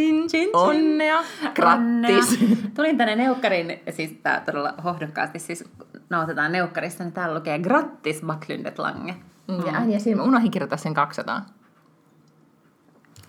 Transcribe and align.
Chin 0.00 0.28
chin. 0.28 0.50
Onnea. 0.52 1.22
Grattis. 1.54 2.38
Onnea. 2.42 2.56
Tulin 2.74 2.98
tänne 2.98 3.16
neukkariin, 3.16 3.80
siis 3.90 4.18
tää 4.22 4.40
todella 4.40 4.74
hohdokkaasti, 4.84 5.38
siis 5.38 5.64
nauhoitetaan 6.10 6.52
neukkarissa, 6.52 7.04
niin 7.04 7.12
täällä 7.12 7.34
lukee 7.34 7.58
Grattis 7.58 8.20
Backlundet 8.26 8.78
Lange. 8.78 9.16
Mm. 9.48 9.66
Ja 9.66 9.72
ääni 9.72 9.92
ja 9.92 10.00
silmä. 10.00 10.22
Unohdin 10.22 10.50
kirjoittaa 10.50 10.78
sen 10.78 10.94
200. 10.94 11.42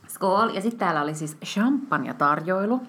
Skål! 0.08 0.50
Ja 0.50 0.62
sitten 0.62 0.80
täällä 0.80 1.02
oli 1.02 1.16
siis 1.16 1.38
champagne-tarjoilu. 1.46 2.82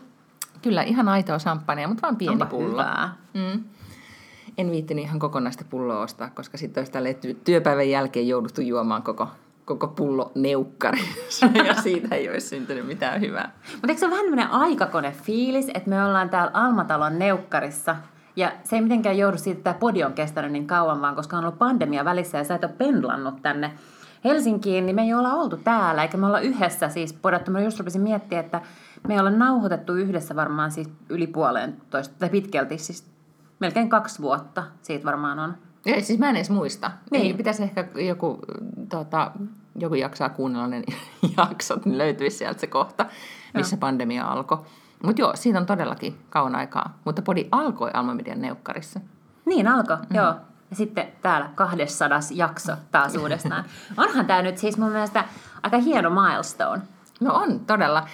Kyllä, 0.62 0.83
ihan 0.83 1.08
aitoa 1.08 1.38
champagnea, 1.38 1.88
mutta 1.88 2.02
vaan 2.02 2.16
pieni 2.16 2.33
Onpa 2.33 2.46
pullo. 2.46 2.70
hyvää. 2.70 3.14
Mm. 3.34 3.64
En 4.58 4.70
viittinyt 4.70 5.05
ihan 5.05 5.19
kokonaista 5.19 5.64
pulloa 5.70 6.02
ostaa, 6.02 6.30
koska 6.30 6.58
sitten 6.58 6.80
olisi 6.80 6.92
tälle 6.92 7.16
työpäivän 7.44 7.91
jälkeen 7.91 8.28
jouduttu 8.28 8.60
juomaan 8.60 9.02
koko, 9.02 9.28
koko 9.64 9.88
pullo 9.88 10.32
neukkarissa. 10.34 11.46
ja 11.68 11.74
siitä 11.74 12.14
ei 12.14 12.30
olisi 12.30 12.48
syntynyt 12.48 12.86
mitään 12.86 13.20
hyvää. 13.20 13.52
Mutta 13.72 13.88
eikö 13.88 13.98
se 13.98 14.06
ole 14.06 14.12
vähän 14.12 14.24
tämmöinen 14.24 14.50
aikakone-fiilis, 14.50 15.70
että 15.74 15.91
me 15.91 16.04
ollaan 16.04 16.30
täällä 16.30 16.50
Almatalon 16.54 17.19
neukkarissa, 17.19 17.96
ja 18.36 18.52
se 18.64 18.77
ei 18.77 18.82
mitenkään 18.82 19.19
joudu 19.19 19.38
siitä, 19.38 19.58
että 19.58 19.64
tämä 19.64 19.80
podi 19.80 20.04
on 20.04 20.12
kestänyt 20.12 20.52
niin 20.52 20.66
kauan, 20.66 21.00
vaan 21.00 21.16
koska 21.16 21.36
on 21.36 21.44
ollut 21.44 21.58
pandemia 21.58 22.04
välissä 22.04 22.38
ja 22.38 22.44
sä 22.44 22.54
et 22.54 22.64
ole 22.64 22.72
pendlannut 22.78 23.42
tänne 23.42 23.72
Helsinkiin, 24.24 24.86
niin 24.86 24.96
me 24.96 25.02
ei 25.02 25.14
olla 25.14 25.34
oltu 25.34 25.56
täällä, 25.56 26.02
eikä 26.02 26.16
me 26.16 26.26
olla 26.26 26.41
yhdessä 26.41 26.88
siis 26.88 27.12
podattu. 27.12 27.50
Mä 27.50 27.60
just 27.60 27.78
rupesin 27.78 28.02
miettiä, 28.02 28.41
että 28.41 28.60
me 29.08 29.14
ei 29.14 29.20
olla 29.20 29.30
nauhoitettu 29.30 29.94
yhdessä 29.94 30.36
varmaan 30.36 30.70
siis 30.70 30.91
yli 31.08 31.26
puoleen 31.26 31.76
toista, 31.91 32.14
tai 32.19 32.28
pitkälti 32.28 32.78
siis 32.78 33.06
melkein 33.60 33.88
kaksi 33.88 34.22
vuotta 34.22 34.64
siitä 34.82 35.04
varmaan 35.04 35.38
on. 35.38 35.54
Ja 35.86 36.00
siis 36.02 36.19
mä 36.19 36.30
en 36.30 36.36
edes 36.36 36.50
muista. 36.50 36.91
Niin. 37.11 37.22
Niin. 37.22 37.36
Pitäisi 37.36 37.62
ehkä 37.62 37.88
joku, 37.94 38.38
tota, 38.88 39.30
joku 39.77 39.94
jaksaa 39.94 40.28
kuunnella 40.28 40.66
ne 40.66 40.83
jaksot, 41.36 41.86
niin 41.86 41.98
löytyisi 41.98 42.36
sieltä 42.36 42.61
se 42.61 42.66
kohta, 42.66 43.06
missä 43.55 43.77
pandemia 43.77 44.27
alkoi. 44.27 44.58
Mutta 45.03 45.22
joo, 45.22 45.33
siitä 45.34 45.58
on 45.58 45.66
todellakin 45.66 46.19
kauan 46.30 46.55
aikaa. 46.55 46.98
Mutta 47.05 47.22
podi 47.22 47.48
alkoi 47.50 47.91
Alma 47.94 48.14
Median 48.14 48.41
neukkarissa. 48.41 49.00
Niin 49.44 49.69
alkoi, 49.69 49.97
mm. 49.97 50.16
joo. 50.16 50.34
Ja 50.70 50.77
sitten 50.77 51.08
täällä 51.22 51.50
200 51.55 52.20
jakso 52.30 52.72
taas 52.91 53.16
uudestaan. 53.16 53.64
Onhan 53.97 54.27
tämä 54.27 54.42
nyt 54.42 54.58
siis 54.58 54.78
mun 54.78 54.92
mielestä 54.92 55.25
aika 55.62 55.78
hieno 55.78 56.10
milestone. 56.10 56.83
No 57.20 57.34
on, 57.34 57.60
todella. 57.60 58.06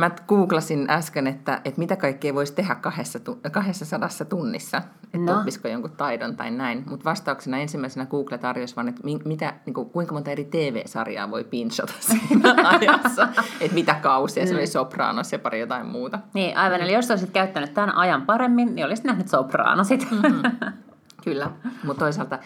Mä 0.00 0.10
googlasin 0.28 0.90
äsken, 0.90 1.26
että, 1.26 1.60
että 1.64 1.78
mitä 1.78 1.96
kaikkea 1.96 2.34
voisi 2.34 2.54
tehdä 2.54 2.74
kahdessa, 2.74 3.18
tu- 3.18 3.40
200 3.52 4.08
tunnissa, 4.28 4.82
että 5.04 5.32
No. 5.32 5.38
oppisiko 5.38 5.68
jonkun 5.68 5.90
taidon 5.90 6.36
tai 6.36 6.50
näin. 6.50 6.84
Mutta 6.90 7.04
vastauksena 7.04 7.58
ensimmäisenä 7.58 8.06
Google 8.06 8.38
tarjosi 8.38 8.76
vaan, 8.76 8.88
että 8.88 9.00
mi- 9.04 9.20
mitä, 9.24 9.54
niin 9.66 9.74
kuin, 9.74 9.90
kuinka 9.90 10.14
monta 10.14 10.30
eri 10.30 10.44
TV-sarjaa 10.44 11.30
voi 11.30 11.44
pinchata 11.44 11.92
siinä 12.08 12.54
ajassa. 12.64 13.28
että 13.60 13.74
mitä 13.74 13.94
kausia, 13.94 14.46
se 14.46 14.54
oli 14.54 14.66
Sopranos 14.66 15.32
ja 15.32 15.38
pari 15.38 15.60
jotain 15.60 15.86
muuta. 15.86 16.18
Niin, 16.34 16.56
aivan. 16.56 16.80
Eli 16.80 16.92
jos 16.92 17.10
olisit 17.10 17.30
käyttänyt 17.30 17.74
tämän 17.74 17.94
ajan 17.94 18.22
paremmin, 18.22 18.74
niin 18.74 18.86
olisit 18.86 19.04
nähnyt 19.04 19.28
Sopranosit. 19.28 20.08
Mm-hmm. 20.10 20.42
Kyllä, 21.24 21.50
mutta 21.84 22.00
toisaalta 22.04 22.38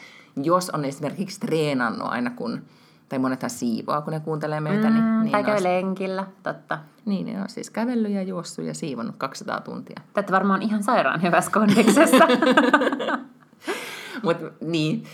jos 0.43 0.71
on 0.71 0.85
esimerkiksi 0.85 1.41
treenannut 1.41 2.09
aina 2.11 2.31
kun, 2.31 2.63
tai 3.09 3.19
monethan 3.19 3.51
siivoaa, 3.51 4.03
kun 4.03 4.13
ne 4.13 4.21
kuuntelee 4.21 4.61
meitä, 4.61 4.91
niin, 4.91 5.05
Mm, 5.05 5.21
niin, 5.23 5.33
tai 5.33 5.43
ne 5.43 5.47
käy 5.47 5.63
lenkillä, 5.63 6.27
totta. 6.43 6.79
niin 7.05 7.27
ne 7.27 7.41
on 7.43 7.49
siis 7.49 7.71
kävellyt 7.71 8.13
ja 8.13 8.23
juossut 8.23 8.65
ja 8.65 8.75
siivonnut 8.75 9.17
200 9.19 9.61
tuntia. 9.61 10.01
Tätä 10.15 10.33
varmaan 10.33 10.63
ihan 10.63 10.83
sairaan 10.83 11.23
hyvässä 11.23 11.51
kondiksessa. 11.51 12.27
Mutta 14.23 14.45
niin, 14.61 15.05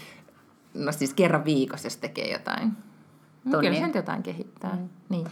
no 0.75 0.93
siis 0.93 1.15
kerran 1.15 1.45
viikossa, 1.45 1.87
jos 1.87 1.97
tekee 1.97 2.33
jotain. 2.33 2.69
No, 3.45 3.53
Tunnin. 3.53 3.61
kyllä 3.71 3.81
se 3.81 3.87
nyt 3.87 3.95
jotain 3.97 4.23
kehittää. 4.23 4.77
Mm. 4.77 4.89
Niin. 5.09 5.27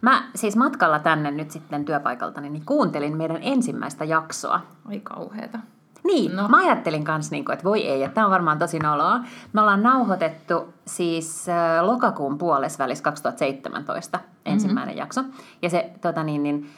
Mä 0.00 0.30
siis 0.34 0.56
matkalla 0.56 0.98
tänne 0.98 1.30
nyt 1.30 1.50
sitten 1.50 1.84
työpaikaltani, 1.84 2.50
niin 2.50 2.64
kuuntelin 2.66 3.16
meidän 3.16 3.38
ensimmäistä 3.40 4.04
jaksoa. 4.04 4.60
Oi 4.88 5.00
kauheeta. 5.00 5.58
Niin, 6.04 6.36
no. 6.36 6.48
Mä 6.48 6.56
ajattelin 6.56 7.04
kanssa, 7.04 7.34
niin 7.34 7.44
kuin, 7.44 7.52
että 7.52 7.64
voi 7.64 7.86
ei, 7.86 8.02
että 8.02 8.14
tämä 8.14 8.26
on 8.26 8.30
varmaan 8.30 8.58
tosi 8.58 8.78
noloa. 8.78 9.20
Me 9.52 9.60
ollaan 9.60 9.82
nauhoitettu 9.82 10.74
siis 10.86 11.48
äh, 11.48 11.84
lokakuun 11.84 12.38
puolesvälissä 12.38 13.04
2017 13.04 14.20
ensimmäinen 14.44 14.94
mm-hmm. 14.94 14.98
jakso. 14.98 15.24
Ja 15.62 15.70
se 15.70 15.92
tota 16.00 16.22
niin, 16.22 16.42
niin, 16.42 16.70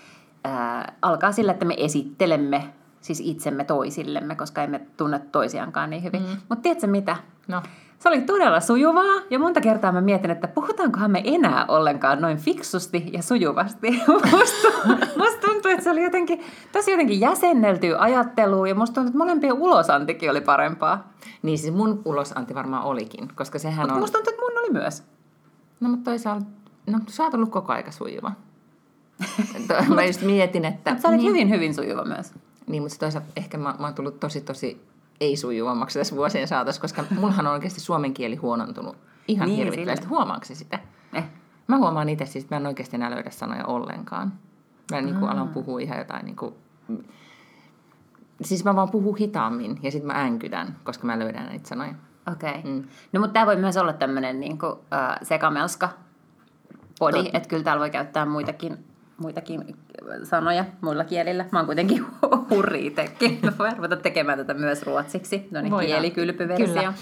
äh, 0.47 0.85
alkaa 1.03 1.33
sillä, 1.33 1.53
että 1.53 1.65
me 1.65 1.75
esittelemme 1.79 2.75
siis 3.01 3.21
itsemme 3.21 3.65
toisillemme, 3.65 4.35
koska 4.35 4.63
emme 4.63 4.81
tunne 4.97 5.19
toisiaankaan 5.19 5.91
niin 5.91 6.03
hyvin. 6.03 6.23
Mm-hmm. 6.23 6.37
Mutta 6.49 6.63
tiedätkö 6.63 6.87
mitä? 6.87 7.17
No, 7.49 7.63
Se 8.05 8.09
oli 8.09 8.21
todella 8.21 8.61
sujuvaa 8.61 9.23
ja 9.31 9.39
monta 9.39 9.61
kertaa 9.61 9.93
mä 9.93 10.01
mietin, 10.01 10.31
että 10.31 10.49
puhutaankohan 10.49 11.11
me 11.11 11.23
enää 11.25 11.65
ollenkaan 11.69 12.21
noin 12.21 12.37
fiksusti 12.37 13.11
ja 13.13 13.23
sujuvasti. 13.23 13.91
musta, 14.33 14.69
musta 15.17 15.41
tuntuu, 15.41 15.71
että 15.71 15.85
se 15.85 15.91
oli 15.91 16.03
jotenkin, 16.03 16.43
tosi 16.73 16.91
jotenkin 16.91 17.21
jäsenneltyä 17.21 17.97
ajattelua 17.99 18.69
ja 18.69 18.75
musta 18.75 18.95
tuntuu, 18.95 19.09
että 19.09 19.19
molempien 19.19 19.53
ulosantikin 19.53 20.31
oli 20.31 20.41
parempaa. 20.41 21.13
niin 21.43 21.59
siis 21.59 21.75
mun 21.75 22.03
ulosanti 22.05 22.55
varmaan 22.55 22.83
olikin, 22.83 23.29
koska 23.35 23.59
sehän 23.59 23.81
Mutta 23.81 23.95
on... 23.95 24.01
musta 24.01 24.19
tuntuu, 24.19 24.33
että 24.33 24.43
mun 24.43 24.59
oli 24.59 24.71
myös. 24.71 25.03
No 25.81 25.89
mutta 25.89 26.11
toisaalta, 26.11 26.47
no 26.87 26.99
sä 27.09 27.23
oot 27.23 27.35
ollut 27.35 27.51
koko 27.51 27.73
aika 27.73 27.91
sujuva. 27.91 28.33
Mä 29.95 30.05
just 30.05 30.23
mietin, 30.23 30.65
että... 30.65 30.91
Mutta 30.91 31.03
sä 31.03 31.09
olit 31.09 31.21
niin, 31.21 31.31
hyvin, 31.31 31.51
hyvin 31.51 31.75
sujuva 31.75 32.05
myös. 32.05 32.35
Niin, 32.67 32.83
mutta 32.83 32.99
toisaalta 32.99 33.31
ehkä 33.37 33.59
mä, 33.59 33.75
mä 33.79 33.87
oon 33.87 33.95
tullut 33.95 34.21
tosi, 34.21 34.41
tosi 34.41 34.94
ei-sujuvammaksi 35.21 35.99
tässä 35.99 36.17
vuosien 36.17 36.49
saatossa, 36.49 36.81
koska 36.81 37.05
mullahan 37.11 37.47
on 37.47 37.53
oikeasti 37.53 37.81
suomen 37.81 38.15
kieli 38.15 38.37
huonontunut 38.37 38.97
ihan 39.29 39.49
Niin, 39.49 39.59
hirvittävästi. 39.59 40.07
Huomaatko 40.07 40.55
sitä? 40.55 40.79
Eh. 41.13 41.25
Mä 41.67 41.79
huomaan 41.79 42.09
itse 42.09 42.27
siis, 42.27 42.45
että 42.45 42.55
mä 42.55 42.61
en 42.61 42.67
oikeasti 42.67 42.97
enää 42.97 43.11
löydä 43.11 43.31
sanoja 43.31 43.67
ollenkaan. 43.67 44.33
Mä 44.91 45.01
niin 45.01 45.15
kuin 45.15 45.31
alan 45.31 45.49
puhua 45.49 45.81
ihan 45.81 45.99
jotain 45.99 46.25
niin 46.25 46.37
kuin... 46.37 46.55
Siis 48.43 48.65
mä 48.65 48.77
vaan 48.77 48.91
puhun 48.91 49.17
hitaammin 49.17 49.79
ja 49.83 49.91
sitten 49.91 50.07
mä 50.07 50.21
änkydän, 50.21 50.77
koska 50.85 51.07
mä 51.07 51.19
löydän 51.19 51.49
niitä 51.49 51.69
sanoja. 51.69 51.95
Okei. 52.33 52.51
Okay. 52.51 52.63
Mm. 52.73 52.85
No 53.13 53.21
mutta 53.21 53.33
tämä 53.33 53.47
voi 53.47 53.57
myös 53.57 53.77
olla 53.77 53.93
tämmöinen 53.93 54.41
niin 54.41 54.59
kuin, 54.59 54.73
äh, 54.93 55.17
sekamelska 55.23 55.89
podi, 56.99 57.31
että 57.33 57.49
kyllä 57.49 57.65
täällä 57.65 57.81
voi 57.81 57.91
käyttää 57.91 58.27
muitakin, 58.27 58.85
muitakin 59.17 59.77
sanoja 60.23 60.65
muilla 60.81 61.05
kielillä. 61.05 61.45
Mä 61.53 61.59
oon 61.59 61.67
kuitenkin 61.67 62.07
hurri 62.51 62.87
itsekin. 62.87 63.39
Mä 63.43 63.53
voin 63.59 63.77
ruveta 63.77 63.97
tekemään 63.97 64.39
tätä 64.39 64.55
myös 64.55 64.83
ruotsiksi. 64.83 65.49
No 65.51 65.61
niin, 65.61 65.75
kielikylpyversio. 65.81 66.67
Kyllä. 66.67 66.93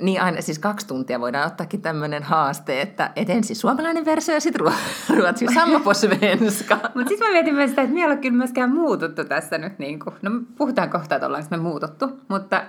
Niin 0.00 0.22
aina, 0.22 0.42
siis 0.42 0.58
kaksi 0.58 0.86
tuntia 0.86 1.20
voidaan 1.20 1.46
ottaakin 1.46 1.82
tämmöinen 1.82 2.22
haaste, 2.22 2.80
että 2.80 3.10
et 3.16 3.30
ensin 3.30 3.56
suomalainen 3.56 4.04
versio 4.04 4.34
ja 4.34 4.40
sitten 4.40 4.66
ruo- 4.66 4.72
ruotsi, 5.16 5.46
samma 5.54 5.80
på 5.84 5.94
svenska. 5.94 6.78
Mutta 6.94 7.08
sitten 7.08 7.28
mä 7.28 7.32
mietin 7.32 7.54
myös 7.54 7.70
sitä, 7.70 7.82
että 7.82 7.94
me 7.94 8.00
ei 8.00 8.06
ole 8.06 8.16
kyllä 8.16 8.36
myöskään 8.36 8.74
muututtu 8.74 9.24
tässä 9.24 9.58
nyt. 9.58 9.78
Niin 9.78 9.98
kuin, 9.98 10.14
no 10.22 10.30
puhutaan 10.58 10.90
kohta, 10.90 11.14
että 11.14 11.26
ollaanko 11.26 11.48
me 11.50 11.56
muututtu. 11.56 12.20
Mutta 12.28 12.62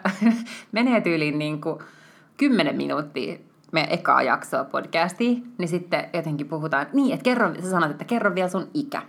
menee 0.72 1.02
tyyliin 1.02 1.40
niin 1.40 1.62
kuin 1.62 1.80
10 2.38 2.76
minuuttia 2.76 3.38
meidän 3.74 3.92
ekaa 3.92 4.22
jaksoa 4.22 4.64
podcastiin, 4.64 5.54
niin 5.58 5.68
sitten 5.68 6.10
jotenkin 6.14 6.48
puhutaan, 6.48 6.88
niin, 6.94 7.14
että 7.14 7.24
kerro, 7.24 7.52
sä 7.64 7.70
sanot, 7.70 7.92
että 7.92 8.06
kerro 8.06 8.36
vielä 8.36 8.50
sun 8.50 8.68
ikä. 8.74 9.02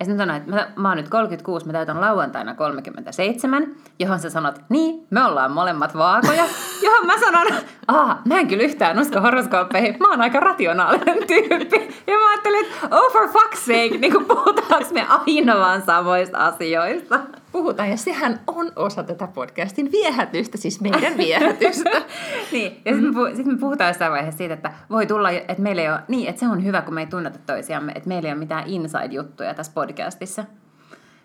Ja 0.00 0.06
sitten 0.06 0.18
sanoin, 0.18 0.40
että 0.40 0.50
mä, 0.50 0.68
mä 0.76 0.88
oon 0.88 0.96
nyt 0.96 1.08
36, 1.08 1.66
mä 1.66 1.72
täytän 1.72 2.00
lauantaina 2.00 2.54
37, 2.54 3.74
johon 3.98 4.20
sä 4.20 4.30
sanot, 4.30 4.60
niin, 4.68 5.06
me 5.10 5.24
ollaan 5.24 5.52
molemmat 5.52 5.96
vaakoja. 5.96 6.44
johon 6.84 7.06
mä 7.06 7.20
sanon, 7.20 7.46
aa, 7.88 8.22
mä 8.24 8.38
en 8.38 8.48
kyllä 8.48 8.62
yhtään 8.62 8.98
usko 8.98 9.20
horoskooppeihin, 9.20 9.96
mä 10.00 10.10
oon 10.10 10.20
aika 10.20 10.40
rationaalinen 10.40 11.26
tyyppi. 11.26 12.02
Ja 12.06 12.14
mä 12.18 12.30
ajattelin, 12.30 12.66
että 12.66 12.96
oh 12.96 13.12
for 13.12 13.28
fuck's 13.28 13.56
sake, 13.56 13.98
niin 13.98 14.12
kuin 14.12 14.24
puhutaanko 14.24 14.88
me 14.92 15.06
aina 15.08 15.58
vaan 15.58 15.82
samoista 15.82 16.38
asioista. 16.38 17.20
Puhutaan, 17.52 17.90
ja 17.90 17.96
sehän 17.96 18.40
on 18.46 18.72
osa 18.76 19.02
tätä 19.02 19.26
podcastin 19.26 19.92
viehätystä, 19.92 20.58
siis 20.58 20.80
meidän 20.80 21.16
viehätystä. 21.16 21.90
niin, 22.52 22.80
ja 22.84 22.92
sitten 22.92 23.14
me, 23.14 23.20
puh- 23.20 23.36
sit 23.36 23.46
me 23.46 23.56
puhutaan 23.58 23.88
jossain 23.88 24.12
vaiheessa 24.12 24.38
siitä, 24.38 24.54
että 24.54 24.72
voi 24.90 25.06
tulla, 25.06 25.30
että 25.30 25.62
meillä 25.62 25.82
ei 25.82 25.88
ole, 25.88 26.00
niin, 26.08 26.28
että 26.28 26.40
se 26.40 26.48
on 26.48 26.64
hyvä, 26.64 26.82
kun 26.82 26.94
me 26.94 27.00
ei 27.00 27.06
tunneta 27.06 27.38
toisiamme, 27.46 27.92
että 27.92 28.08
meillä 28.08 28.28
ei 28.28 28.32
ole 28.32 28.38
mitään 28.38 28.64
inside-juttuja 28.66 29.54
tässä 29.54 29.72
podcastissa. 29.74 30.44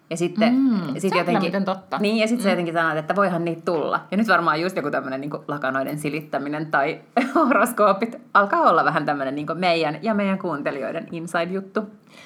Ja 0.10 0.18
sitten 0.18 0.54
Mm, 0.54 1.00
sit 1.00 1.16
jotenkin, 1.16 1.66
totta. 1.66 1.98
Niin, 1.98 2.18
ja 2.18 2.28
sitten 2.28 2.40
mm. 2.40 2.44
sä 2.44 2.50
jotenkin 2.50 2.74
sanoit, 2.74 2.98
että 2.98 3.16
voihan 3.16 3.46
niitä 3.46 3.62
tulla. 3.66 4.00
Ja 4.12 4.18
nyt 4.18 4.28
varmaan 4.28 4.62
just 4.62 4.76
joku 4.76 4.92
tämmöinen 4.92 5.22
niin 5.22 5.32
lakanoiden 5.48 5.98
silittäminen 5.98 6.72
tai 6.72 7.02
horoskoopit 7.36 8.18
alkaa 8.34 8.62
olla 8.62 8.86
vähän 8.86 9.06
tämmöinen 9.06 9.36
niin 9.36 9.48
meidän 9.54 10.00
ja 10.02 10.14
meidän 10.14 10.40
kuuntelijoiden 10.40 11.08
inside-juttu. 11.12 11.82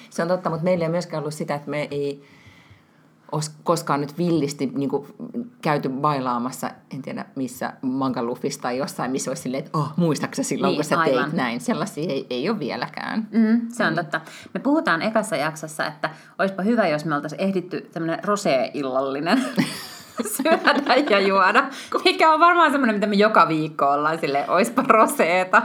Se 0.09 0.21
on 0.21 0.27
totta, 0.27 0.49
mutta 0.49 0.63
meillä 0.63 0.85
ei 0.85 0.91
myöskään 0.91 1.21
ollut 1.21 1.33
sitä, 1.33 1.55
että 1.55 1.69
me 1.69 1.87
ei 1.91 2.23
koskaan 3.63 4.01
nyt 4.01 4.17
villisti 4.17 4.71
niin 4.75 4.89
kuin, 4.89 5.05
käyty 5.61 5.89
bailaamassa, 5.89 6.69
en 6.95 7.01
tiedä 7.01 7.25
missä, 7.35 7.73
Mangaluffissa 7.81 8.61
tai 8.61 8.77
jossain, 8.77 9.11
missä 9.11 9.31
olisi 9.31 9.41
silleen, 9.41 9.63
että 9.65 9.77
oh, 9.77 9.93
muistaaksä 9.97 10.43
silloin, 10.43 10.71
Niin, 10.71 10.77
kun 10.77 10.85
sä 10.85 10.99
aivan. 10.99 11.23
teit 11.23 11.33
näin. 11.33 11.61
Sellaisia 11.61 12.09
ei, 12.13 12.27
ei 12.29 12.49
ole 12.49 12.59
vieläkään. 12.59 13.27
Mm, 13.31 13.61
se 13.69 13.85
on 13.85 13.95
totta. 13.95 14.21
Me 14.53 14.59
puhutaan 14.59 15.01
ekassa 15.01 15.35
jaksossa, 15.35 15.85
että 15.85 16.09
olisipa 16.39 16.63
hyvä, 16.63 16.87
jos 16.87 17.05
me 17.05 17.15
oltaisiin 17.15 17.41
ehditty 17.41 17.89
tämmöinen 17.93 18.19
rosé-illallinen 18.19 19.39
syödä 20.35 20.95
ja 21.09 21.19
juoda, 21.19 21.63
mikä 22.05 22.33
on 22.33 22.39
varmaan 22.39 22.71
semmoinen, 22.71 22.95
mitä 22.95 23.07
me 23.07 23.15
joka 23.15 23.47
viikko 23.47 23.85
ollaan 23.91 24.19
silleen, 24.19 24.49
olisipa 24.49 24.83
roseeta. 24.87 25.61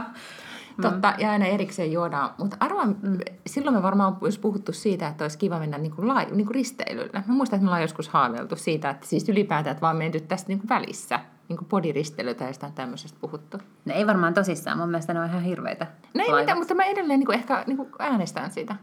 Totta, 0.81 1.13
ja 1.17 1.31
aina 1.31 1.45
erikseen 1.45 1.91
juodaan. 1.91 2.29
Mutta 2.37 2.57
arvaan, 2.59 2.95
mm. 3.01 3.17
silloin 3.47 3.75
me 3.75 3.83
varmaan 3.83 4.17
olisi 4.21 4.39
puhuttu 4.39 4.73
siitä, 4.73 5.07
että 5.07 5.23
olisi 5.23 5.37
kiva 5.37 5.59
mennä 5.59 5.77
niinku 5.77 6.07
lai, 6.07 6.27
niinku 6.31 6.53
risteilylle. 6.53 7.23
Mä 7.27 7.33
muistan, 7.33 7.57
että 7.57 7.63
me 7.63 7.69
ollaan 7.69 7.81
joskus 7.81 8.09
haaveiltu 8.09 8.55
siitä, 8.55 8.89
että 8.89 9.07
siis 9.07 9.29
ylipäätään, 9.29 9.71
että 9.71 9.81
vaan 9.81 9.97
menty 9.97 10.19
tästä 10.19 10.47
niinku 10.47 10.69
välissä. 10.69 11.19
Niinku 11.49 11.65
bodiristeilyä 11.65 12.33
tai 12.33 12.47
jostain 12.47 12.73
tämmöisestä 12.73 13.17
puhuttu. 13.21 13.57
Ne 13.85 13.93
ei 13.93 14.07
varmaan 14.07 14.33
tosissaan, 14.33 14.77
mun 14.77 14.89
mielestä 14.89 15.13
ne 15.13 15.19
on 15.19 15.25
ihan 15.25 15.43
hirveitä. 15.43 15.87
No 16.13 16.23
ei 16.23 16.33
mitään, 16.33 16.57
mutta 16.57 16.75
mä 16.75 16.83
edelleen 16.83 17.19
niinku 17.19 17.31
ehkä 17.31 17.63
niinku 17.67 17.89
äänestän 17.99 18.51
sitä. 18.51 18.75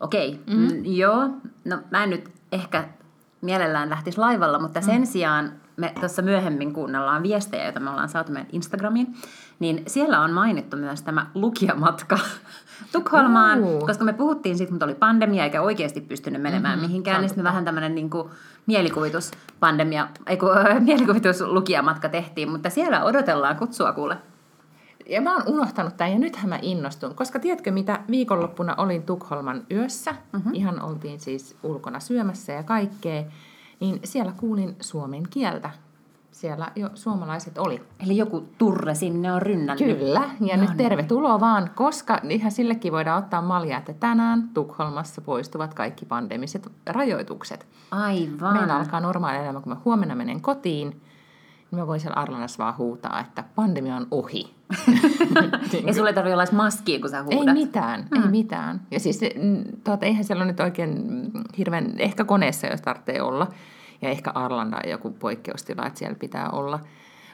Okei, 0.00 0.40
mm. 0.46 0.56
mm, 0.56 0.84
joo. 0.84 1.28
No 1.64 1.78
mä 1.90 2.04
en 2.04 2.10
nyt 2.10 2.30
ehkä 2.52 2.88
mielellään 3.40 3.90
lähtisi 3.90 4.18
laivalla, 4.18 4.58
mutta 4.58 4.80
sen 4.80 5.00
mm. 5.00 5.06
sijaan 5.06 5.52
me 5.76 5.92
tuossa 6.00 6.22
myöhemmin 6.22 6.72
kuunnellaan 6.72 7.22
viestejä, 7.22 7.64
joita 7.64 7.80
me 7.80 7.90
ollaan 7.90 8.08
saatu 8.08 8.32
meidän 8.32 8.50
Instagramiin, 8.52 9.14
niin 9.58 9.82
siellä 9.86 10.20
on 10.20 10.32
mainittu 10.32 10.76
myös 10.76 11.02
tämä 11.02 11.26
lukijamatka 11.34 12.18
Tukholmaan, 12.92 13.64
Uu. 13.64 13.86
koska 13.86 14.04
me 14.04 14.12
puhuttiin 14.12 14.58
siitä, 14.58 14.72
mutta 14.72 14.86
oli 14.86 14.94
pandemia 14.94 15.44
eikä 15.44 15.62
oikeasti 15.62 16.00
pystynyt 16.00 16.42
menemään 16.42 16.78
mm-hmm, 16.78 16.88
mihinkään, 16.88 17.20
niin 17.20 17.28
sitten 17.28 17.44
vähän 17.44 17.64
tämmöinen 17.64 17.94
niin 17.94 18.10
kuin 18.10 18.28
mielikuvituspandemia, 18.66 20.08
ei 20.26 20.36
kun, 20.36 20.50
mielikuvituslukijamatka 20.80 22.08
tehtiin, 22.08 22.50
mutta 22.50 22.70
siellä 22.70 23.04
odotellaan 23.04 23.56
kutsua 23.56 23.92
kuule. 23.92 24.16
Ja 25.08 25.20
mä 25.20 25.34
oon 25.34 25.42
unohtanut 25.46 25.96
tämän 25.96 26.12
ja 26.12 26.18
nythän 26.18 26.48
mä 26.48 26.58
innostun, 26.62 27.14
koska 27.14 27.38
tiedätkö 27.38 27.70
mitä, 27.70 28.00
viikonloppuna 28.10 28.74
olin 28.78 29.02
Tukholman 29.02 29.62
yössä, 29.70 30.14
mm-hmm. 30.32 30.54
ihan 30.54 30.82
oltiin 30.82 31.20
siis 31.20 31.56
ulkona 31.62 32.00
syömässä 32.00 32.52
ja 32.52 32.62
kaikkea, 32.62 33.24
niin 33.80 34.00
siellä 34.04 34.32
kuulin 34.36 34.76
suomen 34.80 35.22
kieltä. 35.30 35.70
Siellä 36.38 36.72
jo 36.76 36.90
suomalaiset 36.94 37.58
oli. 37.58 37.82
Eli 38.04 38.16
joku 38.16 38.48
turre 38.58 38.94
sinne 38.94 39.32
on 39.32 39.42
rynnännyt. 39.42 39.98
Kyllä, 39.98 40.30
ja 40.40 40.56
No 40.56 40.62
nyt 40.62 40.76
tervetuloa 40.76 41.40
vaan, 41.40 41.70
koska 41.74 42.20
ihan 42.28 42.52
sillekin 42.52 42.92
voidaan 42.92 43.18
ottaa 43.18 43.42
malja, 43.42 43.78
että 43.78 43.92
tänään 43.92 44.48
Tukholmassa 44.54 45.20
poistuvat 45.20 45.74
kaikki 45.74 46.06
pandemiset 46.06 46.72
rajoitukset. 46.86 47.66
Aivan. 47.90 48.52
Meillä 48.56 48.76
alkaa 48.76 49.00
normaali 49.00 49.38
elämä, 49.38 49.60
kun 49.60 49.72
mä 49.72 49.80
huomenna 49.84 50.14
menen 50.14 50.40
kotiin, 50.40 50.88
niin 51.70 51.80
mä 51.80 51.86
voin 51.86 52.00
siellä 52.00 52.20
Arlanassa 52.20 52.64
vaan 52.64 52.78
huutaa, 52.78 53.20
että 53.20 53.44
pandemia 53.54 53.96
on 53.96 54.06
ohi. 54.10 54.54
Ei 55.86 55.94
sulle 55.94 56.12
tarvitse 56.12 56.34
olla 56.34 56.44
maskia, 56.52 57.00
kun 57.00 57.10
sä 57.10 57.24
Ei 57.30 57.36
huudat. 57.36 57.54
mitään, 57.54 58.06
mm. 58.10 58.22
ei 58.22 58.28
mitään. 58.28 58.80
Ja 58.90 59.00
siis 59.00 59.20
mm, 59.20 59.64
tuota, 59.84 60.06
eihän 60.06 60.24
siellä 60.24 60.44
nyt 60.44 60.60
oikein 60.60 61.04
mm, 61.08 61.42
hirveän, 61.58 61.94
ehkä 61.98 62.24
koneessa 62.24 62.66
jos 62.66 62.80
tarvitsee 62.80 63.22
olla, 63.22 63.46
ja 64.02 64.08
ehkä 64.08 64.30
Arlanda 64.30 64.80
on 64.84 64.90
joku 64.90 65.10
poikkeustila, 65.10 65.86
että 65.86 65.98
siellä 65.98 66.16
pitää 66.18 66.50
olla. 66.50 66.80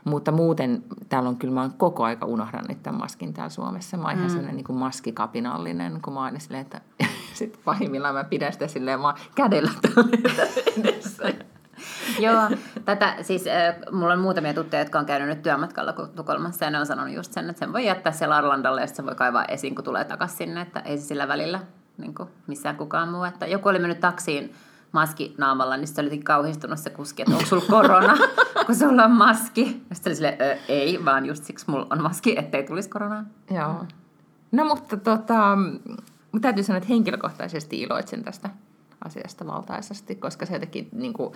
Mutta 0.05 0.32
muuten 0.32 0.84
täällä 1.08 1.28
on 1.28 1.37
kyllä, 1.37 1.55
mä 1.55 1.61
oon 1.61 1.72
koko 1.72 2.05
aika 2.05 2.26
unohdan 2.26 2.64
nyt 2.69 2.82
tämän 2.82 3.00
maskin 3.00 3.34
täällä 3.34 3.50
Suomessa. 3.50 3.96
Mä 3.96 4.02
oon 4.02 4.16
ihan 4.16 4.31
sellainen 4.31 4.56
niin 4.56 4.64
kuin 4.64 4.78
maskikapinallinen, 4.78 6.00
kun 6.02 6.12
mä 6.12 6.20
oon 6.20 6.25
aina 6.25 6.38
silleen, 6.38 6.61
että 6.61 6.81
sitten 7.34 7.61
pahimmillaan 7.64 8.14
mä 8.14 8.25
pidän 8.25 8.52
sitä 8.52 8.69
silleen 8.69 9.02
vaan 9.02 9.14
kädellä 9.34 9.70
edessä. 10.78 11.25
Joo, 12.19 12.50
tätä, 12.84 13.17
siis 13.22 13.46
äh, 13.46 13.76
mulla 13.93 14.12
on 14.12 14.20
muutamia 14.20 14.55
tuttuja, 14.55 14.82
jotka 14.82 14.99
on 14.99 15.06
käynyt 15.06 15.28
nyt 15.28 15.43
työmatkalla 15.43 15.93
Tukholmassa 15.93 16.64
ja 16.64 16.70
ne 16.70 16.78
on 16.78 16.87
sanonut 16.87 17.14
just 17.14 17.32
sen, 17.32 17.50
että 17.50 17.60
sen 17.60 17.72
voi 17.72 17.87
jättää 17.87 18.12
siellä 18.12 18.37
Arlandalle 18.37 18.81
ja 18.81 18.87
sitten 18.87 19.06
voi 19.06 19.14
kaivaa 19.14 19.44
esiin, 19.44 19.75
kun 19.75 19.84
tulee 19.84 20.05
takaisin 20.05 20.37
sinne, 20.37 20.60
että 20.60 20.81
ei 20.81 20.99
se 20.99 21.05
sillä 21.05 21.28
välillä 21.28 21.60
niin 21.99 22.14
kuin 22.14 22.28
missään 22.46 22.76
kukaan 22.76 23.08
muu. 23.08 23.25
Että 23.25 23.46
joku 23.46 23.69
oli 23.69 23.78
mennyt 23.78 24.00
taksiin 24.00 24.55
maski 24.94 25.35
naamalla, 25.38 25.76
niin 25.76 25.87
sitten 25.87 26.05
se 26.05 26.11
oli 26.11 26.19
kauhistunut 26.19 26.79
se 26.79 26.91
kuski, 26.91 27.23
että 27.23 27.35
onko 27.35 27.46
sulla 27.46 27.64
korona, 27.70 28.14
kun 28.67 28.75
sulla 28.75 29.05
on 29.05 29.11
maski. 29.11 29.82
Ja 29.91 29.94
sitten 29.94 30.11
oli 30.11 30.14
silleen, 30.14 30.37
"Ö, 30.43 30.56
ei, 30.69 31.05
vaan 31.05 31.26
just 31.26 31.44
siksi 31.44 31.64
mulla 31.70 31.87
on 31.91 32.02
maski, 32.02 32.38
ettei 32.38 32.62
tulisi 32.62 32.88
koronaa. 32.88 33.25
Joo. 33.50 33.85
No 34.52 34.64
mutta 34.64 34.96
tota, 34.96 35.56
mun 36.32 36.41
täytyy 36.41 36.64
sanoa, 36.64 36.76
että 36.79 36.88
henkilökohtaisesti 36.88 37.81
iloitsen 37.81 38.25
tästä 38.25 38.50
asiasta 39.05 39.46
valtaisesti, 39.46 40.14
koska 40.14 40.46
se 40.46 40.52
jotenkin 40.52 40.88
niin 40.93 41.12
kuin, 41.12 41.32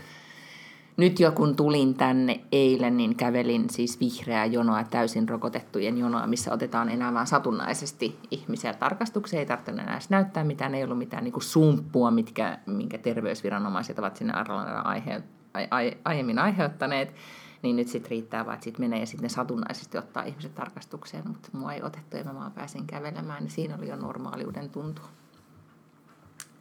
nyt 0.98 1.20
jo 1.20 1.32
kun 1.32 1.56
tulin 1.56 1.94
tänne 1.94 2.40
eilen, 2.52 2.96
niin 2.96 3.16
kävelin 3.16 3.70
siis 3.70 4.00
vihreää 4.00 4.46
jonoa, 4.46 4.84
täysin 4.84 5.28
rokotettujen 5.28 5.98
jonoa, 5.98 6.26
missä 6.26 6.52
otetaan 6.52 6.88
enää 6.88 7.14
vain 7.14 7.26
satunnaisesti 7.26 8.18
ihmisiä 8.30 8.74
tarkastukseen. 8.74 9.40
Ei 9.40 9.46
tarvitse 9.46 9.70
enää 9.70 9.98
näyttää 10.08 10.44
mitään, 10.44 10.74
ei 10.74 10.84
ollut 10.84 10.98
mitään 10.98 11.24
niin 11.24 11.32
kuin 11.32 11.42
sumppua, 11.42 12.10
mitkä, 12.10 12.58
minkä 12.66 12.98
terveysviranomaiset 12.98 13.98
ovat 13.98 14.16
sinne 14.16 14.32
Arlanaan 14.32 14.86
aihe, 14.86 15.22
ai, 15.54 15.68
ai, 15.70 15.96
aiemmin 16.04 16.38
aiheuttaneet. 16.38 17.14
Niin 17.62 17.76
nyt 17.76 17.88
sitten 17.88 18.10
riittää 18.10 18.46
vaan, 18.46 18.54
että 18.54 18.64
sitten 18.64 18.84
menee 18.84 19.00
ja 19.00 19.06
sitten 19.06 19.30
satunnaisesti 19.30 19.98
ottaa 19.98 20.22
ihmiset 20.22 20.54
tarkastukseen, 20.54 21.28
mutta 21.28 21.48
mua 21.52 21.72
ei 21.72 21.82
otettu 21.82 22.16
ja 22.16 22.24
mä 22.24 22.34
vaan 22.34 22.52
pääsin 22.52 22.86
kävelemään, 22.86 23.42
niin 23.42 23.50
siinä 23.50 23.76
oli 23.76 23.88
jo 23.88 23.96
normaaliuden 23.96 24.70
tuntu. 24.70 25.02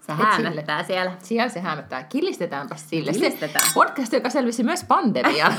Se 0.07 0.13
häämöttää 0.13 0.83
siellä. 0.83 1.11
Siellä 1.19 1.49
se 1.49 1.59
hämöttää. 1.59 2.03
Killistetäänpä 2.03 2.75
sille. 2.75 3.11
Killistetään. 3.11 3.67
Se 3.67 3.73
podcast, 3.73 4.13
joka 4.13 4.29
selvisi 4.29 4.63
myös 4.63 4.83
pandemian. 4.83 5.53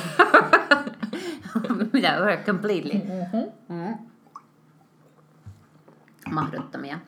Mitä? 1.93 2.19
We're 2.19 2.47
completely. 2.47 2.95
Mm-hmm. 2.95 3.99
Mahdottomia 6.31 6.99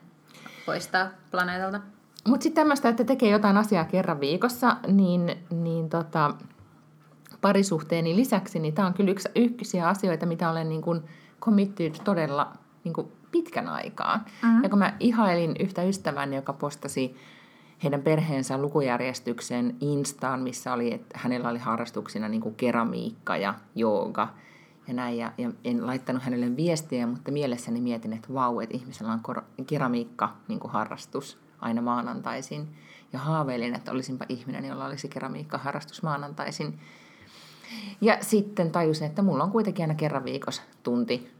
poistaa 0.65 1.07
planeetalta. 1.31 1.79
Mutta 2.27 2.43
sitten 2.43 2.61
tämmöistä, 2.61 2.89
että 2.89 3.03
tekee 3.03 3.29
jotain 3.29 3.57
asiaa 3.57 3.85
kerran 3.85 4.19
viikossa, 4.19 4.77
niin, 4.87 5.37
niin 5.49 5.89
tota, 5.89 6.33
parisuhteeni 7.41 8.15
lisäksi, 8.15 8.59
niin 8.59 8.73
tämä 8.73 8.87
on 8.87 8.93
kyllä 8.93 9.11
yksi 9.11 9.29
yksiä 9.35 9.87
asioita, 9.87 10.25
mitä 10.25 10.49
olen 10.49 10.69
niin 10.69 10.81
kuin 10.81 11.01
committed 11.41 11.93
todella 12.03 12.53
niin 12.83 12.93
kuin 12.93 13.11
pitkän 13.31 13.69
aikaa. 13.69 14.17
Mm-hmm. 14.17 14.63
Ja 14.63 14.69
kun 14.69 14.79
mä 14.79 14.93
ihailin 14.99 15.55
yhtä 15.59 15.83
ystäväni, 15.83 16.35
joka 16.35 16.53
postasi 16.53 17.15
heidän 17.83 18.01
perheensä 18.01 18.57
lukujärjestyksen 18.57 19.75
Instaan, 19.79 20.41
missä 20.41 20.73
oli, 20.73 20.93
että 20.93 21.19
hänellä 21.19 21.49
oli 21.49 21.59
harrastuksina 21.59 22.29
niin 22.29 22.41
kuin 22.41 22.55
keramiikka 22.55 23.37
ja 23.37 23.53
jooga 23.75 24.27
ja 24.87 24.93
näin. 24.93 25.17
Ja, 25.17 25.31
ja 25.37 25.51
en 25.63 25.87
laittanut 25.87 26.23
hänelle 26.23 26.55
viestiä, 26.55 27.07
mutta 27.07 27.31
mielessäni 27.31 27.81
mietin, 27.81 28.13
että 28.13 28.33
vau, 28.33 28.59
että 28.59 28.77
ihmisellä 28.77 29.11
on 29.11 29.19
kor- 29.19 29.43
keramiikka 29.67 30.35
niin 30.47 30.59
kuin 30.59 30.71
harrastus 30.71 31.39
aina 31.59 31.81
maanantaisin. 31.81 32.67
Ja 33.13 33.19
haaveilin, 33.19 33.75
että 33.75 33.91
olisinpa 33.91 34.25
ihminen, 34.29 34.65
jolla 34.65 34.85
olisi 34.85 35.07
keramiikka-harrastus 35.07 36.03
maanantaisin. 36.03 36.79
Ja 38.01 38.17
sitten 38.21 38.71
tajusin, 38.71 39.07
että 39.07 39.21
mulla 39.21 39.43
on 39.43 39.51
kuitenkin 39.51 39.83
aina 39.83 39.95
kerran 39.95 40.23
viikossa 40.23 40.61
tunti 40.83 41.31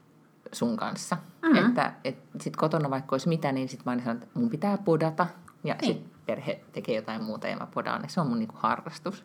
sun 0.52 0.78
kanssa. 0.78 1.18
Mm-hmm. 1.42 1.66
Että 1.68 1.94
et 2.04 2.18
sit 2.42 2.56
kotona 2.56 2.90
vaikka 2.90 3.14
olisi 3.14 3.30
mitä, 3.30 3.52
niin 3.52 3.70
sitten 3.70 3.84
mä 3.86 3.90
aina 3.90 4.04
sanon, 4.04 4.24
että 4.24 4.40
mun 4.40 4.50
pitää 4.50 4.78
podata. 4.78 5.28
Ja 5.64 5.76
Niin. 5.82 5.94
sitten 5.94 6.12
perhe 6.26 6.60
tekee 6.72 6.96
jotain 6.96 7.24
muuta 7.24 7.48
ja 7.48 7.58
mä 7.58 7.68
podaan. 7.74 8.02
Ja 8.04 8.10
se 8.10 8.22
on 8.22 8.28
mun 8.28 8.40
niinku 8.40 8.56
harrastus. 8.58 9.24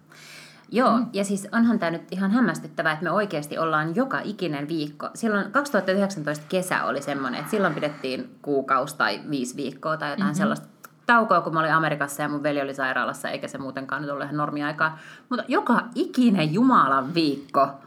Joo, 0.70 0.98
mm. 0.98 1.06
ja 1.12 1.24
siis 1.24 1.48
onhan 1.52 1.78
tämä 1.78 1.90
nyt 1.90 2.02
ihan 2.10 2.30
hämmästyttävää, 2.30 2.92
että 2.92 3.04
me 3.04 3.10
oikeasti 3.10 3.58
ollaan 3.58 3.96
joka 3.96 4.20
ikinen 4.24 4.68
viikko. 4.68 5.08
Silloin 5.14 5.52
2019 5.52 6.44
kesä 6.48 6.84
oli 6.84 7.02
semmoinen, 7.02 7.40
että 7.40 7.50
silloin 7.50 7.74
pidettiin 7.74 8.38
kuukausi 8.42 8.96
tai 8.96 9.20
viisi 9.30 9.56
viikkoa 9.56 9.96
tai 9.96 10.10
jotain 10.10 10.22
mm-hmm. 10.26 10.34
sellaista 10.34 10.68
taukoa, 11.06 11.40
kun 11.40 11.54
mä 11.54 11.60
olin 11.60 11.72
Amerikassa 11.72 12.22
ja 12.22 12.28
mun 12.28 12.42
veli 12.42 12.60
oli 12.60 12.74
sairaalassa, 12.74 13.28
eikä 13.30 13.48
se 13.48 13.58
muutenkaan 13.58 14.02
nyt 14.02 14.10
ollut 14.10 14.24
ihan 14.24 14.36
normiaikaa. 14.36 14.98
Mutta 15.28 15.44
joka 15.48 15.82
ikinen 15.94 16.54
Jumalan 16.54 17.14
viikko, 17.14 17.66
Kyllä. 17.66 17.80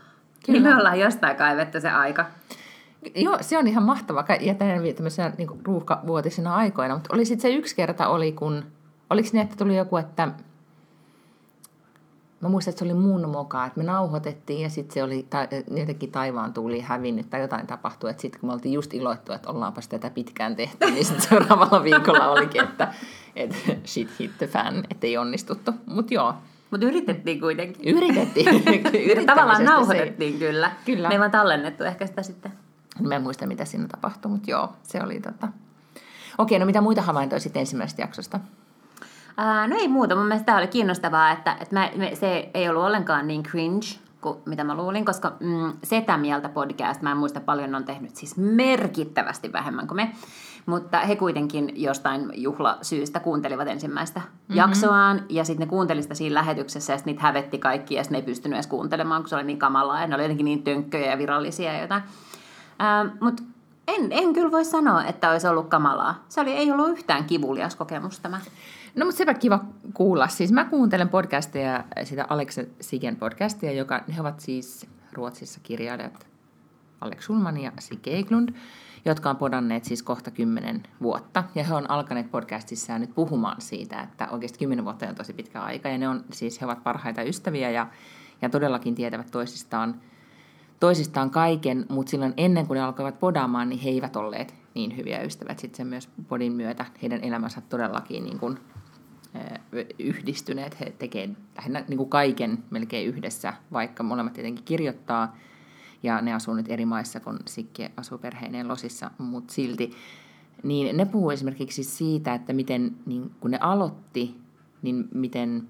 niin 0.48 0.64
me 0.64 0.76
ollaan 0.76 1.00
jostain 1.00 1.36
kaivettu 1.36 1.82
se 1.82 1.90
aika. 1.90 2.26
Joo, 3.16 3.38
se 3.42 3.58
on 3.58 3.68
ihan 3.68 3.84
mahtavaa. 3.84 4.26
Ja 4.40 4.54
tänne 4.54 4.94
tämmöisenä 4.94 5.32
niin 5.38 5.50
ruuhkavuotisina 5.64 6.56
aikoina. 6.56 6.94
Mutta 6.94 7.14
oli 7.14 7.26
sitten 7.26 7.52
se 7.52 7.58
yksi 7.58 7.76
kerta 7.76 8.08
oli, 8.08 8.32
kun... 8.32 8.64
Oliko 9.10 9.30
niin, 9.34 9.44
että 9.44 9.56
tuli 9.56 9.78
joku, 9.78 9.98
että 9.98 10.28
mä 12.42 12.50
muistan, 12.50 12.72
että 12.72 12.80
se 12.80 12.86
oli 12.86 12.94
mun 12.94 13.30
moka, 13.30 13.66
että 13.66 13.80
me 13.80 13.84
nauhoitettiin 13.84 14.62
ja 14.62 14.70
sitten 14.70 14.94
se 14.94 15.04
oli 15.04 15.26
ta- 15.30 15.48
jotenkin 15.76 16.12
taivaan 16.12 16.54
tuuli 16.54 16.80
hävinnyt 16.82 17.30
tai 17.30 17.42
jotain 17.42 17.68
tapahtui. 17.68 18.10
Että 18.10 18.22
sitten 18.22 18.42
kun 18.42 18.50
me 18.50 18.54
oltiin 18.54 18.74
just 18.74 18.94
iloittu, 18.94 19.32
että 19.34 19.50
ollaanpas 19.50 19.88
tätä 19.88 20.10
pitkään 20.10 20.56
tehty, 20.56 20.92
niin 20.92 21.06
sitten 21.06 21.30
seuraavalla 21.30 21.84
viikolla 21.90 22.28
olikin, 22.28 22.64
että, 22.64 22.94
että 23.36 23.56
shit 23.86 24.10
hit 24.20 24.32
the 24.38 24.48
fan, 24.48 24.84
että 24.90 25.08
ei 25.08 25.18
onnistuttu. 25.18 25.72
Mutta 25.86 26.14
joo, 26.14 26.34
Mutta 26.72 26.86
yritettiin 26.86 27.40
kuitenkin. 27.40 27.98
yritettiin. 27.98 28.46
Tavallaan 28.56 29.06
Yrittämisestä 29.12 29.58
se 29.58 29.64
nauhoitettiin 29.64 30.40
kyllä. 30.40 30.72
Kyllä. 30.86 31.08
Me 31.08 31.14
ei 31.16 31.20
vaan 31.20 31.32
tallennettu 31.32 31.84
ehkä 31.84 32.08
sitä 32.08 32.24
sitten. 32.24 32.52
Mä 33.08 33.16
en 33.16 33.22
muista, 33.22 33.48
mitä 33.48 33.66
siinä 33.66 33.88
tapahtui, 33.88 34.32
mutta 34.32 34.52
joo, 34.52 34.74
se 34.84 35.04
oli 35.04 35.20
tota... 35.20 35.48
Okei, 36.38 36.60
no 36.60 36.66
mitä 36.66 36.82
muita 36.82 37.02
havaintoja 37.02 37.40
sitten 37.40 37.60
ensimmäisestä 37.60 38.02
jaksosta? 38.02 38.40
Ää, 39.38 39.68
no 39.68 39.76
ei 39.80 39.88
muuta. 39.88 40.16
Mun 40.16 40.26
mielestä 40.26 40.46
tämä 40.46 40.58
oli 40.58 40.68
kiinnostavaa, 40.68 41.32
että, 41.32 41.58
että 41.62 41.76
mä, 41.76 41.92
me, 41.96 42.16
se 42.16 42.50
ei 42.54 42.70
ollut 42.70 42.84
ollenkaan 42.84 43.28
niin 43.28 43.44
cringe 43.44 43.88
kuin 44.22 44.38
mitä 44.46 44.64
mä 44.64 44.76
luulin, 44.76 45.06
koska 45.06 45.34
mm, 45.40 45.74
Setä 45.84 46.18
Mieltä 46.18 46.50
podcast, 46.50 47.02
mä 47.02 47.12
en 47.12 47.18
muista 47.18 47.40
paljon, 47.40 47.76
on 47.76 47.84
tehnyt 47.84 48.16
siis 48.16 48.38
merkittävästi 48.38 49.54
vähemmän 49.54 49.88
kuin 49.88 49.96
me. 49.96 50.12
Mutta 50.66 51.00
he 51.00 51.16
kuitenkin 51.16 51.72
jostain 51.76 52.32
juhlasyystä 52.34 53.20
kuuntelivat 53.20 53.68
ensimmäistä 53.68 54.20
mm-hmm. 54.20 54.56
jaksoaan, 54.56 55.22
ja 55.30 55.44
sitten 55.44 55.68
ne 55.68 55.70
kuunteli 55.70 56.02
sitä 56.02 56.16
siinä 56.16 56.34
lähetyksessä, 56.34 56.94
ja 56.94 56.98
sitten 56.98 57.12
niitä 57.12 57.24
hävetti 57.24 57.58
kaikki, 57.58 57.96
ja 57.96 58.04
sitten 58.04 58.16
ne 58.16 58.20
ei 58.20 58.26
pystynyt 58.26 58.56
edes 58.56 58.68
kuuntelemaan, 58.68 59.22
kun 59.22 59.30
se 59.30 59.36
oli 59.36 59.44
niin 59.44 59.60
kamalaa, 59.60 60.02
ja 60.02 60.08
ne 60.08 60.16
oli 60.16 60.24
jotenkin 60.24 60.46
niin 60.46 60.64
tönkköjä 60.64 61.12
ja 61.12 61.18
virallisia 61.18 61.74
ja 61.74 61.82
jotain. 61.82 62.04
Mutta 63.22 63.44
en, 63.88 64.08
en 64.12 64.34
kyllä 64.34 64.52
voi 64.52 64.66
sanoa, 64.66 65.06
että 65.06 65.32
olisi 65.32 65.48
ollut 65.48 65.68
kamalaa. 65.68 66.26
Se 66.30 66.42
oli, 66.42 66.52
ei 66.52 66.72
ollut 66.72 66.90
yhtään 66.90 67.26
kivulias 67.26 67.76
kokemus 67.76 68.20
tämä. 68.20 68.40
No 68.96 69.06
mutta 69.06 69.18
sepä 69.18 69.34
kiva 69.34 69.60
kuulla. 69.94 70.28
Siis 70.28 70.52
mä 70.52 70.66
kuuntelen 70.66 71.10
podcastia, 71.10 71.84
sitä 72.04 72.26
Alex 72.30 72.60
Sigen 72.82 73.16
podcastia, 73.16 73.72
joka, 73.72 74.04
ne 74.08 74.22
ovat 74.22 74.40
siis 74.40 74.88
Ruotsissa 75.14 75.60
kirjailijat 75.64 76.28
Alex 77.02 77.24
Schulman 77.24 77.58
ja 77.58 77.72
Sigge 77.80 78.18
Eklund, 78.18 78.50
jotka 79.06 79.30
on 79.30 79.38
podanneet 79.38 79.86
siis 79.86 80.04
kohta 80.04 80.32
kymmenen 80.32 80.84
vuotta. 81.02 81.44
Ja 81.56 81.64
he 81.64 81.74
on 81.74 81.90
alkaneet 81.90 82.32
podcastissaan 82.32 83.02
nyt 83.02 83.16
puhumaan 83.16 83.62
siitä, 83.62 84.02
että 84.02 84.28
oikeasti 84.32 84.60
kymmenen 84.60 84.86
vuotta 84.86 85.08
on 85.08 85.16
tosi 85.16 85.34
pitkä 85.34 85.62
aika. 85.62 85.90
Ja 85.90 85.98
ne 85.98 86.08
on 86.08 86.24
siis, 86.32 86.62
he 86.62 86.66
ovat 86.66 86.84
parhaita 86.84 87.22
ystäviä 87.22 87.70
ja, 87.70 87.88
ja 88.42 88.50
todellakin 88.50 88.96
tietävät 88.96 89.32
toisistaan, 89.32 90.02
toisistaan 90.80 91.30
kaiken, 91.30 91.86
mutta 91.90 92.10
silloin 92.10 92.34
ennen 92.38 92.68
kuin 92.68 92.76
ne 92.76 92.82
alkoivat 92.82 93.20
podaamaan, 93.20 93.70
niin 93.70 93.80
he 93.80 93.90
eivät 93.90 94.16
olleet 94.16 94.56
niin 94.76 94.98
hyviä 94.98 95.22
ystäviä. 95.22 95.56
Sitten 95.58 95.88
myös 95.88 96.10
podin 96.28 96.54
myötä 96.54 96.86
heidän 97.02 97.24
elämänsä 97.24 97.62
todellakin 97.62 98.24
niin 98.24 98.40
kuin, 98.40 98.60
yhdistyneet. 100.00 100.80
He 100.80 100.94
tekevät 101.00 101.38
lähinnä 101.58 101.86
niin 101.88 101.98
kuin 101.98 102.10
kaiken 102.10 102.64
melkein 102.70 103.08
yhdessä, 103.08 103.54
vaikka 103.72 104.04
molemmat 104.04 104.34
tietenkin 104.34 104.66
kirjoittaa. 104.66 105.38
Ja 106.04 106.22
ne 106.22 106.34
asuu 106.34 106.54
nyt 106.54 106.70
eri 106.70 106.86
maissa, 106.86 107.20
kun 107.20 107.40
Sikke 107.46 107.92
asuu 107.98 108.18
perheineen 108.18 108.68
Losissa, 108.68 109.12
mutta 109.18 109.54
silti. 109.54 109.92
Niin 110.64 110.98
ne 110.98 111.06
puhuu 111.06 111.30
esimerkiksi 111.30 111.84
siitä, 111.84 112.34
että 112.34 112.54
miten, 112.54 112.96
niin 113.06 113.32
kun 113.40 113.52
ne 113.52 113.58
aloitti, 113.62 114.36
niin 114.82 115.08
miten 115.14 115.68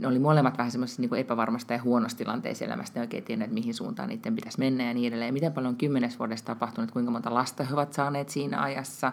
ne 0.00 0.08
oli 0.08 0.18
molemmat 0.18 0.58
vähän 0.58 0.70
semmoisessa 0.70 1.02
niin 1.02 1.14
epävarmasta 1.14 1.72
ja 1.72 1.82
huonossa 1.82 2.18
tilanteessa 2.18 2.64
elämästä, 2.64 3.00
ne 3.00 3.02
oikein 3.02 3.24
tienneet, 3.24 3.52
mihin 3.52 3.74
suuntaan 3.74 4.08
niiden 4.08 4.36
pitäisi 4.36 4.58
mennä 4.58 4.84
ja 4.84 4.94
niin 4.94 5.08
edelleen. 5.08 5.28
Ja 5.28 5.32
miten 5.32 5.52
paljon 5.52 5.70
on 5.70 5.76
kymmenes 5.76 6.18
vuodessa 6.18 6.44
tapahtunut, 6.44 6.90
kuinka 6.90 7.10
monta 7.10 7.34
lasta 7.34 7.64
he 7.64 7.74
ovat 7.74 7.92
saaneet 7.92 8.28
siinä 8.28 8.62
ajassa, 8.62 9.12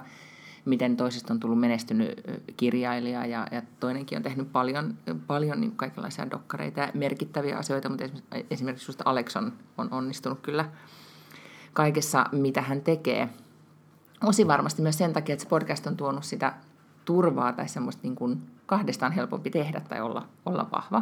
miten 0.65 0.97
toisesta 0.97 1.33
on 1.33 1.39
tullut 1.39 1.59
menestynyt 1.59 2.21
kirjailija 2.57 3.25
ja, 3.25 3.47
ja 3.51 3.61
toinenkin 3.79 4.17
on 4.17 4.23
tehnyt 4.23 4.51
paljon, 4.51 4.97
paljon 5.27 5.61
niin 5.61 5.75
kaikenlaisia 5.75 6.31
dokkareita 6.31 6.79
ja 6.79 6.91
merkittäviä 6.93 7.57
asioita, 7.57 7.89
mutta 7.89 8.05
esimerkiksi, 8.51 8.89
just 8.89 9.01
Alex 9.05 9.35
on, 9.35 9.53
on 9.77 9.87
onnistunut 9.91 10.39
kyllä 10.41 10.65
kaikessa, 11.73 12.25
mitä 12.31 12.61
hän 12.61 12.81
tekee. 12.81 13.29
Osin 14.23 14.47
varmasti 14.47 14.81
myös 14.81 14.97
sen 14.97 15.13
takia, 15.13 15.33
että 15.33 15.43
se 15.43 15.49
podcast 15.49 15.87
on 15.87 15.97
tuonut 15.97 16.23
sitä 16.23 16.53
turvaa 17.07 17.53
tai 17.53 17.69
semmoista 17.69 18.03
niin 18.03 18.15
kuin 18.15 18.41
kahdestaan 18.65 19.11
helpompi 19.11 19.49
tehdä 19.49 19.79
tai 19.79 20.01
olla, 20.01 20.27
olla 20.45 20.67
vahva. 20.71 21.01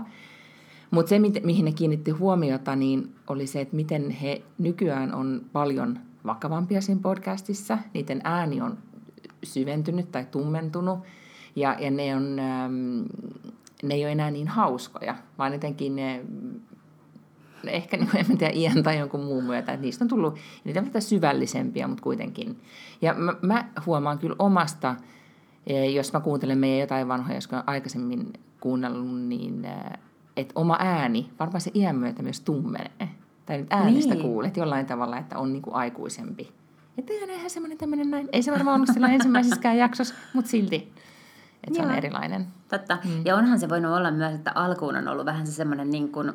Mutta 0.92 1.10
se, 1.10 1.20
mihin 1.20 1.66
ne 1.66 1.72
kiinnitti 1.72 2.12
huomiota, 2.12 2.76
niin 2.76 3.16
oli 3.28 3.48
se, 3.48 3.62
että 3.62 3.76
miten 3.76 4.10
he 4.10 4.42
nykyään 4.58 5.14
on 5.14 5.42
paljon 5.54 6.00
vakavampia 6.26 6.82
siinä 6.82 7.02
podcastissa. 7.02 7.78
Niiden 7.94 8.22
ääni 8.24 8.62
on 8.62 8.78
syventynyt 9.44 10.12
tai 10.12 10.26
tummentunut 10.32 11.00
ja, 11.56 11.76
ja 11.80 11.92
ne, 11.92 12.16
on, 12.16 12.40
ähm, 12.40 13.02
ne 13.84 13.94
ei 13.94 14.04
ole 14.04 14.12
enää 14.12 14.32
niin 14.32 14.48
hauskoja, 14.48 15.16
vaan 15.38 15.54
jotenkin 15.54 15.96
ne 15.96 16.26
ehkä 17.68 17.98
niin 17.98 18.10
kuin, 18.12 18.26
en 18.32 18.38
tiedä, 18.38 18.54
iän 18.56 18.84
tai 18.84 19.00
jonkun 19.00 19.24
muun 19.24 19.44
myötä, 19.44 19.72
että 19.72 19.82
niistä 19.82 20.04
on 20.04 20.10
tullut 20.10 20.36
niitä 20.64 21.00
syvällisempiä, 21.00 21.88
mutta 21.88 22.04
kuitenkin. 22.04 22.60
Ja 23.02 23.14
mä, 23.14 23.36
mä 23.42 23.70
huomaan 23.86 24.20
kyllä 24.20 24.36
omasta, 24.40 24.96
jos 25.94 26.14
mä 26.14 26.20
kuuntelen 26.20 26.58
meidän 26.58 26.80
jotain 26.80 27.08
vanhoja, 27.08 27.36
jotka 27.38 27.58
on 27.58 27.64
aikaisemmin 27.68 28.34
kuunnellut, 28.60 29.22
niin 29.22 29.66
eh, 29.66 30.00
että 30.38 30.52
oma 30.56 30.78
ääni 30.80 31.30
varmaan 31.40 31.62
se 31.62 31.72
iän 31.74 31.96
myötä 31.96 32.24
myös 32.24 32.40
tummenee. 32.42 33.10
Tai 33.46 33.58
nyt 33.58 33.68
äänestä 33.70 34.14
Niin. 34.14 34.22
kuulet 34.24 34.58
jollain 34.58 34.86
tavalla, 34.86 35.18
että 35.18 35.38
on 35.38 35.54
niin 35.54 35.62
kuin 35.62 35.76
aikuisempi. 35.76 36.52
Että 36.98 37.14
ihan 37.14 37.50
semmoinen 37.50 37.78
tämmöinen 37.78 38.12
näin. 38.12 38.30
Ei 38.34 38.42
se 38.44 38.52
varmaan 38.52 38.76
ollut 38.76 38.90
silloin 38.94 39.14
ensimmäisessäkään 39.14 39.78
jaksossa, 39.78 40.16
mutta 40.34 40.52
silti. 40.52 40.76
Että 41.68 41.80
se 41.82 41.88
on 41.88 41.96
erilainen. 41.96 42.48
Totta. 42.70 42.98
Mm. 43.06 43.22
Ja 43.26 43.36
onhan 43.36 43.60
se 43.60 43.70
voinut 43.70 43.94
olla 43.98 44.12
myös, 44.12 44.34
että 44.36 44.52
alkuun 44.56 44.96
on 44.96 45.08
ollut 45.08 45.26
vähän 45.26 45.48
se 45.48 45.52
semmoinen 45.54 45.90
niin 45.90 46.12
kuin 46.12 46.32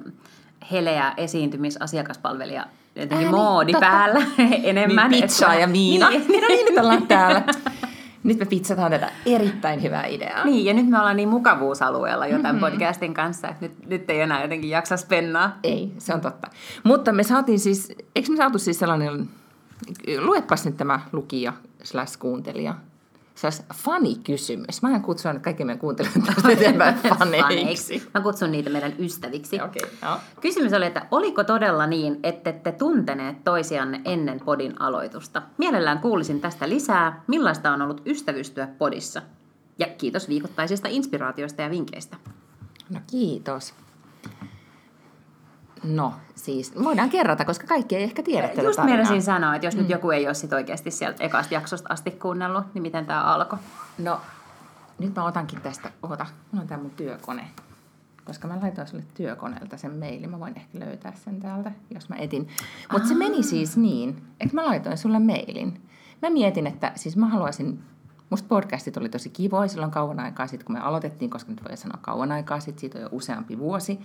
heleä 0.73 1.15
esiintymisasiakaspalvelija 1.17 2.67
jotenkin 2.97 3.19
niin, 3.19 3.31
moodi 3.35 3.73
totta. 3.73 3.87
päällä 3.87 4.21
enemmän. 4.63 5.11
Niin, 5.11 5.25
että- 5.25 5.55
ja 5.55 5.67
Miina. 5.67 6.09
Niin. 6.09 6.25
Niin, 6.29 6.43
no 6.43 6.49
niin, 6.49 6.67
nyt 6.67 6.79
ollaan 6.79 7.07
täällä. 7.07 7.43
Nyt 8.25 8.39
me 8.39 8.45
pitsataan 8.45 8.91
tätä 8.91 9.11
erittäin 9.27 9.83
hyvää 9.83 10.07
ideaa. 10.07 10.45
Niin, 10.45 10.65
ja 10.65 10.75
nyt 10.75 10.89
me 10.89 10.99
ollaan 10.99 11.17
niin 11.17 11.29
mukavuusalueella 11.29 12.27
jo 12.27 12.37
tämän 12.37 12.57
mm-hmm. 12.57 12.71
podcastin 12.71 13.15
kanssa, 13.15 13.49
että 13.49 13.65
nyt, 13.67 13.87
nyt 13.87 14.11
ei 14.11 14.21
enää 14.21 14.43
jotenkin 14.43 14.71
jaksa 14.71 14.97
spennaa. 14.97 15.59
Ei, 15.63 15.93
se 15.99 16.15
on 16.15 16.21
totta. 16.21 16.49
Mutta 16.85 17.13
me 17.13 17.23
saatiin 17.23 17.61
siis, 17.61 17.93
eikö 18.15 18.31
me 18.31 18.37
saatu 18.37 18.59
siis 18.59 18.79
sellainen, 18.79 19.29
luepas 20.19 20.65
nyt 20.65 20.77
tämä 20.77 21.01
lukija 21.13 21.53
slash 21.83 22.19
kuuntelija, 22.19 22.75
slash 23.41 23.63
fani-kysymys. 23.75 24.83
Mä 24.83 24.95
en 24.95 25.03
kutsu 25.03 25.33
nyt 25.33 25.43
kaikki 25.43 25.65
meidän 25.65 25.79
kuuntelijoita 25.79 26.33
tästä 26.35 26.51
eteenpäin 26.51 26.95
faneiksi. 27.19 28.09
Mä 28.15 28.21
kutsun 28.21 28.53
niitä 28.53 28.71
meidän 28.71 28.93
ystäviksi. 28.99 29.61
Okei, 29.61 29.83
joo. 30.03 30.17
Kysymys 30.41 30.73
oli, 30.73 30.87
että 30.87 31.07
oliko 31.11 31.45
todella 31.45 31.87
niin, 31.87 32.21
että 32.23 32.53
te 32.53 32.73
tunteneet 32.73 33.45
toisianne 33.45 34.01
ennen 34.05 34.41
podin 34.41 34.81
aloitusta? 34.81 35.43
Mielellään 35.59 35.99
kuulisin 35.99 36.41
tästä 36.41 36.69
lisää. 36.69 37.23
Millaista 37.27 37.73
on 37.73 37.83
ollut 37.83 38.03
ystävystyä 38.07 38.69
podissa? 38.79 39.23
Ja 39.79 39.87
kiitos 39.99 40.29
viikoittaisista 40.29 40.89
inspiraatioista 40.89 41.63
ja 41.63 41.71
vinkkeistä. 41.71 42.17
No 42.91 43.01
kiitos. 43.11 43.75
No 45.85 46.15
siis, 46.35 46.75
voidaan 46.85 47.11
kerrata, 47.11 47.45
koska 47.45 47.67
kaikki 47.67 47.97
ei 47.97 48.03
ehkä 48.03 48.23
tiedä 48.23 48.49
tätä 48.49 48.63
Just 48.63 48.77
tarinaa. 48.77 48.97
meinasin 48.97 49.23
sanoa, 49.23 49.55
että 49.55 49.67
jos 49.67 49.75
mm. 49.75 49.81
nyt 49.81 49.91
joku 49.91 50.11
ei 50.11 50.27
ole 50.27 50.35
sit 50.35 50.53
oikeasti 50.53 50.91
sieltä 50.91 51.25
ekasta 51.25 51.55
jaksosta 51.55 51.89
asti 51.93 52.11
kuunnellut, 52.11 52.75
niin 52.75 52.83
miten 52.83 53.07
tämä 53.07 53.23
alkoi? 53.23 53.59
No, 53.99 54.21
nyt 54.99 55.15
mä 55.17 55.25
otankin 55.25 55.61
tästä, 55.61 55.91
oota, 56.03 56.27
mulla 56.53 56.63
on 56.63 56.69
tää 56.69 56.79
mun 56.79 56.91
työkone. 56.91 57.45
Koska 58.25 58.49
mä 58.49 58.61
laitoin 58.63 58.87
sulle 58.87 59.05
työkoneelta 59.15 59.77
sen 59.77 59.99
mailin, 59.99 60.31
mä 60.31 60.41
voin 60.41 60.57
ehkä 60.57 60.79
löytää 60.79 61.13
sen 61.25 61.41
täältä, 61.41 61.73
jos 61.95 62.09
mä 62.09 62.17
etin. 62.17 62.49
Mutta 62.93 63.09
se 63.09 63.15
meni 63.15 63.43
siis 63.43 63.77
niin, 63.77 64.23
että 64.41 64.55
mä 64.55 64.67
laitoin 64.67 64.99
sulle 64.99 65.19
mailin. 65.19 65.81
Mä 66.23 66.31
mietin, 66.31 66.67
että 66.67 66.93
siis 66.95 67.17
mä 67.17 67.29
haluaisin, 67.29 67.83
musta 68.31 68.49
podcastit 68.49 68.97
oli 68.97 69.09
tosi 69.09 69.31
kivoja 69.31 69.69
silloin 69.69 69.91
kauan 69.91 70.21
aikaa 70.21 70.47
sitten, 70.47 70.67
kun 70.67 70.75
me 70.75 70.81
aloitettiin, 70.81 71.31
koska 71.31 71.51
nyt 71.51 71.65
voi 71.69 71.77
sanoa 71.77 71.99
kauan 72.03 72.33
aikaa 72.33 72.61
sitten, 72.61 72.81
siitä 72.81 72.99
on 72.99 73.03
jo 73.03 73.09
useampi 73.13 73.59
vuosi. 73.59 74.01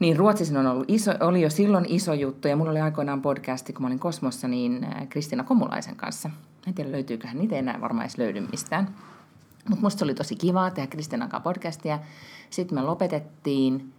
Niin 0.00 0.16
Ruotsissa 0.16 0.60
on 0.60 0.66
ollut 0.66 0.84
iso, 0.88 1.12
oli 1.20 1.42
jo 1.42 1.50
silloin 1.50 1.84
iso 1.88 2.14
juttu, 2.14 2.48
ja 2.48 2.56
mulla 2.56 2.70
oli 2.70 2.80
aikoinaan 2.80 3.22
podcasti, 3.22 3.72
kun 3.72 3.82
mä 3.82 3.86
olin 3.86 3.98
Kosmossa, 3.98 4.48
niin 4.48 4.84
äh, 4.84 5.08
Kristina 5.08 5.44
Komulaisen 5.44 5.96
kanssa. 5.96 6.30
En 6.66 6.74
tiedä, 6.74 6.92
löytyyköhän 6.92 7.38
niitä, 7.38 7.56
enää 7.56 7.80
varmaan 7.80 8.04
edes 8.04 8.18
löydy 8.18 8.40
mistään. 8.40 8.94
Mutta 9.68 9.82
musta 9.82 10.04
oli 10.04 10.14
tosi 10.14 10.36
kivaa 10.36 10.70
tehdä 10.70 10.86
Kristinan 10.86 11.28
kanssa 11.28 11.44
podcastia. 11.44 11.98
Sitten 12.50 12.78
me 12.78 12.82
lopetettiin. 12.82 13.92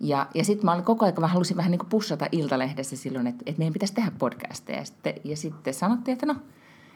Ja, 0.00 0.26
ja 0.34 0.44
sitten 0.44 0.64
mä 0.64 0.72
olin 0.72 0.84
koko 0.84 1.04
ajan, 1.04 1.14
mä 1.20 1.26
halusin 1.26 1.56
vähän 1.56 1.70
niin 1.70 1.78
kuin 1.78 1.88
pushata 1.88 2.26
Iltalehdessä 2.32 2.96
silloin, 2.96 3.26
että, 3.26 3.42
että 3.46 3.58
meidän 3.58 3.72
pitäisi 3.72 3.94
tehdä 3.94 4.12
podcasteja. 4.18 4.78
Ja 4.78 4.84
sitten, 4.84 5.14
ja 5.24 5.36
sitten 5.36 5.74
sanottiin, 5.74 6.12
että 6.12 6.26
no, 6.26 6.34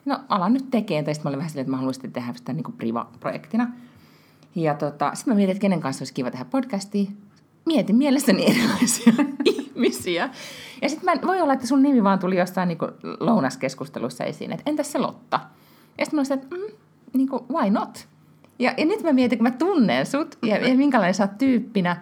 no 0.05 0.21
alan 0.29 0.53
nyt 0.53 0.71
tekemään. 0.71 1.05
Tai 1.05 1.15
sitten 1.15 1.29
mä 1.29 1.31
olin 1.31 1.39
vähän 1.39 1.51
silleen, 1.51 1.63
että 1.63 1.71
mä 1.71 1.77
haluaisin 1.77 2.13
tehdä 2.13 2.33
sitä 2.37 2.53
niin 2.53 2.65
kuin 2.65 2.77
priva-projektina. 2.77 3.69
Ja 4.55 4.75
tota, 4.75 5.15
sitten 5.15 5.35
mä 5.35 5.37
mietin, 5.37 5.51
että 5.53 5.61
kenen 5.61 5.81
kanssa 5.81 6.03
olisi 6.03 6.15
kiva 6.15 6.31
tehdä 6.31 6.45
podcastia. 6.45 7.11
Mietin 7.67 7.97
mielessäni 7.97 8.47
erilaisia 8.47 9.13
ihmisiä. 9.45 10.31
Ja 10.83 10.89
sitten 10.89 11.21
voi 11.27 11.41
olla, 11.41 11.53
että 11.53 11.67
sun 11.67 11.83
nimi 11.83 12.05
vaan 12.05 12.19
tuli 12.19 12.39
jostain 12.39 12.69
niin 12.69 12.79
kuin 12.79 12.91
lounaskeskustelussa 13.21 14.25
esiin, 14.25 14.53
että 14.53 14.63
entäs 14.67 14.93
se 14.93 14.99
Lotta? 14.99 15.41
Ja 15.99 16.05
sitten 16.05 16.17
mä 16.17 16.19
olin 16.19 16.27
silleen, 16.27 16.45
että 16.45 16.57
mm, 16.57 16.77
niin 17.13 17.29
kuin, 17.29 17.43
why 17.53 17.71
not? 17.71 18.09
Ja, 18.59 18.75
ja 18.77 18.85
nyt 18.85 19.03
mä 19.03 19.13
mietin, 19.13 19.39
kun 19.39 19.47
mä 19.47 19.51
tunnen 19.51 20.07
sut 20.07 20.39
ja, 20.43 20.69
ja 20.69 20.75
minkälainen 20.75 21.15
sä 21.15 21.25
oot 21.25 21.39
tyyppinä, 21.39 21.97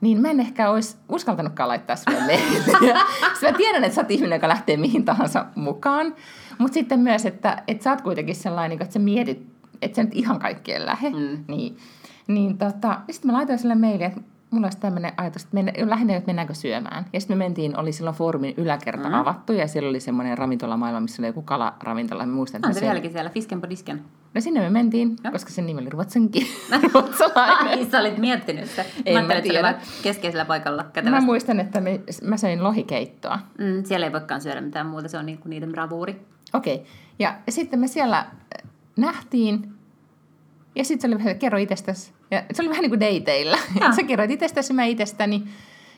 niin 0.00 0.20
mä 0.20 0.30
en 0.30 0.40
ehkä 0.40 0.70
olisi 0.70 0.96
uskaltanutkaan 1.08 1.68
laittaa 1.68 1.96
sulle 1.96 2.26
lehtiä. 2.26 2.94
mä 3.42 3.52
tiedän, 3.56 3.84
että 3.84 3.94
sä 3.94 4.00
oot 4.00 4.10
ihminen, 4.10 4.36
joka 4.36 4.48
lähtee 4.48 4.76
mihin 4.76 5.04
tahansa 5.04 5.46
mukaan. 5.54 6.14
Mutta 6.58 6.74
sitten 6.74 7.00
myös, 7.00 7.26
että, 7.26 7.62
että 7.68 7.84
sä 7.84 7.90
oot 7.90 8.00
kuitenkin 8.00 8.34
sellainen, 8.34 8.82
että 8.82 8.92
sä 8.92 8.98
mietit, 8.98 9.46
että 9.82 9.96
sä 9.96 10.02
nyt 10.02 10.14
ihan 10.14 10.38
kaikkeen 10.38 10.86
lähe. 10.86 11.10
Mm. 11.10 11.44
Niin, 11.48 11.76
niin 12.26 12.58
tota, 12.58 13.00
sitten 13.10 13.30
mä 13.30 13.36
laitoin 13.36 13.58
sille 13.58 13.74
mailia, 13.74 14.06
että 14.06 14.20
mulla 14.50 14.66
olisi 14.66 14.78
tämmöinen 14.78 15.12
ajatus, 15.16 15.42
että 15.42 15.54
mennä, 15.54 15.72
lähinnä, 15.86 16.16
että 16.16 16.26
mennäänkö 16.26 16.54
syömään. 16.54 17.04
Ja 17.12 17.20
sitten 17.20 17.38
me 17.38 17.44
mentiin, 17.44 17.78
oli 17.78 17.92
silloin 17.92 18.16
foorumin 18.16 18.54
yläkerta 18.56 19.08
mm. 19.08 19.14
avattu 19.14 19.52
ja 19.52 19.66
siellä 19.66 19.88
oli 19.88 20.00
semmoinen 20.00 20.38
ravintolamaailma, 20.38 21.00
missä 21.00 21.22
oli 21.22 21.26
joku 21.26 21.42
kalaravintola. 21.42 22.26
Mä 22.26 22.32
muistan, 22.32 22.60
On 22.66 22.74
se 22.74 22.80
vieläkin 22.80 23.12
siellä, 23.12 23.30
Fisken 23.30 23.60
på 23.60 23.68
disken. 23.68 24.04
No 24.34 24.40
sinne 24.40 24.60
me 24.60 24.70
mentiin, 24.70 25.16
no. 25.24 25.32
koska 25.32 25.50
sen 25.50 25.66
nimi 25.66 25.80
oli 25.80 25.90
ruotsinkin. 25.90 26.46
ruotsalainen. 26.94 27.78
Ai, 27.78 27.84
sä 27.90 28.00
olit 28.00 28.18
miettinyt 28.18 28.66
sitä. 28.66 28.84
Ei, 29.06 29.22
mä 29.22 29.28
ajattelin, 29.28 29.66
että 29.66 29.82
keskeisellä 30.02 30.44
paikalla 30.44 30.84
kätevästi. 30.84 31.20
Mä 31.20 31.26
muistan, 31.26 31.60
että 31.60 31.80
me, 31.80 32.00
mä 32.22 32.36
söin 32.36 32.64
lohikeittoa. 32.64 33.38
Mm, 33.58 33.84
siellä 33.84 34.06
ei 34.06 34.12
voikaan 34.12 34.40
syödä 34.40 34.60
mitään 34.60 34.86
muuta, 34.86 35.08
se 35.08 35.18
on 35.18 35.26
niinku 35.26 35.48
niiden 35.48 35.72
bravuuri. 35.72 36.26
Okei, 36.54 36.74
okay. 36.74 36.86
ja 37.18 37.34
sitten 37.48 37.80
me 37.80 37.86
siellä 37.86 38.26
nähtiin, 38.96 39.77
ja 40.78 40.84
sitten 40.84 41.00
se 41.10 41.14
oli 41.14 41.24
vähän, 41.24 41.38
kerro 41.38 41.58
itsestäsi. 41.58 42.12
Ja 42.30 42.42
se 42.52 42.62
oli 42.62 42.68
vähän 42.68 42.82
niin 42.82 42.90
kuin 42.90 43.00
dateilla. 43.00 43.58
Sä 43.96 44.02
kerroit 44.02 44.30
itsestäsi, 44.30 44.72
mä 44.72 44.84
itsestäni. 44.84 45.44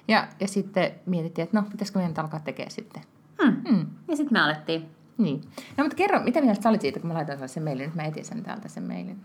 Ja, 0.08 0.28
ja 0.40 0.48
sitten 0.48 0.92
mietittiin, 1.06 1.42
että 1.42 1.60
no, 1.60 1.66
pitäisikö 1.70 1.98
meidän 1.98 2.14
alkaa 2.18 2.40
tekemään 2.40 2.70
sitten. 2.70 3.02
Hmm. 3.42 3.56
Hmm. 3.68 3.86
Ja 4.08 4.16
sitten 4.16 4.32
me 4.32 4.40
alettiin. 4.40 4.86
Niin. 5.18 5.40
No 5.76 5.84
mutta 5.84 5.96
kerro, 5.96 6.20
mitä 6.22 6.40
mieltä 6.40 6.62
sä 6.62 6.68
olit 6.68 6.80
siitä, 6.80 7.00
kun 7.00 7.08
mä 7.08 7.14
laitoin 7.14 7.48
sen 7.48 7.62
mailin? 7.62 7.86
Nyt 7.86 7.94
mä 7.94 8.04
etin 8.04 8.24
sen 8.24 8.42
täältä 8.42 8.68
sen 8.68 8.82
mailin. 8.82 9.20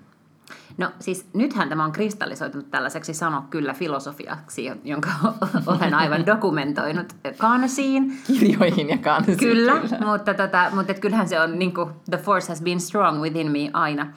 No 0.78 0.92
siis 1.00 1.26
nythän 1.34 1.70
tämä 1.70 1.84
on 1.84 1.92
kristallisoitunut 1.92 2.72
tällaiseksi 2.72 3.14
sano 3.14 3.44
kyllä 3.50 3.74
filosofiaksi, 3.74 4.72
jonka 4.84 5.10
olen 5.68 5.94
aivan 5.94 6.26
dokumentoinut 6.26 7.14
kaansiin. 7.38 8.18
Kirjoihin 8.28 8.90
ja 8.90 8.98
kaansiin. 8.98 9.38
Kyllä, 9.38 9.80
kyllä. 9.80 10.12
mutta, 10.12 10.34
tota, 10.34 10.72
mutta 10.74 10.92
et 10.92 11.00
kyllähän 11.00 11.30
se 11.30 11.40
on 11.40 11.60
niin 11.60 11.74
kuin, 11.74 11.90
the 12.10 12.18
force 12.18 12.48
has 12.48 12.62
been 12.62 12.80
strong 12.80 13.22
within 13.22 13.52
me 13.52 13.70
aina. 13.74 14.08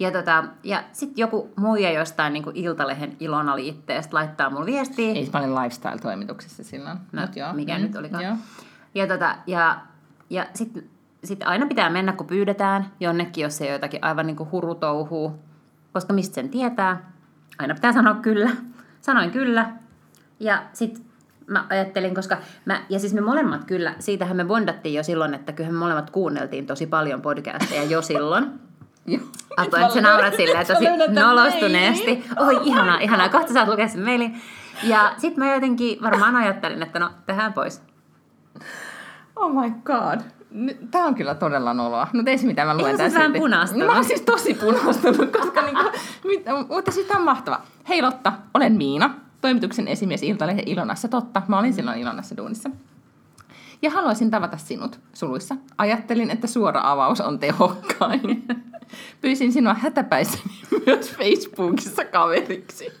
Ja, 0.00 0.10
tota, 0.10 0.44
ja 0.64 0.84
sitten 0.92 1.22
joku 1.22 1.50
muija 1.56 1.92
jostain 1.92 2.32
niin 2.32 2.44
Iltalehen 2.54 3.16
Ilona-liitteestä 3.20 4.16
laittaa 4.16 4.50
mulle 4.50 4.66
viestiä. 4.66 5.14
Ei, 5.14 5.30
mä 5.32 5.38
olin 5.38 5.54
lifestyle-toimituksessa 5.54 6.64
silloin. 6.64 6.98
No, 7.12 7.20
Mut 7.20 7.36
joo. 7.36 7.52
mikä 7.52 7.78
mm, 7.78 7.82
nyt 7.82 7.96
olikaan. 7.96 8.24
Joo. 8.24 8.36
Ja, 8.94 9.06
tota, 9.06 9.36
ja, 9.46 9.80
ja 10.30 10.46
sitten 10.54 10.84
sit 11.24 11.42
aina 11.42 11.66
pitää 11.66 11.90
mennä, 11.90 12.12
kun 12.12 12.26
pyydetään 12.26 12.92
jonnekin, 13.00 13.42
jos 13.42 13.60
ei 13.60 13.66
ole 13.66 13.72
jotakin 13.72 14.04
aivan 14.04 14.26
niin 14.26 14.36
kuin 14.36 14.50
hurutouhuu. 14.50 15.40
Koska 15.92 16.12
mistä 16.12 16.34
sen 16.34 16.48
tietää? 16.48 17.12
Aina 17.58 17.74
pitää 17.74 17.92
sanoa 17.92 18.14
kyllä. 18.14 18.50
Sanoin 19.00 19.30
kyllä. 19.30 19.70
Ja 20.40 20.62
sitten 20.72 21.04
mä 21.46 21.66
ajattelin, 21.70 22.14
koska 22.14 22.36
mä, 22.64 22.82
ja 22.88 22.98
siis 22.98 23.14
me 23.14 23.20
molemmat 23.20 23.64
kyllä, 23.64 23.94
siitähän 23.98 24.36
me 24.36 24.44
bondattiin 24.44 24.94
jo 24.94 25.02
silloin, 25.02 25.34
että 25.34 25.52
kyllä 25.52 25.70
me 25.70 25.78
molemmat 25.78 26.10
kuunneltiin 26.10 26.66
tosi 26.66 26.86
paljon 26.86 27.22
podcasteja 27.22 27.84
jo 27.84 28.02
silloin. 28.02 28.46
Että 29.14 29.90
sä 29.94 30.00
naurat 30.00 30.34
silleen 30.34 30.66
tosi 30.66 30.84
nolostuneesti. 31.20 32.24
Oi, 32.36 32.60
ihanaa, 32.64 32.98
ihanaa. 32.98 33.28
Kohta 33.28 33.52
saat 33.52 33.68
lukea 33.68 33.88
sen 33.88 34.04
mailin. 34.04 34.40
Ja 34.82 35.12
sit 35.18 35.36
mä 35.36 35.54
jotenkin 35.54 36.02
varmaan 36.02 36.36
ajattelin, 36.36 36.82
että 36.82 36.98
no, 36.98 37.10
tehdään 37.26 37.52
pois. 37.52 37.82
Oh 39.36 39.52
my 39.52 39.70
god. 39.84 40.20
Tämä 40.90 41.04
on 41.04 41.14
kyllä 41.14 41.34
todella 41.34 41.74
noloa. 41.74 42.08
No 42.12 42.22
ei 42.26 42.38
se 42.38 42.46
mitään, 42.46 42.68
mä 42.68 42.76
luen 42.76 42.96
tässä. 42.96 43.18
vähän 43.18 43.32
punastunut. 43.32 43.86
Mä 43.86 43.94
oon 43.94 44.04
siis 44.04 44.20
tosi 44.20 44.54
punastunut, 44.54 45.32
koska 45.32 45.62
niinku, 45.62 45.82
mit, 46.24 46.44
mutta 46.68 46.92
siis 46.92 47.06
tämä 47.06 47.18
on 47.18 47.24
mahtava. 47.24 47.60
Hei 47.88 48.02
Lotta, 48.02 48.32
olen 48.54 48.72
Miina, 48.72 49.14
toimituksen 49.40 49.88
esimies 49.88 50.22
Iltalehden 50.22 50.68
Ilonassa. 50.68 51.08
Totta, 51.08 51.42
mä 51.48 51.58
olin 51.58 51.74
silloin 51.74 51.98
Ilonassa 51.98 52.36
duunissa 52.36 52.70
ja 53.82 53.90
haluaisin 53.90 54.30
tavata 54.30 54.56
sinut 54.56 55.00
suluissa. 55.12 55.56
Ajattelin, 55.78 56.30
että 56.30 56.46
suora 56.46 56.80
avaus 56.84 57.20
on 57.20 57.38
tehokkain. 57.38 58.44
Pyysin 59.20 59.52
sinua 59.52 59.74
hätäpäissäni 59.74 60.54
myös 60.86 61.12
Facebookissa 61.16 62.04
kaveriksi, 62.04 62.92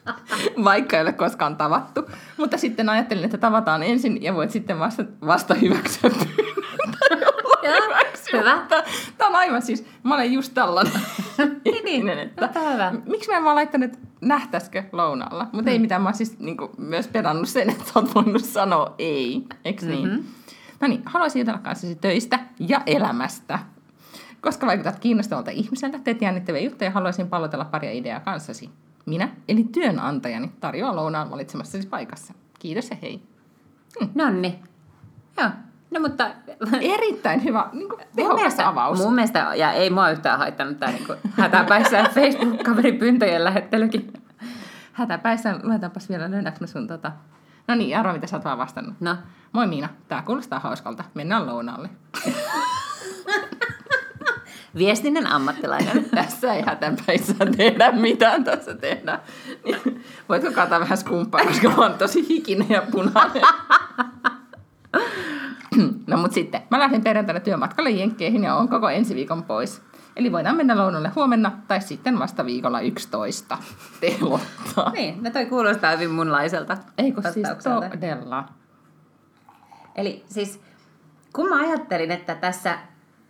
vaikka 0.64 0.96
ei 0.96 1.02
ole 1.02 1.12
koskaan 1.12 1.56
tavattu. 1.56 2.02
Mutta 2.36 2.58
sitten 2.58 2.88
ajattelin, 2.88 3.24
että 3.24 3.38
tavataan 3.38 3.82
ensin 3.82 4.22
ja 4.22 4.34
voit 4.34 4.50
sitten 4.50 4.78
vasta, 4.78 5.04
vasta 5.26 5.54
hyväksyä 5.54 6.10
Hyvä. 8.32 8.66
Tämä 9.18 9.28
on 9.28 9.36
aivan 9.36 9.62
siis, 9.62 9.84
mä 10.02 10.14
olen 10.14 10.32
just 10.32 10.54
tällainen 10.54 10.92
niin, 11.64 12.06
niin. 12.06 12.18
että 12.18 12.50
hyvä. 12.72 12.92
miksi 13.06 13.30
mä 13.30 13.36
en 13.36 13.44
vaan 13.44 13.56
laittanut 13.56 13.90
nähtäisikö 14.20 14.82
lounaalla. 14.92 15.44
Mutta 15.44 15.58
hmm. 15.58 15.68
ei 15.68 15.78
mitään, 15.78 16.02
mä 16.02 16.08
oon 16.08 16.16
siis 16.16 16.38
niin 16.38 16.56
kuin, 16.56 16.70
myös 16.78 17.08
perannut 17.08 17.48
sen, 17.48 17.70
että 17.70 17.84
sä 17.84 17.92
oot 17.94 18.14
voinut 18.14 18.44
sanoa 18.44 18.94
ei, 18.98 19.44
eikö 19.64 19.86
niin? 19.86 20.26
No 20.80 20.88
niin, 20.88 21.02
haluaisin 21.06 21.40
jutella 21.40 21.58
kanssasi 21.58 21.94
töistä 21.94 22.38
ja 22.58 22.82
elämästä. 22.86 23.58
Koska 24.40 24.66
vaikutat 24.66 24.98
kiinnostavalta 24.98 25.50
ihmiseltä, 25.50 25.98
teet 25.98 26.22
jännittäviä 26.22 26.60
juttuja 26.60 26.88
ja 26.88 26.94
haluaisin 26.94 27.28
pallotella 27.28 27.64
paria 27.64 27.92
ideaa 27.92 28.20
kanssasi. 28.20 28.70
Minä, 29.06 29.28
eli 29.48 29.64
työnantajani, 29.64 30.52
tarjoaa 30.60 30.96
lounaan 30.96 31.30
valitsemassasi 31.30 31.88
paikassa. 31.88 32.34
Kiitos 32.58 32.90
ja 32.90 32.96
hei. 33.02 33.22
Hm. 34.00 34.08
Nonni. 34.14 34.62
Joo. 35.38 35.50
No 35.90 36.00
mutta... 36.00 36.30
Erittäin 36.80 37.44
hyvä, 37.44 37.68
niin 37.72 37.88
kuin 37.88 38.00
tehokas 38.16 38.36
mielestä, 38.36 38.68
avaus. 38.68 38.98
Mun 38.98 39.14
mielestä, 39.14 39.54
ja 39.54 39.72
ei 39.72 39.90
mua 39.90 40.10
yhtään 40.10 40.38
haittanut 40.38 40.78
tämä 40.78 40.92
niin 40.92 41.06
hätäpäissä 41.30 42.04
Facebook-kaverin 42.14 42.98
pyyntöjen 42.98 43.44
lähettelykin. 43.44 44.12
Hätäpäissä, 44.92 45.60
luetaanpas 45.62 46.08
vielä, 46.08 46.30
löydäänkö 46.30 46.66
sun 46.66 46.86
tota... 46.86 47.12
No 47.68 47.74
niin, 47.74 47.98
arvo 47.98 48.12
mitä 48.12 48.26
sä 48.26 48.36
oot 48.36 48.44
vaan 48.44 48.58
vastannut. 48.58 48.94
No. 49.00 49.16
Moi 49.52 49.66
Miina, 49.66 49.88
tää 50.08 50.22
kuulostaa 50.22 50.58
hauskalta. 50.58 51.04
Mennään 51.14 51.46
lounaalle. 51.46 51.88
Viestinnän 54.76 55.26
ammattilainen. 55.26 56.04
tässä 56.14 56.54
ei 56.54 56.62
hätäpäissä 56.62 57.34
tehdä 57.56 57.92
mitään, 57.92 58.44
tässä 58.44 58.74
tehdään. 58.74 59.18
Voitko 60.28 60.52
kaataa 60.52 60.80
vähän 60.80 60.98
skumppaa, 60.98 61.44
koska 61.44 61.68
mä 61.68 61.76
oon 61.76 61.94
tosi 61.94 62.28
hikinen 62.28 62.70
ja 62.70 62.82
punainen. 62.90 63.42
no 66.06 66.16
mut 66.16 66.32
sitten, 66.32 66.62
mä 66.70 66.78
lähdin 66.78 67.04
perjantaina 67.04 67.40
työmatkalle 67.40 67.90
Jenkkeihin 67.90 68.44
ja 68.44 68.54
on 68.54 68.68
koko 68.68 68.88
ensi 68.88 69.14
viikon 69.14 69.42
pois. 69.42 69.82
Eli 70.16 70.32
voidaan 70.32 70.56
mennä 70.56 70.76
lounalle 70.76 71.12
huomenna 71.16 71.52
tai 71.68 71.80
sitten 71.80 72.18
vasta 72.18 72.46
viikolla 72.46 72.80
11 72.80 73.58
telottaa. 74.00 74.92
niin, 74.92 75.22
no 75.22 75.30
toi 75.30 75.46
kuulostaa 75.46 75.90
hyvin 75.90 76.10
munlaiselta. 76.10 76.76
Eikö 76.98 77.22
siis 77.32 77.48
todella? 77.62 78.59
Eli 80.00 80.24
siis 80.26 80.60
kun 81.32 81.48
mä 81.48 81.60
ajattelin, 81.60 82.10
että 82.10 82.34
tässä 82.34 82.78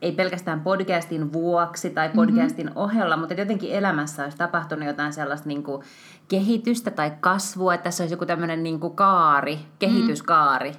ei 0.03 0.13
pelkästään 0.13 0.61
podcastin 0.61 1.33
vuoksi 1.33 1.91
tai 1.91 2.09
mhm. 2.09 2.17
podcastin 2.17 2.67
mm-hmm. 2.67 2.81
ohella, 2.81 3.17
mutta 3.17 3.35
jotenkin 3.35 3.73
elämässä 3.73 4.25
olisi 4.25 4.39
tapahtunut 4.39 4.87
jotain 4.87 5.13
sellaista 5.13 5.49
niin 5.49 5.63
kuin 5.63 5.83
kehitystä 6.29 6.91
tai 6.91 7.13
kasvua, 7.21 7.75
että 7.75 7.85
tässä 7.85 8.03
olisi 8.03 8.15
joku 8.15 8.27
tämmöinen 8.27 8.63
niin 8.63 8.81
kuin 8.81 8.97
kaari, 8.97 9.59
kehityskaari. 9.79 10.71
Mm. 10.71 10.77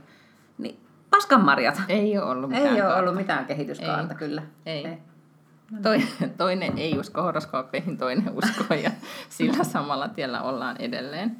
Niin 0.57 0.79
paskanmarjat. 1.09 1.81
Ei 1.87 2.17
ole 2.17 2.31
ollut 2.31 2.49
mitään 2.49 2.75
Ei 2.75 2.81
kaarta. 2.81 2.93
ole 2.95 3.01
ollut 3.01 3.15
mitään 3.15 3.45
kehityskaarta, 3.45 4.13
ei. 4.13 4.17
kyllä. 4.17 4.43
Ei. 4.65 4.87
ei. 4.87 4.97
Toinen, 5.83 6.07
toinen 6.37 6.77
ei 6.77 6.99
usko 6.99 7.21
horoskooppeihin, 7.21 7.97
toinen 7.97 8.29
uskoo 8.29 8.77
ja 8.77 8.91
sillä 9.29 9.63
samalla 9.63 10.07
tiellä 10.07 10.41
ollaan 10.41 10.75
edelleen. 10.79 11.35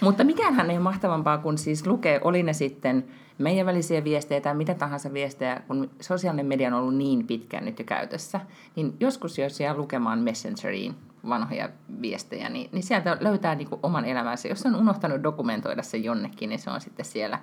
Mutta 0.00 0.24
mikään 0.24 0.70
ei 0.70 0.78
mahtavampaa 0.78 1.38
kuin 1.38 1.58
siis 1.58 1.86
lukee, 1.86 2.20
oli 2.24 2.42
ne 2.42 2.52
sitten 2.52 3.04
meidän 3.38 3.66
välisiä 3.66 4.04
viestejä 4.04 4.40
tai 4.40 4.54
mitä 4.54 4.74
tahansa 4.74 5.12
viestejä, 5.12 5.60
kun 5.68 5.90
sosiaalinen 6.00 6.46
media 6.46 6.68
on 6.68 6.74
ollut 6.74 6.94
niin 6.94 7.26
pitkään 7.26 7.64
nyt 7.64 7.78
jo 7.78 7.84
käytössä, 7.84 8.40
niin 8.76 8.96
joskus 9.00 9.38
jos 9.38 9.60
jää 9.60 9.74
lukemaan 9.74 10.18
Messengeriin 10.18 10.94
vanhoja 11.28 11.68
viestejä, 12.00 12.48
niin, 12.48 12.70
niin 12.72 12.82
sieltä 12.82 13.16
löytää 13.20 13.54
niin 13.54 13.68
kuin 13.68 13.80
oman 13.82 14.04
elämänsä. 14.04 14.48
Jos 14.48 14.66
on 14.66 14.76
unohtanut 14.76 15.22
dokumentoida 15.22 15.82
se 15.82 15.96
jonnekin, 15.96 16.48
niin 16.48 16.58
se 16.58 16.70
on 16.70 16.80
sitten 16.80 17.04
siellä 17.04 17.38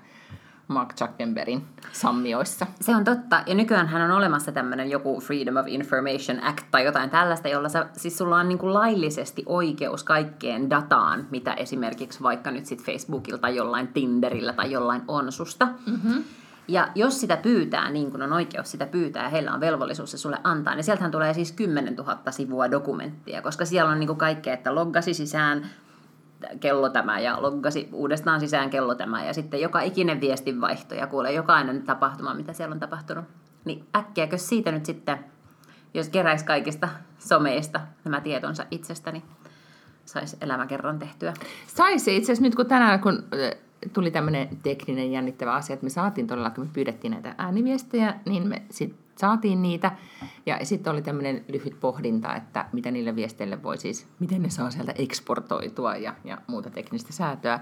Mark 0.68 0.94
Zuckerbergin 0.96 1.66
sammioissa. 1.92 2.68
Se 2.82 2.96
on 2.96 3.04
totta. 3.04 3.44
Ja 3.46 3.56
nykyään 3.56 3.88
hän 3.88 4.02
on 4.02 4.18
olemassa 4.18 4.52
tämmöinen 4.52 4.90
joku 4.90 5.20
Freedom 5.20 5.56
of 5.56 5.68
Information 5.68 6.44
Act 6.44 6.66
tai 6.72 6.86
jotain 6.86 7.10
tällaista, 7.10 7.48
jolla 7.48 7.70
sä, 7.70 7.86
siis 7.94 8.18
sulla 8.18 8.38
on 8.38 8.48
niin 8.48 8.58
kuin 8.58 8.74
laillisesti 8.74 9.44
oikeus 9.46 10.04
kaikkeen 10.04 10.70
dataan, 10.70 11.28
mitä 11.32 11.54
esimerkiksi 11.54 12.24
vaikka 12.24 12.52
nyt 12.52 12.66
sit 12.66 12.84
Facebookilta 12.84 13.42
tai 13.42 13.56
jollain 13.56 13.88
Tinderillä 13.88 14.54
tai 14.54 14.72
jollain 14.72 15.02
on 15.08 15.32
susta. 15.32 15.68
Mm-hmm. 15.86 16.24
Ja 16.68 16.88
jos 16.96 17.22
sitä 17.22 17.38
pyytää, 17.38 17.90
niin 17.90 18.12
kuin 18.12 18.22
on 18.22 18.34
oikeus 18.34 18.72
sitä 18.72 18.86
pyytää 18.86 19.24
ja 19.24 19.30
heillä 19.30 19.54
on 19.54 19.60
velvollisuus 19.60 20.12
se 20.12 20.18
sulle 20.18 20.38
antaa, 20.44 20.76
niin 20.76 20.84
sieltähän 20.84 21.12
tulee 21.12 21.34
siis 21.34 21.52
10 21.52 21.96
000 21.96 22.32
sivua 22.32 22.72
dokumenttia, 22.72 23.42
koska 23.42 23.66
siellä 23.66 23.92
on 23.92 24.00
niin 24.00 24.08
kuin 24.08 24.20
kaikkea, 24.20 24.54
että 24.54 24.76
loggasi 24.76 25.14
sisään 25.14 25.70
kello 26.60 26.90
tämä 26.90 27.20
ja 27.20 27.42
loggasi 27.42 27.90
uudestaan 27.92 28.40
sisään 28.40 28.70
kello 28.70 28.96
tämä 28.96 29.26
ja 29.26 29.34
sitten 29.34 29.62
joka 29.62 29.82
ikinen 29.82 30.22
viestinvaihto 30.22 30.96
ja 30.96 31.08
kuulee 31.08 31.32
jokainen 31.32 31.84
tapahtuma, 31.84 32.34
mitä 32.34 32.54
siellä 32.54 32.74
on 32.74 32.80
tapahtunut. 32.80 33.26
Niin 33.66 33.86
äkkiäkö 33.96 34.38
siitä 34.38 34.72
nyt 34.72 34.86
sitten, 34.86 35.20
jos 35.94 36.10
keräisi 36.10 36.46
kaikista 36.46 36.90
someista 37.20 37.82
nämä 38.04 38.22
tietonsa 38.22 38.66
itsestäni, 38.72 39.24
saisi 40.06 40.38
elämäkerran 40.42 41.00
tehtyä. 41.00 41.34
Saisi 41.68 42.18
itse 42.18 42.32
asiassa 42.32 42.44
nyt 42.44 42.56
kun 42.56 42.66
tänään, 42.66 43.00
kun 43.00 43.24
äh, 43.34 43.62
tuli 43.94 44.12
tämmöinen 44.12 44.50
tekninen 44.64 45.12
jännittävä 45.12 45.54
asia, 45.54 45.74
että 45.74 45.84
me 45.84 45.90
saatiin 45.90 46.28
todellakin, 46.28 46.64
me 46.64 46.70
pyydettiin 46.74 47.12
näitä 47.12 47.36
ääniviestejä, 47.38 48.16
niin 48.26 48.48
me 48.48 48.62
sit 48.70 49.03
saatiin 49.16 49.62
niitä. 49.62 49.92
Ja 50.46 50.66
sitten 50.66 50.94
oli 50.94 51.02
tämmöinen 51.02 51.46
lyhyt 51.48 51.80
pohdinta, 51.80 52.36
että 52.36 52.66
mitä 52.74 52.92
niille 52.92 53.16
viesteille 53.16 53.64
voi 53.64 53.78
siis, 53.78 54.08
miten 54.20 54.42
ne 54.42 54.50
saa 54.50 54.72
sieltä 54.72 54.94
eksportoitua 54.96 55.96
ja, 55.96 56.16
ja 56.24 56.38
muuta 56.48 56.70
teknistä 56.70 57.14
säätöä. 57.14 57.60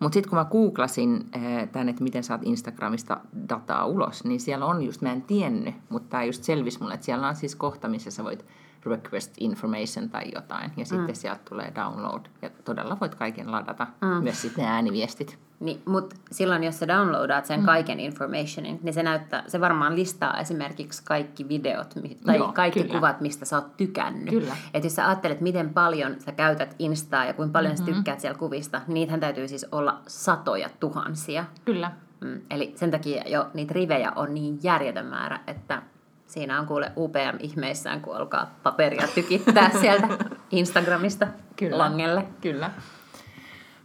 Mutta 0.00 0.14
sitten 0.14 0.30
kun 0.30 0.38
mä 0.38 0.44
googlasin 0.44 1.26
äh, 1.36 1.68
tämän, 1.72 1.88
että 1.88 2.02
miten 2.02 2.24
saat 2.24 2.40
Instagramista 2.44 3.20
dataa 3.48 3.86
ulos, 3.86 4.24
niin 4.24 4.40
siellä 4.40 4.66
on 4.66 4.82
just, 4.82 5.02
mä 5.02 5.12
en 5.12 5.22
tiennyt, 5.22 5.74
mutta 5.88 6.08
tämä 6.08 6.24
just 6.24 6.44
selvisi 6.44 6.80
mulle, 6.80 6.94
että 6.94 7.06
siellä 7.06 7.28
on 7.28 7.36
siis 7.36 7.56
kohta, 7.56 7.88
missä 7.88 8.10
sä 8.10 8.24
voit 8.24 8.44
request 8.86 9.34
information 9.40 10.10
tai 10.10 10.22
jotain, 10.34 10.70
ja 10.76 10.84
sitten 10.84 11.06
mm. 11.06 11.14
sieltä 11.14 11.40
tulee 11.48 11.72
download. 11.74 12.26
Ja 12.42 12.50
todella 12.64 13.00
voit 13.00 13.14
kaiken 13.14 13.52
ladata, 13.52 13.86
mm. 14.00 14.22
myös 14.22 14.42
sitten 14.42 14.64
ne 14.64 14.70
ääniviestit. 14.70 15.38
Niin, 15.62 15.82
mutta 15.84 16.16
silloin, 16.30 16.64
jos 16.64 16.78
sä 16.78 16.88
downloadaat 16.88 17.46
sen 17.46 17.60
mm. 17.60 17.66
kaiken 17.66 18.00
informationin, 18.00 18.80
niin 18.82 18.94
se 18.94 19.02
näyttää, 19.02 19.44
se 19.46 19.60
varmaan 19.60 19.96
listaa 19.96 20.38
esimerkiksi 20.38 21.02
kaikki 21.04 21.48
videot 21.48 21.94
tai 22.26 22.36
Joo, 22.36 22.52
kaikki 22.52 22.80
kyllä. 22.82 22.94
kuvat, 22.94 23.20
mistä 23.20 23.44
sä 23.44 23.56
oot 23.56 23.76
tykännyt. 23.76 24.30
Kyllä. 24.30 24.56
Että 24.74 24.86
jos 24.86 24.94
sä 24.94 25.06
ajattelet, 25.06 25.40
miten 25.40 25.70
paljon 25.70 26.20
sä 26.20 26.32
käytät 26.32 26.74
Instaa 26.78 27.24
ja 27.24 27.32
kuinka 27.32 27.52
paljon 27.52 27.72
mm-hmm. 27.72 27.86
sä 27.86 27.92
tykkäät 27.92 28.20
siellä 28.20 28.38
kuvista, 28.38 28.80
niin 28.86 28.94
niitähän 28.94 29.20
täytyy 29.20 29.48
siis 29.48 29.66
olla 29.72 30.00
satoja 30.06 30.70
tuhansia. 30.80 31.44
Kyllä. 31.64 31.92
Mm, 32.20 32.40
eli 32.50 32.72
sen 32.76 32.90
takia 32.90 33.22
jo 33.26 33.50
niitä 33.54 33.74
rivejä 33.74 34.12
on 34.16 34.34
niin 34.34 34.58
järjetön 34.62 35.06
määrä, 35.06 35.40
että 35.46 35.82
Siinä 36.26 36.60
on 36.60 36.66
kuule 36.66 36.92
UPM-ihmeissään, 36.96 38.00
kun 38.00 38.16
alkaa 38.16 38.50
paperia 38.62 39.08
tykittää 39.14 39.70
sieltä 39.80 40.08
Instagramista 40.50 41.26
kyllä, 41.56 41.78
langelle. 41.78 42.26
Kyllä. 42.40 42.70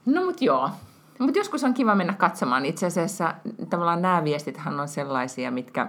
No 0.05 0.25
mut 0.25 0.41
joo. 0.41 0.69
Mutta 1.19 1.39
joskus 1.39 1.63
on 1.63 1.73
kiva 1.73 1.95
mennä 1.95 2.13
katsomaan. 2.13 2.65
Itse 2.65 2.85
asiassa 2.85 3.33
tavallaan 3.69 4.01
nämä 4.01 4.23
viestithän 4.23 4.79
on 4.79 4.87
sellaisia, 4.87 5.51
mitkä, 5.51 5.87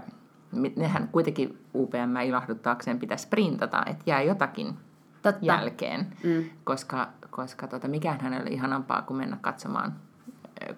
nehän 0.77 1.09
kuitenkin 1.13 1.59
UPM 1.75 2.17
ilahduttaakseen 2.27 2.99
pitäisi 2.99 3.29
printata, 3.29 3.83
että 3.87 4.03
jää 4.07 4.23
jotakin 4.23 4.79
Totta. 5.23 5.47
jälkeen. 5.47 6.17
Mm. 6.25 6.45
Koska, 6.65 7.09
koska 7.31 7.67
tota, 7.67 7.89
mikään 7.89 8.33
ei 8.33 8.41
ole 8.41 8.51
ihanampaa 8.51 9.03
kuin 9.03 9.17
mennä 9.17 9.37
katsomaan 9.41 9.95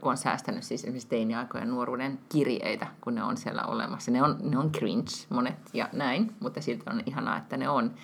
kun 0.01 0.11
on 0.11 0.17
säästänyt 0.17 0.63
siis 0.63 0.81
esimerkiksi 0.81 1.09
teiniaikojen 1.09 1.71
nuoruuden 1.71 2.19
kirjeitä, 2.29 2.87
kun 3.01 3.15
ne 3.15 3.23
on 3.23 3.37
siellä 3.37 3.63
olemassa. 3.63 4.11
Ne 4.11 4.23
on, 4.23 4.39
ne 4.43 4.59
on 4.59 4.73
cringe 4.73 5.11
monet 5.29 5.71
ja 5.75 5.89
näin, 5.93 6.35
mutta 6.41 6.61
silti 6.61 6.85
on 6.91 7.03
ihanaa, 7.07 7.37
että 7.37 7.57
ne 7.57 7.69
on. 7.69 7.95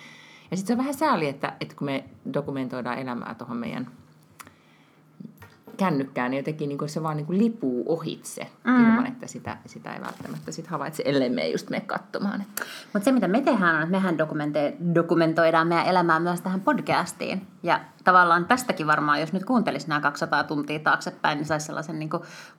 Ja 0.51 0.57
sitten 0.57 0.67
se 0.67 0.73
on 0.73 0.77
vähän 0.77 0.93
sääli, 0.93 1.27
että, 1.27 1.53
että 1.61 1.75
kun 1.75 1.85
me 1.85 2.05
dokumentoidaan 2.33 2.97
elämää 2.97 3.35
tuohon 3.37 3.57
meidän 3.57 3.87
kännykkään, 5.77 6.31
niin 6.31 6.37
jotenkin 6.37 6.69
niin 6.69 6.89
se 6.89 7.03
vaan 7.03 7.17
niin 7.17 7.25
lipuu 7.29 7.83
ohitse 7.87 8.47
mm. 8.63 8.79
ilman, 8.79 9.07
että 9.07 9.27
sitä, 9.27 9.57
sitä 9.65 9.93
ei 9.93 10.01
välttämättä 10.01 10.51
sit 10.51 10.67
havaitse, 10.67 11.03
ellei 11.05 11.29
me 11.29 11.47
just 11.47 11.69
mene 11.69 11.81
katsomaan. 11.85 12.43
Mutta 12.93 13.05
se, 13.05 13.11
mitä 13.11 13.27
me 13.27 13.41
tehdään, 13.41 13.75
on, 13.75 13.81
että 13.81 13.91
mehän 13.91 14.17
dokumentoidaan 14.95 15.67
meidän 15.67 15.87
elämää 15.87 16.19
myös 16.19 16.41
tähän 16.41 16.61
podcastiin. 16.61 17.47
Ja 17.63 17.79
tavallaan 18.07 18.45
tästäkin 18.45 18.87
varmaan, 18.87 19.19
jos 19.19 19.33
nyt 19.33 19.45
kuuntelisi 19.45 19.87
nämä 19.87 20.01
200 20.01 20.43
tuntia 20.43 20.79
taaksepäin, 20.79 21.37
niin 21.37 21.45
saisi 21.45 21.65
sellaisen 21.65 21.99
niin 21.99 22.09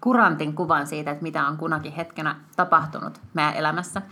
kurantin 0.01 0.55
kuvan 0.55 0.87
siitä, 0.87 1.11
että 1.11 1.23
mitä 1.23 1.47
on 1.47 1.57
kunakin 1.57 1.93
hetkenä 1.93 2.37
tapahtunut 2.57 3.21
meidän 3.35 3.55
elämässä. 3.55 4.03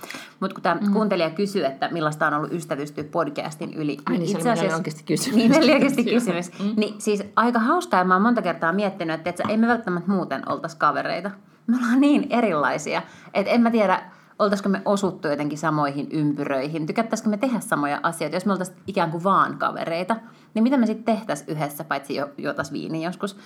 Mutta 0.40 0.54
kun 0.54 0.62
tämä 0.62 0.80
mm. 0.80 0.92
kuuntelija 0.92 1.30
kysyy, 1.30 1.64
että 1.64 1.88
millaista 1.92 2.26
on 2.26 2.34
ollut 2.34 2.52
ystävystyä 2.52 3.04
podcastin 3.04 3.74
yli. 3.74 3.98
Ai 4.06 4.18
niin, 4.18 4.36
itse 4.36 4.50
asiassa, 4.50 4.76
oikeasti 4.76 5.04
kysymys. 5.04 5.36
Niin, 5.36 5.72
oikeasti 5.72 6.04
kysymys. 6.04 6.58
Mm. 6.58 6.72
Niin 6.76 7.00
siis 7.00 7.24
aika 7.36 7.58
hauskaa, 7.58 8.00
ja 8.00 8.04
mä 8.04 8.14
oon 8.14 8.22
monta 8.22 8.42
kertaa 8.42 8.72
miettinyt, 8.72 9.14
että, 9.14 9.30
että 9.30 9.42
ei 9.48 9.56
me 9.56 9.66
välttämättä 9.66 10.10
muuten 10.10 10.48
oltaisi 10.48 10.76
kavereita. 10.76 11.30
Me 11.66 11.76
ollaan 11.76 12.00
niin 12.00 12.26
erilaisia, 12.30 13.02
että 13.34 13.52
en 13.52 13.60
mä 13.60 13.70
tiedä, 13.70 14.02
oltaisiko 14.38 14.68
me 14.68 14.82
osuttu 14.84 15.28
jotenkin 15.28 15.58
samoihin 15.58 16.08
ympyröihin, 16.10 16.86
tykättäisikö 16.86 17.30
me 17.30 17.36
tehdä 17.36 17.60
samoja 17.60 18.00
asioita, 18.02 18.36
jos 18.36 18.46
me 18.46 18.52
oltaisiin 18.52 18.78
ikään 18.86 19.10
kuin 19.10 19.24
vaan 19.24 19.58
kavereita, 19.58 20.16
niin 20.54 20.62
mitä 20.62 20.76
me 20.76 20.86
sitten 20.86 21.16
tehtäisiin 21.16 21.50
yhdessä, 21.50 21.84
paitsi 21.84 22.14
jo, 22.14 22.30
jotas 22.38 22.72
viini 22.72 23.04
joskus. 23.04 23.36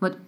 Mut, 0.00 0.18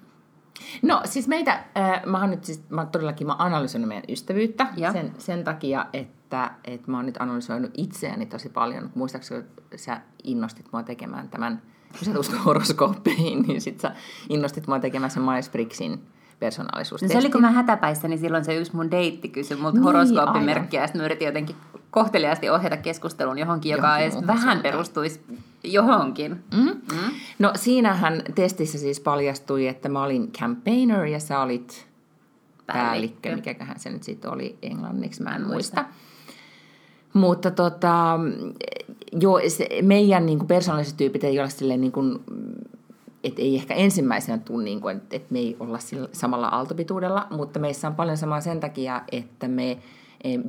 No 0.83 1.01
siis 1.05 1.29
meitä, 1.29 1.53
äh, 1.53 2.03
mä 2.07 2.21
oon 2.21 2.31
nyt 2.31 2.45
siis, 2.45 2.63
mä 2.71 2.87
todellakin 2.87 3.27
mä 3.27 3.37
analysoinut 3.39 3.89
meidän 3.89 4.05
ystävyyttä 4.09 4.67
sen, 4.93 5.13
sen 5.19 5.45
takia, 5.45 5.87
että, 5.93 6.51
että 6.65 6.91
mä 6.91 6.97
oon 6.97 7.07
nyt 7.07 7.21
analysoinut 7.21 7.71
itseäni 7.77 8.27
tosi 8.27 8.49
paljon. 8.49 8.91
Muistaakseni 8.95 9.45
sä 9.77 10.01
innostit 10.25 10.67
mua 10.73 10.83
tekemään 10.83 11.29
tämän, 11.29 11.63
kun 11.99 12.15
sä 12.15 12.19
uskon 12.19 12.39
horoskooppeihin, 12.39 13.43
niin 13.47 13.61
sit 13.61 13.81
sä 13.81 13.95
innostit 14.29 14.67
mua 14.67 14.81
tekemään 14.81 15.11
sen 15.11 15.23
Myers-Briggsin 15.23 15.99
persoonallisuustesti. 16.41 17.15
No 17.15 17.21
se 17.21 17.27
oli, 17.27 17.33
kun 17.33 17.41
mä 17.41 17.51
hätäpäissä, 17.51 18.09
niin 18.09 18.19
silloin 18.19 18.45
se 18.45 18.57
yksi 18.57 18.77
mun 18.77 18.91
deitti 18.91 19.29
kysyi 19.29 19.57
multa 19.57 19.77
niin, 19.77 19.83
horoskooppimerkkiä, 19.83 20.81
ja 20.81 20.87
sitten 20.87 21.01
mä 21.01 21.05
yritin 21.05 21.27
jotenkin 21.27 21.57
kohteliaasti 21.91 22.51
ohjata 22.51 22.77
keskustelun 22.77 23.39
johonkin, 23.39 23.73
joka 23.73 23.99
edes 23.99 24.15
vähän 24.15 24.27
suuntaan. 24.27 24.63
perustuisi 24.63 25.21
johonkin. 25.65 26.45
Mm. 26.55 26.61
Mm. 26.63 27.15
No 27.39 27.53
siinähän 27.55 28.23
testissä 28.35 28.79
siis 28.79 29.01
paljastui, 29.01 29.67
että 29.67 29.89
mä 29.89 30.03
olin 30.03 30.33
campaigner 30.33 31.05
ja 31.05 31.21
sä 31.21 31.41
olit 31.41 31.87
päällikkö, 32.67 33.19
päällikkö 33.21 33.37
mikäköhän 33.37 33.81
se 33.81 33.91
nyt 33.91 34.03
sitten 34.03 34.31
oli 34.31 34.59
englanniksi, 34.63 35.23
mä 35.23 35.37
en 35.37 35.47
muista. 35.47 35.81
muista. 35.83 35.85
Mutta 37.13 37.51
tota, 37.51 38.21
joo, 39.21 39.41
se, 39.49 39.69
meidän 39.83 40.27
niin 40.27 40.47
persoonalliset 40.47 40.97
tyypit 40.97 41.25
ei 41.25 41.41
ole 41.41 41.51
silleen 41.51 41.81
niin 41.81 41.93
kuin, 41.93 42.19
et 43.25 43.39
ei 43.39 43.57
ehkä 43.57 43.75
ensimmäisenä 43.75 44.39
tule, 44.39 44.65
niin 44.65 44.81
kuin, 44.81 44.97
että, 44.97 45.17
että 45.17 45.33
me 45.33 45.39
ei 45.39 45.57
olla 45.61 45.79
sillä 45.79 46.09
samalla 46.13 46.49
aaltopituudella, 46.49 47.27
mutta 47.31 47.59
meissä 47.59 47.89
on 47.89 47.95
paljon 47.95 48.17
samaa 48.17 48.41
sen 48.41 48.61
takia, 48.61 49.03
että 49.13 49.49
me 49.49 49.79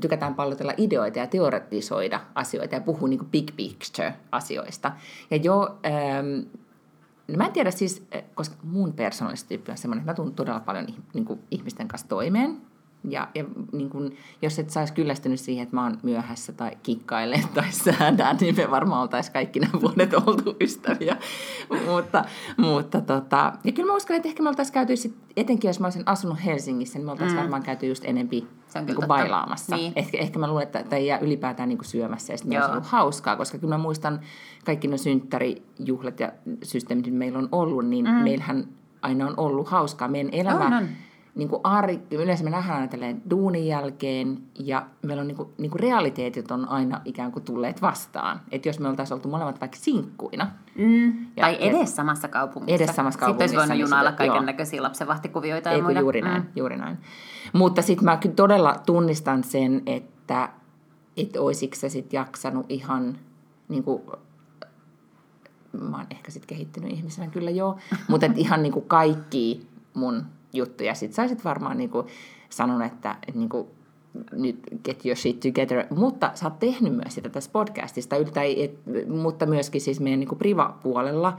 tykätään 0.01 0.35
pallotella 0.35 0.73
ideoita 0.77 1.19
ja 1.19 1.27
teoretisoida 1.27 2.19
asioita 2.35 2.75
ja 2.75 2.81
puhua 2.81 3.07
niin 3.07 3.19
kuin 3.19 3.31
big 3.31 3.49
picture 3.55 4.13
asioista. 4.31 4.91
Ja 5.31 5.37
jo, 5.37 5.79
ähm, 5.85 6.39
no 7.27 7.37
mä 7.37 7.45
en 7.45 7.51
tiedä 7.51 7.71
siis, 7.71 8.07
koska 8.35 8.55
mun 8.63 8.93
persoonallisesti 8.93 9.63
on 9.69 9.77
semmoinen, 9.77 10.01
että 10.01 10.11
mä 10.11 10.15
tunnen 10.15 10.35
todella 10.35 10.59
paljon 10.59 10.87
niin 11.13 11.25
kuin, 11.25 11.39
ihmisten 11.51 11.87
kanssa 11.87 12.07
toimeen, 12.07 12.61
ja, 13.09 13.27
ja 13.35 13.45
niin 13.71 13.89
kun, 13.89 14.11
jos 14.41 14.59
et 14.59 14.69
saisi 14.69 14.93
kyllästynyt 14.93 15.39
siihen, 15.39 15.63
että 15.63 15.75
mä 15.75 15.83
oon 15.83 15.97
myöhässä 16.03 16.53
tai 16.53 16.71
kikkailen 16.83 17.43
tai 17.53 17.71
säädään, 17.71 18.37
niin 18.41 18.55
me 18.55 18.71
varmaan 18.71 19.01
oltaisiin 19.01 19.33
kaikki 19.33 19.59
nämä 19.59 19.81
vuodet 19.81 20.13
oltu 20.13 20.55
ystäviä. 20.61 21.17
mutta, 21.87 22.25
mutta 22.57 23.01
tota, 23.01 23.53
ja 23.63 23.71
kyllä 23.71 23.91
mä 23.91 23.95
uskon, 23.95 24.15
että 24.15 24.29
ehkä 24.29 24.43
me 24.43 24.49
oltaisiin 24.49 24.73
käyty, 24.73 24.95
sit, 24.95 25.15
etenkin 25.37 25.69
jos 25.69 25.79
mä 25.79 25.85
olisin 25.85 26.03
asunut 26.05 26.45
Helsingissä, 26.45 26.99
niin 26.99 27.05
me 27.05 27.11
oltaisiin 27.11 27.37
mm. 27.37 27.41
varmaan 27.41 27.63
käyty 27.63 27.87
just 27.87 28.05
enempi 28.05 28.47
niin 28.75 29.07
bailaamassa. 29.07 29.75
Niin. 29.75 29.93
Ehkä, 29.95 30.17
ehkä 30.17 30.39
mä 30.39 30.47
luulen, 30.47 30.63
että 30.63 30.83
tai 30.83 31.07
jää 31.07 31.19
ylipäätään 31.19 31.69
niin 31.69 31.85
syömässä 31.85 32.33
ja 32.33 32.37
sitten 32.37 32.59
olisi 32.59 32.71
ollut 32.71 32.85
hauskaa, 32.85 33.35
koska 33.35 33.57
kyllä 33.57 33.73
mä 33.73 33.83
muistan 33.83 34.19
kaikki 34.65 34.87
ne 34.87 34.97
synttärijuhlat 34.97 36.19
ja 36.19 36.31
systeemit, 36.63 37.05
mitä 37.05 37.17
meillä 37.17 37.39
on 37.39 37.49
ollut, 37.51 37.85
niin 37.85 38.05
mm. 38.05 38.11
meillähän 38.11 38.67
aina 39.01 39.27
on 39.27 39.33
ollut 39.37 39.67
hauskaa. 39.67 40.07
Meidän 40.07 40.33
elämä... 40.33 40.65
On, 40.65 40.73
on 40.73 40.87
niin 41.35 41.49
kuin 41.49 41.61
arki, 41.63 42.15
yleensä 42.15 42.43
me 42.43 42.49
nähdään 42.49 42.89
tälleen 42.89 43.21
duunin 43.29 43.67
jälkeen 43.67 44.37
ja 44.59 44.85
meillä 45.01 45.21
on 45.21 45.27
niin 45.27 45.35
kuin, 45.37 45.49
niin 45.57 45.71
kuin 45.71 45.79
realiteetit 45.79 46.51
on 46.51 46.69
aina 46.69 47.01
ikään 47.05 47.31
kuin 47.31 47.43
tulleet 47.43 47.81
vastaan. 47.81 48.41
Että 48.51 48.69
jos 48.69 48.79
me 48.79 48.89
oltaisiin 48.89 49.15
oltu 49.15 49.29
molemmat 49.29 49.61
vaikka 49.61 49.77
sinkkuina. 49.77 50.51
Mm. 50.75 51.19
Ja, 51.19 51.41
tai 51.41 51.57
edes 51.59 51.79
ja, 51.79 51.95
samassa 51.95 52.27
kaupungissa. 52.27 52.83
Edes 52.83 52.95
samassa 52.95 53.19
kaupungissa. 53.19 53.47
Sitten 53.47 53.59
olisi 53.59 53.69
voinut 53.69 53.77
niin 53.77 53.89
junailla 53.89 54.11
kaiken 54.11 54.45
näköisiä 54.45 54.83
lapsenvahtikuvioita 54.83 55.69
ja 55.69 55.75
Ei, 55.75 55.81
muita. 55.81 55.99
Juuri 55.99 56.21
näin, 56.21 56.41
mm. 56.41 56.49
juuri 56.55 56.77
näin. 56.77 56.97
Mutta 57.53 57.81
sitten 57.81 58.05
mä 58.05 58.17
kyllä 58.17 58.35
todella 58.35 58.75
tunnistan 58.85 59.43
sen, 59.43 59.81
että 59.85 60.49
et 61.17 61.35
olisiko 61.35 61.75
se 61.75 61.89
sitten 61.89 62.17
jaksanut 62.17 62.65
ihan 62.69 63.17
niin 63.69 63.83
kuin, 63.83 64.01
mä 65.89 65.97
oon 65.97 66.07
ehkä 66.09 66.31
sitten 66.31 66.47
kehittynyt 66.47 66.91
ihmisenä 66.91 67.27
kyllä 67.27 67.49
joo, 67.49 67.77
mutta 68.09 68.27
ihan 68.35 68.63
niin 68.63 68.73
kuin 68.73 68.85
kaikki 68.85 69.67
mun 69.93 70.25
juttuja. 70.53 70.93
Sitten 70.93 71.15
saisit 71.15 71.43
varmaan 71.43 71.77
niin 71.77 71.89
kuin 71.89 72.07
sanon, 72.49 72.81
että, 72.81 73.15
että 73.27 73.39
niin 73.39 73.49
kuin, 73.49 73.67
nyt 74.31 74.59
get 74.83 75.05
your 75.05 75.15
shit 75.15 75.39
together, 75.39 75.85
mutta 75.89 76.31
sä 76.33 76.45
oot 76.45 76.59
tehnyt 76.59 76.95
myös 76.95 77.15
sitä 77.15 77.29
tässä 77.29 77.49
podcastista, 77.53 78.15
tai, 78.33 78.63
et, 78.63 78.79
mutta 79.07 79.45
myöskin 79.45 79.81
siis 79.81 79.99
meidän 79.99 80.19
niin 80.19 80.37
priva-puolella, 80.37 81.37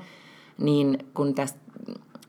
niin 0.59 0.99
kun 1.15 1.35
tästä, 1.35 1.59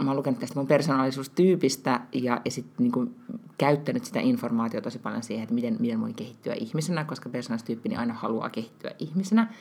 mä 0.04 0.10
oon 0.10 0.18
lukenut 0.18 0.40
tästä 0.40 0.60
mun 0.60 0.68
persoonallisuustyypistä 0.68 2.00
ja, 2.14 2.42
ja 2.46 2.52
sitten 2.52 2.76
niin 2.80 3.16
käyttänyt 3.58 4.06
sitä 4.06 4.20
informaatiota 4.20 4.84
tosi 4.84 5.00
paljon 5.00 5.24
siihen, 5.24 5.44
että 5.44 5.56
miten, 5.56 5.78
miten 5.80 6.02
voi 6.02 6.14
kehittyä 6.14 6.54
ihmisenä, 6.54 7.04
koska 7.04 7.30
persoonallisuustyyppini 7.30 7.96
aina 7.96 8.14
haluaa 8.14 8.50
kehittyä 8.50 8.92
ihmisenä, 9.00 9.54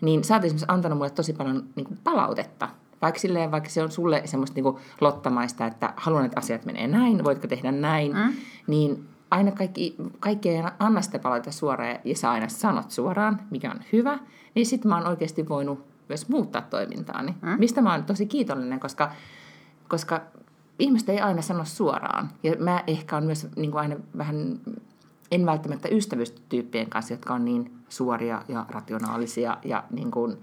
niin 0.00 0.24
sä 0.24 0.34
oot 0.34 0.44
esimerkiksi 0.44 0.66
antanut 0.68 0.98
mulle 0.98 1.10
tosi 1.10 1.32
paljon 1.32 1.64
niin 1.76 1.86
kuin 1.86 1.98
palautetta 2.04 2.68
vaikka, 3.02 3.20
silleen, 3.20 3.50
vaikka 3.50 3.70
se 3.70 3.82
on 3.82 3.90
sulle 3.90 4.22
semmoista 4.24 4.54
niinku 4.54 4.80
lottamaista, 5.00 5.66
että 5.66 5.92
haluan, 5.96 6.24
että 6.24 6.40
asiat 6.40 6.64
menee 6.64 6.86
näin, 6.86 7.24
voitko 7.24 7.46
tehdä 7.46 7.72
näin, 7.72 8.12
mm. 8.12 8.32
niin 8.66 9.08
aina 9.30 9.52
kaikki, 9.52 9.96
kaikki 10.20 10.48
ei 10.48 10.62
anna 10.78 11.02
sitä 11.02 11.18
palautetta 11.18 11.52
suoraan 11.52 11.98
ja 12.04 12.16
sä 12.16 12.30
aina 12.30 12.48
sanot 12.48 12.90
suoraan, 12.90 13.40
mikä 13.50 13.70
on 13.70 13.80
hyvä, 13.92 14.18
niin 14.54 14.66
sitten 14.66 14.88
mä 14.88 14.96
oon 14.96 15.06
oikeasti 15.06 15.48
voinut 15.48 15.84
myös 16.08 16.28
muuttaa 16.28 16.62
toimintaani. 16.62 17.34
Mm. 17.42 17.56
Mistä 17.58 17.82
mä 17.82 17.92
oon 17.92 18.04
tosi 18.04 18.26
kiitollinen, 18.26 18.80
koska, 18.80 19.12
koska 19.88 20.20
ihmiset 20.78 21.08
ei 21.08 21.20
aina 21.20 21.42
sano 21.42 21.64
suoraan. 21.64 22.30
Ja 22.42 22.56
mä 22.58 22.84
ehkä 22.86 23.16
on 23.16 23.24
myös 23.24 23.48
niin 23.56 23.70
kuin 23.70 23.80
aina 23.80 23.96
vähän, 24.18 24.60
en 25.30 25.46
välttämättä 25.46 25.88
ystävyystyyppien 25.88 26.90
kanssa, 26.90 27.14
jotka 27.14 27.34
on 27.34 27.44
niin 27.44 27.72
suoria 27.88 28.42
ja 28.48 28.66
rationaalisia 28.68 29.56
ja 29.64 29.84
niin 29.90 30.10
kuin, 30.10 30.36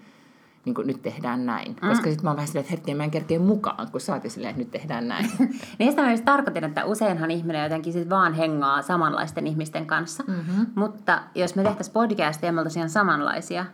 niin 0.66 0.76
kuin 0.76 0.88
nyt 0.88 1.02
tehdään 1.02 1.46
näin. 1.46 1.76
Mm. 1.82 1.90
Koska 1.90 2.10
sitten 2.10 2.24
mä 2.24 2.30
oon 2.30 2.36
vähän 2.36 2.48
silleen, 2.48 2.62
että 2.62 2.72
hetken 2.72 2.98
mä 2.98 3.04
en 3.04 3.12
kerkeä 3.12 3.40
mukaan, 3.40 3.92
kun 3.92 4.02
sä 4.02 4.22
silleen, 4.28 4.50
että 4.50 4.62
nyt 4.62 4.72
tehdään 4.72 5.08
näin. 5.08 5.30
Niistä 5.80 6.02
mä 6.02 6.18
tarkoitin, 6.26 6.64
että 6.64 6.86
useinhan 6.86 7.32
ihminen 7.32 7.64
jotenkin 7.64 7.94
sit 7.94 8.10
vaan 8.10 8.34
hengaa 8.34 8.82
samanlaisten 8.82 9.48
ihmisten 9.48 9.86
kanssa. 9.86 10.24
Mm-hmm. 10.28 10.66
Mutta 10.76 11.22
jos 11.36 11.56
me 11.56 11.64
tehtäisiin 11.64 11.94
podcastia 11.94 12.48
ja 12.50 12.54
me 12.54 12.64
tosiaan 12.64 12.90
samanlaisia, 12.90 13.66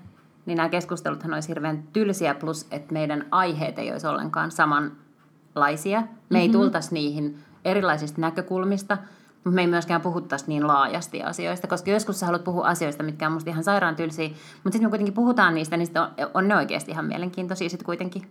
niin 0.46 0.56
nämä 0.56 0.70
keskusteluthan 0.70 1.34
olisi 1.34 1.50
hirveän 1.50 1.84
tylsiä, 1.94 2.34
plus 2.36 2.68
että 2.72 2.94
meidän 2.94 3.26
aiheet 3.32 3.80
ei 3.80 3.92
olisi 3.92 4.08
ollenkaan 4.08 4.52
samanlaisia. 4.52 6.02
Me 6.02 6.08
mm-hmm. 6.08 6.36
ei 6.36 6.50
tultaisi 6.50 6.94
niihin 6.94 7.40
erilaisista 7.66 8.22
näkökulmista– 8.22 8.98
mutta 9.44 9.56
me 9.56 9.62
ei 9.62 9.68
myöskään 9.68 10.02
puhuttaisi 10.02 10.46
niin 10.48 10.68
laajasti 10.68 11.24
asioista, 11.24 11.68
koska 11.68 11.92
joskus 11.92 12.20
sä 12.20 12.26
haluat 12.26 12.44
puhua 12.44 12.68
asioista, 12.68 13.04
mitkä 13.04 13.28
on 13.28 13.34
musta 13.34 13.50
ihan 13.50 13.64
sairaan 13.64 13.96
tylsiä, 13.96 14.28
mutta 14.28 14.72
sitten 14.72 14.84
me 14.84 14.90
kuitenkin 14.90 15.14
puhutaan 15.14 15.54
niistä, 15.54 15.78
niin 15.78 15.90
on, 16.00 16.30
on 16.34 16.48
ne 16.48 16.56
oikeasti 16.56 16.92
ihan 16.92 17.06
mielenkiintoisia 17.06 17.70
sitten 17.70 17.86
kuitenkin. 17.86 18.22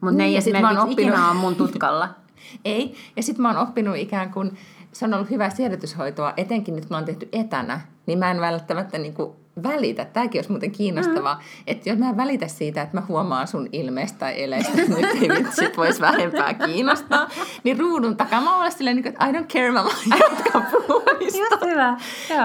Mutta 0.00 0.10
niin, 0.10 0.18
ne 0.18 0.24
ei 0.24 0.36
esimerkiksi 0.36 0.78
oppinut... 0.78 0.98
ikinä 0.98 1.30
ole 1.30 1.40
mun 1.40 1.56
tutkalla. 1.56 2.08
ei, 2.64 2.94
ja 3.16 3.22
sitten 3.22 3.42
mä 3.42 3.48
oon 3.48 3.68
oppinut 3.68 3.96
ikään 3.96 4.32
kuin, 4.32 4.58
se 4.92 5.04
on 5.04 5.14
ollut 5.14 5.30
hyvää 5.30 5.50
siedätyshoitoa, 5.50 6.32
etenkin 6.36 6.74
nyt 6.74 6.84
kun 6.84 6.94
mä 6.94 6.96
oon 6.96 7.04
tehty 7.04 7.28
etänä, 7.32 7.80
niin 8.06 8.18
mä 8.18 8.30
en 8.30 8.40
välttämättä 8.40 8.98
niin 8.98 9.14
kuin 9.14 9.32
välitä. 9.62 10.04
Tämäkin 10.04 10.38
olisi 10.38 10.50
muuten 10.50 10.70
kiinnostavaa, 10.70 11.34
mm. 11.34 11.40
että 11.66 11.88
jos 11.88 11.98
mä 11.98 12.08
en 12.08 12.16
välitä 12.16 12.48
siitä, 12.48 12.82
että 12.82 12.96
mä 12.96 13.02
huomaan 13.08 13.48
sun 13.48 13.68
ilmeestä 13.72 14.18
tai 14.18 14.42
eleistä, 14.42 14.72
että 14.82 14.94
nyt 14.94 15.22
ei 15.22 15.28
vitsit 15.28 15.76
voisi 15.76 16.00
vähempää 16.00 16.54
kiinnostaa, 16.54 17.28
niin 17.64 17.78
ruudun 17.80 18.16
takaa 18.16 18.40
mä 18.40 18.56
olen 18.56 18.72
silleen, 18.72 19.06
että 19.06 19.26
I 19.26 19.32
don't 19.32 19.46
care, 19.52 19.72
mä 19.72 19.84
vaan 19.84 19.96
jatkan 20.20 20.66
puhumista. 20.70 21.58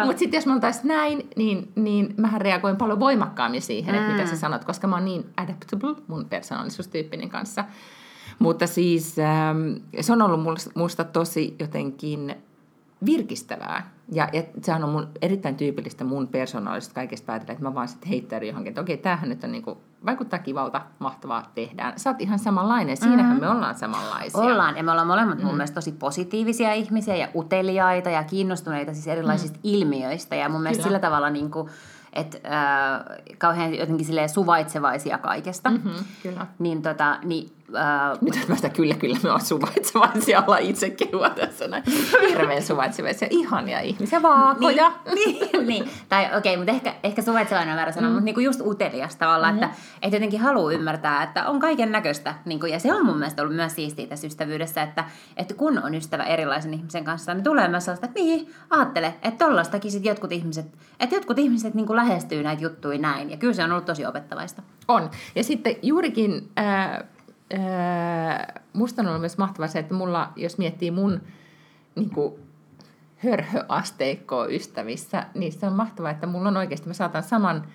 Mutta 0.05 0.19
sitten 0.19 0.37
jos 0.37 0.45
mä 0.45 0.53
oltaisiin 0.53 0.87
näin, 0.87 1.29
niin, 1.35 1.71
niin 1.75 2.13
mähän 2.17 2.41
reagoin 2.41 2.77
paljon 2.77 2.99
voimakkaammin 2.99 3.61
siihen, 3.61 3.95
että 3.95 4.07
mm. 4.07 4.13
mitä 4.15 4.29
sä 4.29 4.35
sanot, 4.35 4.65
koska 4.65 4.87
mä 4.87 4.95
oon 4.95 5.05
niin 5.05 5.25
adaptable 5.37 5.95
mun 6.07 6.25
persoonallisuustyyppinen 6.25 7.29
kanssa. 7.29 7.65
Mutta 8.39 8.67
siis 8.67 9.19
ähm, 9.19 9.73
se 10.01 10.13
on 10.13 10.21
ollut 10.21 10.39
musta 10.75 11.03
tosi 11.03 11.55
jotenkin 11.59 12.35
virkistävää. 13.05 13.93
Ja, 14.11 14.29
ja 14.33 14.43
sehän 14.61 14.83
on 14.83 14.89
mun, 14.89 15.07
erittäin 15.21 15.55
tyypillistä 15.55 16.03
mun 16.03 16.27
persoonallisesta 16.27 16.95
kaikesta 16.95 17.25
päätellä, 17.25 17.51
että 17.51 17.63
mä 17.63 17.75
vaan 17.75 17.87
sitten 17.87 18.09
heittäydyn 18.09 18.47
johonkin, 18.47 18.71
että 18.71 18.81
okei, 18.81 18.97
tämähän 18.97 19.29
nyt 19.29 19.43
on 19.43 19.51
niinku, 19.51 19.77
vaikuttaa 20.05 20.39
kivalta, 20.39 20.81
mahtavaa, 20.99 21.51
tehdään. 21.55 21.99
Sä 21.99 22.09
oot 22.09 22.21
ihan 22.21 22.39
samanlainen, 22.39 22.97
siinähän 22.97 23.25
mm-hmm. 23.25 23.41
me 23.41 23.49
ollaan 23.49 23.75
samanlaisia. 23.75 24.41
Ollaan, 24.41 24.77
ja 24.77 24.83
me 24.83 24.91
ollaan 24.91 25.07
molemmat 25.07 25.37
mm. 25.37 25.45
mun 25.45 25.55
mielestä 25.55 25.75
tosi 25.75 25.91
positiivisia 25.91 26.73
ihmisiä 26.73 27.15
ja 27.15 27.27
uteliaita 27.35 28.09
ja 28.09 28.23
kiinnostuneita 28.23 28.93
siis 28.93 29.07
erilaisista 29.07 29.57
mm. 29.57 29.61
ilmiöistä. 29.63 30.35
Ja 30.35 30.49
mun 30.49 30.61
mielestä 30.61 30.83
Kyllä. 30.83 30.89
sillä 30.89 30.99
tavalla 30.99 31.29
niinku, 31.29 31.69
että 32.13 32.37
äh, 32.45 33.17
kauhean 33.37 33.75
jotenkin 33.75 34.29
suvaitsevaisia 34.29 35.17
kaikesta. 35.17 35.69
Mm-hmm, 35.69 36.05
kyllä. 36.23 36.47
Niin, 36.59 36.81
tota, 36.81 37.19
niin 37.23 37.51
Uh, 37.73 38.17
Nyt 38.21 38.47
mä 38.47 38.55
sitä 38.55 38.69
kyllä, 38.69 38.95
kyllä 38.95 39.17
me 39.23 39.31
on 39.31 39.41
suvaitsevaisia 39.41 40.43
olla 40.47 40.57
itse 40.57 40.89
kehua 40.89 41.29
tässä 41.29 41.67
näin. 41.67 41.83
Hirveän 42.29 42.63
suvaitsevaisia, 42.63 43.27
ihania 43.31 43.79
ihmisiä, 43.79 44.21
vaakoja. 44.21 44.91
Niin, 45.15 45.49
niin, 45.53 45.67
niin. 45.67 45.89
tai 46.09 46.25
okei, 46.25 46.37
okay, 46.37 46.57
mutta 46.57 46.71
ehkä, 46.71 46.95
ehkä 47.03 47.21
suvaitsevainen 47.21 47.71
on 47.71 47.77
väärä 47.77 47.91
sana, 47.91 48.07
mm. 48.07 48.13
mutta 48.13 48.25
niinku 48.25 48.39
just 48.39 48.61
utelias 48.65 49.15
tavallaan, 49.15 49.55
mm-hmm. 49.55 49.69
että, 49.69 49.81
että 50.01 50.15
jotenkin 50.15 50.39
haluaa 50.39 50.71
ymmärtää, 50.71 51.23
että 51.23 51.49
on 51.49 51.59
kaiken 51.59 51.91
näköistä. 51.91 52.35
Niinku, 52.45 52.65
ja 52.65 52.79
se 52.79 52.93
on 52.93 53.05
mun 53.05 53.17
mielestä 53.17 53.41
ollut 53.41 53.55
myös 53.55 53.75
siistiä 53.75 54.07
tässä 54.07 54.27
ystävyydessä, 54.27 54.81
että, 54.81 55.05
että 55.37 55.53
kun 55.53 55.83
on 55.83 55.95
ystävä 55.95 56.23
erilaisen 56.23 56.73
ihmisen 56.73 57.03
kanssa, 57.03 57.33
niin 57.33 57.43
tulee 57.43 57.67
myös 57.67 57.85
sellaista, 57.85 58.05
että 58.05 58.19
niin, 58.19 58.53
ajattele, 58.69 59.13
että 59.21 59.45
tollastakin 59.45 59.91
sit 59.91 60.05
jotkut 60.05 60.31
ihmiset, 60.31 60.65
että 60.99 61.15
jotkut 61.15 61.39
ihmiset 61.39 61.73
niinku 61.73 61.95
lähestyy 61.95 62.43
näitä 62.43 62.63
juttuja 62.63 62.97
näin. 62.97 63.31
Ja 63.31 63.37
kyllä 63.37 63.53
se 63.53 63.63
on 63.63 63.71
ollut 63.71 63.85
tosi 63.85 64.05
opettavaista. 64.05 64.61
On. 64.87 65.09
Ja 65.35 65.43
sitten 65.43 65.75
juurikin... 65.81 66.51
Äh, 66.59 67.03
Öö, 67.53 67.59
musta 68.73 69.01
on 69.01 69.07
ollut 69.07 69.21
myös 69.21 69.37
mahtavaa 69.37 69.67
se, 69.67 69.79
että 69.79 69.93
mulla, 69.93 70.33
jos 70.35 70.57
miettii 70.57 70.91
mun 70.91 71.21
niin 71.95 72.09
kuin, 72.09 72.33
hörhöasteikkoa 73.17 74.45
ystävissä, 74.45 75.25
niin 75.33 75.51
se 75.51 75.67
on 75.67 75.73
mahtavaa, 75.73 76.11
että 76.11 76.27
mulla 76.27 76.49
on 76.49 76.57
oikeasti, 76.57 76.87
mä 76.87 76.93
saatan 76.93 77.23
saman 77.23 77.67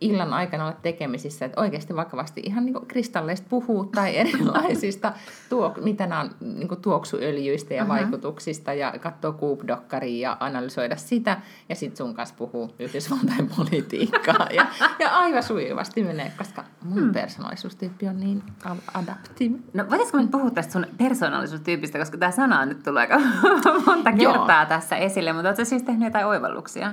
illan 0.00 0.32
aikana 0.32 0.64
olla 0.64 0.76
tekemisissä, 0.82 1.44
että 1.44 1.60
oikeasti 1.60 1.96
vakavasti 1.96 2.42
ihan 2.44 2.64
niin 2.64 2.86
kristalleista 2.88 3.46
puhuu 3.50 3.84
tai 3.84 4.16
erilaisista, 4.22 5.12
tuok, 5.48 5.78
mitä 5.84 6.06
nämä 6.06 6.20
on 6.20 6.30
niin 6.40 6.68
tuoksuöljyistä 6.82 7.74
ja 7.74 7.82
uh-huh. 7.82 7.96
vaikutuksista 7.96 8.74
ja 8.74 8.94
katsoo 9.00 9.32
coop 9.32 9.60
ja 10.18 10.36
analysoida 10.40 10.96
sitä 10.96 11.40
ja 11.68 11.74
sitten 11.74 11.96
sun 11.96 12.14
kanssa 12.14 12.34
puhuu 12.38 12.74
Yhdysvaltain 12.78 13.50
politiikkaa 13.56 14.48
ja, 14.50 14.66
ja 14.98 15.10
aivan 15.10 15.42
sujuvasti 15.42 16.02
menee, 16.02 16.32
koska 16.38 16.64
mun 16.82 17.02
hmm. 17.02 17.12
persoonallisuustyyppi 17.12 18.08
on 18.08 18.20
niin 18.20 18.42
adaptive. 18.94 19.58
No 19.72 19.84
voitaisiko 19.90 20.18
me 20.18 20.26
puhua 20.26 20.50
tästä 20.50 20.72
sun 20.72 20.86
persoonallisuustyypistä, 20.98 21.98
koska 21.98 22.18
tämä 22.18 22.32
sana 22.32 22.60
on 22.60 22.68
nyt 22.68 22.82
tullut 22.82 23.00
aika 23.00 23.20
monta 23.86 24.12
kertaa 24.12 24.60
Joo. 24.60 24.68
tässä 24.68 24.96
esille, 24.96 25.32
mutta 25.32 25.48
oletko 25.48 25.64
siis 25.64 25.82
tehnyt 25.82 26.04
jotain 26.04 26.26
oivalluksia? 26.26 26.86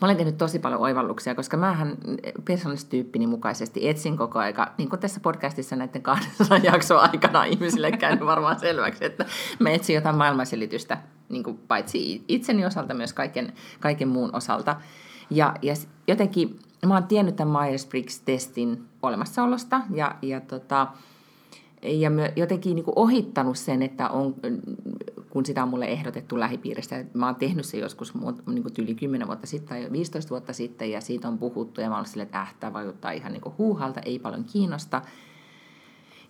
Mä 0.00 0.06
olen 0.06 0.16
tehnyt 0.16 0.38
tosi 0.38 0.58
paljon 0.58 0.80
oivalluksia, 0.80 1.34
koska 1.34 1.56
mähän 1.56 1.96
persoonallistyyppini 2.44 3.26
mukaisesti 3.26 3.88
etsin 3.88 4.16
koko 4.16 4.38
aika, 4.38 4.72
niin 4.78 4.88
kuin 4.88 5.00
tässä 5.00 5.20
podcastissa 5.20 5.76
näiden 5.76 6.02
200 6.02 6.58
jaksoa 6.72 7.08
aikana 7.12 7.44
ihmisille 7.44 7.92
käynyt 7.92 8.26
varmaan 8.26 8.60
selväksi, 8.60 9.04
että 9.04 9.24
mä 9.58 9.70
etsin 9.70 9.94
jotain 9.94 10.16
maailmanselitystä, 10.16 10.98
niin 11.28 11.44
kuin 11.44 11.58
paitsi 11.68 12.24
itseni 12.28 12.66
osalta, 12.66 12.94
myös 12.94 13.12
kaiken, 13.12 13.52
kaiken 13.80 14.08
muun 14.08 14.36
osalta. 14.36 14.76
Ja, 15.30 15.54
ja 15.62 15.74
jotenkin 16.08 16.58
mä 16.86 16.94
oon 16.94 17.06
tiennyt 17.06 17.36
tämän 17.36 17.54
Myers-Briggs-testin 17.54 18.78
olemassaolosta 19.02 19.80
ja, 19.94 20.14
ja 20.22 20.40
tota, 20.40 20.86
ja 21.82 22.10
jotenkin 22.36 22.74
niin 22.74 22.84
kuin 22.84 22.98
ohittanut 22.98 23.58
sen, 23.58 23.82
että 23.82 24.08
on, 24.08 24.34
kun 25.34 25.46
sitä 25.46 25.62
on 25.62 25.68
mulle 25.68 25.84
ehdotettu 25.84 26.40
lähipiiristä. 26.40 27.04
Mä 27.14 27.26
oon 27.26 27.36
tehnyt 27.36 27.64
se 27.64 27.78
joskus 27.78 28.14
niin 28.46 28.62
kuin 28.62 28.74
yli 28.78 28.94
10 28.94 29.26
vuotta 29.26 29.46
sitten 29.46 29.68
tai 29.68 29.92
15 29.92 30.30
vuotta 30.30 30.52
sitten 30.52 30.90
ja 30.90 31.00
siitä 31.00 31.28
on 31.28 31.38
puhuttu 31.38 31.80
ja 31.80 31.88
mä 31.88 31.96
oon 31.96 32.06
silleen, 32.06 32.26
että 32.26 32.40
äh, 32.40 32.72
vaikuttaa 32.72 33.10
ihan 33.10 33.32
niin 33.32 33.40
kuin 33.40 33.54
huuhalta, 33.58 34.00
ei 34.00 34.18
paljon 34.18 34.44
kiinnosta. 34.44 35.02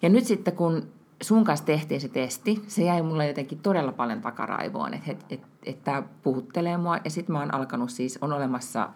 Ja 0.02 0.08
nyt 0.08 0.24
sitten 0.24 0.56
kun 0.56 0.82
sun 1.22 1.44
kanssa 1.44 1.66
tehtiin 1.66 2.00
se 2.00 2.08
testi, 2.08 2.62
se 2.66 2.84
jäi 2.84 3.02
mulle 3.02 3.26
jotenkin 3.26 3.58
todella 3.58 3.92
paljon 3.92 4.20
takaraivoon, 4.20 4.94
että 4.94 5.10
et, 5.10 5.24
et, 5.30 5.40
et 5.66 5.84
tämä 5.84 6.02
puhuttelee 6.22 6.76
mua 6.76 6.98
ja 7.04 7.10
sitten 7.10 7.32
mä 7.32 7.40
oon 7.40 7.54
alkanut 7.54 7.90
siis, 7.90 8.18
on 8.22 8.32
olemassa– 8.32 8.88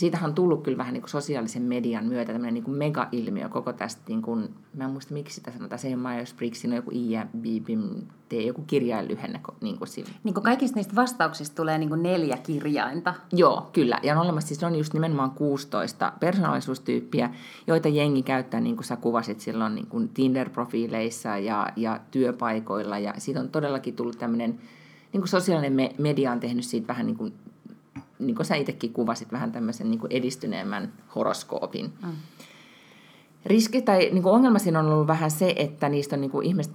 siitähän 0.00 0.30
on 0.30 0.34
tullut 0.34 0.62
kyllä 0.62 0.78
vähän 0.78 0.92
niin 0.92 1.02
kuin 1.02 1.10
sosiaalisen 1.10 1.62
median 1.62 2.04
myötä 2.04 2.32
tämmöinen 2.32 2.54
niin 2.54 2.64
kuin 2.64 2.76
mega-ilmiö 2.76 3.48
koko 3.48 3.72
tästä, 3.72 4.02
niin 4.08 4.22
kuin, 4.22 4.54
mä 4.74 4.84
en 4.84 4.90
muista 4.90 5.14
miksi 5.14 5.34
sitä 5.34 5.50
sanotaan, 5.50 5.78
se 5.78 5.88
ei 5.88 5.94
ole 5.94 6.02
Myers-Briggs, 6.02 6.66
on 6.66 6.72
joku 6.72 6.90
IBM, 7.44 7.82
joku 8.46 8.62
kirjainlyhenne. 8.66 9.40
Niin 9.60 9.78
kuin, 9.78 9.88
siinä. 9.88 10.10
niin 10.24 10.34
kuin 10.34 10.44
kaikista 10.44 10.76
niistä 10.76 10.94
vastauksista 10.96 11.56
tulee 11.56 11.78
niin 11.78 11.88
kuin 11.88 12.02
neljä 12.02 12.36
kirjainta. 12.36 13.14
Joo, 13.32 13.70
kyllä. 13.72 14.00
Ja 14.02 14.14
on 14.14 14.22
olemassa, 14.22 14.48
siis 14.48 14.62
on 14.62 14.74
just 14.74 14.94
nimenomaan 14.94 15.30
16 15.30 16.12
persoonallisuustyyppiä, 16.20 17.30
joita 17.66 17.88
jengi 17.88 18.22
käyttää, 18.22 18.60
niin 18.60 18.76
kuin 18.76 18.84
sä 18.84 18.96
kuvasit 18.96 19.40
silloin 19.40 19.74
niin 19.74 19.86
kuin 19.86 20.10
Tinder-profiileissa 20.14 21.38
ja, 21.38 21.68
ja 21.76 22.00
työpaikoilla. 22.10 22.98
Ja 22.98 23.14
siitä 23.18 23.40
on 23.40 23.48
todellakin 23.48 23.96
tullut 23.96 24.18
tämmöinen, 24.18 24.50
niin 25.12 25.20
kuin 25.20 25.28
sosiaalinen 25.28 25.72
me- 25.72 25.94
media 25.98 26.32
on 26.32 26.40
tehnyt 26.40 26.64
siitä 26.64 26.88
vähän 26.88 27.06
niin 27.06 27.16
kuin 27.16 27.32
niin 28.20 28.36
kuin 28.36 28.46
sä 28.46 28.54
itsekin 28.54 28.92
kuvasit, 28.92 29.32
vähän 29.32 29.52
tämmöisen 29.52 29.90
niin 29.90 30.00
kuin 30.00 30.12
edistyneemmän 30.12 30.92
horoskoopin. 31.14 31.92
Mm. 32.02 32.12
Riski 33.46 33.82
tai 33.82 33.98
niin 33.98 34.22
kuin 34.22 34.34
ongelma 34.34 34.58
siinä 34.58 34.80
on 34.80 34.86
ollut 34.86 35.06
vähän 35.06 35.30
se, 35.30 35.54
että 35.56 35.88
niistä 35.88 36.16
on 36.16 36.20
niin 36.20 36.30
kuin 36.30 36.46
ihmiset 36.46 36.72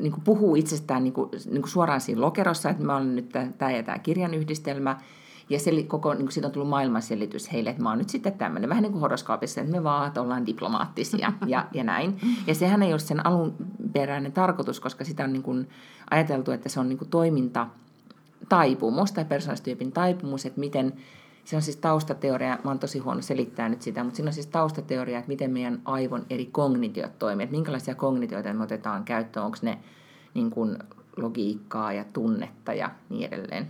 niin 0.00 0.12
kuin 0.12 0.24
puhuu 0.24 0.56
itsestään 0.56 1.04
niin 1.04 1.12
kuin, 1.12 1.30
niin 1.50 1.62
kuin 1.62 1.70
suoraan 1.70 2.00
siinä 2.00 2.20
lokerossa, 2.20 2.70
että 2.70 2.84
mä 2.84 2.96
olen 2.96 3.16
nyt 3.16 3.28
tämä 3.58 3.70
ja 3.70 3.82
tämä 3.82 3.98
kirjan 3.98 4.34
yhdistelmä, 4.34 5.00
ja 5.50 5.58
se 5.58 5.82
koko, 5.82 6.14
niin 6.14 6.24
kuin 6.24 6.32
siitä 6.32 6.48
on 6.48 6.52
tullut 6.52 6.68
maailmanselitys 6.68 7.52
heille, 7.52 7.70
että 7.70 7.82
mä 7.82 7.88
oon 7.88 7.98
nyt 7.98 8.08
sitten 8.08 8.32
tämmöinen, 8.32 8.70
vähän 8.70 8.82
niin 8.82 8.92
kuin 8.92 9.00
horoskoopissa, 9.00 9.60
että 9.60 9.72
me 9.72 9.84
vaan 9.84 10.08
että 10.08 10.22
ollaan 10.22 10.46
diplomaattisia 10.46 11.32
ja, 11.46 11.66
ja 11.72 11.84
näin. 11.84 12.20
Ja 12.46 12.54
sehän 12.54 12.82
ei 12.82 12.92
ole 12.92 12.98
sen 12.98 13.26
alunperäinen 13.26 14.32
tarkoitus, 14.32 14.80
koska 14.80 15.04
sitä 15.04 15.24
on 15.24 15.32
niin 15.32 15.42
kuin 15.42 15.68
ajateltu, 16.10 16.50
että 16.50 16.68
se 16.68 16.80
on 16.80 16.88
niin 16.88 16.98
kuin 16.98 17.10
toiminta– 17.10 17.66
taipumus 18.48 19.12
tai 19.12 19.24
persoonallistyypin 19.24 19.92
taipumus, 19.92 20.46
että 20.46 20.60
miten, 20.60 20.92
se 21.44 21.56
on 21.56 21.62
siis 21.62 21.76
taustateoria, 21.76 22.58
mä 22.64 22.70
oon 22.70 22.78
tosi 22.78 22.98
huono 22.98 23.22
selittää 23.22 23.68
nyt 23.68 23.82
sitä, 23.82 24.04
mutta 24.04 24.16
siinä 24.16 24.28
on 24.28 24.32
siis 24.32 24.46
taustateoria, 24.46 25.18
että 25.18 25.28
miten 25.28 25.50
meidän 25.50 25.80
aivon 25.84 26.26
eri 26.30 26.46
kognitiot 26.46 27.18
toimii, 27.18 27.44
että 27.44 27.56
minkälaisia 27.56 27.94
kognitioita 27.94 28.54
me 28.54 28.64
otetaan 28.64 29.04
käyttöön, 29.04 29.46
onko 29.46 29.58
ne 29.62 29.78
niin 30.34 30.50
kuin 30.50 30.78
logiikkaa 31.16 31.92
ja 31.92 32.04
tunnetta 32.12 32.72
ja 32.72 32.90
niin 33.08 33.28
edelleen. 33.32 33.68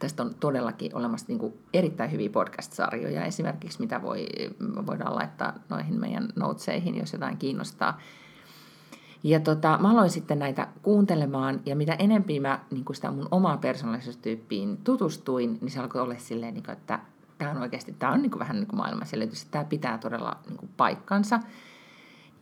tästä 0.00 0.22
on 0.22 0.34
todellakin 0.40 0.96
olemassa 0.96 1.26
niin 1.28 1.38
kuin 1.38 1.54
erittäin 1.74 2.12
hyviä 2.12 2.30
podcast-sarjoja 2.30 3.24
esimerkiksi, 3.24 3.80
mitä 3.80 4.02
voi, 4.02 4.26
voidaan 4.86 5.14
laittaa 5.14 5.54
noihin 5.68 6.00
meidän 6.00 6.28
noteseihin, 6.36 6.98
jos 6.98 7.12
jotain 7.12 7.36
kiinnostaa. 7.36 8.00
Ja 9.24 9.40
tota, 9.40 9.78
mä 9.82 9.90
aloin 9.90 10.10
sitten 10.10 10.38
näitä 10.38 10.68
kuuntelemaan, 10.82 11.60
ja 11.66 11.76
mitä 11.76 11.92
enempi 11.92 12.40
mä 12.40 12.60
niin 12.70 12.84
kuin 12.84 12.96
sitä 12.96 13.10
mun 13.10 13.28
omaa 13.30 13.56
persoonallisuustyyppiin 13.56 14.76
tutustuin, 14.76 15.58
niin 15.60 15.70
se 15.70 15.80
alkoi 15.80 16.02
olla 16.02 16.14
silleen, 16.18 16.54
niin 16.54 16.64
kuin, 16.64 16.72
että 16.72 17.00
tämä 17.38 17.50
on 17.50 17.56
oikeasti, 17.56 17.94
tämä 17.98 18.12
on 18.12 18.22
niin 18.22 18.30
kuin 18.30 18.40
vähän 18.40 18.56
niin 18.56 18.66
kuin 18.66 18.76
maailmanselitys, 18.76 19.42
että 19.42 19.52
tämä 19.52 19.64
pitää 19.64 19.98
todella 19.98 20.36
niin 20.46 20.56
kuin 20.56 20.70
paikkansa. 20.76 21.40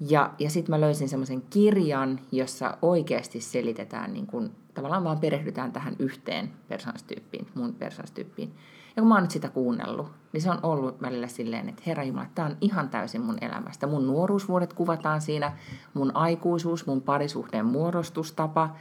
Ja, 0.00 0.30
ja 0.38 0.50
sitten 0.50 0.72
mä 0.72 0.80
löysin 0.80 1.08
semmoisen 1.08 1.42
kirjan, 1.50 2.20
jossa 2.32 2.78
oikeasti 2.82 3.40
selitetään, 3.40 4.12
niin 4.12 4.26
kun, 4.26 4.50
tavallaan 4.74 5.04
vaan 5.04 5.18
perehdytään 5.18 5.72
tähän 5.72 5.96
yhteen 5.98 6.50
persoonastyyppiin, 6.68 7.46
mun 7.54 7.74
persoonastyyppiin. 7.74 8.52
Ja 8.96 9.02
kun 9.02 9.08
mä 9.08 9.14
oon 9.14 9.22
nyt 9.22 9.30
sitä 9.30 9.48
kuunnellut, 9.48 10.06
niin 10.32 10.42
se 10.42 10.50
on 10.50 10.58
ollut 10.62 11.02
välillä 11.02 11.26
silleen, 11.26 11.68
että 11.68 11.82
herra 11.86 12.04
Jumala, 12.04 12.26
tämä 12.34 12.48
on 12.48 12.56
ihan 12.60 12.88
täysin 12.88 13.20
mun 13.20 13.38
elämästä. 13.40 13.86
Mun 13.86 14.06
nuoruusvuodet 14.06 14.72
kuvataan 14.72 15.20
siinä, 15.20 15.52
mun 15.94 16.16
aikuisuus, 16.16 16.86
mun 16.86 17.02
parisuhteen 17.02 17.66
muodostustapa, 17.66 18.76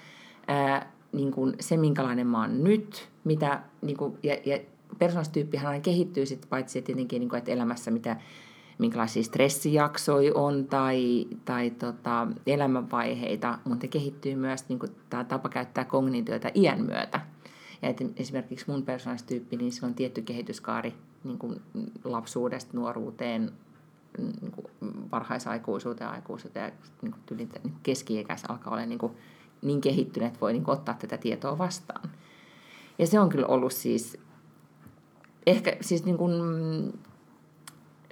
ää, 0.48 0.92
niin 1.12 1.32
kun 1.32 1.54
se 1.60 1.78
minkälainen 1.78 2.28
mä 2.28 2.42
oon 2.42 2.64
nyt, 2.64 3.10
mitä, 3.24 3.62
niin 3.82 3.98
kun, 3.98 4.18
ja, 4.24 4.38
ja 4.46 4.60
persoonastyyppihän 5.00 5.82
kehittyy 5.82 6.26
sitten 6.26 6.50
paitsi 6.50 6.82
tietenkin, 6.82 7.20
niin 7.20 7.30
kun, 7.30 7.38
että 7.38 7.52
elämässä 7.52 7.92
mitä 7.92 8.18
minkälaisia 8.78 9.24
stressijaksoja 9.24 10.32
on 10.36 10.66
tai, 10.66 11.28
tai 11.46 11.70
tota, 11.70 12.28
elämänvaiheita, 12.48 13.60
mutta 13.66 13.88
kehittyy 13.88 14.36
myös 14.36 14.70
niin 14.70 14.80
kuin, 14.80 14.92
tämä 15.10 15.24
tapa 15.24 15.50
käyttää 15.50 15.86
kognitioita 15.86 16.50
iän 16.56 16.82
myötä. 16.82 17.22
Ja 17.82 17.90
et 17.90 18.02
esimerkiksi 18.16 18.66
mun 18.68 18.84
persoonallisuustyyppi, 18.84 19.58
niin 19.58 19.72
sillä 19.72 19.88
on 19.88 19.94
tietty 19.94 20.22
kehityskaari 20.22 20.96
niin 21.24 21.38
kuin 21.38 21.62
lapsuudesta 22.04 22.78
nuoruuteen, 22.78 23.52
niin 24.18 24.52
kuin 24.52 24.68
varhaisaikuisuuteen, 25.12 26.10
aikuisuuteen 26.10 26.66
ja 26.66 26.72
niin 27.02 27.16
kuin 27.28 27.38
niin 27.38 27.76
keski-ikäis 27.84 28.46
alkaa 28.46 28.74
olla 28.74 28.86
niin, 28.86 29.00
niin 29.62 29.82
kehittynyt, 29.82 30.28
että 30.28 30.40
voi 30.40 30.54
niin 30.54 30.64
kuin, 30.64 30.78
ottaa 30.78 30.96
tätä 31.00 31.18
tietoa 31.18 31.58
vastaan. 31.58 32.10
Ja 33.00 33.08
se 33.08 33.20
on 33.20 33.30
kyllä 33.30 33.48
ollut 33.48 33.74
siis, 33.74 34.18
ehkä 35.48 35.78
siis 35.82 36.06
niin 36.06 36.18
kuin, 36.18 36.34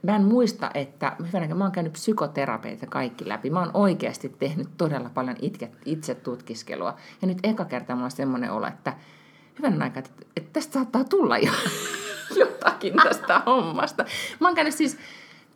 mä 0.04 0.16
en 0.16 0.24
muista, 0.24 0.72
että 0.74 1.16
hyvänäkin 1.28 1.58
mä 1.58 1.64
oon 1.64 1.72
käynyt 1.72 1.94
psykoterapeita 1.94 2.88
kaikki 2.88 3.28
läpi. 3.28 3.50
Mä 3.50 3.60
oon 3.60 3.72
oikeasti 3.74 4.30
tehnyt 4.30 4.68
todella 4.78 5.10
paljon 5.10 5.38
itse 5.86 6.16
tutkiskelua. 6.16 6.96
Ja 7.22 7.28
nyt 7.28 7.38
eka 7.44 7.66
kerta 7.66 7.96
mulla 7.96 8.06
on 8.06 8.12
semmoinen 8.12 8.52
olo, 8.52 8.68
että 8.68 8.94
hyvän 9.60 9.82
aikaa, 9.82 10.00
että, 10.00 10.26
että 10.38 10.50
tästä 10.54 10.74
saattaa 10.74 11.04
tulla 11.04 11.38
jo 11.38 11.52
jotakin 12.39 12.93
tästä 13.04 13.41
hommasta. 13.45 14.06
Mä 14.39 14.48
oon 14.48 14.56
käynyt 14.56 14.74
siis 14.74 14.98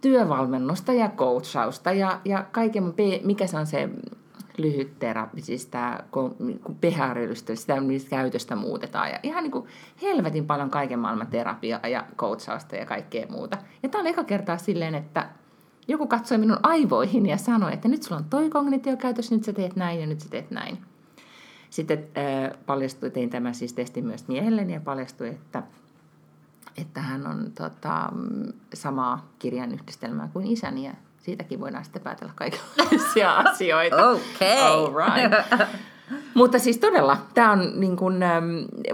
työvalmennusta 0.02 0.94
ja 0.94 1.10
coachausta 1.10 1.92
ja, 1.92 2.20
ja 2.26 2.46
kaiken, 2.52 2.94
mikä 3.24 3.48
se 3.48 3.58
on 3.58 3.68
se 3.68 3.90
lyhyt 4.58 5.00
terapia, 5.00 5.44
siis 5.44 5.66
tämä 5.66 6.00
pehääriydystä, 6.82 7.56
sitä 7.56 7.82
mistä 7.82 8.10
käytöstä 8.10 8.56
muutetaan. 8.56 9.10
Ja 9.10 9.20
ihan 9.24 9.44
niin 9.44 9.52
kuin 9.52 9.68
helvetin 10.02 10.46
paljon 10.46 10.70
kaiken 10.70 11.00
maailman 11.00 11.28
terapiaa 11.28 11.88
ja 11.88 12.06
coachausta 12.18 12.76
ja 12.76 12.86
kaikkea 12.86 13.28
muuta. 13.30 13.58
Ja 13.84 13.90
tämä 13.90 14.00
on 14.00 14.08
eka 14.08 14.24
kertaa 14.24 14.58
silleen, 14.58 14.96
että 14.96 15.30
joku 15.88 16.08
katsoi 16.08 16.38
minun 16.38 16.60
aivoihin 16.64 17.26
ja 17.26 17.38
sanoi, 17.38 17.74
että 17.74 17.88
nyt 17.88 18.04
sulla 18.04 18.18
on 18.18 18.30
toi 18.30 18.50
kognitiokäytös, 18.50 19.32
nyt 19.32 19.44
sä 19.44 19.54
teet 19.54 19.76
näin 19.76 20.00
ja 20.00 20.08
nyt 20.08 20.22
sä 20.22 20.30
teet 20.30 20.52
näin. 20.52 20.78
Sitten 21.74 22.08
äh, 22.18 22.52
paljastui, 22.66 23.10
tein 23.10 23.30
tämän 23.30 23.56
siis 23.56 23.74
testin 23.74 24.06
myös 24.06 24.28
miehelleni 24.28 24.74
ja 24.74 24.80
paljastui, 24.80 25.28
että, 25.28 25.64
että 26.78 27.02
hän 27.02 27.28
on 27.28 27.52
tota, 27.58 28.10
samaa 28.74 29.28
kirjan 29.40 29.72
yhdistelmää 29.72 30.30
kuin 30.34 30.48
isäni 30.48 30.86
ja 30.86 30.94
siitäkin 31.20 31.60
voidaan 31.60 31.84
sitten 31.84 32.02
päätellä 32.02 32.34
kaikenlaisia 32.36 33.34
asioita. 33.50 34.10
Okei. 34.10 34.76
Okay. 34.78 35.06
right. 35.06 35.70
Mutta 36.34 36.60
siis 36.60 36.78
todella, 36.78 37.18
tämä 37.34 37.52
on 37.52 37.72
niin 37.76 37.96
kuin, 37.96 38.16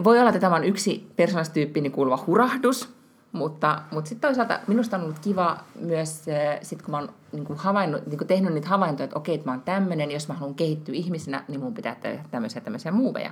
voi 0.03 0.19
olla, 0.19 0.29
että 0.29 0.39
tämä 0.39 0.55
on 0.55 0.63
yksi 0.63 1.07
persoonallisuustyyppiin 1.15 1.91
kuuluva 1.91 2.23
hurahdus, 2.27 2.89
mutta, 3.31 3.81
mutta 3.91 4.09
sitten 4.09 4.29
toisaalta 4.29 4.59
minusta 4.67 4.97
on 4.97 5.03
ollut 5.03 5.19
kiva 5.19 5.57
myös, 5.79 6.25
sit 6.61 6.81
kun 6.81 6.91
mä 6.91 6.97
oon 6.97 7.09
niin 7.31 7.45
kuin 7.45 7.59
havainnut, 7.59 8.05
niin 8.05 8.17
kuin 8.17 8.27
tehnyt 8.27 8.53
niitä 8.53 8.67
havaintoja, 8.67 9.05
että 9.05 9.17
okei, 9.19 9.35
että 9.35 9.47
mä 9.47 9.51
oon 9.51 9.61
tämmöinen, 9.61 10.11
jos 10.11 10.27
mä 10.27 10.33
haluan 10.33 10.55
kehittyä 10.55 10.95
ihmisenä, 10.95 11.43
niin 11.47 11.59
mun 11.59 11.73
pitää 11.73 11.95
tehdä 11.95 12.23
tämmöisiä 12.31 12.61
tämmöisiä 12.61 12.91
muuveja. 12.91 13.31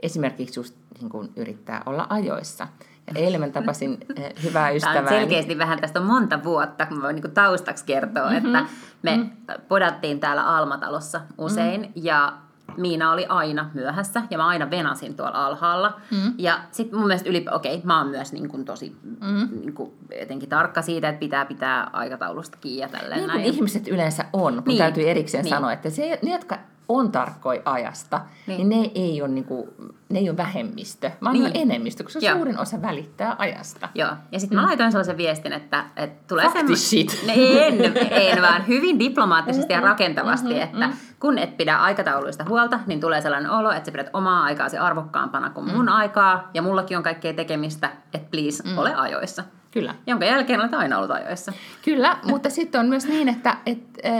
Esimerkiksi 0.00 0.60
just 0.60 0.74
niin 1.00 1.08
kuin 1.08 1.32
yrittää 1.36 1.82
olla 1.86 2.06
ajoissa. 2.10 2.68
Ja 3.06 3.12
eilen 3.14 3.40
mä 3.40 3.48
tapasin 3.48 3.98
eh, 4.16 4.32
hyvää 4.42 4.70
ystävää. 4.70 4.94
Tämä 4.94 5.16
on 5.16 5.20
selkeästi 5.20 5.58
vähän 5.58 5.80
tästä 5.80 6.00
monta 6.00 6.44
vuotta, 6.44 6.86
kun 6.86 6.96
mä 6.96 7.02
voin 7.02 7.16
niin 7.16 7.30
taustaksi 7.30 7.84
kertoa, 7.84 8.30
mm-hmm. 8.30 8.54
että 8.54 8.72
me 9.02 9.16
mm-hmm. 9.16 9.30
podattiin 9.68 10.20
täällä 10.20 10.56
Almatalossa 10.56 11.20
usein 11.38 11.80
mm-hmm. 11.80 11.92
ja 11.96 12.32
Miina 12.80 13.12
oli 13.12 13.26
aina 13.28 13.70
myöhässä 13.74 14.22
ja 14.30 14.38
mä 14.38 14.46
aina 14.46 14.70
venasin 14.70 15.14
tuolla 15.14 15.46
alhaalla. 15.46 16.00
Mm. 16.10 16.32
Ja 16.38 16.60
sitten 16.70 16.98
mun 16.98 17.06
mielestä 17.06 17.28
yli, 17.28 17.46
okei, 17.52 17.74
okay, 17.74 17.86
mä 17.86 17.98
oon 17.98 18.08
myös 18.08 18.32
niin 18.32 18.48
kuin 18.48 18.64
tosi 18.64 18.96
mm. 19.02 19.48
niin 19.60 19.72
kuin 19.72 19.92
jotenkin 20.20 20.48
tarkka 20.48 20.82
siitä, 20.82 21.08
että 21.08 21.20
pitää 21.20 21.44
pitää 21.44 21.90
aikataulusta 21.92 22.58
kiinni 22.60 22.82
ja 22.82 22.88
tälleen 22.88 23.20
niin 23.20 23.28
näin. 23.28 23.44
ihmiset 23.44 23.88
yleensä 23.88 24.24
on, 24.32 24.54
kun 24.54 24.64
niin. 24.66 24.78
täytyy 24.78 25.10
erikseen 25.10 25.44
niin. 25.44 25.54
sanoa, 25.54 25.72
että 25.72 25.90
se, 25.90 26.18
ne, 26.22 26.32
jotka 26.32 26.58
on 26.88 27.12
tarkkoja 27.12 27.62
ajasta, 27.64 28.20
niin, 28.46 28.68
niin 28.68 28.82
ne, 28.82 28.90
ei 28.94 29.22
ole 29.22 29.28
niinku, 29.28 29.74
ne 30.08 30.18
ei 30.18 30.28
ole 30.28 30.36
vähemmistö, 30.36 31.10
vaan 31.24 31.32
niin. 31.32 31.42
ne 31.42 31.48
on 31.48 31.56
enemmistö, 31.56 32.04
koska 32.04 32.18
Joo. 32.18 32.36
suurin 32.36 32.58
osa 32.58 32.82
välittää 32.82 33.36
ajasta. 33.38 33.88
Joo, 33.94 34.10
ja 34.32 34.40
sitten 34.40 34.58
mm. 34.58 34.62
mä 34.62 34.68
laitoin 34.68 34.92
sellaisen 34.92 35.16
viestin, 35.16 35.52
että, 35.52 35.84
että 35.96 36.24
tulee 36.28 36.50
semmo... 36.52 36.76
shit. 36.76 37.24
En, 37.28 37.96
en, 38.10 38.42
vaan 38.42 38.66
hyvin 38.66 38.98
diplomaattisesti 38.98 39.72
ja 39.72 39.80
rakentavasti, 39.80 40.48
mm-hmm, 40.48 40.62
että 40.62 40.86
mm-hmm. 40.86 41.00
kun 41.20 41.38
et 41.38 41.56
pidä 41.56 41.76
aikatauluista 41.76 42.44
huolta, 42.48 42.80
niin 42.86 43.00
tulee 43.00 43.20
sellainen 43.20 43.50
olo, 43.50 43.70
että 43.70 43.84
sä 43.84 43.92
pidät 43.92 44.10
omaa 44.12 44.42
aikaasi 44.42 44.78
arvokkaampana 44.78 45.50
kuin 45.50 45.70
mun 45.70 45.86
mm. 45.86 45.92
aikaa, 45.92 46.50
ja 46.54 46.62
mullakin 46.62 46.96
on 46.96 47.02
kaikkea 47.02 47.32
tekemistä, 47.34 47.90
että 48.14 48.30
please, 48.30 48.62
mm. 48.62 48.78
ole 48.78 48.94
ajoissa. 48.94 49.44
Kyllä. 49.78 49.94
Jonka 50.06 50.24
jälkeen 50.24 50.60
olet 50.60 50.74
aina 50.74 50.98
ollut 50.98 51.10
ajoissa. 51.10 51.52
Kyllä, 51.84 52.18
mutta 52.24 52.50
sitten 52.50 52.80
on 52.80 52.86
myös 52.86 53.06
niin, 53.06 53.28
että 53.28 53.58
et, 53.66 53.78
e, 54.02 54.10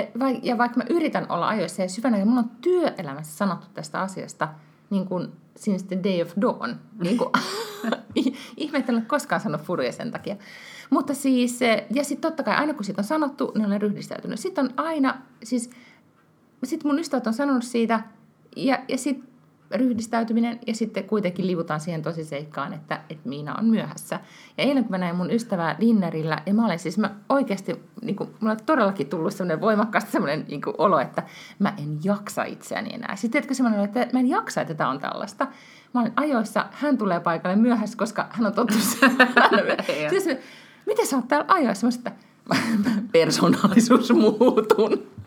ja 0.42 0.58
vaikka 0.58 0.76
mä 0.76 0.84
yritän 0.90 1.26
olla 1.28 1.48
ajoissa 1.48 1.82
ja 1.82 1.88
syvänä, 1.88 2.18
ja 2.18 2.26
mulla 2.26 2.40
on 2.40 2.50
työelämässä 2.60 3.36
sanottu 3.36 3.66
tästä 3.74 4.00
asiasta 4.00 4.48
niin 4.90 5.06
kuin 5.06 5.32
since 5.56 5.86
the 5.86 5.98
day 6.04 6.22
of 6.22 6.32
dawn. 6.40 6.76
Niin 7.02 7.18
kuin, 7.18 7.30
ihmettelen, 8.56 9.06
koskaan 9.06 9.40
sanonut 9.40 9.66
furuja 9.66 9.92
sen 9.92 10.10
takia. 10.10 10.36
Mutta 10.90 11.14
siis, 11.14 11.62
e, 11.62 11.86
ja 11.94 12.04
sitten 12.04 12.30
totta 12.30 12.42
kai 12.42 12.54
aina 12.54 12.74
kun 12.74 12.84
siitä 12.84 13.00
on 13.00 13.04
sanottu, 13.04 13.52
niin 13.54 13.66
olen 13.66 13.82
ryhdistäytynyt. 13.82 14.40
Sitten 14.40 14.64
on 14.64 14.70
aina, 14.76 15.18
siis, 15.44 15.70
sitten 16.64 16.90
mun 16.90 16.98
ystävät 16.98 17.26
on 17.26 17.34
sanonut 17.34 17.64
siitä, 17.64 18.00
ja, 18.56 18.78
ja 18.88 18.98
sitten 18.98 19.28
ryhdistäytyminen 19.70 20.58
ja 20.66 20.74
sitten 20.74 21.04
kuitenkin 21.04 21.46
livutaan 21.46 21.80
siihen 21.80 22.02
seikkaan, 22.22 22.72
että, 22.72 23.00
että 23.10 23.28
Miina 23.28 23.54
on 23.54 23.64
myöhässä. 23.64 24.20
Ja 24.58 24.64
eilen 24.64 24.84
kun 24.84 24.90
mä 24.90 24.98
näin 24.98 25.16
mun 25.16 25.30
ystävää 25.30 25.76
dinnerillä, 25.80 26.42
ja 26.46 26.54
mä 26.54 26.64
olen 26.64 26.78
siis, 26.78 26.98
mä 26.98 27.14
oikeasti, 27.28 27.82
niin 28.02 28.16
kuin, 28.16 28.30
mulla 28.40 28.52
on 28.52 28.58
todellakin 28.66 29.06
tullut 29.06 29.32
semmoinen 29.32 29.60
voimakkaasti 29.60 30.10
semmoinen 30.10 30.44
niin 30.48 30.62
kuin, 30.62 30.74
olo, 30.78 30.98
että 30.98 31.22
mä 31.58 31.74
en 31.78 31.98
jaksa 32.04 32.44
itseäni 32.44 32.94
enää. 32.94 33.16
Sitten 33.16 33.30
tiedätkö 33.30 33.54
semmoinen, 33.54 33.84
että 33.84 34.06
mä 34.12 34.20
en 34.20 34.28
jaksa, 34.28 34.60
että 34.60 34.74
tämä 34.74 34.90
on 34.90 35.00
tällaista. 35.00 35.46
Mä 35.94 36.00
olen 36.00 36.12
ajoissa, 36.16 36.66
hän 36.72 36.98
tulee 36.98 37.20
paikalle 37.20 37.56
myöhässä, 37.56 37.98
koska 37.98 38.26
hän 38.30 38.46
on 38.46 38.52
tottunut 38.52 38.84
siis, 40.10 40.38
miten 40.86 41.06
sä 41.06 41.16
oot 41.16 41.28
täällä 41.28 41.46
ajoissa? 41.48 41.86
Mä 41.86 41.90
että 41.96 42.12
persoonallisuus 43.12 44.12
muutun 44.12 45.17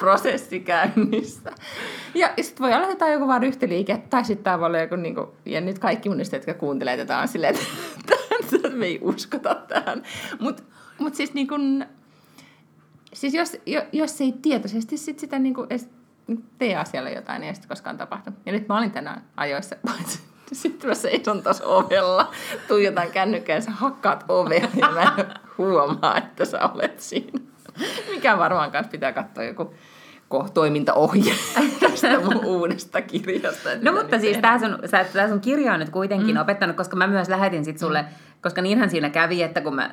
prosessi 0.00 0.60
käynnissä. 0.60 1.52
Ja 2.14 2.30
sitten 2.40 2.66
voi 2.66 2.74
olla 2.74 2.88
jotain 2.88 3.12
joku 3.12 3.26
vaan 3.26 3.42
ryhtiliike, 3.42 4.02
tai 4.10 4.24
sitten 4.24 4.44
tämä 4.44 4.58
voi 4.58 4.66
olla 4.66 4.78
joku, 4.78 4.96
niin 4.96 5.14
kuin, 5.14 5.26
ja 5.46 5.60
nyt 5.60 5.78
kaikki 5.78 6.08
mun 6.08 6.20
ystävät, 6.20 6.46
jotka 6.46 6.60
kuuntelee 6.60 6.96
tätä, 6.96 7.18
on 7.18 7.28
silleen, 7.28 7.54
että 7.54 8.68
me 8.78 8.86
ei 8.86 8.98
uskota 9.02 9.54
tähän. 9.54 10.02
Mutta 10.40 10.62
mut 10.98 11.14
siis 11.14 11.34
niin 11.34 11.48
kuin, 11.48 11.86
siis 13.12 13.34
jos, 13.34 13.56
jos 13.92 14.20
ei 14.20 14.34
tietoisesti 14.42 14.96
sit 14.96 15.18
sitä 15.18 15.38
niin 15.38 15.54
kuin 15.54 15.68
tee 16.58 16.76
asialle 16.76 17.12
jotain, 17.12 17.40
niin 17.40 17.48
ei 17.48 17.54
sitten 17.54 17.68
koskaan 17.68 17.96
tapahdu. 17.96 18.30
Ja 18.46 18.52
nyt 18.52 18.68
mä 18.68 18.78
olin 18.78 18.90
tänään 18.90 19.24
ajoissa, 19.36 19.76
paitsi 19.86 20.18
sitten 20.52 20.88
mä 20.88 20.94
seison 20.94 21.42
tuossa 21.42 21.64
ovella, 21.64 22.30
tuijotan 22.68 23.10
kännykkään, 23.10 23.62
sä 23.62 23.70
hakkaat 23.70 24.24
ovea 24.28 24.68
ja 24.76 24.90
mä 24.90 25.14
en 25.18 25.26
huomaa, 25.58 26.18
että 26.18 26.44
sä 26.44 26.68
olet 26.68 27.00
siinä. 27.00 27.53
Mikä 28.10 28.38
varmaan 28.38 28.70
kanssa 28.70 28.90
pitää 28.90 29.12
katsoa 29.12 29.44
joku 29.44 29.74
toimintaohje 30.54 31.34
tästä 31.80 32.20
mun 32.20 32.44
uudesta 32.44 33.02
kirjasta. 33.02 33.68
No 33.82 33.92
mutta 33.92 34.18
siis 34.18 34.38
tämä 34.38 34.58
sun, 34.58 34.78
sun 35.28 35.40
kirja 35.40 35.72
on 35.72 35.80
nyt 35.80 35.90
kuitenkin 35.90 36.34
mm. 36.34 36.40
opettanut, 36.40 36.76
koska 36.76 36.96
mä 36.96 37.06
myös 37.06 37.28
lähetin 37.28 37.64
sit 37.64 37.78
sulle, 37.78 38.02
mm. 38.02 38.08
koska 38.40 38.62
niinhän 38.62 38.90
siinä 38.90 39.10
kävi, 39.10 39.42
että 39.42 39.60
kun 39.60 39.74
mä 39.74 39.90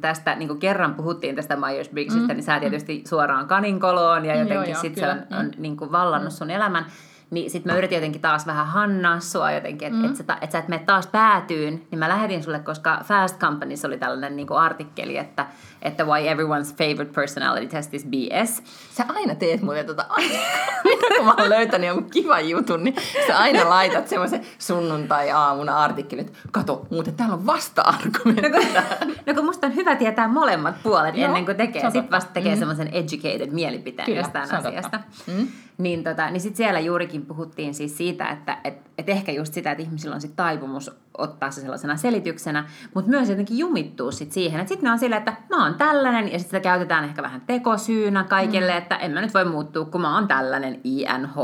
tästä 0.00 0.34
niin 0.34 0.48
kuin 0.48 0.60
kerran 0.60 0.94
puhuttiin 0.94 1.36
tästä 1.36 1.56
Myers-Briggsistä, 1.56 2.28
mm. 2.28 2.36
niin 2.36 2.42
sä 2.42 2.60
tietysti 2.60 3.02
suoraan 3.06 3.46
kaninkoloon 3.46 4.24
ja 4.24 4.36
jotenkin 4.36 4.76
sitten 4.76 5.04
se 5.04 5.10
on, 5.10 5.38
on 5.38 5.50
niin 5.56 5.76
kuin 5.76 5.92
vallannut 5.92 6.32
mm. 6.32 6.36
sun 6.36 6.50
elämän 6.50 6.86
Niin 7.34 7.50
sit 7.50 7.64
mä 7.64 7.76
yritin 7.76 7.96
jotenkin 7.96 8.20
taas 8.20 8.46
vähän 8.46 8.66
hannaa 8.66 9.20
sua 9.20 9.50
jotenkin, 9.50 9.88
että 9.88 9.98
mm. 9.98 10.10
et 10.10 10.16
sä, 10.16 10.24
et 10.40 10.52
sä 10.52 10.58
et 10.58 10.68
mene 10.68 10.82
taas 10.86 11.06
päätyyn. 11.06 11.82
Niin 11.90 11.98
mä 11.98 12.08
lähetin 12.08 12.42
sulle, 12.42 12.58
koska 12.58 13.00
Fast 13.04 13.38
Companies 13.38 13.84
oli 13.84 13.98
tällainen 13.98 14.36
niin 14.36 14.52
artikkeli, 14.52 15.16
että, 15.16 15.46
että 15.82 16.04
why 16.04 16.26
everyone's 16.26 16.76
favorite 16.76 17.12
personality 17.14 17.66
test 17.66 17.94
is 17.94 18.04
BS. 18.04 18.62
Sä 18.92 19.04
aina 19.08 19.34
teet 19.34 19.62
muuten 19.62 19.86
tota 19.86 20.06
Mitä 20.84 21.06
kun 21.16 21.26
mä 21.26 21.34
oon 21.38 21.48
löytänyt 21.50 21.88
jonkun 21.88 22.10
kivan 22.10 22.48
jutun, 22.48 22.84
niin 22.84 22.94
sä 23.26 23.38
aina 23.38 23.68
laitat 23.70 24.08
semmoisen 24.08 24.40
sunnuntai-aamuna 24.58 25.78
artikkelit. 25.78 26.32
Kato, 26.52 26.86
muuten 26.90 27.14
täällä 27.14 27.34
on 27.34 27.46
vasta-argumentti. 27.46 28.72
No, 28.74 28.80
no 29.26 29.34
kun 29.34 29.44
musta 29.44 29.66
on 29.66 29.76
hyvä 29.76 29.96
tietää 29.96 30.28
molemmat 30.28 30.74
puolet 30.82 31.16
Joo, 31.16 31.24
ennen 31.26 31.44
kuin 31.44 31.56
tekee. 31.56 31.82
Sitten 31.82 32.10
vasta 32.10 32.30
tekee 32.32 32.54
Mm. 32.54 32.58
semmoisen 32.58 32.88
educated 32.88 33.50
mielipiteen 33.50 34.06
Kyllä, 34.06 34.20
jostain 34.20 34.54
asiasta. 34.54 35.00
Mm. 35.26 35.48
Niin, 35.78 36.04
tota, 36.04 36.30
niin 36.30 36.40
sitten 36.40 36.56
siellä 36.56 36.80
juurikin 36.80 37.26
puhuttiin 37.26 37.74
siis 37.74 37.96
siitä, 37.96 38.28
että 38.28 38.58
et, 38.64 38.74
et 38.98 39.08
ehkä 39.08 39.32
just 39.32 39.54
sitä, 39.54 39.70
että 39.70 39.82
ihmisillä 39.82 40.14
on 40.14 40.20
sit 40.20 40.36
taipumus 40.36 40.90
ottaa 41.18 41.50
se 41.50 41.60
sellaisena 41.60 41.96
selityksenä, 41.96 42.64
mutta 42.94 43.10
myös 43.10 43.28
jotenkin 43.28 43.58
jumittuu 43.58 44.12
sit 44.12 44.32
siihen, 44.32 44.60
että 44.60 44.68
sitten 44.68 44.84
ne 44.84 44.92
on 44.92 44.98
silleen, 44.98 45.18
että 45.18 45.36
mä 45.50 45.64
oon 45.64 45.74
tällainen, 45.74 46.24
ja 46.24 46.38
sitten 46.38 46.42
sitä 46.42 46.60
käytetään 46.60 47.04
ehkä 47.04 47.22
vähän 47.22 47.40
tekosyynä 47.40 48.24
kaikille, 48.24 48.72
mm. 48.72 48.78
että 48.78 48.96
en 48.96 49.10
mä 49.10 49.20
nyt 49.20 49.34
voi 49.34 49.44
muuttua, 49.44 49.84
kun 49.84 50.00
mä 50.00 50.14
oon 50.14 50.28
tällainen 50.28 50.80
INH 50.84 51.34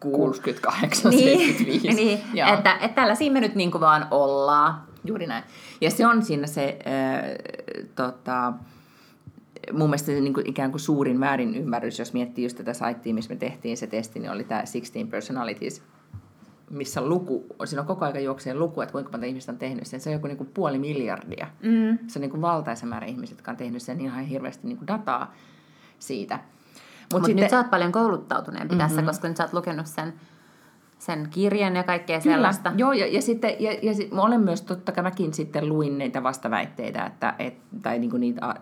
68, 0.00 1.10
niin, 1.10 1.38
75. 1.38 1.88
niin 1.94 2.20
että, 2.52 2.74
että 2.74 2.94
tällaisia 2.94 3.32
me 3.32 3.40
nyt 3.40 3.54
niinku 3.54 3.80
vaan 3.80 4.06
ollaan. 4.10 4.82
Juuri 5.04 5.26
näin. 5.26 5.44
Ja 5.80 5.90
se 5.90 6.06
on 6.06 6.22
siinä 6.22 6.46
se, 6.46 6.78
äh, 6.86 7.22
tota, 7.94 8.52
mun 9.72 9.88
mielestä 9.88 10.06
se 10.06 10.20
niin 10.20 10.34
kuin 10.34 10.48
ikään 10.48 10.70
kuin 10.70 10.80
suurin 10.80 11.20
väärin 11.20 11.54
ymmärrys, 11.54 11.98
jos 11.98 12.12
miettii 12.12 12.44
just 12.44 12.56
tätä 12.56 12.74
saittia, 12.74 13.14
missä 13.14 13.34
me 13.34 13.36
tehtiin 13.36 13.76
se 13.76 13.86
testi, 13.86 14.20
niin 14.20 14.30
oli 14.30 14.44
tämä 14.44 14.62
16 14.72 15.10
personalities, 15.10 15.82
missä 16.70 17.00
on 17.00 17.08
luku, 17.08 17.46
siinä 17.64 17.80
on 17.80 17.86
koko 17.86 18.04
ajan 18.04 18.24
juokseen 18.24 18.58
luku, 18.58 18.80
että 18.80 18.92
kuinka 18.92 19.10
monta 19.10 19.26
ihmistä 19.26 19.52
on 19.52 19.58
tehnyt 19.58 19.86
sen. 19.86 20.00
Se 20.00 20.10
on 20.10 20.12
joku 20.12 20.26
niin 20.26 20.36
kuin 20.36 20.50
puoli 20.54 20.78
miljardia. 20.78 21.46
Mm. 21.62 21.98
Se 22.06 22.18
on 22.18 22.20
niin 22.20 22.30
kuin 22.30 22.40
valtaisa 22.40 22.86
määrä 22.86 23.06
ihmisiä, 23.06 23.34
jotka 23.34 23.50
on 23.50 23.56
tehnyt 23.56 23.82
sen 23.82 24.00
ihan 24.00 24.24
hirveästi 24.24 24.66
niin 24.66 24.78
kuin 24.78 24.86
dataa 24.86 25.34
siitä. 25.98 26.34
Mutta 26.34 26.48
Mutta 27.12 27.26
sitten, 27.26 27.42
nyt 27.42 27.50
sä 27.50 27.56
oot 27.56 27.70
paljon 27.70 27.92
kouluttautuneempi 27.92 28.74
mm-hmm. 28.74 28.88
tässä, 28.88 29.02
koska 29.02 29.28
nyt 29.28 29.36
sä 29.36 29.44
oot 29.44 29.52
lukenut 29.52 29.86
sen, 29.86 30.12
sen 30.98 31.28
kirjan 31.30 31.76
ja 31.76 31.82
kaikkea 31.82 32.20
Kyllä, 32.20 32.36
sellaista. 32.36 32.72
joo, 32.76 32.92
ja, 32.92 33.06
ja, 33.06 33.22
sitten, 33.22 33.56
ja, 33.58 33.72
ja 33.82 33.94
sit, 33.94 34.12
mä 34.12 34.22
olen 34.22 34.40
myös, 34.40 34.62
totta 34.62 34.92
kai 34.92 35.02
mäkin 35.04 35.34
sitten 35.34 35.68
luin 35.68 35.98
niitä 35.98 36.22
vastaväitteitä, 36.22 37.06
että, 37.06 37.34
et, 37.38 37.54
tai 37.82 37.98
niinku 37.98 38.16
niitä 38.16 38.54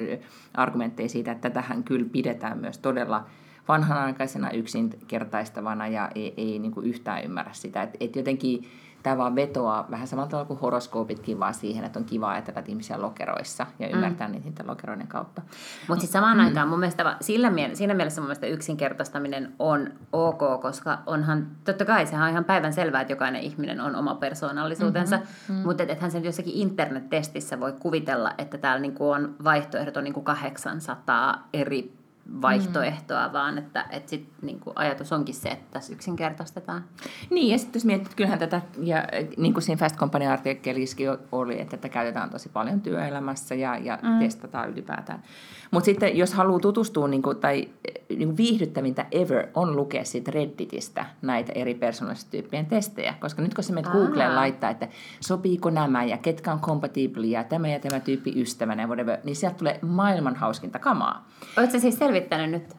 argumentteja 0.54 1.08
siitä, 1.08 1.32
että 1.32 1.50
tähän 1.50 1.84
kyllä 1.84 2.06
pidetään 2.12 2.58
myös 2.58 2.78
todella 2.78 3.26
vanhanaikaisena 3.68 4.50
yksinkertaistavana 4.50 5.88
ja 5.88 6.10
ei, 6.14 6.34
ei 6.36 6.58
niinku 6.58 6.80
yhtään 6.80 7.24
ymmärrä 7.24 7.52
sitä. 7.52 7.82
Että 7.82 7.96
et 8.00 8.16
jotenkin 8.16 8.64
tämä 9.02 9.18
vaan 9.18 9.34
vetoaa 9.34 9.86
vähän 9.90 10.06
samalla 10.06 10.30
tavalla 10.30 10.46
kuin 10.46 10.60
horoskoopitkin 10.60 11.40
vaan 11.40 11.54
siihen, 11.54 11.84
että 11.84 11.98
on 11.98 12.04
kiva 12.04 12.30
ajatella 12.30 12.58
että 12.58 12.70
ihmisiä 12.70 13.02
lokeroissa 13.02 13.66
ja 13.78 13.88
ymmärtää 13.88 14.28
mm. 14.28 14.34
niitä, 14.44 14.64
lokeroiden 14.66 15.06
kautta. 15.06 15.42
Mutta 15.88 16.00
sitten 16.02 16.20
samaan 16.20 16.36
mm. 16.36 16.44
aikaan 16.44 16.68
mun 16.68 16.78
mielestä, 16.78 17.16
sillä 17.20 17.50
miele- 17.50 17.74
siinä 17.74 17.94
mielessä 17.94 18.20
mun 18.20 18.26
mielestä 18.26 18.46
yksinkertaistaminen 18.46 19.52
on 19.58 19.90
ok, 20.12 20.60
koska 20.62 20.98
onhan, 21.06 21.46
totta 21.64 21.84
kai 21.84 22.06
sehän 22.06 22.24
on 22.24 22.30
ihan 22.30 22.44
päivän 22.44 22.72
selvää, 22.72 23.00
että 23.00 23.12
jokainen 23.12 23.42
ihminen 23.42 23.80
on 23.80 23.96
oma 23.96 24.14
persoonallisuutensa, 24.14 25.16
mm-hmm. 25.16 25.54
mutta 25.54 25.82
et, 25.82 25.90
ethän 25.90 26.10
sen 26.10 26.24
jossakin 26.24 26.54
internet-testissä 26.54 27.60
voi 27.60 27.72
kuvitella, 27.72 28.34
että 28.38 28.58
täällä 28.58 28.80
niinku 28.80 29.10
on 29.10 29.36
vaihtoehdot 29.44 29.96
on 29.96 30.04
niinku 30.04 30.22
800 30.22 31.48
eri 31.52 32.01
vaihtoehtoa, 32.42 33.26
mm. 33.26 33.32
vaan 33.32 33.58
että 33.58 33.86
et 33.90 34.08
sit 34.08 34.28
niinku 34.42 34.72
ajatus 34.74 35.12
onkin 35.12 35.34
se, 35.34 35.48
että 35.48 35.66
tässä 35.70 35.92
yksinkertaistetaan. 35.92 36.84
Niin, 37.30 37.52
ja 37.52 37.58
sitten 37.58 37.80
jos 37.80 37.84
mietit, 37.84 38.06
että 38.06 38.16
kyllähän 38.16 38.38
tätä, 38.38 38.62
ja 38.82 39.04
niin 39.36 39.52
kuin 39.52 39.62
siinä 39.62 39.78
Fast 39.78 39.96
Company 39.96 40.26
artikkelissakin 40.26 41.10
oli, 41.32 41.60
että 41.60 41.76
tätä 41.76 41.88
käytetään 41.88 42.30
tosi 42.30 42.48
paljon 42.48 42.80
työelämässä 42.80 43.54
ja, 43.54 43.76
ja 43.76 43.98
mm. 44.02 44.18
testataan 44.18 44.70
ylipäätään. 44.70 45.22
Mutta 45.70 45.84
sitten 45.84 46.16
jos 46.16 46.34
haluaa 46.34 46.60
tutustua, 46.60 47.08
niin 47.08 47.22
kuin, 47.22 47.36
tai 47.36 47.68
niin 48.08 48.28
kuin 48.28 48.36
viihdyttävintä 48.36 49.06
ever 49.10 49.46
on 49.54 49.76
lukea 49.76 50.04
siitä 50.04 50.30
Redditistä 50.30 51.06
näitä 51.22 51.52
eri 51.52 51.74
persoonallisuustyyppien 51.74 52.66
testejä, 52.66 53.14
koska 53.20 53.42
nyt 53.42 53.54
kun 53.54 53.64
se 53.64 53.72
menet. 53.72 53.92
Googleen 53.92 54.34
laittaa, 54.34 54.70
että 54.70 54.88
sopiiko 55.20 55.70
nämä 55.70 56.04
ja 56.04 56.18
ketkä 56.18 56.52
on 56.52 56.60
compatible 56.60 57.26
ja 57.26 57.44
tämä 57.44 57.68
ja 57.68 57.80
tämä 57.80 58.00
tyyppi 58.00 58.40
ystävänä 58.40 58.82
ja 58.82 58.86
whatever, 58.86 59.18
niin 59.24 59.36
sieltä 59.36 59.58
tulee 59.58 59.78
maailman 59.82 60.36
hauskinta 60.36 60.78
kamaa. 60.78 61.28
Oletko 61.56 61.78
siis 61.78 61.98
selvittänyt 62.12 62.50
nyt 62.50 62.76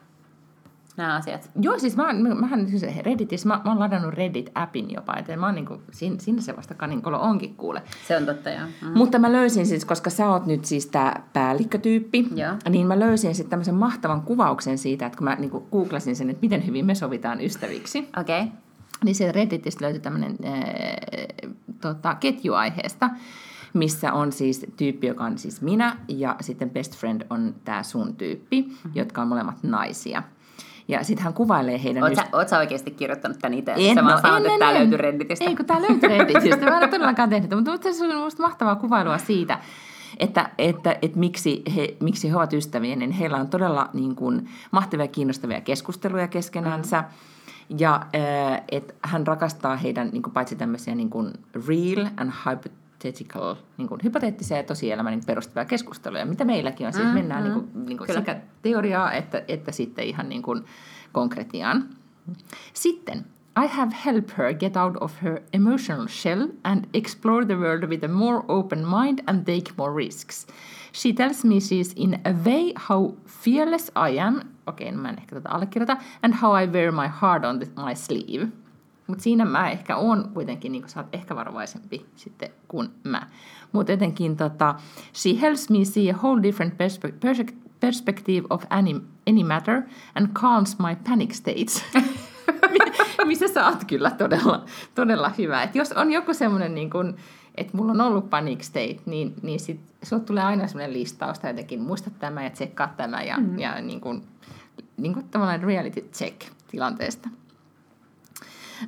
nämä 0.96 1.14
asiat? 1.14 1.50
Joo, 1.60 1.78
siis 1.78 1.96
mä, 1.96 2.12
mä, 2.12 2.34
mähän 2.34 2.68
siis 2.68 2.96
Redditissä, 3.02 3.48
mä, 3.48 3.60
mä 3.64 3.70
oon 3.70 3.78
ladannut 3.80 4.14
Reddit-appin 4.14 4.94
jopa, 4.94 5.16
että 5.16 5.36
mä 5.36 5.46
oon 5.46 5.54
niinku, 5.54 5.82
siinä, 5.92 6.16
siinä 6.18 6.40
se 6.40 6.56
vasta 6.56 6.74
kaninkolo 6.74 7.20
onkin 7.20 7.54
kuule. 7.54 7.82
Se 8.08 8.16
on 8.16 8.26
totta, 8.26 8.50
joo. 8.50 8.66
Mm. 8.82 8.98
Mutta 8.98 9.18
mä 9.18 9.32
löysin 9.32 9.66
siis, 9.66 9.84
koska 9.84 10.10
sä 10.10 10.28
oot 10.28 10.46
nyt 10.46 10.64
siis 10.64 10.86
tää 10.86 11.22
päällikkötyyppi, 11.32 12.28
Joo. 12.34 12.54
niin 12.68 12.86
mä 12.86 13.00
löysin 13.00 13.34
sitten 13.34 13.50
tämmöisen 13.50 13.74
mahtavan 13.74 14.22
kuvauksen 14.22 14.78
siitä, 14.78 15.06
että 15.06 15.18
kun 15.18 15.24
mä 15.24 15.34
niinku 15.34 15.66
googlasin 15.72 16.16
sen, 16.16 16.30
että 16.30 16.42
miten 16.42 16.66
hyvin 16.66 16.86
me 16.86 16.94
sovitaan 16.94 17.40
ystäviksi, 17.40 18.08
Okei. 18.20 18.40
Okay. 18.40 18.52
niin 19.04 19.14
sieltä 19.14 19.36
Redditistä 19.36 19.84
löytyi 19.84 20.00
tämmöinen 20.00 20.36
äh, 20.44 21.52
tota, 21.80 22.14
ketjuaiheesta, 22.14 23.10
missä 23.74 24.12
on 24.12 24.32
siis 24.32 24.66
tyyppi, 24.76 25.06
joka 25.06 25.24
on 25.24 25.38
siis 25.38 25.62
minä, 25.62 25.96
ja 26.08 26.36
sitten 26.40 26.70
best 26.70 26.96
friend 26.96 27.22
on 27.30 27.54
tämä 27.64 27.82
sun 27.82 28.16
tyyppi, 28.16 28.62
mm-hmm. 28.62 28.92
jotka 28.94 29.22
on 29.22 29.28
molemmat 29.28 29.62
naisia. 29.62 30.22
Ja 30.88 31.04
sitten 31.04 31.24
hän 31.24 31.34
kuvailee 31.34 31.82
heidän... 31.82 32.02
Oot, 32.02 32.12
yst- 32.12 32.16
sä, 32.16 32.26
oot 32.32 32.48
sä 32.48 32.58
oikeasti 32.58 32.90
kirjoittanut 32.90 33.38
tän 33.38 33.54
itse? 33.54 33.74
en, 33.76 33.94
Sä 33.94 34.04
vaan 34.04 34.14
no, 34.14 34.20
sanot, 34.20 34.36
en, 34.36 34.42
että 34.42 34.54
en, 34.54 34.58
tää 34.58 34.70
en. 34.70 34.78
löytyy 34.78 34.96
Redditistä. 34.96 35.44
Ei, 35.44 35.56
kun 35.56 35.66
tää 35.66 35.82
löytyy 35.82 36.08
Redditistä. 36.18 36.56
Mä 36.56 36.76
en 36.76 36.82
ole 36.82 36.88
todellakaan 36.88 37.30
tehnyt, 37.30 37.50
mutta 37.50 37.92
se 37.92 38.04
on 38.04 38.22
musta 38.22 38.42
mahtavaa 38.42 38.76
kuvailua 38.76 39.18
siitä, 39.18 39.58
että, 40.18 40.50
että, 40.58 40.96
että 41.02 41.18
miksi, 41.18 41.62
he, 41.76 41.96
miksi 42.00 42.30
he 42.30 42.36
ovat 42.36 42.52
ystäviä, 42.52 42.96
niin 42.96 43.10
heillä 43.10 43.36
on 43.36 43.48
todella 43.48 43.90
niin 43.92 44.14
kuin, 44.16 44.48
mahtavia 44.70 45.04
ja 45.04 45.08
kiinnostavia 45.08 45.60
keskusteluja 45.60 46.28
keskenänsä. 46.28 47.00
Mm. 47.00 47.76
Ja 47.78 47.94
äh, 47.94 48.62
että 48.72 48.94
hän 49.02 49.26
rakastaa 49.26 49.76
heidän 49.76 50.08
niin 50.12 50.22
kuin, 50.22 50.32
paitsi 50.32 50.56
tämmöisiä 50.56 50.94
niin 50.94 51.10
kuin 51.10 51.32
real 51.66 52.06
and 52.16 52.30
hypothetical, 53.04 53.54
niin 53.76 53.88
kuin, 53.88 54.00
hypoteettisia 54.04 54.56
ja 54.56 54.62
tosielämän 54.62 55.12
niin 55.12 55.26
perustavia 55.26 55.64
keskusteluja, 55.64 56.26
mitä 56.26 56.44
meilläkin 56.44 56.86
on. 56.86 56.92
Siis 56.92 57.06
Mm, 57.06 57.14
mennään 57.14 57.42
mm. 57.42 57.48
niin 57.48 57.54
kuin, 57.54 57.86
niin 57.86 57.98
kuin 57.98 58.06
Kyllä. 58.06 58.20
sekä 58.20 58.40
teoriaa 58.62 59.12
että, 59.12 59.42
että 59.48 59.72
sitten 59.72 60.04
ihan 60.04 60.28
niin 60.28 60.42
kuin 60.42 60.64
konkretiaan. 61.12 61.84
Sitten, 62.72 63.24
I 63.64 63.66
have 63.66 63.96
helped 64.04 64.30
her 64.38 64.54
get 64.54 64.76
out 64.76 64.96
of 65.00 65.22
her 65.22 65.42
emotional 65.52 66.06
shell 66.08 66.48
and 66.64 66.84
explore 66.94 67.46
the 67.46 67.54
world 67.58 67.88
with 67.88 68.04
a 68.04 68.08
more 68.08 68.42
open 68.48 68.78
mind 68.78 69.18
and 69.26 69.38
take 69.38 69.72
more 69.76 69.96
risks. 69.96 70.46
She 70.92 71.12
tells 71.12 71.44
me 71.44 71.54
she's 71.54 71.92
in 71.96 72.14
a 72.24 72.32
way 72.44 72.72
how 72.88 73.14
fearless 73.26 73.90
I 73.90 74.18
am, 74.20 74.40
okei, 74.66 74.88
okay, 74.88 74.96
no 74.96 75.02
mä 75.02 75.08
en 75.08 75.18
ehkä 75.18 75.36
tätä 75.36 75.48
allekirjoita, 75.48 75.96
and 76.22 76.34
how 76.42 76.62
I 76.62 76.66
wear 76.66 76.92
my 76.92 77.08
heart 77.22 77.44
on 77.44 77.58
the, 77.58 77.66
my 77.86 77.94
sleeve. 77.94 78.48
Mutta 79.06 79.22
siinä 79.22 79.44
mä 79.44 79.70
ehkä 79.70 79.96
oon 79.96 80.30
kuitenkin, 80.34 80.72
niin 80.72 80.88
sä 80.88 81.00
oot 81.00 81.14
ehkä 81.14 81.36
varovaisempi 81.36 82.06
sitten 82.16 82.50
kuin 82.68 82.88
mä. 83.04 83.26
Mutta 83.72 83.92
jotenkin 83.92 84.36
tota, 84.36 84.74
she 85.14 85.40
helps 85.40 85.70
me 85.70 85.84
see 85.84 86.10
a 86.10 86.16
whole 86.16 86.42
different 86.42 86.74
perspe- 86.74 87.54
perspective 87.80 88.46
of 88.50 88.64
any, 88.70 89.00
any 89.28 89.44
matter 89.44 89.82
and 90.14 90.28
calms 90.32 90.78
my 90.78 90.96
panic 91.08 91.32
states. 91.32 91.84
Missä 93.24 93.48
sä 93.48 93.68
oot 93.68 93.84
kyllä 93.84 94.10
todella, 94.10 94.64
todella 94.94 95.30
hyvä. 95.38 95.62
Et 95.62 95.74
jos 95.74 95.92
on 95.92 96.12
joku 96.12 96.34
semmoinen, 96.34 96.74
niin 96.74 96.90
kun, 96.90 97.16
että 97.54 97.76
mulla 97.76 97.92
on 97.92 98.00
ollut 98.00 98.30
panic 98.30 98.62
state, 98.62 98.96
niin, 99.06 99.34
niin 99.42 99.60
sit 99.60 99.80
sulla 100.02 100.22
tulee 100.22 100.44
aina 100.44 100.66
semmoinen 100.66 100.92
listaus 100.92 101.38
tai 101.38 101.50
jotenkin 101.50 101.80
muista 101.80 102.10
tämä 102.10 102.44
ja 102.44 102.50
tsekkaa 102.50 102.94
tämä 102.96 103.22
ja, 103.22 103.36
mm. 103.38 103.58
ja 103.58 103.80
niin 103.80 104.00
kun, 104.00 104.22
niin 104.96 105.14
kun 105.14 105.24
tavallaan 105.24 105.62
reality 105.62 106.00
check 106.00 106.40
tilanteesta. 106.70 107.28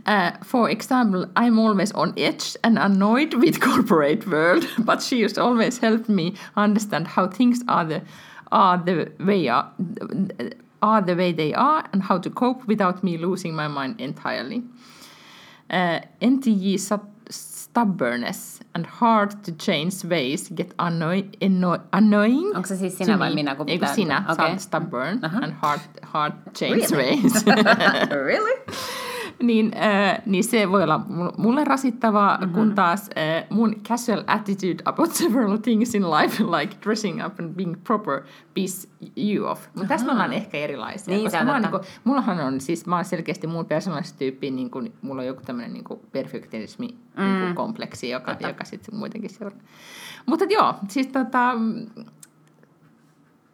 Uh, 0.07 0.30
for 0.45 0.70
example, 0.70 1.26
I'm 1.37 1.59
always 1.59 1.93
on 1.93 2.12
edge 2.16 2.57
and 2.62 2.78
annoyed 2.78 3.34
with 3.43 3.61
corporate 3.61 4.26
world, 4.26 4.64
but 4.78 5.03
she 5.03 5.22
has 5.22 5.39
always 5.39 5.78
helped 5.78 6.09
me 6.09 6.34
understand 6.57 7.07
how 7.09 7.28
things 7.28 7.62
are 7.68 7.84
the 7.89 8.01
are 8.53 8.78
the 8.84 9.11
way 9.18 9.49
are, 9.49 9.70
are 10.82 11.03
the 11.03 11.14
way 11.16 11.32
they 11.32 11.53
are 11.55 11.82
and 11.93 12.03
how 12.03 12.18
to 12.18 12.30
cope 12.30 12.66
without 12.68 13.03
me 13.03 13.18
losing 13.18 13.55
my 13.57 13.68
mind 13.68 13.95
entirely. 14.01 14.62
Uh, 15.70 16.01
NTG 16.20 16.78
sub- 16.78 17.11
stubbornness 17.28 18.61
and 18.74 18.87
hard 18.87 19.43
to 19.45 19.53
change 19.53 20.05
ways 20.05 20.49
get 20.55 20.72
annoy, 20.78 21.24
anno, 21.43 21.78
annoying. 21.93 22.55
Onko 22.57 22.68
se 22.68 22.76
siis 22.76 22.99
sinä 22.99 23.18
vai 23.18 23.34
minä, 23.34 23.55
kun 23.55 23.66
pitää- 23.66 23.95
sinä, 23.95 24.24
oot 24.28 24.61
stubborn 24.61 25.18
and 25.43 25.53
hard, 25.62 25.80
hard 26.03 26.32
change 26.59 26.87
Really? 26.91 27.20
ways. 27.22 27.45
really? 28.26 28.55
Niin, 29.43 29.72
äh, 29.76 30.22
niin 30.26 30.45
se 30.45 30.70
voi 30.70 30.82
olla 30.82 31.01
mulle 31.39 31.64
rasittavaa, 31.64 32.39
mm-hmm. 32.39 32.53
kun 32.55 32.74
taas 32.74 33.11
äh, 33.18 33.45
mun 33.51 33.74
casual 33.89 34.24
attitude 34.26 34.82
about 34.84 35.12
several 35.22 35.57
things 35.57 35.95
in 35.95 36.11
life, 36.11 36.45
like 36.45 36.76
dressing 36.84 37.26
up 37.26 37.41
and 37.41 37.55
being 37.55 37.74
proper, 37.84 38.22
piss 38.55 38.89
you 39.16 39.47
off. 39.47 39.66
Mutta 39.74 39.89
tässä 39.89 40.07
me 40.07 40.12
ollaan 40.12 40.32
ehkä 40.32 40.59
erilaisia. 40.59 41.14
Niin, 41.14 41.24
koska 41.24 41.45
mä 41.45 41.51
on 41.51 41.55
oon, 41.55 41.62
totta. 41.62 41.78
niinku, 41.78 42.01
mullahan 42.05 42.41
on 42.41 42.61
siis, 42.61 42.87
mä 42.87 42.97
oon 42.97 43.05
selkeästi 43.05 43.47
mun 43.47 43.66
persoonallistyyppi, 43.66 44.51
niin 44.51 44.70
kuin, 44.70 44.93
mulla 45.03 45.22
on 45.22 45.26
joku 45.26 45.43
tämmöinen 45.45 45.72
niin 45.72 45.84
perfektionismi 46.12 46.89
mm. 47.16 47.24
niin 47.24 47.55
kompleksi, 47.55 48.11
joka, 48.11 48.37
joka 48.41 48.64
sitten 48.64 48.97
muutenkin 48.97 49.30
seuraa. 49.30 49.61
Mutta 50.26 50.45
joo, 50.45 50.74
siis 50.89 51.07
tota, 51.07 51.55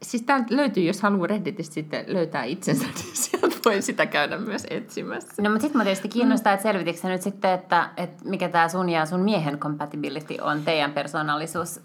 Siis 0.02 0.22
täältä 0.22 0.56
löytyy, 0.56 0.82
jos 0.84 1.02
haluaa 1.02 1.26
Redditistä 1.26 1.74
sitten 1.74 2.04
löytää 2.08 2.44
itsensä, 2.44 2.86
niin 2.86 3.40
sieltä 3.62 3.76
voi 3.76 3.82
sitä 3.82 4.06
käydä 4.06 4.38
myös 4.38 4.66
etsimässä. 4.70 5.42
No 5.42 5.50
mutta 5.50 5.62
sitten 5.62 5.78
mä 5.78 5.84
tietysti 5.84 6.08
kiinnostaa, 6.08 6.52
että 6.52 6.62
selvitikö 6.62 6.98
sä 6.98 7.08
nyt 7.08 7.22
sitten, 7.22 7.50
että, 7.50 7.90
että 7.96 8.28
mikä 8.28 8.48
tämä 8.48 8.68
sun 8.68 8.88
ja 8.88 9.06
sun 9.06 9.20
miehen 9.20 9.58
compatibility 9.58 10.36
on, 10.40 10.64
teidän 10.64 10.92
persoonallisuus 10.92 11.80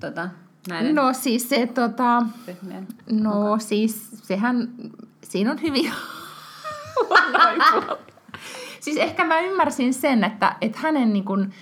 tota, 0.00 0.28
näiden 0.68 0.94
No 0.94 1.12
siis 1.12 1.48
se, 1.48 1.66
tota, 1.66 2.22
ryhmien? 2.46 2.86
no 3.10 3.58
siis 3.58 4.10
sehän, 4.22 4.68
siinä 5.22 5.50
on 5.50 5.62
hyvin. 5.62 5.92
Siis 8.80 8.96
ehkä 8.96 9.24
mä 9.24 9.40
ymmärsin 9.40 9.94
sen, 9.94 10.24
että, 10.24 10.56
että 10.60 10.78
hänen 10.78 11.12
niin 11.12 11.24
kuin, 11.24 11.54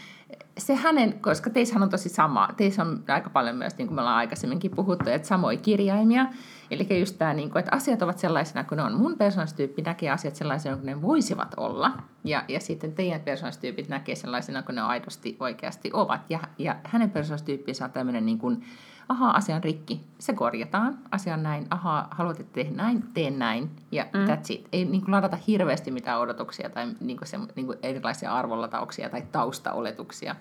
se 0.59 0.74
hänen, 0.74 1.20
koska 1.20 1.50
teissähän 1.50 1.82
on 1.82 1.88
tosi 1.88 2.09
sama, 2.09 2.48
teissä 2.57 2.82
on 2.82 3.04
aika 3.09 3.30
paljon 3.30 3.57
myös, 3.57 3.78
niin 3.78 3.88
kuin 3.88 3.94
me 3.94 4.00
ollaan 4.00 4.16
aikaisemminkin 4.16 4.70
puhuttu, 4.70 5.11
että 5.11 5.28
samoja 5.28 5.59
kirjaimia. 5.59 6.26
Eli 6.70 7.00
just 7.00 7.18
tämä, 7.18 7.34
niin 7.34 7.50
kuin, 7.50 7.61
että 7.61 7.76
asiat 7.76 8.02
ovat 8.02 8.18
sellaisena 8.18 8.64
kuin 8.64 8.76
ne 8.76 8.82
on. 8.82 8.94
Mun 8.94 9.16
persoonallisuustyyppi 9.18 9.82
näkee 9.82 10.11
asiat 10.11 10.36
sellaisena 10.36 10.76
kuin 10.76 10.86
ne 10.86 11.02
voisivat 11.02 11.54
olla. 11.57 11.92
Ja, 12.24 12.44
ja 12.48 12.61
sitten 12.61 12.92
teidän 12.92 13.20
persoonallisuustyypit 13.20 13.88
näkee 13.88 14.14
sellaisena 14.14 14.62
kuin 14.62 14.76
ne 14.76 14.82
aidosti 14.82 15.36
oikeasti 15.40 15.90
ovat. 15.92 16.30
Ja, 16.30 16.40
ja 16.59 16.76
hänen 16.84 17.11
persoonallisuustyyppinsä 17.11 17.84
on 17.84 17.90
tämmöinen 17.90 18.26
niin 18.26 18.38
kuin, 18.38 18.64
ahaa, 19.09 19.36
asia 19.36 19.57
on 19.57 19.64
rikki, 19.64 20.04
se 20.18 20.32
korjataan, 20.32 20.98
asia 21.11 21.34
on 21.34 21.42
näin, 21.42 21.66
ahaa, 21.70 22.09
haluat, 22.11 22.40
että 22.40 22.52
tehdä 22.52 22.76
näin, 22.76 23.04
teen 23.14 23.38
näin, 23.38 23.70
ja 23.92 24.04
mm. 24.04 24.24
that's 24.24 24.46
it. 24.48 24.68
Ei 24.72 24.84
niin 24.84 25.00
kuin 25.00 25.14
ladata 25.14 25.38
hirveästi 25.46 25.90
mitään 25.90 26.20
odotuksia 26.20 26.70
tai 26.70 26.86
niin 27.00 27.16
kuin 27.16 27.28
se, 27.28 27.38
niin 27.57 27.66
kuin 27.66 27.78
erilaisia 27.82 28.32
arvolatauksia 28.32 29.09
tai 29.09 29.22
taustaoletuksia, 29.32 30.36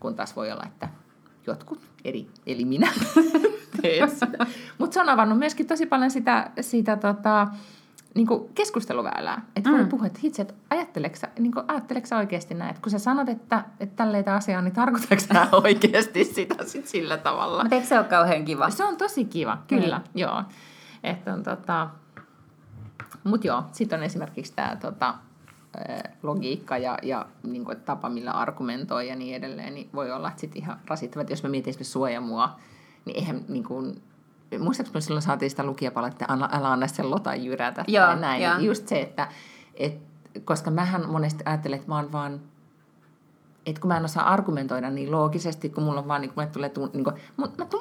kun 0.00 0.14
taas 0.14 0.36
voi 0.36 0.52
olla, 0.52 0.64
että 0.66 0.88
jotkut 1.46 1.80
eri, 2.04 2.26
eli 2.46 2.64
minä 2.64 2.92
sitä. 4.08 4.46
Mutta 4.78 4.94
se 4.94 5.00
on 5.00 5.08
avannut 5.08 5.38
myöskin 5.38 5.66
tosi 5.66 5.86
paljon 5.86 6.10
sitä, 6.10 6.50
sitä 6.60 6.96
tota, 6.96 7.48
niin 8.14 8.26
kuin 8.26 8.48
keskusteluväylää. 8.54 9.46
Että 9.56 9.70
voi 9.70 9.82
Mm. 9.82 9.88
puhua, 9.88 10.06
että 10.06 10.18
hitsi, 10.22 10.42
että 10.42 10.54
ajatteleksä, 10.70 11.20
sä, 11.20 11.42
niin 11.42 11.52
kuin, 11.52 11.64
ajatteleksä 11.68 12.08
sä 12.08 12.16
oikeasti 12.16 12.54
näin? 12.54 12.70
Että 12.70 12.82
kun 12.82 12.90
sä 12.90 12.98
sanot, 12.98 13.28
että, 13.28 13.64
että 13.80 13.96
tälleitä 13.96 14.34
asiaa, 14.34 14.62
niin 14.62 14.74
tarkoitatko 14.74 15.24
sä 15.34 15.48
oikeasti 15.64 16.24
sitä 16.24 16.64
sit 16.66 16.86
sillä 16.88 17.16
tavalla? 17.16 17.62
Mutta 17.62 17.74
eikö 17.74 17.86
se 17.88 17.98
ole 17.98 18.04
kauhean 18.08 18.44
kiva? 18.44 18.70
Se 18.70 18.84
on 18.84 18.96
tosi 18.96 19.24
kiva, 19.24 19.58
kyllä, 19.68 19.98
Niin. 20.14 20.22
joo. 20.22 20.42
Että 21.04 21.32
on 21.34 21.42
tota... 21.42 21.88
Mut 23.24 23.44
joo, 23.44 23.64
sitten 23.72 23.98
on 24.00 24.04
esimerkiksi 24.04 24.52
tämä 24.56 24.76
tota, 24.80 25.14
ää, 25.76 26.10
logiikka 26.22 26.78
ja, 26.78 26.98
ja 27.02 27.26
niin 27.42 27.64
kuin, 27.64 27.80
tapa, 27.80 28.08
millä 28.08 28.30
argumentoi 28.30 29.08
ja 29.08 29.16
niin 29.16 29.36
edelleen, 29.36 29.74
niin 29.74 29.90
voi 29.94 30.10
olla, 30.12 30.28
että 30.28 30.40
sit 30.40 30.56
ihan 30.56 30.80
rasittavat. 30.86 31.30
Jos 31.30 31.42
mä 31.42 31.48
mietin 31.48 31.70
esimerkiksi 31.70 31.92
suojamua, 31.92 32.56
niin 33.04 33.16
eihän 33.16 33.40
niin 33.48 33.64
kuin, 33.64 34.02
muistaakseni 34.58 35.02
silloin 35.02 35.22
saatiin 35.22 35.50
sitä 35.50 35.64
lukijapalautta, 35.64 36.24
että 36.24 36.32
anna, 36.32 36.48
älä 36.52 36.72
anna 36.72 36.86
sen 36.86 37.10
lotan 37.10 37.44
jyrätä 37.44 37.84
Joo, 37.88 38.06
tai 38.06 38.20
näin. 38.20 38.42
joo. 38.42 38.56
Niin 38.56 38.66
Just 38.66 38.88
se, 38.88 39.00
että 39.00 39.28
et, 39.74 39.98
koska 40.44 40.70
mähän 40.70 41.08
monesti 41.08 41.42
ajattelen, 41.46 41.76
että 41.78 41.88
mä 41.88 41.96
oon 41.96 42.12
vaan 42.12 42.40
että 43.66 43.80
kun 43.80 43.88
mä 43.88 43.96
en 43.96 44.04
osaa 44.04 44.32
argumentoida 44.32 44.90
niin 44.90 45.10
loogisesti, 45.10 45.68
kun 45.70 45.84
mulla 45.84 46.00
on 46.00 46.08
vaan, 46.08 46.20
niin 46.20 46.28
kun 46.28 46.42
mulle 46.42 46.52
tulee, 46.52 46.68
tun, 46.68 46.90
niin 46.92 47.04
kuin, 47.04 47.16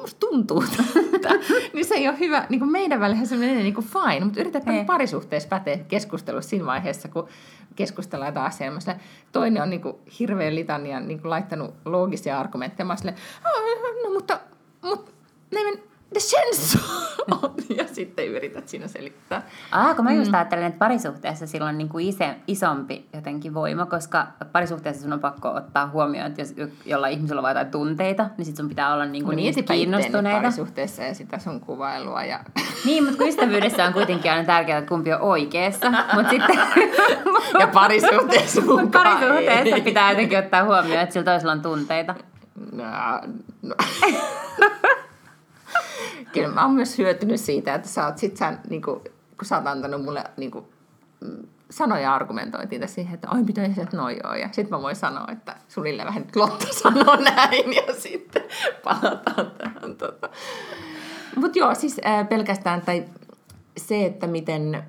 musta 0.01 0.19
tuntuu 0.19 0.63
tältä, 0.77 1.29
niin 1.73 1.85
se 1.85 1.95
ei 1.95 2.07
ole 2.09 2.19
hyvä, 2.19 2.45
niin 2.49 2.59
kuin 2.59 2.71
meidän 2.71 2.99
välillä 2.99 3.25
se 3.25 3.35
menee 3.35 3.55
niin 3.63 3.73
kuin 3.73 3.87
fine, 3.87 4.25
mutta 4.25 4.39
yritetään 4.39 4.75
Ei. 4.75 4.85
parisuhteessa 4.85 5.49
päteä 5.49 5.77
keskustelussa 5.77 6.49
siinä 6.49 6.65
vaiheessa, 6.65 7.07
kun 7.07 7.27
keskustellaan 7.75 8.29
jotain 8.29 8.47
asiaa. 8.47 8.79
Silleen, 8.79 9.01
Toinen 9.31 9.63
on 9.63 9.69
niin 9.69 9.81
kuin 9.81 9.95
hirveän 10.19 10.55
litanian 10.55 11.07
niin 11.07 11.21
kuin 11.21 11.29
laittanut 11.29 11.73
loogisia 11.85 12.39
argumentteja. 12.39 12.85
Mä 12.85 12.93
"Ah, 12.93 13.51
no 14.03 14.13
mutta, 14.13 14.39
mutta 14.81 15.11
ne 15.51 15.63
men, 15.63 15.83
the 16.13 16.19
sense. 16.19 16.79
Ja 17.77 17.87
sitten 17.87 18.27
yrität 18.27 18.67
siinä 18.67 18.87
selittää. 18.87 19.41
Ah, 19.71 19.95
kun 19.95 20.05
mä 20.05 20.13
just 20.13 20.33
ajattelen, 20.33 20.65
että 20.65 20.79
parisuhteessa 20.79 21.47
sillä 21.47 21.67
on 21.67 21.77
niin 21.77 21.89
kuin 21.89 22.07
ise, 22.07 22.35
isompi 22.47 23.05
jotenkin 23.13 23.53
voima, 23.53 23.85
koska 23.85 24.27
parisuhteessa 24.51 25.01
sun 25.01 25.13
on 25.13 25.19
pakko 25.19 25.49
ottaa 25.49 25.87
huomioon, 25.87 26.27
että 26.27 26.41
jos 26.41 26.53
jo- 26.57 26.67
jollain 26.85 27.13
ihmisellä 27.13 27.41
on 27.41 27.49
jotain 27.49 27.71
tunteita, 27.71 28.29
niin 28.37 28.45
sit 28.45 28.55
sun 28.57 28.69
pitää 28.69 28.93
olla 28.93 29.05
niin 29.05 29.25
kuin 29.25 29.35
niistä 29.35 29.61
kiinnostuneita. 29.63 30.41
parisuhteessa 30.41 31.03
ja 31.03 31.13
sitä 31.13 31.39
sun 31.39 31.59
kuvailua. 31.59 32.23
Ja... 32.23 32.39
Niin, 32.85 33.03
mutta 33.03 33.17
kun 33.17 33.27
ystävyydessä 33.27 33.85
on 33.85 33.93
kuitenkin 33.93 34.31
aina 34.31 34.43
tärkeää, 34.43 34.77
että 34.77 34.89
kumpi 34.89 35.13
on 35.13 35.21
oikeassa. 35.21 35.91
Mutta 36.15 36.29
sitten 36.29 36.59
ja 37.59 37.67
parisuhteessa 37.67 38.61
mut 38.61 38.81
mukaan 38.81 39.17
parisuhteessa 39.17 39.75
ei. 39.75 39.81
pitää 39.81 40.11
jotenkin 40.11 40.39
ottaa 40.39 40.63
huomioon, 40.63 40.99
että 40.99 41.13
sillä 41.13 41.25
toisella 41.25 41.51
on 41.51 41.61
tunteita. 41.61 42.15
No, 42.71 42.83
no. 43.61 43.75
Kyllä 46.33 46.47
mä 46.47 46.65
oon 46.65 46.73
myös 46.73 46.97
hyötynyt 46.97 47.39
siitä, 47.39 47.75
että 47.75 47.87
sä 47.87 48.05
oot 48.05 48.17
sit 48.17 48.37
sä, 48.37 48.53
niin 48.69 48.81
kun, 48.81 49.01
kun 49.37 49.45
sä 49.45 49.57
oot 49.57 49.67
antanut 49.67 50.03
mulle 50.03 50.23
niin 50.37 50.51
kun, 50.51 50.67
mm, 51.19 51.47
sanoja 51.69 52.15
argumentointiin 52.15 52.87
siihen, 52.87 53.13
että 53.13 53.29
oi 53.29 53.43
mitä 53.43 53.61
se 53.75 53.81
nyt 53.81 53.93
noi 53.93 54.19
oo. 54.23 54.33
Ja 54.33 54.49
sitten 54.51 54.77
mä 54.77 54.81
voin 54.81 54.95
sanoa, 54.95 55.27
että 55.31 55.55
suunnilleen 55.67 56.07
vähän 56.07 56.23
nyt 56.23 56.35
Lotta 56.35 56.67
sanoo 56.83 57.15
näin 57.15 57.73
ja 57.73 57.93
sitten 57.93 58.43
palataan 58.83 59.51
tähän. 59.57 59.95
Tota. 59.97 60.29
Mutta 61.35 61.59
joo, 61.59 61.75
siis 61.75 62.01
äh, 62.05 62.29
pelkästään 62.29 62.81
tai 62.81 63.05
se, 63.77 64.05
että 64.05 64.27
miten, 64.27 64.83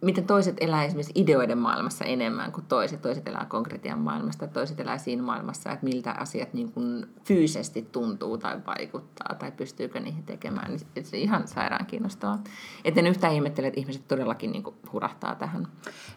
miten 0.00 0.26
toiset 0.26 0.56
elää 0.60 0.84
esimerkiksi 0.84 1.12
ideoiden 1.14 1.58
maailmassa 1.58 2.04
enemmän 2.04 2.52
kuin 2.52 2.66
toiset. 2.66 3.02
Toiset 3.02 3.28
elää 3.28 3.46
konkretian 3.48 3.98
maailmasta, 3.98 4.46
toiset 4.46 4.80
elää 4.80 4.98
siinä 4.98 5.22
maailmassa, 5.22 5.72
että 5.72 5.84
miltä 5.84 6.10
asiat 6.10 6.54
niin 6.54 6.72
kuin 6.72 7.06
fyysisesti 7.24 7.88
tuntuu 7.92 8.38
tai 8.38 8.60
vaikuttaa 8.66 9.34
tai 9.34 9.52
pystyykö 9.52 10.00
niihin 10.00 10.22
tekemään. 10.22 10.70
Niin 10.70 11.04
se- 11.04 11.18
ihan 11.18 11.48
sairaan 11.48 11.86
kiinnostavaa. 11.86 12.38
Et 12.84 12.98
en 12.98 13.06
yhtään 13.06 13.34
ihmettele, 13.34 13.66
että 13.66 13.80
ihmiset 13.80 14.08
todellakin 14.08 14.52
niin 14.52 14.62
kuin 14.62 14.76
hurahtaa 14.92 15.34
tähän. 15.34 15.68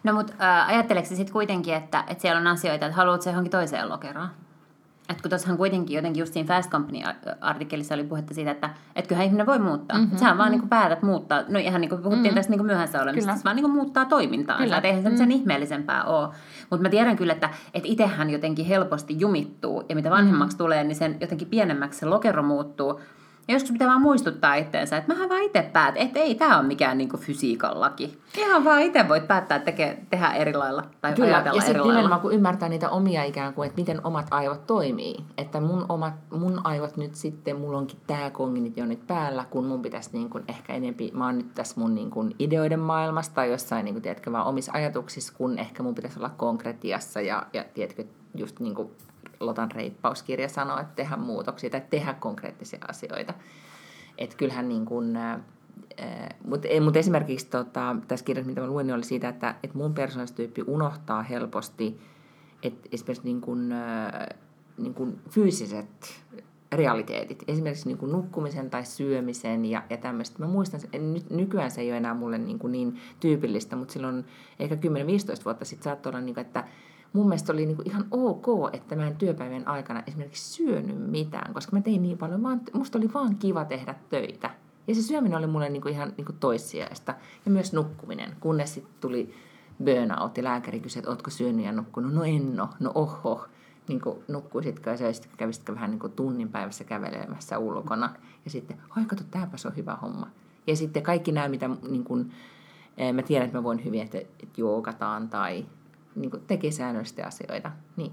No 0.03 0.13
mutta 0.13 0.34
äh, 0.41 0.69
ajatteleeko 0.69 1.09
sitten 1.09 1.34
kuitenkin, 1.34 1.73
että, 1.73 2.03
että 2.07 2.21
siellä 2.21 2.39
on 2.39 2.47
asioita, 2.47 2.86
että 2.86 2.97
haluat 2.97 3.21
se 3.21 3.30
johonkin 3.30 3.51
toiseen 3.51 3.89
lokeraan? 3.89 4.30
Että 5.10 5.22
kun 5.22 5.30
tuossahan 5.30 5.57
kuitenkin 5.57 5.95
jotenkin 5.95 6.20
just 6.20 6.34
siinä 6.34 6.47
Fast 6.47 6.72
Company-artikkelissa 6.72 7.95
oli 7.95 8.03
puhetta 8.03 8.34
siitä, 8.34 8.51
että 8.51 8.70
et 8.95 9.07
kyllähän 9.07 9.26
ihminen 9.26 9.45
voi 9.45 9.60
muuttaa. 9.60 9.97
Mm-hmm. 9.97 10.18
Sähän 10.18 10.38
vaan 10.38 10.51
niin 10.51 10.70
päätät 10.70 11.01
muuttaa. 11.01 11.43
No 11.47 11.60
ihan 11.60 11.82
niin 11.82 11.89
kuin 11.89 12.01
puhuttiin 12.01 12.24
mm-hmm. 12.24 12.36
tästä 12.36 12.51
niin 12.51 12.66
myöhässä 12.66 13.01
olemista. 13.01 13.36
Se 13.36 13.43
vaan 13.43 13.55
niin 13.55 13.70
muuttaa 13.70 14.05
toimintaansa. 14.05 14.64
Kyllä. 14.64 14.78
Että 14.78 14.88
eihän 14.88 15.03
se 15.03 15.10
mm. 15.10 15.18
sen 15.18 15.32
ihmeellisempää 15.32 16.03
ole. 16.03 16.30
Mutta 16.70 16.84
mä 16.84 16.89
tiedän 16.89 17.18
kyllä, 17.18 17.34
että, 17.34 17.49
että 17.74 17.89
itsehän 17.89 18.30
jotenkin 18.30 18.66
helposti 18.66 19.20
jumittuu. 19.20 19.84
Ja 19.89 19.95
mitä 19.95 20.10
vanhemmaksi 20.10 20.55
mm-hmm. 20.55 20.64
tulee, 20.64 20.84
niin 20.84 20.95
sen 20.95 21.18
jotenkin 21.22 21.47
pienemmäksi 21.47 21.99
se 21.99 22.05
lokero 22.05 22.43
muuttuu. 22.43 23.01
Ja 23.49 23.55
joskus 23.55 23.71
pitää 23.71 23.87
vaan 23.87 24.01
muistuttaa 24.01 24.55
itteensä, 24.55 24.97
että 24.97 25.13
mähän 25.13 25.29
vaan 25.29 25.41
itse 25.41 25.61
päätän, 25.61 26.01
että 26.01 26.19
ei 26.19 26.35
tämä 26.35 26.59
ole 26.59 26.67
mikään 26.67 26.97
niinku 26.97 27.17
fysiikan 27.17 27.79
laki. 27.79 28.19
Ihan 28.37 28.63
vaan 28.65 28.81
itse 28.81 29.09
voit 29.09 29.27
päättää 29.27 29.59
teke, 29.59 29.97
tehdä 30.09 30.31
eri 30.31 30.53
lailla 30.53 30.83
tai 31.01 31.13
Kyllä, 31.13 31.27
ajatella 31.27 31.57
ja 31.57 31.61
sitten 31.61 31.77
lailla. 31.77 31.93
nimenomaan 31.93 32.21
kun 32.21 32.33
ymmärtää 32.33 32.69
niitä 32.69 32.89
omia 32.89 33.23
ikään 33.23 33.53
kuin, 33.53 33.67
että 33.67 33.81
miten 33.81 34.01
omat 34.05 34.27
aivot 34.31 34.67
toimii. 34.67 35.15
Että 35.37 35.61
mun, 35.61 35.85
omat, 35.89 36.13
mun 36.31 36.61
aivot 36.63 36.97
nyt 36.97 37.15
sitten, 37.15 37.59
mulla 37.59 37.77
onkin 37.77 37.99
tämä 38.07 38.29
kognitio 38.29 38.85
nyt 38.85 39.07
päällä, 39.07 39.45
kun 39.49 39.65
mun 39.65 39.81
pitäisi 39.81 40.09
niin 40.13 40.29
kuin 40.29 40.43
ehkä 40.47 40.73
enempi, 40.73 41.11
mä 41.13 41.25
oon 41.25 41.37
nyt 41.37 41.53
tässä 41.55 41.79
mun 41.79 41.95
niin 41.95 42.09
kuin 42.09 42.35
ideoiden 42.39 42.79
maailmassa 42.79 43.33
tai 43.33 43.51
jossain, 43.51 43.85
niin 43.85 43.95
kuin, 43.95 44.03
tiedätkö, 44.03 44.31
vaan 44.31 44.47
omissa 44.47 44.71
ajatuksissa, 44.75 45.33
kun 45.37 45.59
ehkä 45.59 45.83
mun 45.83 45.95
pitäisi 45.95 46.19
olla 46.19 46.31
konkretiassa 46.37 47.21
ja, 47.21 47.43
ja 47.53 47.65
tiedätkö, 47.73 48.03
just 48.35 48.59
niin 48.59 48.75
kuin 48.75 48.89
Lotan 49.39 49.71
reippauskirja 49.71 50.49
sanoo, 50.49 50.79
että 50.79 50.95
tehdä 50.95 51.17
muutoksia 51.17 51.69
tai 51.69 51.81
tehdä 51.89 52.13
konkreettisia 52.13 52.79
asioita. 52.87 53.33
Että 54.17 54.35
kyllähän 54.37 54.69
niin 54.69 54.85
kuin, 54.85 55.17
mutta 56.45 56.67
mut 56.81 56.95
esimerkiksi 56.95 57.49
tota, 57.49 57.95
tässä 58.07 58.25
kirjassa, 58.25 58.49
mitä 58.49 58.61
mä 58.61 58.67
luin, 58.67 58.87
niin 58.87 58.95
oli 58.95 59.03
siitä, 59.03 59.29
että 59.29 59.55
et 59.63 59.73
mun 59.73 59.93
persoonallisuustyyppi 59.93 60.63
unohtaa 60.67 61.23
helposti, 61.23 61.99
että 62.63 62.89
esimerkiksi 62.91 63.23
niin 63.23 63.41
kuin, 63.41 63.71
äh, 63.71 64.27
niin 64.77 64.93
kuin 64.93 65.21
fyysiset 65.29 66.23
realiteetit, 66.71 67.43
esimerkiksi 67.47 67.87
niin 67.87 67.97
kuin 67.97 68.11
nukkumisen 68.11 68.69
tai 68.69 68.85
syömisen 68.85 69.65
ja, 69.65 69.83
ja 69.89 69.97
tämmöistä. 69.97 70.39
Mä 70.39 70.47
muistan, 70.47 70.81
nyt, 71.13 71.29
nykyään 71.29 71.71
se 71.71 71.81
ei 71.81 71.89
ole 71.89 71.97
enää 71.97 72.13
mulle 72.13 72.37
niin, 72.37 72.59
kuin 72.59 72.71
niin 72.71 72.99
tyypillistä, 73.19 73.75
mutta 73.75 73.93
silloin 73.93 74.25
ehkä 74.59 74.75
10-15 74.75 74.79
vuotta 75.45 75.65
sitten 75.65 75.83
saattoi 75.83 76.09
olla, 76.09 76.21
niin 76.21 76.35
kuin, 76.35 76.45
että 76.45 76.63
mun 77.14 77.28
mielestä 77.28 77.53
oli 77.53 77.66
niin 77.66 77.76
kuin 77.76 77.88
ihan 77.88 78.05
ok, 78.12 78.45
että 78.74 78.95
mä 78.95 79.07
en 79.07 79.16
työpäivän 79.16 79.68
aikana 79.68 80.03
esimerkiksi 80.07 80.53
syönyt 80.53 81.12
mitään, 81.12 81.53
koska 81.53 81.76
mä 81.76 81.82
tein 81.82 82.01
niin 82.01 82.18
paljon, 82.18 82.43
vaan, 82.43 82.62
musta 82.74 82.97
oli 82.97 83.14
vaan 83.14 83.36
kiva 83.36 83.66
tehdä 83.66 83.95
töitä. 84.10 84.49
Ja 84.88 84.95
se 84.95 85.01
syöminen 85.01 85.38
oli 85.38 85.47
mulle 85.47 85.70
niin 85.70 85.82
kuin 85.82 85.93
ihan 85.93 86.14
niin 86.18 86.26
kuin 86.26 86.38
toissijaista. 86.39 87.16
Ja 87.45 87.51
myös 87.51 87.74
nukkuminen, 87.74 88.36
kunnes 88.39 88.74
sitten 88.74 88.93
tuli 89.01 89.34
burnout, 89.84 90.38
ja 90.38 90.43
lääkäri 90.43 90.80
kysyi, 90.80 90.99
että 90.99 91.10
ootko 91.10 91.30
syönyt 91.30 91.66
ja 91.66 91.72
nukkunut, 91.72 92.14
no 92.14 92.24
en 92.24 92.62
ole, 92.62 92.70
no 92.80 92.91
oho, 92.95 93.45
niin 93.88 94.01
kuin 94.01 94.18
nukkuisitko 94.28 94.89
ja 94.89 94.97
söisitkö, 94.97 95.38
kävisitkö 95.38 95.76
vähän 95.76 95.91
niin 95.91 96.12
tunnin 96.16 96.49
päivässä 96.49 96.84
kävelemässä 96.84 97.57
ulkona, 97.57 98.16
ja 98.45 98.51
sitten, 98.51 98.78
oi 98.97 99.05
kato, 99.05 99.24
tämäpäs 99.32 99.66
on 99.66 99.76
hyvä 99.76 99.95
homma. 100.01 100.28
Ja 100.68 100.76
sitten 100.76 101.03
kaikki 101.03 101.32
nämä, 101.32 101.47
mitä 101.47 101.70
niin 101.89 102.03
kuin, 102.03 102.32
eh, 102.97 103.14
mä 103.14 103.22
tiedän, 103.22 103.45
että 103.45 103.57
mä 103.57 103.64
voin 103.64 103.86
hyvin, 103.86 104.01
että, 104.01 104.18
että 104.18 104.47
joogataan 104.57 105.30
tai 105.30 105.66
niin 106.16 106.32
kuin 106.32 106.43
tekee 106.47 106.72
säännöllisesti 106.72 107.22
asioita, 107.22 107.72
niin 107.95 108.12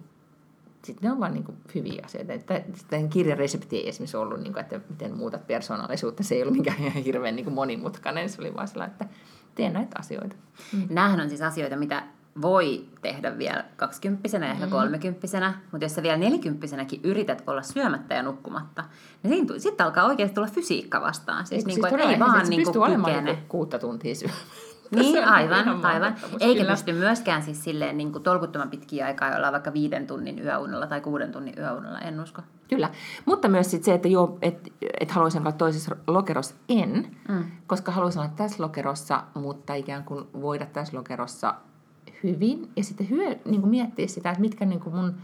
sitten 0.84 1.08
ne 1.08 1.12
on 1.12 1.20
vaan 1.20 1.34
niin 1.34 1.44
kuin 1.44 1.56
hyviä 1.74 2.02
asioita. 2.04 2.32
Että 2.32 2.62
tämän 2.90 3.08
kirjan 3.08 3.38
resepti 3.38 3.76
ei 3.76 3.88
esimerkiksi 3.88 4.16
ollut, 4.16 4.40
niin 4.40 4.52
kuin, 4.52 4.60
että 4.60 4.80
miten 4.90 5.16
muutat 5.16 5.46
persoonallisuutta. 5.46 6.22
Se 6.22 6.34
ei 6.34 6.42
ollut 6.42 6.56
mikään 6.56 6.78
ihan 6.78 6.92
hirveän 6.92 7.36
niin 7.36 7.44
kuin 7.44 7.54
monimutkainen. 7.54 8.28
Se 8.28 8.42
oli 8.42 8.54
vaan 8.54 8.68
sellainen, 8.68 8.92
että 8.92 9.14
tee 9.54 9.70
näitä 9.70 9.96
asioita. 9.98 10.36
Mm. 10.72 10.86
Nämähän 10.90 11.20
on 11.20 11.28
siis 11.28 11.42
asioita, 11.42 11.76
mitä 11.76 12.02
voi 12.42 12.84
tehdä 13.02 13.38
vielä 13.38 13.64
kaksikymppisenä 13.76 14.46
ja 14.46 14.52
ehkä 14.52 14.66
mm. 14.66 14.70
kolmekymppisenä, 14.70 15.54
mutta 15.72 15.84
jos 15.84 15.94
sä 15.94 16.02
vielä 16.02 16.16
nelikymppisenäkin 16.16 17.00
yrität 17.04 17.42
olla 17.46 17.62
syömättä 17.62 18.14
ja 18.14 18.22
nukkumatta, 18.22 18.84
niin 19.22 19.60
sitten 19.60 19.86
alkaa 19.86 20.06
oikeasti 20.06 20.34
tulla 20.34 20.48
fysiikka 20.48 21.00
vastaan. 21.00 21.46
Siis, 21.46 21.66
niin 21.66 21.80
kuin, 21.80 21.90
siis 21.90 22.10
ei 22.10 22.18
vaan 22.18 22.48
niin 22.48 22.64
kuin 22.64 22.96
kykene. 22.96 23.20
Niin 23.20 23.38
kuutta 23.48 23.78
tuntia 23.78 24.14
syömättä. 24.14 24.44
Niin, 24.90 25.24
aivan, 25.24 25.84
aivan. 25.84 26.14
Eikä 26.40 26.60
kyllä. 26.60 26.72
pysty 26.72 26.92
myöskään 26.92 27.42
siis 27.42 27.64
silleen 27.64 27.96
niin 27.96 28.12
kuin 28.12 28.24
tolkuttoman 28.24 28.70
pitkiä 28.70 29.06
aikaa, 29.06 29.32
jolla 29.34 29.52
vaikka 29.52 29.72
viiden 29.72 30.06
tunnin 30.06 30.44
yöunella 30.44 30.86
tai 30.86 31.00
kuuden 31.00 31.32
tunnin 31.32 31.54
yöunella, 31.58 31.98
en 31.98 32.20
usko. 32.20 32.42
Kyllä, 32.68 32.90
mutta 33.24 33.48
myös 33.48 33.70
sit 33.70 33.84
se, 33.84 33.94
että 33.94 34.08
joo, 34.08 34.38
et, 34.42 34.72
et 35.00 35.10
haluaisin 35.10 35.40
olla 35.40 35.52
toisessa 35.52 35.96
lokerossa, 36.06 36.54
en, 36.68 37.16
mm. 37.28 37.44
koska 37.66 37.92
haluaisin 37.92 38.20
olla 38.20 38.32
tässä 38.36 38.62
lokerossa, 38.62 39.22
mutta 39.34 39.74
ikään 39.74 40.04
kuin 40.04 40.26
voida 40.40 40.66
tässä 40.66 40.96
lokerossa 40.96 41.54
hyvin 42.22 42.70
ja 42.76 42.84
sitten 42.84 43.10
hyö, 43.10 43.36
niin 43.44 43.60
kuin 43.60 43.70
miettiä 43.70 44.06
sitä, 44.06 44.30
että 44.30 44.40
mitkä 44.40 44.64
niin 44.64 44.80
kuin 44.80 44.96
mun 44.96 45.14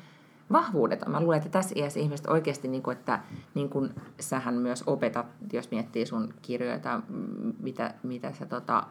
vahvuudet 0.53 1.03
on. 1.03 1.11
Mä 1.11 1.21
luulen, 1.21 1.37
että 1.37 1.49
tässä 1.49 1.75
iässä 1.79 2.01
ihmiset 2.01 2.27
oikeasti, 2.27 2.69
niin 2.69 2.83
kuin, 2.83 2.97
että 2.97 3.21
niin 3.55 3.69
kuin 3.69 3.95
sähän 4.21 4.55
myös 4.55 4.85
opetat, 4.87 5.27
jos 5.53 5.71
miettii 5.71 6.07
sun 6.07 6.35
kirjoita, 6.43 7.01
mitä, 7.61 7.95
mitä 8.03 8.33
sä 8.33 8.47
tota, 8.47 8.87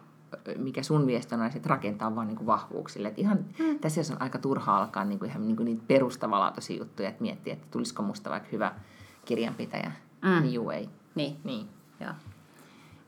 mikä 0.58 0.84
sun 0.84 1.08
viesti 1.08 1.36
on, 1.36 1.46
että 1.46 1.70
rakentaa 1.70 2.16
vaan 2.16 2.28
niin 2.28 2.46
vahvuuksille. 2.46 3.08
Et 3.08 3.20
ihan 3.20 3.46
mm. 3.60 3.80
tässä 3.80 4.02
on 4.14 4.22
aika 4.22 4.40
turha 4.40 4.78
alkaa 4.78 5.06
niin 5.06 5.20
kuin 5.20 5.30
ihan 5.30 5.48
niin 5.48 5.56
kuin 5.56 5.66
niitä 5.66 5.84
perustavanlaatuisia 5.88 6.78
juttuja, 6.78 7.10
että 7.10 7.22
miettiä, 7.22 7.54
että 7.54 7.68
tulisiko 7.72 8.04
musta 8.04 8.30
vaikka 8.30 8.50
hyvä 8.52 8.72
kirjanpitäjä. 9.26 9.92
Mm. 10.22 10.42
Niin 10.42 10.54
juu 10.54 10.70
ei. 10.70 10.90
Niin. 11.16 11.38
niin. 11.44 11.68
Joo. 12.00 12.14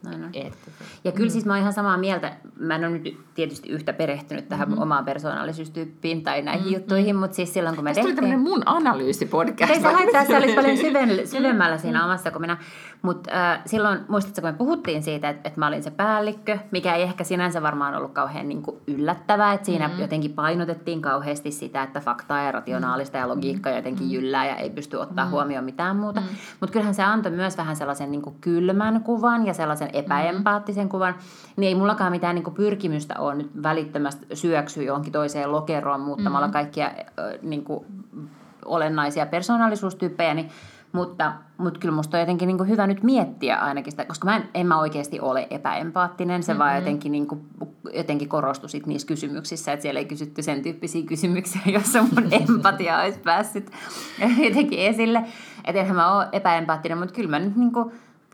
Noin 0.03 0.23
on. 0.23 0.29
Että, 0.33 0.71
ja 1.03 1.11
kyllä 1.11 1.29
siis 1.29 1.45
mä 1.45 1.53
oon 1.53 1.61
ihan 1.61 1.73
samaa 1.73 1.97
mieltä. 1.97 2.37
Mä 2.59 2.75
en 2.75 2.85
ole 2.85 2.99
nyt 2.99 3.17
tietysti 3.35 3.69
yhtä 3.69 3.93
perehtynyt 3.93 4.49
tähän 4.49 4.67
mm-hmm. 4.67 4.81
omaan 4.81 5.05
persoonallisuustyyppiin 5.05 6.23
tai 6.23 6.41
näihin 6.41 6.63
mm-hmm. 6.63 6.73
juttuihin, 6.73 7.15
mutta 7.15 7.35
siis 7.35 7.53
silloin 7.53 7.75
kun 7.75 7.83
me 7.83 7.93
Tästä 7.93 8.07
tehtiin... 8.07 8.33
tuli 8.33 8.37
mun 8.37 8.63
analyysipodcast. 8.65 9.71
Ei 9.71 9.81
se 9.81 9.87
haittaa, 9.93 10.25
se 10.25 10.37
oli 10.37 10.53
paljon 10.53 10.77
syvemmällä 11.25 11.77
siinä 11.77 11.99
mm-hmm. 11.99 12.09
omassa, 12.09 12.31
kun 12.31 12.41
minä... 12.41 12.57
Mutta 13.03 13.51
äh, 13.51 13.61
silloin, 13.65 13.99
muistatko, 14.07 14.41
kun 14.41 14.49
me 14.49 14.57
puhuttiin 14.57 15.03
siitä, 15.03 15.29
että, 15.29 15.47
että 15.47 15.59
mä 15.59 15.67
olin 15.67 15.83
se 15.83 15.91
päällikkö, 15.91 16.57
mikä 16.71 16.95
ei 16.95 17.03
ehkä 17.03 17.23
sinänsä 17.23 17.61
varmaan 17.61 17.95
ollut 17.95 18.11
kauhean 18.11 18.49
niin 18.49 18.61
kuin 18.63 18.77
yllättävää, 18.87 19.53
että 19.53 19.65
siinä 19.65 19.87
mm-hmm. 19.87 20.01
jotenkin 20.01 20.33
painotettiin 20.33 21.01
kauheasti 21.01 21.51
sitä, 21.51 21.83
että 21.83 21.99
faktaa 21.99 22.41
ja 22.41 22.51
rationaalista 22.51 23.17
ja 23.17 23.29
logiikkaa 23.29 23.71
mm-hmm. 23.71 23.77
jotenkin 23.77 24.11
jyllää 24.11 24.47
ja 24.47 24.55
ei 24.55 24.69
pysty 24.69 24.97
ottaa 24.97 25.25
mm-hmm. 25.25 25.31
huomioon 25.31 25.65
mitään 25.65 25.95
muuta. 25.95 26.19
Mm-hmm. 26.19 26.35
Mutta 26.59 26.73
kyllähän 26.73 26.95
se 26.95 27.03
antoi 27.03 27.31
myös 27.31 27.57
vähän 27.57 27.75
sellaisen 27.75 28.11
niin 28.11 28.21
kuin 28.21 28.35
kylmän 28.41 29.03
kuvan 29.03 29.45
ja 29.45 29.53
sellaisen 29.53 29.89
epäempaattisen 29.93 30.89
kuvan, 30.89 31.15
niin 31.57 31.67
ei 31.67 31.75
mullakaan 31.75 32.11
mitään 32.11 32.35
niin 32.35 32.43
kuin 32.43 32.55
pyrkimystä 32.55 33.19
ole 33.19 33.35
nyt 33.35 33.63
välittömästi 33.63 34.25
syöksyä 34.33 34.83
johonkin 34.83 35.13
toiseen 35.13 35.51
lokeroon 35.51 36.01
muuttamalla 36.01 36.47
mm-hmm. 36.47 36.53
kaikkia 36.53 36.91
niin 37.41 37.63
kuin, 37.63 37.85
olennaisia 38.65 39.25
persoonallisuustyyppejä, 39.25 40.33
niin 40.33 40.49
mutta, 40.93 41.33
mutta 41.57 41.79
kyllä 41.79 41.95
musta 41.95 42.17
on 42.17 42.21
jotenkin 42.21 42.47
niin 42.47 42.67
hyvä 42.67 42.87
nyt 42.87 43.03
miettiä 43.03 43.57
ainakin 43.57 43.91
sitä, 43.91 44.05
koska 44.05 44.25
mä 44.25 44.35
en, 44.35 44.49
en 44.53 44.67
mä 44.67 44.79
oikeasti 44.79 45.19
ole 45.19 45.47
epäempaattinen, 45.49 46.43
se 46.43 46.51
mm-hmm. 46.51 46.59
vaan 46.59 46.75
jotenkin, 46.75 47.11
niin 47.11 47.27
kuin, 47.27 47.47
jotenkin 47.93 48.29
korostui 48.29 48.69
sit 48.69 48.85
niissä 48.85 49.07
kysymyksissä, 49.07 49.73
että 49.73 49.81
siellä 49.81 49.99
ei 49.99 50.05
kysytty 50.05 50.41
sen 50.41 50.61
tyyppisiä 50.61 51.05
kysymyksiä, 51.05 51.61
joissa 51.73 52.01
mun 52.01 52.27
empatia 52.31 52.99
olisi 52.99 53.19
päässyt 53.19 53.71
jotenkin 54.47 54.79
esille. 54.79 55.23
Että 55.65 55.81
enhän 55.81 55.95
mä 55.95 56.17
ole 56.17 56.27
epäempaattinen, 56.31 56.97
mutta 56.97 57.13
kyllä 57.13 57.29
mä 57.29 57.39
nyt 57.39 57.55
niin 57.55 57.71
kuin, 57.71 57.91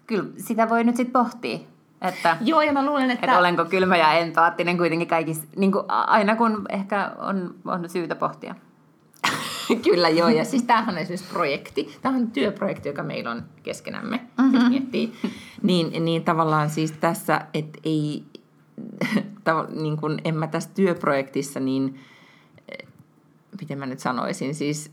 kyllä 0.08 0.30
sitä 0.38 0.70
voi 0.70 0.84
nyt 0.84 0.96
sitten 0.96 1.24
pohtia. 1.24 1.60
Että, 2.02 2.38
Joo, 2.42 2.62
ja 2.62 2.74
mä 2.74 2.86
luulen, 2.86 3.12
että... 3.12 3.26
että 3.26 3.40
olenko 3.40 3.66
kylmä 3.66 3.98
ja 3.98 4.14
empaattinen 4.14 4.78
kuitenkin 4.78 5.08
kaikissa, 5.08 5.48
niin 5.56 5.72
kuin 5.72 5.84
aina 5.88 6.36
kun 6.36 6.66
ehkä 6.70 7.12
on, 7.18 7.56
on 7.66 7.90
syytä 7.90 8.16
pohtia. 8.16 8.56
Kyllä 9.84 10.10
joo, 10.10 10.30
ja 10.30 10.46
siis 10.46 10.64
tämähän 10.64 10.96
on 10.96 10.98
esimerkiksi 10.98 11.34
projekti, 11.34 11.98
tämähän 12.02 12.22
on 12.22 12.32
työprojekti, 12.32 12.90
joka 12.90 13.04
meillä 13.04 13.32
on 13.32 13.44
keskenämme, 13.64 14.20
mm-hmm. 14.38 14.54
jos 14.54 14.70
miettii. 14.70 15.14
Niin, 15.64 16.06
niin 16.06 16.24
tavallaan 16.24 16.70
siis 16.70 16.92
tässä, 16.92 17.42
että 17.54 17.80
ei, 17.84 18.24
tav- 19.50 19.82
niin 19.82 19.98
kun 19.98 20.20
en 20.24 20.36
mä 20.36 20.48
tässä 20.48 20.70
työprojektissa, 20.76 21.60
niin 21.60 22.00
miten 23.62 23.80
mä 23.80 23.86
nyt 23.86 24.00
sanoisin, 24.00 24.56
siis 24.56 24.92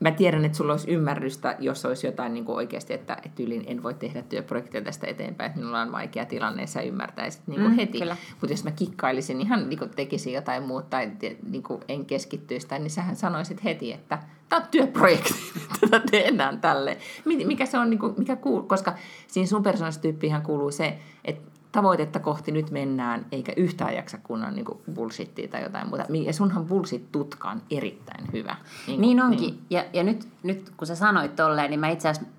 mä 0.00 0.10
tiedän, 0.10 0.44
että 0.44 0.58
sulla 0.58 0.72
olisi 0.72 0.90
ymmärrystä, 0.90 1.56
jos 1.58 1.84
olisi 1.84 2.06
jotain 2.06 2.34
niin 2.34 2.44
kuin 2.44 2.56
oikeasti, 2.56 2.94
että, 2.94 3.16
yli 3.38 3.64
en 3.66 3.82
voi 3.82 3.94
tehdä 3.94 4.22
työprojektia 4.22 4.82
tästä 4.82 5.06
eteenpäin, 5.06 5.48
että 5.48 5.58
minulla 5.58 5.80
on 5.80 5.92
vaikea 5.92 6.24
tilanne 6.24 6.62
ja 6.62 6.66
sä 6.66 6.82
ymmärtäisit 6.82 7.42
niin 7.46 7.60
kuin 7.60 7.70
mm, 7.70 7.76
heti. 7.76 7.98
Mutta 8.40 8.52
jos 8.52 8.64
mä 8.64 8.70
kikkailisin 8.70 9.40
ihan 9.40 9.68
niin 9.68 9.78
kuin 9.78 9.90
tekisin 9.90 10.32
jotain 10.32 10.62
muuta 10.62 10.88
tai 10.88 11.10
niin 11.50 11.62
kuin 11.62 11.80
en 11.88 12.06
keskittyisi 12.06 12.68
tai 12.68 12.78
niin 12.78 12.90
sähän 12.90 13.16
sanoisit 13.16 13.64
heti, 13.64 13.92
että 13.92 14.18
tämä 14.48 14.62
on 14.62 14.68
työprojekti, 14.70 15.34
tätä 15.80 16.00
tehdään 16.10 16.60
tälle. 16.60 16.98
Mikä 17.24 17.66
se 17.66 17.78
on, 17.78 17.90
niin 17.90 18.00
kuin, 18.00 18.14
mikä 18.18 18.36
kuuluu, 18.36 18.62
koska 18.62 18.94
siinä 19.26 19.46
sun 19.46 19.62
persoonallisuustyyppiin 19.62 20.42
kuuluu 20.42 20.70
se, 20.70 20.98
että 21.24 21.53
tavoitetta 21.74 22.20
kohti 22.20 22.52
nyt 22.52 22.70
mennään, 22.70 23.26
eikä 23.32 23.52
yhtään 23.56 23.94
jaksa 23.94 24.18
kunnon 24.22 24.54
niin 24.54 24.64
bullshittia 24.94 25.48
tai 25.48 25.62
jotain 25.62 25.88
muuta. 25.88 26.04
Ja 26.26 26.32
sunhan 26.32 26.66
bullshit-tutka 26.66 27.50
on 27.50 27.62
erittäin 27.70 28.24
hyvä. 28.32 28.56
Niin, 28.86 29.00
niin 29.00 29.22
onkin. 29.22 29.40
Niin. 29.40 29.62
Ja, 29.70 29.84
ja 29.92 30.02
nyt, 30.02 30.28
nyt 30.42 30.72
kun 30.76 30.86
sä 30.86 30.94
sanoit 30.94 31.36
tolleen, 31.36 31.70
niin 31.70 31.80
mä 31.80 31.88
itse 31.88 32.08
asiassa 32.08 32.30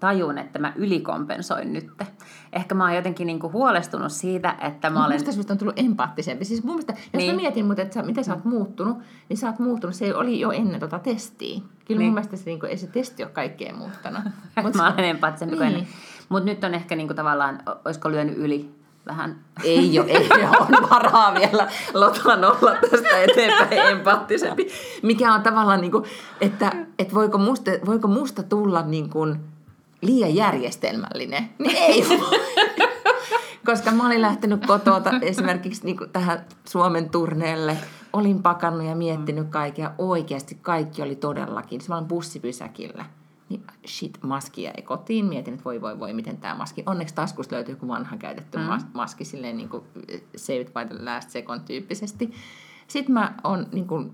tajun, 0.00 0.38
että 0.38 0.58
mä 0.58 0.72
ylikompensoin 0.76 1.72
nyt. 1.72 1.90
Ehkä 2.52 2.74
mä 2.74 2.84
oon 2.84 2.94
jotenkin 2.94 3.26
niinku 3.26 3.52
huolestunut 3.52 4.12
siitä, 4.12 4.56
että 4.60 4.90
mä 4.90 5.06
olen... 5.06 5.20
Musta 5.36 5.52
on 5.52 5.58
tullut 5.58 5.78
empaattisempi. 5.78 6.44
Siis 6.44 6.64
mun 6.64 6.74
mielestä, 6.74 6.92
jos 6.92 7.08
niin. 7.12 7.34
mä 7.34 7.40
mietin, 7.40 7.66
mutta 7.66 7.82
että 7.82 7.94
sä, 7.94 8.02
miten 8.02 8.24
sä 8.24 8.34
oot 8.34 8.44
muuttunut, 8.44 8.98
niin 9.28 9.36
sä 9.36 9.46
oot 9.46 9.58
muuttunut. 9.58 9.96
Se 9.96 10.14
oli 10.14 10.40
jo 10.40 10.50
ennen 10.50 10.80
tota 10.80 10.98
testiä. 10.98 11.60
Kyllä 11.84 11.98
niin. 11.98 12.08
mun 12.08 12.14
mielestä 12.14 12.36
se, 12.36 12.44
niinku, 12.44 12.66
ei 12.66 12.76
se 12.76 12.86
testi 12.86 13.22
ole 13.22 13.32
kaikkea 13.32 13.74
muuttanut. 13.74 14.22
Mut, 14.62 14.74
mä 14.74 14.92
olen 14.92 15.04
empaattisempi 15.04 15.56
niin. 15.56 15.58
kuin 15.58 15.68
ennen. 15.68 15.88
Mutta 16.28 16.50
nyt 16.50 16.64
on 16.64 16.74
ehkä 16.74 16.96
niinku 16.96 17.14
tavallaan, 17.14 17.62
olisiko 17.84 18.10
lyönyt 18.10 18.36
yli 18.38 18.79
vähän... 19.06 19.44
Ei 19.64 19.98
ole, 19.98 20.10
ei 20.10 20.28
ole 20.30 20.90
varaa 20.90 21.34
vielä 21.34 21.68
lotan 21.94 22.44
olla 22.44 22.76
tästä 22.90 23.22
eteenpäin 23.22 23.72
empaattisempi. 23.72 24.70
Mikä 25.02 25.34
on 25.34 25.42
tavallaan 25.42 25.80
niin 25.80 25.92
kuin, 25.92 26.04
että, 26.40 26.72
että 26.98 27.14
voiko, 27.14 27.38
musta, 27.38 27.70
voiko 27.86 28.08
musta 28.08 28.42
tulla 28.42 28.82
niin 28.82 29.10
kuin 29.10 29.36
liian 30.02 30.34
järjestelmällinen? 30.34 31.50
Niin 31.58 31.76
ei 31.76 32.04
Koska 33.66 33.90
mä 33.90 34.06
olin 34.06 34.22
lähtenyt 34.22 34.66
kotoa 34.66 35.02
esimerkiksi 35.22 35.84
niin 35.84 35.96
kuin 35.96 36.10
tähän 36.10 36.44
Suomen 36.64 37.10
turneelle. 37.10 37.76
Olin 38.12 38.42
pakannut 38.42 38.86
ja 38.86 38.94
miettinyt 38.94 39.48
kaikkea. 39.48 39.90
Oikeasti 39.98 40.58
kaikki 40.62 41.02
oli 41.02 41.16
todellakin. 41.16 41.80
Mä 41.88 41.96
olin 41.96 42.08
bussipysäkillä 42.08 43.04
niin 43.50 43.62
shit, 43.86 44.18
maski 44.22 44.62
jäi 44.62 44.82
kotiin. 44.82 45.26
Mietin, 45.26 45.54
että 45.54 45.64
voi 45.64 45.80
voi 45.80 45.98
voi, 45.98 46.12
miten 46.12 46.36
tämä 46.36 46.54
maski. 46.54 46.82
Onneksi 46.86 47.14
taskusta 47.14 47.54
löytyy 47.54 47.74
joku 47.74 47.88
vanha 47.88 48.16
käytetty 48.16 48.58
mm. 48.58 48.64
maski, 48.94 49.24
silleen 49.24 49.56
niin 49.56 49.68
kuin 49.68 49.84
saved 50.36 50.64
by 50.64 50.94
the 50.94 51.04
last 51.04 51.30
second 51.30 51.60
tyyppisesti. 51.60 52.32
Sitten 52.86 53.14
mä 53.14 53.34
on, 53.44 53.66
niin 53.72 53.86
kuin, 53.86 54.12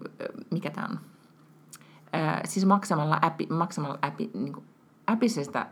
mikä 0.51 0.71
tämä 0.71 0.87
on, 0.91 0.99
äh, 2.15 2.41
siis 2.45 2.67
maksamalla, 2.67 3.19
appi, 3.23 3.47
maksamalla 3.51 3.99
appi, 4.03 4.31
niin 4.35 4.53
kuin, 4.53 4.67
appisesta 5.07 5.67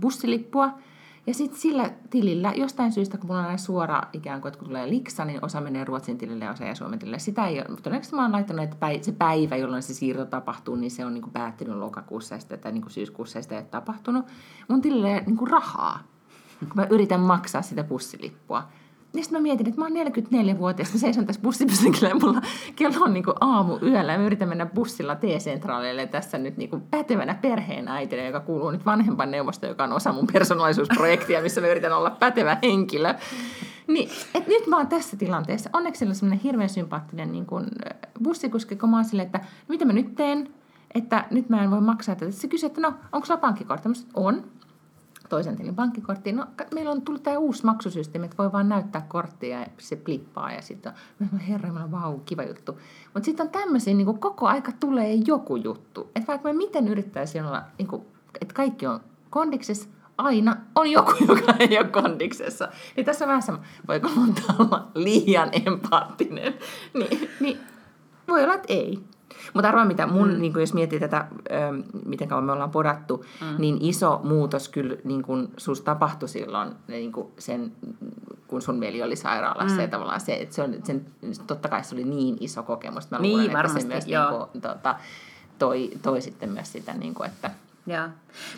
bussilippua, 0.00 0.78
ja 1.26 1.34
sitten 1.34 1.60
sillä 1.60 1.90
tilillä, 2.10 2.52
jostain 2.56 2.92
syystä, 2.92 3.18
kun 3.18 3.26
mulla 3.26 3.46
on 3.46 3.58
suora 3.58 4.02
ikään 4.12 4.40
kuin, 4.40 4.48
että 4.48 4.58
kun 4.58 4.68
tulee 4.68 4.90
liksa, 4.90 5.24
niin 5.24 5.44
osa 5.44 5.60
menee 5.60 5.84
Ruotsin 5.84 6.18
tilille 6.18 6.44
ja 6.44 6.50
osa 6.50 6.64
jää 6.64 6.74
Suomen 6.74 6.98
tilille. 6.98 7.18
Sitä 7.18 7.46
ei 7.46 7.58
ole, 7.58 7.66
mutta 7.68 7.82
todennäköisesti 7.82 8.16
mä 8.16 8.22
oon 8.22 8.32
laittanut, 8.32 8.64
että 8.64 8.86
se 9.02 9.12
päivä, 9.12 9.56
jolloin 9.56 9.82
se 9.82 9.94
siirto 9.94 10.24
tapahtuu, 10.24 10.76
niin 10.76 10.90
se 10.90 11.04
on 11.04 11.14
niin 11.14 11.22
kuin 11.22 11.32
päättynyt 11.32 11.76
lokakuussa 11.76 12.34
ja 12.34 12.40
sitä, 12.40 12.56
tai 12.56 12.72
niin 12.72 12.82
kuin 12.82 12.92
syyskuussa 12.92 13.38
ja 13.38 13.42
sitä 13.42 13.54
ei 13.54 13.60
ole 13.60 13.68
tapahtunut. 13.70 14.26
Mun 14.68 14.82
tilille 14.82 15.22
niin 15.26 15.36
kuin 15.36 15.50
rahaa, 15.50 16.02
kun 16.60 16.72
mä 16.74 16.86
yritän 16.90 17.20
maksaa 17.20 17.62
sitä 17.62 17.84
bussilippua. 17.84 18.68
Niin 19.12 19.24
sitten 19.24 19.40
mä 19.40 19.42
mietin, 19.42 19.68
että 19.68 19.80
mä 19.80 19.84
oon 19.84 19.92
44-vuotias, 20.54 20.92
mä 20.92 20.98
seison 20.98 21.26
tässä 21.26 21.42
bussipysäkillä 21.42 22.14
mulla 22.14 22.42
kello 22.76 23.04
on 23.04 23.12
niinku 23.12 23.32
aamu 23.40 23.78
yöllä 23.82 24.12
ja 24.12 24.18
mä 24.18 24.26
yritän 24.26 24.48
mennä 24.48 24.66
bussilla 24.66 25.14
T-sentraalille 25.14 26.06
tässä 26.06 26.38
nyt 26.38 26.56
niinku 26.56 26.80
pätevänä 26.90 27.34
perheenäitinä, 27.34 28.26
joka 28.26 28.40
kuuluu 28.40 28.70
nyt 28.70 28.86
vanhempan 28.86 29.30
neuvosto, 29.30 29.66
joka 29.66 29.84
on 29.84 29.92
osa 29.92 30.12
mun 30.12 30.26
persoonallisuusprojektia, 30.32 31.42
missä 31.42 31.60
mä 31.60 31.66
yritän 31.66 31.92
olla 31.92 32.10
pätevä 32.10 32.56
henkilö. 32.62 33.14
Niin, 33.86 34.10
et 34.34 34.46
nyt 34.46 34.66
mä 34.66 34.76
oon 34.76 34.86
tässä 34.88 35.16
tilanteessa. 35.16 35.70
Onneksi 35.72 36.06
on 36.06 36.14
semmoinen 36.14 36.40
hirveän 36.44 36.68
sympaattinen 36.68 37.32
niin 37.32 37.46
kun, 37.46 37.66
bussikuski, 38.22 38.76
kun 38.76 38.90
mä 38.90 38.96
oon 38.96 39.04
silleen, 39.04 39.26
että 39.26 39.38
no 39.38 39.64
mitä 39.68 39.84
mä 39.84 39.92
nyt 39.92 40.14
teen? 40.14 40.48
Että 40.94 41.24
nyt 41.30 41.48
mä 41.48 41.64
en 41.64 41.70
voi 41.70 41.80
maksaa 41.80 42.14
tätä. 42.14 42.32
Se 42.32 42.48
kysyy, 42.48 42.66
että 42.66 42.80
no, 42.80 42.94
onko 43.12 43.26
sulla 43.26 43.40
pankkikortti? 43.40 43.88
On. 44.14 44.44
Toisen 45.30 45.56
tilin 45.56 45.74
pankkikorttiin. 45.74 46.36
No, 46.36 46.46
meillä 46.74 46.90
on 46.90 47.02
tullut 47.02 47.22
tämä 47.22 47.38
uusi 47.38 47.64
maksusysteemi, 47.64 48.24
että 48.24 48.36
voi 48.38 48.52
vaan 48.52 48.68
näyttää 48.68 49.06
korttia 49.08 49.60
ja 49.60 49.66
se 49.78 49.96
plippaa. 49.96 50.52
Ja 50.52 50.62
sitten 50.62 50.92
on, 51.32 51.38
herra, 51.38 51.68
meillä 51.72 51.84
on 51.84 51.90
vau, 51.90 52.18
kiva 52.18 52.42
juttu. 52.42 52.78
Mutta 53.14 53.24
sitten 53.24 53.46
on 53.46 53.52
tämmöisiä, 53.52 53.94
niin 53.94 54.18
koko 54.18 54.46
aika 54.46 54.72
tulee 54.80 55.14
joku 55.14 55.56
juttu. 55.56 56.10
Että 56.14 56.26
vaikka 56.26 56.48
mä 56.48 56.54
miten 56.54 56.88
yrittäisin 56.88 57.44
olla, 57.44 57.62
niin 57.78 57.88
kuin, 57.88 58.02
että 58.40 58.54
kaikki 58.54 58.86
on 58.86 59.00
kondiksessa, 59.30 59.88
aina 60.18 60.56
on 60.74 60.90
joku, 60.90 61.12
joka 61.28 61.54
ei 61.58 61.78
ole 61.78 61.88
kondiksessa. 61.88 62.68
Niin 62.96 63.06
tässä 63.06 63.24
on 63.24 63.28
vähän 63.28 63.42
sama, 63.42 63.60
voiko 63.88 64.08
olla 64.58 64.90
liian 64.94 65.50
empaattinen. 65.66 66.54
Niin, 66.94 67.30
niin 67.40 67.60
voi 68.28 68.44
olla, 68.44 68.54
että 68.54 68.72
ei. 68.72 68.98
Mutta 69.54 69.68
arvaa 69.68 69.84
mitä, 69.84 70.06
mun, 70.06 70.28
mm. 70.28 70.40
niin 70.40 70.52
jos 70.60 70.74
miettii 70.74 71.00
tätä, 71.00 71.26
miten 72.06 72.28
kauan 72.28 72.44
me 72.44 72.52
ollaan 72.52 72.70
podattu, 72.70 73.24
mm. 73.40 73.46
niin 73.58 73.78
iso 73.80 74.20
muutos 74.24 74.68
kyllä 74.68 74.96
niin 75.04 75.22
kuin 75.22 75.48
sus 75.56 75.80
tapahtui 75.80 76.28
silloin 76.28 76.72
niin 76.88 77.12
kuin 77.12 77.28
sen, 77.38 77.72
kun 78.46 78.62
sun 78.62 78.80
veli 78.80 79.02
oli 79.02 79.16
sairaalassa. 79.16 79.76
Mm. 79.76 79.82
Ja 79.82 79.88
tavallaan 79.88 80.20
se, 80.20 80.34
että 80.34 80.54
se 80.54 80.62
on, 80.62 80.74
sen, 80.84 81.06
totta 81.46 81.68
kai 81.68 81.84
se 81.84 81.94
oli 81.94 82.04
niin 82.04 82.36
iso 82.40 82.62
kokemus. 82.62 83.10
Mä 83.10 83.18
niin, 83.18 83.36
luulen, 83.36 83.52
varmasti, 83.52 83.80
että 83.80 84.00
se 84.00 84.08
myös 84.08 84.28
Niin 84.28 84.48
kuin, 84.50 84.62
tota, 84.62 84.94
toi, 85.58 85.90
toi 86.02 86.20
sitten 86.20 86.50
myös 86.50 86.72
sitä, 86.72 86.94
niin 86.94 87.14
kuin, 87.14 87.30
että 87.30 87.50
Joo. 87.86 88.08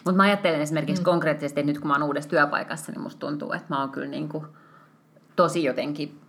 Mutta 0.05 0.17
mä 0.17 0.23
ajattelen 0.23 0.61
esimerkiksi 0.61 1.03
mm. 1.03 1.05
konkreettisesti, 1.05 1.61
että 1.61 1.73
nyt 1.73 1.79
kun 1.79 1.89
mä 1.89 1.95
oon 1.95 2.03
uudessa 2.03 2.31
työpaikassa, 2.31 2.93
niin 2.93 3.01
musta 3.01 3.21
tuntuu, 3.27 3.53
että 3.53 3.67
mä 3.69 3.81
oon 3.81 3.91
kyllä 3.91 4.07
niin 4.07 4.29
kuin 4.29 4.45
tosi 5.37 5.65
jotenkin 5.65 6.21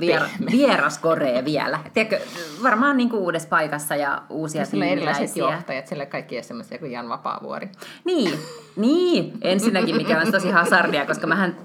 vier, 0.00 0.22
vieras 0.50 0.98
koree 0.98 1.44
vielä. 1.44 1.78
Tiedätkö, 1.94 2.20
varmaan 2.62 2.96
niin 2.96 3.10
kuin 3.10 3.22
uudessa 3.22 3.48
paikassa 3.48 3.96
ja 3.96 4.22
uusia 4.28 4.64
Sillä 4.64 4.86
erilaiset 4.86 5.36
johtajat, 5.36 5.86
sille 5.86 6.06
kaikki 6.06 6.36
ei 6.36 6.42
semmoisia 6.42 6.78
kuin 6.78 6.92
Jan 6.92 7.08
Vapaavuori. 7.08 7.68
Niin, 8.04 8.38
niin. 8.76 9.32
Ensinnäkin, 9.42 9.96
mikä 9.96 10.20
on 10.20 10.32
tosi 10.32 10.50
hasardia, 10.50 11.06
koska 11.06 11.26
mähän 11.26 11.56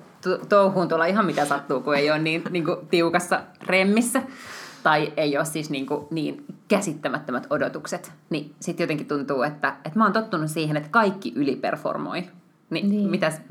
touhuun 0.50 0.88
tuolla 0.88 1.06
ihan 1.06 1.26
mitä 1.26 1.46
sattuu, 1.46 1.82
kun 1.82 1.96
ei 1.96 2.12
ole 2.12 2.20
niin, 2.20 2.44
niin 2.50 2.66
kuin 2.66 2.88
tiukassa 2.88 3.42
remmissä 3.64 4.22
tai 4.84 5.14
ei 5.18 5.38
ole 5.38 5.46
siis 5.46 5.70
niin, 5.70 5.86
kuin 5.86 6.08
niin 6.12 6.46
käsittämättömät 6.68 7.48
odotukset, 7.50 8.12
niin 8.30 8.56
sitten 8.60 8.84
jotenkin 8.84 9.08
tuntuu, 9.08 9.44
että, 9.44 9.76
että 9.86 10.00
mä 10.00 10.04
oon 10.04 10.14
tottunut 10.14 10.52
siihen, 10.52 10.78
että 10.78 10.90
kaikki 10.92 11.34
yliperformoi. 11.36 12.24
Niin, 12.70 12.90
niin 12.90 13.10
mitäs, 13.10 13.42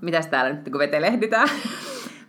mitäs 0.00 0.26
täällä 0.26 0.52
nyt 0.52 0.64
kun 0.64 0.78
vetelehditään? 0.78 1.48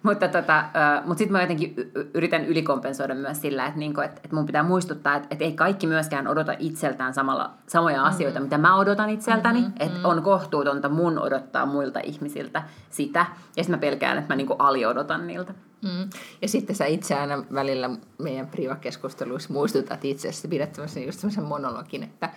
mutta 0.07 0.27
tota, 0.27 0.65
mutta 1.05 1.17
sitten 1.17 1.31
mä 1.31 1.41
jotenkin 1.41 1.75
yritän 2.13 2.45
ylikompensoida 2.45 3.15
myös 3.15 3.41
sillä, 3.41 3.65
että, 3.65 3.79
niinku, 3.79 4.01
että, 4.01 4.21
että 4.23 4.35
mun 4.35 4.45
pitää 4.45 4.63
muistuttaa, 4.63 5.15
että, 5.15 5.27
että 5.31 5.45
ei 5.45 5.51
kaikki 5.51 5.87
myöskään 5.87 6.27
odota 6.27 6.55
itseltään 6.59 7.13
samalla, 7.13 7.53
samoja 7.67 7.95
mm-hmm. 7.95 8.09
asioita, 8.09 8.39
mitä 8.39 8.57
mä 8.57 8.77
odotan 8.77 9.09
itseltäni. 9.09 9.59
Mm-hmm. 9.59 9.73
Että 9.79 9.97
mm-hmm. 9.97 10.05
on 10.05 10.23
kohtuutonta 10.23 10.89
mun 10.89 11.19
odottaa 11.19 11.65
muilta 11.65 11.99
ihmisiltä 12.03 12.63
sitä. 12.89 13.25
Ja 13.57 13.63
sitten 13.63 13.77
mä 13.77 13.81
pelkään, 13.81 14.17
että 14.17 14.33
mä 14.33 14.35
niinku 14.35 14.55
aliodotan 14.59 15.27
niiltä. 15.27 15.53
Mm. 15.81 16.09
Ja 16.41 16.47
sitten 16.47 16.75
sä 16.75 16.85
itse 16.85 17.15
aina 17.15 17.43
välillä 17.53 17.89
meidän 18.17 18.47
privakeskusteluissa 18.47 19.53
muistutat 19.53 20.05
itse 20.05 20.29
asiassa, 20.29 20.47
pidät 20.47 20.77
just 21.05 21.19
sellaisen 21.19 21.43
monologin, 21.43 22.03
että 22.03 22.29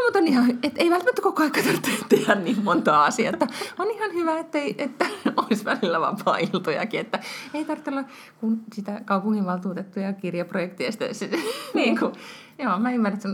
No 0.00 0.04
mutta 0.04 0.18
on 0.18 0.28
ihan, 0.28 0.58
et 0.62 0.72
ei 0.76 0.90
välttämättä 0.90 1.22
koko 1.22 1.42
ajan 1.42 1.52
tarvitse 1.52 1.90
tehdä 2.08 2.34
niin 2.34 2.64
monta 2.64 3.04
asiaa. 3.04 3.32
Että 3.32 3.46
on 3.78 3.90
ihan 3.90 4.14
hyvä, 4.14 4.38
ettei, 4.38 4.74
että 4.78 5.06
olisi 5.36 5.64
välillä 5.64 6.00
vaan 6.00 6.16
pailtojakin, 6.24 7.00
että 7.00 7.20
ei 7.54 7.64
tarvitse 7.64 7.90
olla 7.90 8.04
kun 8.40 8.60
sitä 8.72 9.00
kaupunginvaltuutettuja 9.04 10.12
kirjaprojektia. 10.12 10.92
Sitten, 10.92 11.10
niin. 11.30 11.44
niin 11.74 11.98
kuin, 11.98 12.12
joo, 12.58 12.78
mä 12.78 12.92
ymmärrän, 12.92 13.16
että 13.16 13.28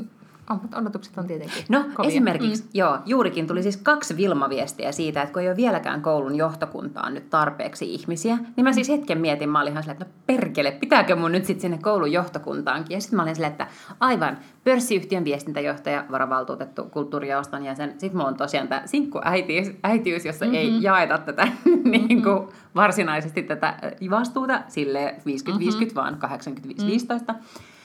odotukset 0.75 1.19
on 1.19 1.27
tietenkin 1.27 1.65
No 1.69 1.85
kovia. 1.95 2.09
esimerkiksi, 2.09 2.63
mm. 2.63 2.69
joo, 2.75 2.99
juurikin 3.07 3.47
tuli 3.47 3.63
siis 3.63 3.77
kaksi 3.77 4.17
Vilma-viestiä 4.17 4.93
siitä, 4.93 5.23
että 5.23 5.33
kun 5.33 5.43
ei 5.43 5.49
ole 5.49 5.57
vieläkään 5.57 6.03
koulun 6.03 6.37
johtokuntaan 6.37 7.15
nyt 7.15 7.31
tarpeeksi 7.31 7.95
ihmisiä, 7.95 8.39
niin 8.57 8.65
mä 8.65 8.73
siis 8.73 8.89
hetken 8.89 9.19
mietin, 9.19 9.49
mä 9.49 9.61
olin 9.61 9.73
ihan 9.73 9.83
silleen, 9.83 10.03
että 10.03 10.05
no 10.05 10.23
perkele, 10.27 10.71
pitääkö 10.71 11.17
mun 11.17 11.33
nyt 11.33 11.45
sitten 11.45 11.61
sinne 11.61 11.79
koulun 11.79 12.13
johtokuntaankin? 12.13 12.95
Ja 12.95 13.01
sitten 13.01 13.17
mä 13.17 13.23
olin 13.23 13.35
silleen, 13.35 13.53
että 13.53 13.67
aivan, 14.01 14.39
pörssiyhtiön 14.65 15.25
viestintäjohtaja, 15.25 16.05
varavaltuutettu, 16.11 16.85
kulttuurijaoston 16.85 17.65
jäsen, 17.65 17.91
sitten 17.91 18.17
mulla 18.17 18.29
on 18.29 18.37
tosiaan 18.37 18.69
tämä 18.69 18.83
sinkku 18.85 19.21
äitiys, 19.25 19.71
äitiys 19.83 20.25
jossa 20.25 20.45
mm-hmm. 20.45 20.59
ei 20.59 20.83
jaeta 20.83 21.19
tätä 21.19 21.45
mm-hmm. 21.45 21.91
niin 22.09 22.23
kuin 22.23 22.49
varsinaisesti 22.75 23.43
tätä 23.43 23.75
vastuuta 24.11 24.61
sille 24.69 25.15
50-50, 25.19 25.23
mm-hmm. 25.23 25.95
vaan 25.95 26.19
85-15. 26.25 26.29
Mm-hmm. 26.29 27.76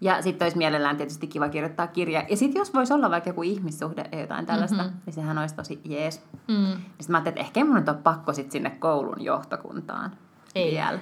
Ja 0.00 0.22
sitten 0.22 0.46
olisi 0.46 0.58
mielellään 0.58 0.96
tietysti 0.96 1.26
kiva 1.26 1.48
kirjoittaa 1.48 1.86
kirja. 1.86 2.24
Ja 2.30 2.36
sitten 2.36 2.60
jos 2.60 2.74
voisi 2.74 2.92
olla 2.92 3.10
vaikka 3.10 3.30
joku 3.30 3.42
ihmissuhde 3.42 4.08
ja 4.12 4.20
jotain 4.20 4.46
tällaista, 4.46 4.82
mm-hmm. 4.82 4.96
niin 5.06 5.14
sehän 5.14 5.38
olisi 5.38 5.54
tosi 5.54 5.80
jees. 5.84 6.22
Mm. 6.48 6.70
Ja 6.70 6.76
sitten 6.76 7.06
mä 7.08 7.16
ajattelin, 7.16 7.28
että 7.28 7.40
ehkä 7.40 7.64
mun 7.64 7.74
nyt 7.74 7.88
on 7.88 7.98
pakko 7.98 8.32
sitten 8.32 8.52
sinne 8.52 8.70
koulun 8.70 9.24
johtokuntaan 9.24 10.10
Ei. 10.54 10.70
vielä. 10.70 10.98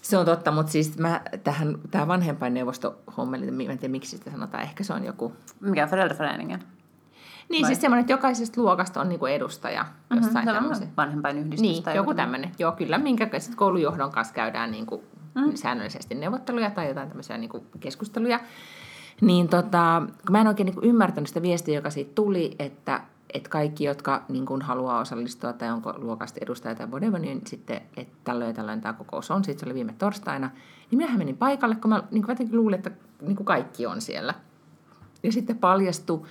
Se 0.00 0.18
on 0.18 0.26
totta, 0.26 0.50
mutta 0.50 0.72
siis 0.72 0.98
mä, 0.98 1.20
tähän, 1.44 1.78
tämä 1.90 2.08
vanhempainneuvosto 2.08 2.98
hommeli, 3.16 3.46
en 3.46 3.78
tiedä 3.78 3.92
miksi 3.92 4.16
sitä 4.16 4.30
sanotaan, 4.30 4.62
ehkä 4.62 4.84
se 4.84 4.92
on 4.92 5.04
joku... 5.04 5.32
Mikä 5.60 5.82
on 5.82 5.88
Föräldraföreningen? 5.88 6.62
Niin, 7.48 7.62
Vai? 7.62 7.68
siis 7.68 7.80
semmoinen, 7.80 8.00
että 8.00 8.12
jokaisesta 8.12 8.60
luokasta 8.60 9.00
on 9.00 9.08
niinku 9.08 9.26
edustaja 9.26 9.82
mm-hmm, 9.82 10.22
jossain 10.22 10.46
tämmöisen. 10.46 10.88
Vanhempainyhdistys 10.96 11.60
niin, 11.60 11.82
tai 11.82 11.96
joku 11.96 12.14
tämmöinen. 12.14 12.52
Joo, 12.58 12.72
kyllä, 12.72 12.98
minkä 12.98 13.28
sitten 13.38 13.56
koulujohdon 13.56 14.10
kanssa 14.10 14.34
käydään 14.34 14.70
niinku 14.70 15.04
mm. 15.36 15.54
säännöllisesti 15.54 16.14
neuvotteluja 16.14 16.70
tai 16.70 16.88
jotain 16.88 17.08
tämmöisiä 17.08 17.38
niin 17.38 17.50
keskusteluja. 17.80 18.40
Niin 19.20 19.48
tota, 19.48 20.02
kun 20.06 20.32
mä 20.32 20.40
en 20.40 20.46
oikein 20.46 20.66
niin 20.66 20.84
ymmärtänyt 20.84 21.28
sitä 21.28 21.42
viestiä, 21.42 21.74
joka 21.74 21.90
siitä 21.90 22.12
tuli, 22.14 22.56
että, 22.58 23.00
että 23.34 23.48
kaikki, 23.48 23.84
jotka 23.84 24.24
niin 24.28 24.46
kuin 24.46 24.62
haluaa 24.62 25.00
osallistua 25.00 25.52
tai 25.52 25.70
onko 25.70 25.94
luokasta 25.96 26.38
edustaja 26.42 26.74
tai 26.74 26.86
whatever, 26.86 27.20
niin 27.20 27.42
sitten, 27.46 27.80
että 27.96 28.16
tällöin 28.24 28.54
tällöin 28.54 28.80
tämä 28.80 28.92
kokous 28.92 29.30
on. 29.30 29.44
Sitten 29.44 29.60
se 29.60 29.66
oli 29.66 29.74
viime 29.74 29.94
torstaina. 29.98 30.50
Niin 30.90 30.98
minähän 30.98 31.18
menin 31.18 31.36
paikalle, 31.36 31.74
kun 31.74 31.90
mä 31.90 32.02
niin 32.10 32.22
kuin 32.22 32.36
luulin, 32.52 32.78
että 32.78 32.90
niin 33.20 33.36
kuin 33.36 33.46
kaikki 33.46 33.86
on 33.86 34.00
siellä. 34.00 34.34
Ja 35.22 35.32
sitten 35.32 35.58
paljastui, 35.58 36.22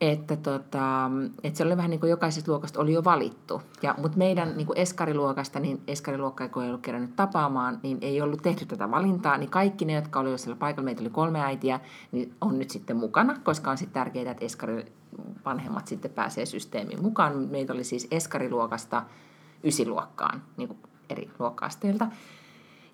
että, 0.00 0.36
tota, 0.36 1.10
että 1.42 1.56
se 1.56 1.64
oli 1.64 1.76
vähän 1.76 1.90
niin 1.90 2.00
kuin 2.00 2.10
jokaisesta 2.10 2.52
luokasta 2.52 2.80
oli 2.80 2.92
jo 2.92 3.04
valittu. 3.04 3.62
Ja, 3.82 3.94
mutta 3.98 4.18
meidän 4.18 4.56
niin 4.56 4.66
kuin 4.66 4.78
eskariluokasta, 4.78 5.60
niin 5.60 5.82
eskariluokka 5.86 6.44
ei 6.44 6.50
ollut 6.54 6.80
kerännyt 6.80 7.16
tapaamaan, 7.16 7.78
niin 7.82 7.98
ei 8.00 8.20
ollut 8.20 8.42
tehty 8.42 8.66
tätä 8.66 8.90
valintaa, 8.90 9.38
niin 9.38 9.50
kaikki 9.50 9.84
ne, 9.84 9.92
jotka 9.92 10.20
olivat 10.20 10.40
siellä 10.40 10.58
paikalla, 10.58 10.84
meitä 10.84 11.00
oli 11.00 11.10
kolme 11.10 11.40
äitiä, 11.40 11.80
niin 12.12 12.34
on 12.40 12.58
nyt 12.58 12.70
sitten 12.70 12.96
mukana, 12.96 13.36
koska 13.42 13.70
on 13.70 13.78
sitten 13.78 13.94
tärkeää, 13.94 14.30
että 14.30 14.44
eskari 14.44 14.92
vanhemmat 15.44 15.86
sitten 15.86 16.10
pääsee 16.10 16.46
systeemiin 16.46 17.02
mukaan. 17.02 17.48
Meitä 17.50 17.72
oli 17.72 17.84
siis 17.84 18.08
eskariluokasta 18.10 19.02
ysiluokkaan, 19.64 20.42
niin 20.56 20.68
kuin 20.68 20.78
eri 21.10 21.30
luokka-asteilta. 21.38 22.06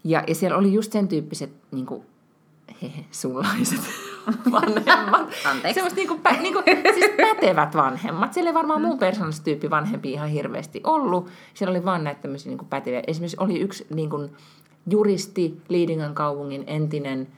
Ja, 0.05 0.25
ja 0.27 0.35
siellä 0.35 0.59
oli 0.59 0.73
just 0.73 0.93
sen 0.93 1.09
tyyppiset 1.09 1.53
niin 1.71 1.87
kuin, 1.87 2.03
hehe, 2.83 3.05
sunlaiset 3.11 3.81
vanhemmat. 4.53 5.29
Anteeksi. 5.45 5.74
Semmoista 5.74 5.97
niinku, 5.97 6.18
pä, 6.22 6.33
niinku, 6.33 6.62
siis 6.95 7.11
pätevät 7.16 7.77
vanhemmat. 7.77 8.33
Siellä 8.33 8.51
ei 8.51 8.55
varmaan 8.55 8.81
mm. 8.81 8.87
mun 8.87 8.99
persoonallistyyppi 8.99 9.70
vanhempi 9.70 10.12
ihan 10.12 10.29
hirveästi 10.29 10.81
ollut. 10.85 11.29
Siellä 11.55 11.70
oli 11.70 11.85
vaan 11.85 12.05
näitä 12.05 12.22
tämmöisiä 12.22 12.51
niinku 12.51 12.64
päteviä. 12.64 13.03
Esimerkiksi 13.07 13.37
oli 13.41 13.61
yksi 13.61 13.87
niinku, 13.95 14.31
juristi, 14.91 15.61
Liidingän 15.68 16.14
kaupungin 16.14 16.64
entinen 16.66 17.29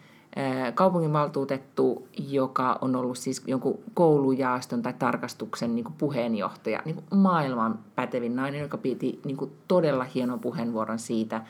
kaupunginvaltuutettu, 0.74 2.08
joka 2.28 2.78
on 2.80 2.96
ollut 2.96 3.18
siis 3.18 3.42
jonkun 3.46 3.78
koulujaaston 3.94 4.82
tai 4.82 4.94
tarkastuksen 4.98 5.74
niin 5.74 5.86
puheenjohtaja, 5.98 6.82
niin 6.84 7.02
maailman 7.14 7.78
pätevin 7.94 8.36
nainen, 8.36 8.60
joka 8.60 8.78
piti 8.78 9.20
niin 9.24 9.52
todella 9.68 10.04
hienon 10.04 10.40
puheenvuoron 10.40 10.98
siitä, 10.98 11.42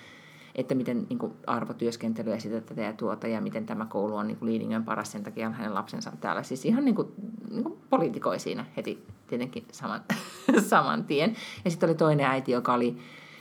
että 0.58 0.74
miten 0.74 1.06
niin 1.08 1.18
kuin, 1.18 1.32
arvotyöskentelyä 1.46 2.38
sitä 2.38 2.60
tätä 2.60 2.82
ja 2.82 2.92
tuota, 2.92 3.26
ja 3.26 3.40
miten 3.40 3.66
tämä 3.66 3.86
koulu 3.86 4.16
on 4.16 4.26
niin 4.26 4.38
Liidingön 4.40 4.84
paras, 4.84 5.12
sen 5.12 5.22
takia 5.22 5.46
on 5.46 5.52
hänen 5.52 5.74
lapsensa 5.74 6.12
täällä. 6.20 6.42
Siis 6.42 6.64
ihan 6.64 6.84
niin 6.84 6.94
kuin, 6.94 7.08
niin 7.50 7.64
kuin 7.64 7.78
poliitikoi 7.90 8.38
siinä 8.38 8.64
heti 8.76 9.06
tietenkin 9.26 9.66
saman, 9.72 10.00
saman 10.70 11.04
tien. 11.04 11.36
Ja 11.64 11.70
sitten 11.70 11.88
oli 11.88 11.96
toinen 11.96 12.26
äiti, 12.26 12.52
joka 12.52 12.74
oli, 12.74 12.98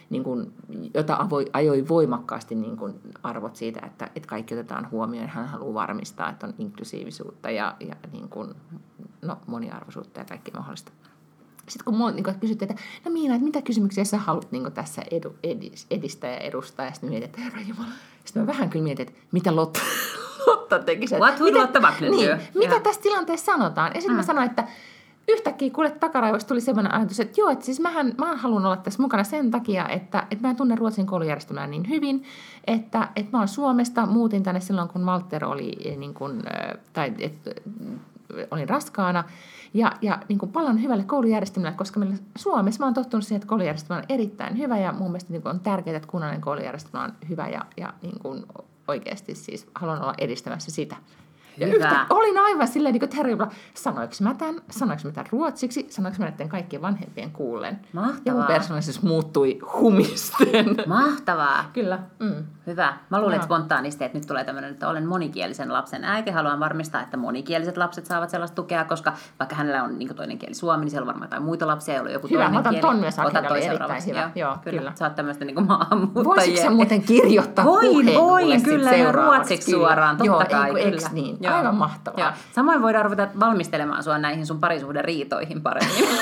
niin 0.09 0.24
kuin, 0.24 0.53
jota 0.93 1.15
avoi, 1.20 1.45
ajoi 1.53 1.88
voimakkaasti 1.88 2.55
niin 2.55 2.78
kuin 2.78 2.93
arvot 3.24 3.55
siitä, 3.55 3.80
että, 3.86 4.09
että 4.15 4.30
kaikki 4.30 4.53
otetaan 4.53 4.91
huomioon. 4.91 5.30
Hän 5.30 5.47
haluaa 5.47 5.74
varmistaa, 5.74 6.30
että 6.30 6.47
on 6.47 6.53
inklusiivisuutta 6.57 7.51
ja, 7.51 7.76
ja 7.80 7.95
niin 8.11 8.30
kuin, 8.30 8.53
no, 9.22 9.38
moniarvoisuutta 9.47 10.20
ja 10.20 10.26
kaikki 10.26 10.51
mahdollista. 10.51 10.91
Sitten 11.68 11.86
kun 11.86 11.97
mulla 11.97 12.11
niin 12.11 12.39
kysyttiin, 12.39 12.72
että 12.72 12.84
no 13.05 13.11
Miina, 13.11 13.36
että 13.36 13.45
mitä 13.45 13.61
kysymyksiä 13.61 14.03
sä 14.03 14.18
haluat 14.18 14.51
niin 14.51 14.72
tässä 14.72 15.01
edu, 15.11 15.36
edis, 15.43 15.88
edistää 15.91 16.30
ja 16.30 16.38
edustaa, 16.38 16.86
ja 16.86 16.91
sitten 16.91 17.09
mietin, 17.09 17.26
että 17.26 17.41
herra 17.41 17.61
Jumala. 17.68 17.91
Sitten 18.26 18.43
mä 18.43 18.47
vähän 18.47 18.70
kyllä 18.70 18.84
mietin, 18.84 19.07
että 19.07 19.20
mitä 19.32 19.55
Lotta, 19.55 19.80
Lotta 20.47 20.80
tekisi. 20.80 21.15
What 21.15 21.39
would 21.39 21.53
mitä, 21.53 21.61
Lotta 21.61 21.82
Backlund 21.82 22.11
niin, 22.15 22.38
Mitä 22.53 22.80
tässä 22.80 23.01
tilanteessa 23.01 23.45
sanotaan? 23.45 23.91
Ja 23.95 24.01
sitten 24.01 24.11
mm. 24.11 24.18
mä 24.18 24.24
sanoin, 24.24 24.49
että 24.49 24.68
yhtäkkiä 25.28 25.70
kuule 25.70 25.91
takaraivosta 25.91 26.47
tuli 26.47 26.61
semmoinen 26.61 26.93
ajatus, 26.93 27.20
että 27.20 27.41
joo, 27.41 27.49
että 27.49 27.65
siis 27.65 27.80
mähän, 27.80 28.13
mä 28.18 28.36
haluan 28.36 28.65
olla 28.65 28.78
tässä 28.78 29.01
mukana 29.01 29.24
sen 29.24 29.51
takia, 29.51 29.89
että, 29.89 30.28
että 30.32 30.47
mä 30.47 30.55
tunnen 30.55 30.78
Ruotsin 30.78 31.05
koulujärjestelmää 31.05 31.68
niin 31.68 31.89
hyvin, 31.89 32.24
että, 32.68 33.09
että 33.15 33.32
mä 33.32 33.38
oon 33.38 33.47
Suomesta, 33.47 34.05
muutin 34.05 34.43
tänne 34.43 34.61
silloin, 34.61 34.89
kun 34.89 35.05
Walter 35.05 35.45
oli 35.45 35.74
eh, 35.86 35.97
niin 35.97 36.13
kuin, 36.13 36.43
tai 36.93 37.13
että 37.20 37.51
olin 38.51 38.70
raskaana, 38.70 39.24
ja, 39.78 39.92
ja 40.02 40.20
niin 40.30 40.40
kuin 40.40 40.52
palan 40.52 40.82
hyvälle 40.82 41.04
koulujärjestelmälle, 41.04 41.78
koska 41.78 42.00
meillä 42.00 42.16
Suomessa 42.36 42.80
mä 42.80 42.86
oon 42.86 42.94
tottunut 42.94 43.24
siihen, 43.24 43.38
että 43.38 43.48
koulujärjestelmä 43.48 44.00
on 44.00 44.06
erittäin 44.10 44.58
hyvä, 44.58 44.78
ja 44.78 44.92
mun 44.92 45.08
mielestä 45.08 45.34
niin 45.34 45.42
kuin 45.42 45.54
on 45.54 45.60
tärkeää, 45.60 45.98
että 45.98 46.10
kunnallinen 46.10 46.42
koulujärjestelmä 46.42 47.04
on 47.04 47.14
hyvä, 47.30 47.48
ja, 47.48 47.66
ja 47.78 47.94
niin 48.02 48.20
kuin 48.20 48.46
oikeasti 48.88 49.36
siis 49.36 49.68
haluan 49.76 50.02
olla 50.02 50.14
edistämässä 50.18 50.72
sitä. 50.72 50.96
Ja 51.58 51.68
Hyvä. 51.68 51.76
yhtä, 51.86 52.05
olin 52.10 52.38
aivan 52.38 52.68
silleen 52.68 52.93
niin 52.93 52.99
kuin 52.99 53.10
terrible. 53.10 53.47
Sanoinko 53.74 54.16
mä 54.22 54.34
tämän? 54.34 54.55
Sanoinko 54.70 55.08
mä 55.08 55.12
tämän 55.12 55.28
ruotsiksi? 55.32 55.88
Sanoinko 55.89 56.20
mä 56.24 56.30
näiden 56.30 56.49
kaikkien 56.49 56.82
vanhempien 56.82 57.32
kuullen? 57.32 57.80
Ja 57.93 57.99
mun 58.01 58.05
Mahtavaa. 58.05 58.47
persoonallisuus 58.47 59.01
muuttui 59.01 59.60
humisten. 59.74 60.66
Mahtavaa. 60.88 61.70
Kyllä. 61.74 61.99
Mm. 62.20 62.34
Hyvä. 62.68 62.93
Mä 63.10 63.18
luulen 63.20 63.34
Joo. 63.34 63.36
että 63.36 63.45
spontaanisti, 63.45 64.03
että 64.03 64.18
nyt 64.18 64.28
tulee 64.28 64.43
tämmöinen, 64.43 64.72
että 64.72 64.88
olen 64.88 65.05
monikielisen 65.08 65.74
lapsen 65.74 66.03
äiti. 66.03 66.32
Haluan 66.32 66.60
varmistaa, 66.60 67.01
että 67.01 67.18
monikieliset 67.18 67.78
lapset 67.78 68.05
saavat 68.05 68.30
sellaista 68.30 68.55
tukea, 68.55 68.86
koska 68.86 69.14
vaikka 69.39 69.55
hänellä 69.55 69.84
on 69.84 69.97
niin 69.99 70.16
toinen 70.16 70.38
kieli 70.38 70.53
suomi, 70.53 70.82
niin 70.84 70.91
siellä 70.91 71.03
on 71.03 71.08
varmaan 71.08 71.26
jotain 71.28 71.43
muita 71.43 71.68
lapsia, 71.68 71.93
joilla 71.95 72.10
on 72.10 72.14
joku 72.14 72.28
Hyvä, 72.28 72.38
toinen 72.39 72.53
mä 72.53 72.60
otan 72.60 72.70
kieli. 72.74 72.82
ton 72.82 72.99
myös 72.99 73.14
Ota 73.14 73.22
agendalle, 73.22 73.47
toi 73.47 73.66
erittäin 73.66 74.05
hyvä. 74.05 74.32
Joo, 74.36 74.58
kyllä. 74.64 74.78
kyllä. 74.80 74.91
Sä 74.95 75.05
oot 75.05 75.16
tämmöistä 75.16 75.45
niin 75.45 75.68
maahanmuuttajia. 75.68 76.24
Voisitko 76.36 76.62
sä 76.62 76.70
muuten 76.70 77.01
kirjoittaa 77.01 77.66
Voin, 77.66 77.88
puheen 77.88 78.22
voin, 78.22 78.64
kyllä, 78.64 79.12
ruotsiksi 79.12 79.72
Kyllä. 79.72 79.88
suoraan, 79.88 80.18
totta 80.18 80.26
Joo, 80.26 80.43
kai, 80.51 80.72
kyllä. 80.74 81.10
niin? 81.12 81.38
Joo. 81.48 81.58
Aivan 81.58 81.76
mahtavaa. 81.76 82.20
Joo. 82.20 82.32
Samoin 82.52 82.82
voidaan 82.82 83.06
ruveta 83.06 83.28
valmistelemaan 83.39 84.04
sua 84.04 84.18
näihin 84.18 84.45
sun 84.45 84.60
parisuhden 84.60 85.06
riitoihin 85.06 85.62
paremmin. 85.62 86.08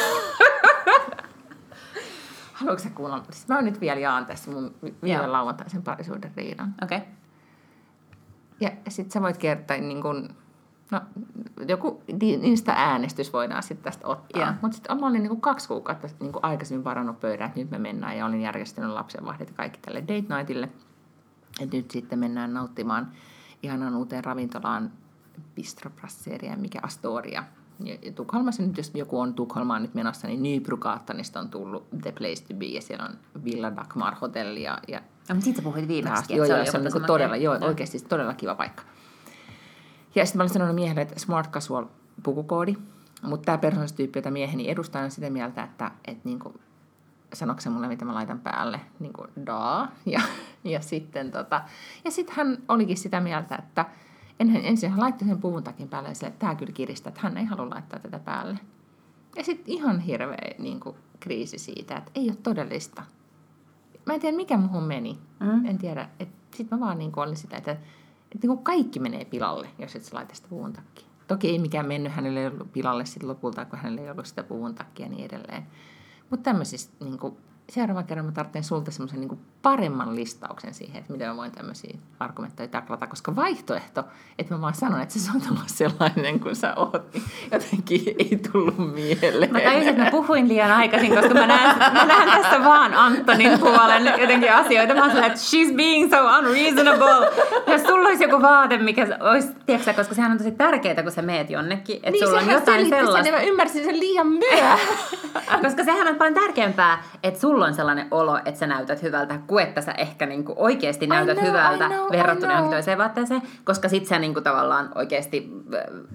Haluatko 2.53 2.83
sä 2.83 2.89
kuunnella? 2.89 3.25
Siis 3.31 3.47
mä 3.47 3.61
nyt 3.61 3.81
vielä 3.81 3.99
jaan 3.99 4.25
tässä 4.25 4.51
mun 4.51 4.75
viime 4.81 5.23
Joo. 5.23 5.31
lauantaisen 5.31 5.83
parisuuden 5.83 6.31
riidan. 6.35 6.75
Okei. 6.83 6.97
Okay. 6.97 7.09
Ja 8.59 8.71
sit 8.87 9.11
sä 9.11 9.21
voit 9.21 9.37
kertoa, 9.37 9.77
niin 9.77 10.01
kun, 10.01 10.29
no 10.91 11.01
joku 11.67 12.03
niistä 12.41 12.73
äänestys 12.73 13.33
voidaan 13.33 13.63
sitten 13.63 13.83
tästä 13.83 14.07
ottaa. 14.07 14.55
Mutta 14.61 14.75
sitten 14.75 14.99
mä 14.99 15.07
olin 15.07 15.23
niin 15.23 15.41
kaksi 15.41 15.67
kuukautta 15.67 16.07
niin 16.19 16.31
aikaisemmin 16.41 16.83
varannut 16.83 17.19
pöydän, 17.19 17.47
että 17.47 17.59
nyt 17.59 17.71
me 17.71 17.77
mennään 17.77 18.17
ja 18.17 18.25
olin 18.25 18.41
järjestänyt 18.41 18.91
lapsenvahdit 18.91 19.47
ja 19.49 19.55
kaikki 19.55 19.79
tälle 19.81 20.01
date 20.01 20.35
nightille. 20.35 20.69
että 21.61 21.77
nyt 21.77 21.91
sitten 21.91 22.19
mennään 22.19 22.53
nauttimaan 22.53 23.11
ihanan 23.63 23.95
uuteen 23.95 24.23
ravintolaan 24.23 24.91
Bistro 25.55 25.91
Brasseria, 25.91 26.57
mikä 26.57 26.79
Astoria. 26.83 27.43
Ja, 27.83 27.97
ja 28.01 28.11
Tukholmassa 28.11 28.63
nyt, 28.63 28.77
jos 28.77 28.91
joku 28.93 29.19
on 29.19 29.33
Tukholmaan 29.33 29.81
nyt 29.81 29.93
menossa, 29.93 30.27
niin 30.27 30.43
Nybrugaattanista 30.43 31.39
on 31.39 31.49
tullut 31.49 31.87
The 32.01 32.11
Place 32.11 32.43
to 32.47 32.53
Be, 32.53 32.65
ja 32.65 32.81
siellä 32.81 33.05
on 33.05 33.43
Villa 33.43 33.75
Dagmar 33.75 34.15
Hotelli 34.15 34.63
ja, 34.63 34.79
ja 34.87 35.01
No, 35.29 35.35
mutta 35.35 35.43
siitä 35.43 35.61
puhuit 35.61 35.87
viimeksi. 35.87 36.35
Joo, 36.35 36.45
joo, 36.45 36.65
se 36.65 36.77
on 36.77 36.83
niinku 36.83 36.99
todella, 36.99 37.35
joo, 37.35 37.57
oikeasti 37.61 37.99
todella 37.99 38.33
kiva 38.33 38.55
paikka. 38.55 38.83
Ja 40.15 40.25
sitten 40.25 40.39
mä 40.39 40.43
olin 40.43 40.53
sanonut 40.53 40.75
miehelle, 40.75 41.01
että 41.01 41.19
smart 41.19 41.51
casual 41.51 41.85
pukukoodi, 42.23 42.75
mutta 43.23 43.45
tämä 43.45 43.57
persoonallisuustyyppi, 43.57 44.19
jota 44.19 44.31
mieheni 44.31 44.69
edustaa, 44.69 45.03
on 45.03 45.11
sitä 45.11 45.29
mieltä, 45.29 45.63
että, 45.63 45.91
että 46.07 46.21
niinku, 46.23 46.53
sanoiko 47.33 47.61
se 47.61 47.69
mulle, 47.69 47.87
mitä 47.87 48.05
mä 48.05 48.13
laitan 48.13 48.39
päälle, 48.39 48.81
niin 48.99 49.13
kuin 49.13 49.29
daa. 49.45 49.91
Ja, 50.05 50.21
ja 50.63 50.81
sitten 50.81 51.31
tota, 51.31 51.61
ja 52.05 52.11
sit 52.11 52.29
hän 52.29 52.57
olikin 52.67 52.97
sitä 52.97 53.19
mieltä, 53.19 53.55
että 53.55 53.85
enhän, 54.39 54.65
ensin 54.65 54.89
hän 54.89 54.99
laittoi 54.99 55.27
sen 55.27 55.41
puvun 55.41 55.63
takin 55.63 55.89
päälle 55.89 56.09
ja 56.09 56.15
sille, 56.15 56.27
että 56.27 56.39
tämä 56.39 56.55
kyllä 56.55 56.71
kiristää, 56.71 57.09
että 57.09 57.21
hän 57.23 57.37
ei 57.37 57.45
halua 57.45 57.69
laittaa 57.69 57.99
tätä 57.99 58.19
päälle. 58.19 58.59
Ja 59.35 59.43
sitten 59.43 59.73
ihan 59.73 59.99
hirveä 59.99 60.55
niin 60.59 60.79
kuin, 60.79 60.95
kriisi 61.19 61.57
siitä, 61.57 61.97
että 61.97 62.11
ei 62.15 62.29
ole 62.29 62.37
todellista. 62.43 63.03
Mä 64.05 64.13
en 64.13 64.19
tiedä, 64.19 64.37
mikä 64.37 64.57
muhun 64.57 64.83
meni. 64.83 65.19
Mm. 65.39 65.65
En 65.65 65.77
tiedä. 65.77 66.09
Sitten 66.55 66.79
mä 66.79 66.85
vaan 66.85 66.97
niin 66.97 67.11
olin 67.15 67.37
sitä, 67.37 67.57
että, 67.57 67.71
että 67.71 67.83
niin 68.41 68.47
kuin 68.47 68.63
kaikki 68.63 68.99
menee 68.99 69.25
pilalle, 69.25 69.69
jos 69.79 69.95
et 69.95 70.03
sä 70.03 70.15
laita 70.15 70.35
sitä 70.35 70.47
puvun 70.47 70.73
takkia. 70.73 71.05
Toki 71.27 71.49
ei 71.49 71.59
mikään 71.59 71.87
mennyt 71.87 72.13
hänelle 72.13 72.51
pilalle 72.73 73.05
sitten 73.05 73.29
lopulta, 73.29 73.65
kun 73.65 73.79
hänelle 73.79 74.01
ei 74.01 74.11
ollut 74.11 74.25
sitä 74.25 74.43
puvun 74.43 74.75
takkia 74.75 75.05
ja 75.05 75.09
niin 75.09 75.25
edelleen. 75.25 75.67
Mutta 76.29 76.43
tämmöisistä, 76.43 77.05
niin 77.05 77.17
kuin, 77.17 77.37
seuraavan 77.69 78.05
kerran 78.05 78.25
mä 78.25 78.31
tarvitsen 78.31 78.63
sulta 78.63 78.91
semmoisen 78.91 79.19
niin 79.19 79.39
paremman 79.61 80.15
listauksen 80.15 80.73
siihen, 80.73 80.97
että 80.97 81.11
miten 81.11 81.29
mä 81.29 81.37
voin 81.37 81.51
tämmöisiä 81.51 81.97
argumentteja 82.19 82.67
taklata, 82.67 83.07
koska 83.07 83.35
vaihtoehto, 83.35 84.03
että 84.39 84.53
mä 84.53 84.61
vaan 84.61 84.73
sanon, 84.73 85.01
että 85.01 85.19
sä 85.19 85.31
saat 85.31 85.51
olla 85.51 85.61
sellainen 85.65 86.39
kuin 86.39 86.55
sä 86.55 86.75
oot, 86.75 87.13
niin 87.13 87.23
jotenkin 87.51 88.15
ei 88.19 88.39
tullut 88.51 88.93
mieleen. 88.93 89.51
Mä 89.51 89.59
tajusin, 89.59 89.89
että 89.89 90.03
mä 90.03 90.11
puhuin 90.11 90.47
liian 90.47 90.71
aikaisin, 90.71 91.15
koska 91.15 91.33
mä 91.33 91.47
näen, 91.47 91.77
mä 91.77 92.05
näen 92.05 92.41
tässä 92.41 92.63
vaan 92.63 92.93
Antonin 92.93 93.59
puolen 93.59 94.05
jotenkin 94.21 94.53
asioita. 94.53 94.93
Mä 94.93 95.01
sellainen, 95.01 95.31
että 95.31 95.39
she's 95.39 95.75
being 95.75 96.09
so 96.09 96.37
unreasonable. 96.39 97.31
Jos 97.67 97.83
sulla 97.83 98.09
olisi 98.09 98.23
joku 98.23 98.41
vaate, 98.41 98.77
mikä 98.77 99.05
se 99.05 99.17
olisi, 99.19 99.47
tiedätkö 99.65 99.93
koska 99.93 100.15
sehän 100.15 100.31
on 100.31 100.37
tosi 100.37 100.51
tärkeää, 100.51 101.03
kun 101.03 101.11
sä 101.11 101.21
meet 101.21 101.49
jonnekin, 101.49 101.95
että 101.95 102.11
niin 102.11 102.27
sulla 102.27 102.39
on 102.39 102.49
jotain 102.49 102.89
sellaista. 102.89 103.23
Sen, 103.23 103.33
ja 103.33 103.39
mä 103.39 103.45
ymmärsin 103.45 103.83
sen 103.83 103.99
liian 103.99 104.27
myöhään. 104.27 104.79
Koska 105.61 105.83
sehän 105.83 106.07
on 106.07 106.15
paljon 106.15 106.33
tärkeämpää, 106.33 107.03
että 107.23 107.39
sulla 107.39 107.54
on 107.63 107.73
sellainen 107.73 108.07
olo, 108.11 108.37
että 108.37 108.59
sä 108.59 108.67
näytät 108.67 109.01
hyvältä, 109.01 109.39
kuin 109.47 109.63
että 109.63 109.81
sä 109.81 109.91
ehkä 109.91 110.25
niinku 110.25 110.53
oikeasti 110.57 111.07
näytät 111.07 111.37
know, 111.37 111.47
hyvältä 111.47 111.85
I 111.85 111.87
know, 111.87 112.11
verrattuna 112.11 112.51
johonkin 112.51 112.71
toiseen 112.71 112.97
vaatteeseen. 112.97 113.41
Koska 113.63 113.89
sit 113.89 114.05
sä 114.07 114.19
niinku 114.19 114.41
tavallaan 114.41 114.89
oikeasti, 114.95 115.51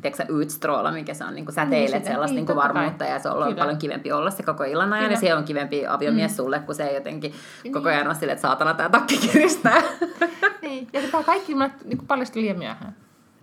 tiedätkö 0.03 0.17
sä, 0.17 0.27
utstråla, 0.33 0.93
mikä 0.93 1.15
se 1.15 1.25
on, 1.25 1.35
niinku 1.35 1.53
säteilet 1.53 1.99
sitä, 1.99 2.11
sellaista 2.11 2.35
niin, 2.35 2.37
niinku 2.37 2.53
totta 2.53 2.69
kai. 2.69 2.75
varmuutta 2.75 3.05
ja 3.05 3.19
se 3.19 3.29
on 3.29 3.43
Kyllä. 3.43 3.57
paljon 3.57 3.79
kivempi 3.79 4.13
olla 4.13 4.31
se 4.31 4.43
koko 4.43 4.65
illan 4.65 4.93
ajan. 4.93 5.05
Kyllä. 5.05 5.17
Ja 5.17 5.21
se 5.21 5.35
on 5.35 5.45
kivempi 5.45 5.87
aviomies 5.87 6.33
mm. 6.33 6.37
sulle, 6.37 6.59
kun 6.59 6.75
se 6.75 6.85
ei 6.85 6.95
jotenkin 6.95 7.35
koko 7.73 7.89
ajan 7.89 8.07
ole 8.07 8.15
silleen, 8.15 8.35
että 8.35 8.49
saatana 8.49 8.75
tää 8.75 8.89
takki 8.89 9.17
kiristää. 9.19 9.83
niin. 10.63 10.89
Ja 10.93 11.01
tämä 11.11 11.23
kaikki 11.23 11.55
mulle 11.55 11.71
niin 11.85 12.07
paljastui 12.07 12.43
liian 12.43 12.59
myöhään. 12.59 12.95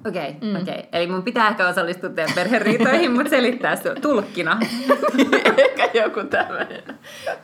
Okei, 0.08 0.30
okay, 0.30 0.50
mm. 0.50 0.62
okei. 0.62 0.80
Okay. 0.80 0.90
Eli 0.92 1.08
mun 1.08 1.24
pitää 1.24 1.50
ehkä 1.50 1.68
osallistua 1.68 2.10
teidän 2.10 2.36
perheriitoihin, 2.36 3.12
mutta 3.12 3.30
selittää 3.30 3.76
se 3.76 3.96
tulkkina. 3.96 4.60
ehkä 5.58 5.90
joku 5.94 6.24
tämmöinen. 6.24 6.84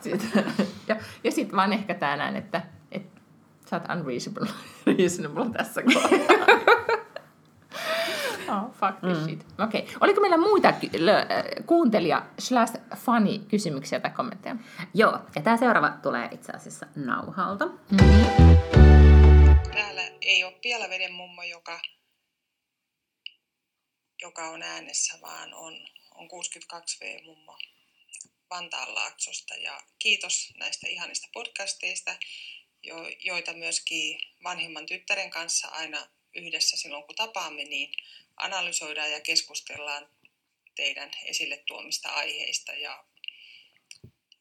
Sitten, 0.00 0.44
ja 0.88 0.96
ja 1.24 1.30
sitten 1.30 1.56
vaan 1.56 1.72
ehkä 1.72 1.94
tää 1.94 2.16
näin, 2.16 2.36
että, 2.36 2.62
että 2.92 3.20
sä 3.70 3.76
oot 3.76 3.98
unreasonable 3.98 4.48
reasonable 4.98 5.50
tässä 5.52 5.82
kohdassa. 5.82 6.44
Oh, 8.48 8.70
fuck 8.72 9.00
this 9.00 9.18
mm. 9.18 9.24
shit. 9.24 9.46
Okei. 9.58 9.80
Okay. 9.80 9.94
Oliko 10.00 10.20
meillä 10.20 10.36
muita 10.36 10.68
äh, 10.68 10.74
kuuntelija 11.66 12.22
slash 12.38 12.74
fani 12.96 13.38
kysymyksiä 13.38 14.00
tai 14.00 14.10
kommentteja? 14.10 14.56
Joo, 14.94 15.18
ja 15.36 15.42
tämä 15.42 15.56
seuraava 15.56 15.90
tulee 16.02 16.28
itse 16.32 16.52
asiassa 16.52 16.86
nauhalta. 16.96 17.68
Täällä 19.72 20.02
ei 20.20 20.44
ole 20.44 20.54
Pielaveden 20.62 21.12
mummo, 21.12 21.42
joka, 21.42 21.80
joka 24.22 24.48
on 24.48 24.62
äänessä, 24.62 25.20
vaan 25.20 25.54
on, 25.54 25.88
on 26.14 26.28
62V-mummo 26.28 27.58
Vantaanlaaksosta. 28.50 29.54
Ja 29.54 29.82
kiitos 29.98 30.52
näistä 30.58 30.88
ihanista 30.88 31.28
podcasteista, 31.32 32.16
jo, 32.82 32.96
joita 33.24 33.52
myöskin 33.52 34.18
vanhimman 34.44 34.86
tyttären 34.86 35.30
kanssa 35.30 35.68
aina 35.68 36.06
yhdessä 36.34 36.76
silloin, 36.76 37.04
kun 37.04 37.16
tapaamme, 37.16 37.64
niin 37.64 37.92
analysoidaan 38.36 39.12
ja 39.12 39.20
keskustellaan 39.20 40.08
teidän 40.76 41.10
esille 41.24 41.62
tuomista 41.66 42.08
aiheista. 42.08 42.72
Ja, 42.72 43.04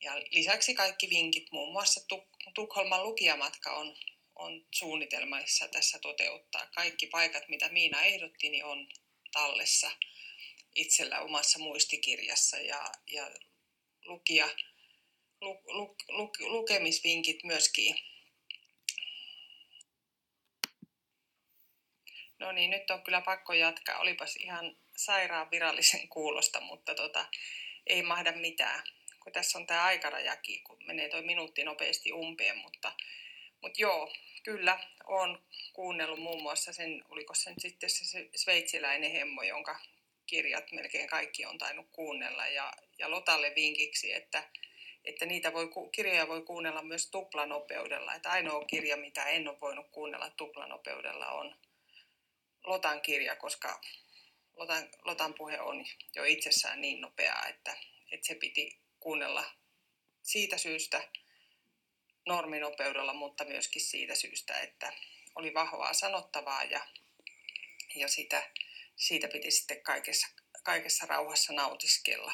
ja 0.02 0.16
lisäksi 0.32 0.74
kaikki 0.74 1.10
vinkit, 1.10 1.52
muun 1.52 1.72
muassa 1.72 2.02
Tuk- 2.14 2.52
Tukholman 2.54 3.04
lukijamatka 3.04 3.72
on 3.72 3.98
on 4.36 4.66
suunnitelmissa 4.72 5.68
tässä 5.68 6.00
toteuttaa. 6.00 6.68
Kaikki 6.76 7.08
paikat, 7.08 7.50
mitä 7.50 7.70
Miina 7.70 8.02
ehdotti, 8.02 8.50
niin 8.50 8.66
on 8.66 8.88
tallessa 9.34 9.92
itsellä 10.76 11.20
omassa 11.22 11.60
muistikirjassa 11.60 12.58
ja, 12.58 12.92
ja 13.12 13.32
lukija, 14.06 14.50
lu, 15.42 15.62
lu, 15.66 15.96
lu, 16.08 16.32
lukemisvinkit 16.40 17.44
myöskin. 17.44 17.96
No 22.40 22.52
niin, 22.52 22.70
nyt 22.70 22.90
on 22.90 23.04
kyllä 23.04 23.22
pakko 23.22 23.54
jatkaa. 23.54 24.00
Olipas 24.00 24.36
ihan 24.36 24.78
sairaan 24.98 25.52
virallisen 25.52 26.10
kuulosta, 26.10 26.62
mutta 26.62 26.96
tota, 26.96 27.26
ei 27.88 28.02
mahda 28.02 28.32
mitään. 28.32 28.84
Kun 29.24 29.32
tässä 29.32 29.58
on 29.58 29.68
tämä 29.68 29.84
aikarajakin, 29.84 30.64
kun 30.64 30.78
menee 30.86 31.10
tuo 31.10 31.22
minuutti 31.22 31.64
nopeasti 31.64 32.14
umpeen, 32.14 32.58
mutta 32.58 32.94
mutta 33.64 33.82
joo, 33.82 34.14
kyllä, 34.44 34.80
on 35.06 35.44
kuunnellut 35.74 36.20
muun 36.20 36.42
muassa 36.42 36.74
sen, 36.74 37.04
oliko 37.10 37.34
se 37.36 37.50
nyt 37.50 37.60
sitten 37.60 37.90
se 37.90 38.30
sveitsiläinen 38.36 39.12
hemmo, 39.12 39.44
jonka 39.44 39.80
kirjat 40.26 40.72
melkein 40.72 41.08
kaikki 41.08 41.46
on 41.46 41.58
tainnut 41.58 41.88
kuunnella. 41.92 42.48
Ja, 42.48 42.74
ja 43.00 43.12
Lotalle 43.12 43.56
vinkiksi, 43.56 44.14
että, 44.14 44.50
että 45.06 45.26
niitä 45.26 45.54
voi, 45.54 45.70
kirjoja 45.92 46.28
voi 46.28 46.42
kuunnella 46.42 46.82
myös 46.82 47.08
tuplanopeudella. 47.12 48.14
Että 48.14 48.32
ainoa 48.32 48.66
kirja, 48.66 48.98
mitä 48.98 49.26
en 49.26 49.48
ole 49.48 49.60
voinut 49.62 49.88
kuunnella 49.92 50.30
tuplanopeudella, 50.30 51.28
on 51.28 51.56
Lotan 52.64 53.02
kirja, 53.02 53.36
koska 53.36 53.82
Lotan, 54.56 54.90
Lotan 55.02 55.34
puhe 55.34 55.62
on 55.62 55.86
jo 56.16 56.24
itsessään 56.24 56.82
niin 56.82 57.02
nopeaa, 57.02 57.48
että, 57.48 57.78
että 58.12 58.28
se 58.28 58.36
piti 58.36 58.80
kuunnella 59.00 59.46
siitä 60.22 60.58
syystä 60.58 61.10
norminopeudella, 62.28 63.14
mutta 63.14 63.46
myöskin 63.46 63.82
siitä 63.82 64.16
syystä, 64.16 64.60
että 64.60 64.94
oli 65.36 65.54
vahvaa 65.54 65.94
sanottavaa 65.94 66.64
ja, 66.64 66.88
ja 67.96 68.08
sitä, 68.08 68.44
siitä 68.96 69.28
piti 69.28 69.52
sitten 69.52 69.84
kaikessa, 69.84 70.28
kaikessa 70.64 71.06
rauhassa 71.06 71.54
nautiskella. 71.54 72.34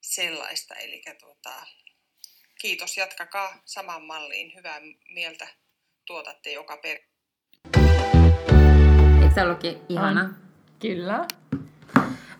Sellaista, 0.00 0.74
eli 0.74 1.02
tuota, 1.20 1.66
kiitos, 2.60 2.96
jatkakaa 2.96 3.62
samaan 3.64 4.02
malliin. 4.02 4.54
Hyvää 4.54 4.80
mieltä 5.08 5.48
tuotatte 6.06 6.52
joka 6.52 6.76
per... 6.76 6.98
Eikö 9.22 9.34
se 9.34 9.42
ollutkin 9.42 9.80
ihana? 9.88 10.22
On. 10.22 10.34
Kyllä. 10.80 11.26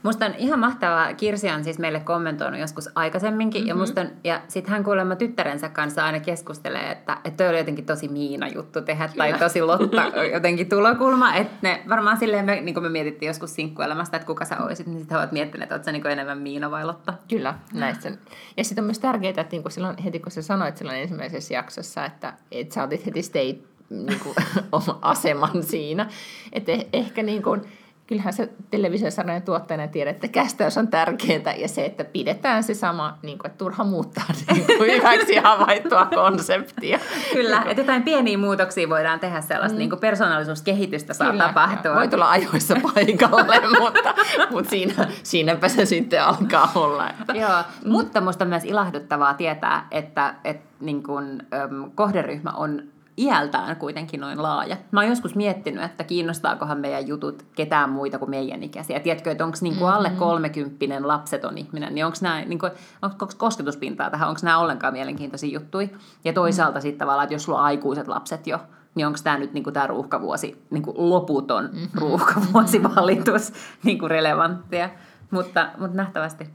Musta 0.03 0.27
on 0.27 0.35
ihan 0.39 0.59
mahtavaa, 0.59 1.15
Kirsi 1.15 1.51
on 1.51 1.65
siis 1.65 1.79
meille 1.79 2.01
kommentoinut 2.01 2.61
joskus 2.61 2.89
aikaisemminkin, 2.95 3.61
mm-hmm. 3.61 3.69
ja, 3.69 3.75
musta 3.75 4.01
on, 4.01 4.11
ja 4.25 4.41
sitten 4.49 4.73
hän 4.73 4.85
kuulemma 4.85 5.17
tyttärensä 5.17 5.69
kanssa 5.69 6.05
aina 6.05 6.21
keskustelee, 6.21 6.91
että, 6.91 7.19
että 7.25 7.37
toi 7.37 7.49
oli 7.49 7.59
jotenkin 7.59 7.87
tosi 7.87 8.09
Miina 8.09 8.49
juttu 8.49 8.81
tehdä, 8.83 9.09
Kyllä. 9.09 9.17
tai 9.17 9.39
tosi 9.39 9.63
Lotta 9.63 10.03
jotenkin 10.35 10.69
tulokulma, 10.69 11.35
että 11.35 11.57
ne 11.63 11.83
varmaan 11.89 12.17
silleen, 12.17 12.45
me, 12.45 12.61
niin 12.61 12.75
kuin 12.75 12.85
me 12.85 12.89
mietittiin 12.89 13.29
joskus 13.29 13.55
sinkkuelämästä, 13.55 14.17
että 14.17 14.27
kuka 14.27 14.45
sä 14.45 14.57
olisit, 14.59 14.87
niin 14.87 14.99
sitten 14.99 15.15
he 15.15 15.19
ovat 15.19 15.33
miettineet, 15.33 15.67
että 15.67 15.75
oot 15.75 15.85
sä 15.85 15.93
niin 15.93 16.07
enemmän 16.07 16.39
Miina 16.39 16.71
vai 16.71 16.85
Lotta. 16.85 17.15
Kyllä, 17.29 17.55
näistä. 17.73 18.13
Ja 18.57 18.65
sitten 18.65 18.83
on 18.83 18.87
myös 18.87 18.99
tärkeää, 18.99 19.31
että 19.31 19.47
niin 19.51 19.63
kuin 19.63 19.73
silloin, 19.73 19.99
heti 19.99 20.21
kun 20.21 20.33
sä 20.33 20.43
sanoit 20.43 20.77
silloin 20.77 20.99
ensimmäisessä 20.99 21.55
jaksossa, 21.55 22.05
että, 22.05 22.33
että 22.53 22.75
sä 22.75 22.83
otit 22.83 23.07
heti 23.07 23.23
state 23.23 23.59
niin 23.91 24.21
kuin, 24.21 24.35
oma 24.73 24.99
aseman 25.03 25.63
siinä, 25.63 26.09
että 26.53 26.73
eh, 26.73 26.87
ehkä 26.93 27.23
niin 27.23 27.43
kuin, 27.43 27.63
kyllähän 28.09 28.33
se 28.33 28.49
televisiosarjojen 28.71 29.43
tuottajana 29.43 29.89
tiedät, 29.89 30.17
että 30.17 30.29
kästäys 30.29 30.79
on 30.79 30.89
tärkeää 30.89 31.55
ja 31.57 31.69
se, 31.69 31.85
että 31.85 32.05
pidetään 32.05 32.63
se 32.63 32.75
sama, 32.75 33.19
niin 33.23 33.39
kuin, 33.39 33.47
että 33.47 33.59
turha 33.59 33.85
muuttaa 33.85 34.25
niin 34.55 34.67
kuin 34.67 34.93
hyväksi 34.93 35.37
havaittua 35.37 36.07
konseptia. 36.07 36.99
Kyllä, 37.33 37.63
että 37.69 37.81
jotain 37.81 38.03
pieniä 38.03 38.39
muutoksia 38.39 38.89
voidaan 38.89 39.21
tehdä 39.21 39.41
sellaista 39.41 39.75
mm. 39.75 39.79
niin 39.79 39.91
kuin 39.91 40.01
persoonallisuuskehitystä 40.01 41.15
saa 41.15 41.31
Kyllä, 41.31 41.47
tapahtua. 41.47 41.95
Voi 41.95 42.09
tulla 42.09 42.31
ajoissa 42.31 42.77
paikalle, 42.83 43.61
mutta, 43.81 44.15
mutta 44.51 44.71
siinä, 44.71 45.09
siinäpä 45.23 45.69
se 45.69 45.85
sitten 45.85 46.25
alkaa 46.25 46.73
olla. 46.75 47.11
Että. 47.11 47.33
Joo, 47.33 47.63
mm. 47.85 47.93
mutta 47.93 48.21
minusta 48.21 48.45
on 48.45 48.49
myös 48.49 48.65
ilahduttavaa 48.65 49.35
tietää, 49.35 49.87
että, 49.91 50.35
että 50.45 50.69
niin 50.81 51.03
kuin, 51.03 51.43
äm, 51.55 51.91
kohderyhmä 51.95 52.51
on 52.51 52.83
iältään 53.19 53.77
kuitenkin 53.77 54.21
noin 54.21 54.43
laaja. 54.43 54.77
Mä 54.91 55.01
oon 55.01 55.09
joskus 55.09 55.35
miettinyt, 55.35 55.85
että 55.85 56.05
kiinnostaakohan 56.05 56.79
meidän 56.79 57.09
jutut 57.09 57.45
ketään 57.55 57.91
muita 57.91 58.19
kuin 58.19 58.31
meidän 58.31 58.63
ikäisiä. 58.63 59.01
Tiedätkö, 59.01 59.31
että 59.31 59.45
onko 59.45 59.59
niinku 59.61 59.85
alle 59.85 60.09
mm-hmm. 60.09 60.19
kolmekymppinen 60.19 61.09
lapseton 61.09 61.59
ihminen, 61.59 61.95
niin 61.95 62.07
onko 62.07 62.19
nämä 62.21 62.41
niinku, 62.41 62.67
onko 63.03 63.29
kosketuspintaa 63.37 64.11
tähän, 64.11 64.29
onko 64.29 64.41
nämä 64.43 64.59
ollenkaan 64.59 64.93
mielenkiintoisia 64.93 65.55
juttuja. 65.55 65.89
Ja 66.25 66.33
toisaalta 66.33 66.73
mm-hmm. 66.73 66.83
sitten 66.83 66.99
tavallaan, 66.99 67.25
että 67.25 67.35
jos 67.35 67.45
sulla 67.45 67.59
on 67.59 67.65
aikuiset 67.65 68.09
lapset 68.09 68.47
jo, 68.47 68.59
niin 68.95 69.07
onko 69.07 69.19
tämä 69.25 69.39
nyt 69.39 69.53
niinku 69.53 69.71
tämä 69.71 69.87
ruuhkavuosi, 69.87 70.63
niinku 70.71 70.95
loputon 70.97 71.65
mm-hmm. 71.65 71.89
ruuhkavuosi 71.95 72.83
valitus 72.83 73.53
niinku 73.85 74.09
relevanttia. 74.09 74.91
Mutta, 75.31 75.69
mutta 75.79 75.97
nähtävästi. 75.97 76.51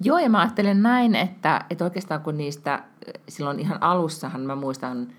Joo, 0.00 0.18
ja 0.18 0.30
mä 0.30 0.40
ajattelen 0.40 0.82
näin, 0.82 1.14
että, 1.14 1.64
että 1.70 1.84
oikeastaan 1.84 2.20
kun 2.20 2.36
niistä 2.36 2.82
silloin 3.28 3.60
ihan 3.60 3.82
alussahan 3.82 4.40
mä 4.40 4.54
muistan– 4.54 5.06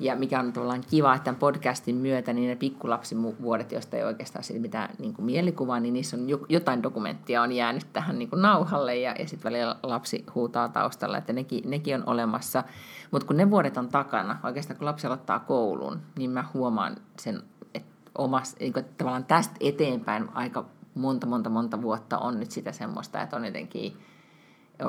ja 0.00 0.16
mikä 0.16 0.40
on 0.40 0.52
tavallaan 0.52 0.84
kiva, 0.90 1.14
että 1.14 1.24
tämän 1.24 1.38
podcastin 1.38 1.96
myötä 1.96 2.32
niin 2.32 2.48
ne 2.48 2.56
pikkulapsivuodet, 2.56 3.72
joista 3.72 3.96
ei 3.96 4.04
oikeastaan 4.04 4.44
siitä 4.44 4.60
mitään 4.60 4.90
niin 4.98 5.14
kuin 5.14 5.26
mielikuvaa, 5.26 5.80
niin 5.80 5.94
niissä 5.94 6.16
on 6.16 6.26
jotain 6.48 6.82
dokumenttia 6.82 7.42
on 7.42 7.52
jäänyt 7.52 7.86
tähän 7.92 8.18
niin 8.18 8.30
kuin 8.30 8.42
nauhalle 8.42 8.96
ja, 8.96 9.14
ja 9.18 9.28
sitten 9.28 9.50
välillä 9.50 9.76
lapsi 9.82 10.24
huutaa 10.34 10.68
taustalla, 10.68 11.18
että 11.18 11.32
nekin, 11.32 11.70
nekin 11.70 11.94
on 11.94 12.02
olemassa. 12.06 12.64
Mutta 13.10 13.26
kun 13.26 13.36
ne 13.36 13.50
vuodet 13.50 13.76
on 13.76 13.88
takana, 13.88 14.38
oikeastaan 14.44 14.78
kun 14.78 14.86
lapsi 14.86 15.06
aloittaa 15.06 15.38
koulun, 15.38 16.00
niin 16.18 16.30
mä 16.30 16.44
huomaan 16.54 16.96
sen, 17.18 17.42
että 17.74 18.10
omassa, 18.18 18.56
niin 18.60 18.72
kuin, 18.72 18.84
tavallaan 18.98 19.24
tästä 19.24 19.54
eteenpäin 19.60 20.28
aika 20.34 20.64
monta, 20.94 21.26
monta, 21.26 21.50
monta 21.50 21.82
vuotta 21.82 22.18
on 22.18 22.40
nyt 22.40 22.50
sitä 22.50 22.72
semmoista, 22.72 23.22
että 23.22 23.36
on 23.36 23.44
jotenkin 23.44 23.96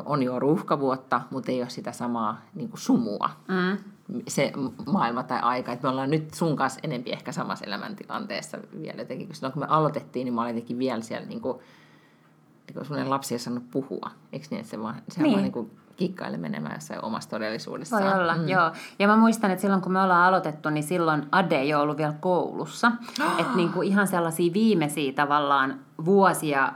on 0.05 0.23
jo 0.23 0.39
ruuhkavuotta, 0.39 1.21
mutta 1.31 1.51
ei 1.51 1.61
ole 1.61 1.69
sitä 1.69 1.91
samaa 1.91 2.41
niin 2.55 2.69
kuin 2.69 2.79
sumua. 2.79 3.29
Mm 3.47 3.77
se 4.27 4.51
maailma 4.91 5.23
tai 5.23 5.39
aika, 5.41 5.71
että 5.71 5.87
me 5.87 5.91
ollaan 5.91 6.09
nyt 6.09 6.33
sun 6.33 6.55
kanssa 6.55 6.79
enempi 6.83 7.11
ehkä 7.11 7.31
samassa 7.31 7.65
elämäntilanteessa 7.65 8.57
vielä 8.81 9.01
jotenkin, 9.01 9.27
kun 9.27 9.35
silloin 9.35 9.53
kun 9.53 9.61
me 9.61 9.67
aloitettiin, 9.69 10.25
niin 10.25 10.33
mä 10.33 10.41
olin 10.41 10.55
jotenkin 10.55 10.79
vielä 10.79 11.01
siellä 11.01 11.27
niin 11.27 11.41
kuin, 11.41 11.57
niin 12.67 12.73
kuin 12.73 12.85
sellainen 12.85 13.09
lapsi 13.09 13.35
ei 13.35 13.39
saanut 13.39 13.71
puhua, 13.71 14.11
eikö 14.33 14.47
niin, 14.49 14.59
että 14.59 14.71
se 14.71 14.81
vaan, 14.81 14.95
se 15.09 15.21
niin. 15.21 15.31
vaan 15.31 15.43
niin 15.43 15.53
kuin 15.53 15.71
kikkaille 15.97 16.37
menemään 16.37 16.75
jossain 16.75 17.05
omassa 17.05 17.29
todellisuudessaan. 17.29 18.03
Voi 18.03 18.21
olla, 18.21 18.35
mm. 18.35 18.47
joo. 18.47 18.71
Ja 18.99 19.07
mä 19.07 19.17
muistan, 19.17 19.51
että 19.51 19.61
silloin 19.61 19.81
kun 19.81 19.91
me 19.91 20.01
ollaan 20.01 20.27
aloitettu, 20.27 20.69
niin 20.69 20.83
silloin 20.83 21.25
Ade 21.31 21.55
ei 21.55 21.73
ollut 21.73 21.97
vielä 21.97 22.13
koulussa. 22.19 22.91
että 23.39 23.55
niin 23.55 23.73
kuin 23.73 23.87
ihan 23.87 24.07
sellaisia 24.07 24.53
viimeisiä 24.53 25.13
tavallaan 25.13 25.79
vuosia, 26.05 26.73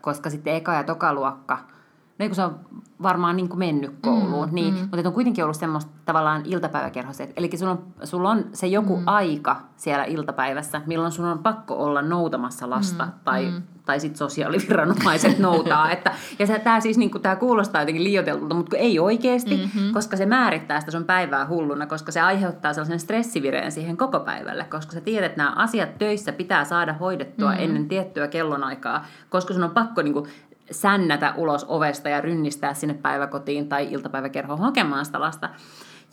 koska 0.00 0.30
sitten 0.30 0.54
eka 0.54 0.74
ja 0.74 0.84
toka 0.84 1.14
luokka– 1.14 1.58
no 2.18 2.26
kun 2.26 2.34
se 2.34 2.42
on 2.42 2.60
varmaan 3.02 3.36
niin 3.36 3.48
kuin 3.48 3.58
mennyt 3.58 3.94
kouluun, 4.00 4.48
mm, 4.48 4.54
niin, 4.54 4.74
mm. 4.74 4.80
mutta 4.80 5.08
on 5.08 5.14
kuitenkin 5.14 5.44
ollut 5.44 5.56
semmoista 5.56 5.90
tavallaan 6.04 6.42
iltapäiväkerhossa. 6.44 7.24
Eli 7.36 7.50
sulla 7.56 7.72
on, 7.72 7.84
sulla 8.04 8.30
on 8.30 8.44
se 8.52 8.66
joku 8.66 8.96
mm. 8.96 9.02
aika 9.06 9.56
siellä 9.76 10.04
iltapäivässä, 10.04 10.82
milloin 10.86 11.12
sun 11.12 11.24
on 11.24 11.38
pakko 11.38 11.74
olla 11.74 12.02
noutamassa 12.02 12.70
lasta 12.70 13.04
mm, 13.04 13.12
tai, 13.24 13.46
mm. 13.46 13.62
tai 13.86 14.00
sitten 14.00 14.18
sosiaaliviranomaiset 14.18 15.38
noutaa. 15.48 15.90
että, 15.90 16.12
ja 16.38 16.46
se, 16.46 16.58
tämä 16.58 16.80
siis 16.80 16.98
niin 16.98 17.10
kuin, 17.10 17.22
tämä 17.22 17.36
kuulostaa 17.36 17.82
jotenkin 17.82 18.04
liioiteltulta, 18.04 18.54
mutta 18.54 18.76
ei 18.76 18.98
oikeasti, 18.98 19.56
mm-hmm. 19.56 19.92
koska 19.92 20.16
se 20.16 20.26
määrittää 20.26 20.80
sitä 20.80 20.92
sun 20.92 21.04
päivää 21.04 21.46
hulluna, 21.46 21.86
koska 21.86 22.12
se 22.12 22.20
aiheuttaa 22.20 22.72
sellaisen 22.72 23.00
stressivireen 23.00 23.72
siihen 23.72 23.96
koko 23.96 24.20
päivälle, 24.20 24.64
koska 24.64 24.92
sä 24.92 25.00
tiedät, 25.00 25.26
että 25.30 25.42
nämä 25.42 25.52
asiat 25.56 25.98
töissä 25.98 26.32
pitää 26.32 26.64
saada 26.64 26.92
hoidettua 26.92 27.50
mm-hmm. 27.50 27.64
ennen 27.64 27.88
tiettyä 27.88 28.28
kellonaikaa, 28.28 29.06
koska 29.28 29.54
sun 29.54 29.64
on 29.64 29.70
pakko 29.70 30.02
niin 30.02 30.14
kuin, 30.14 30.26
sännätä 30.70 31.34
ulos 31.36 31.66
ovesta 31.68 32.08
ja 32.08 32.20
rynnistää 32.20 32.74
sinne 32.74 32.94
päiväkotiin 32.94 33.68
tai 33.68 33.92
iltapäiväkerhoon 33.92 34.58
hakemaan 34.58 35.06
sitä 35.06 35.20
lasta. 35.20 35.50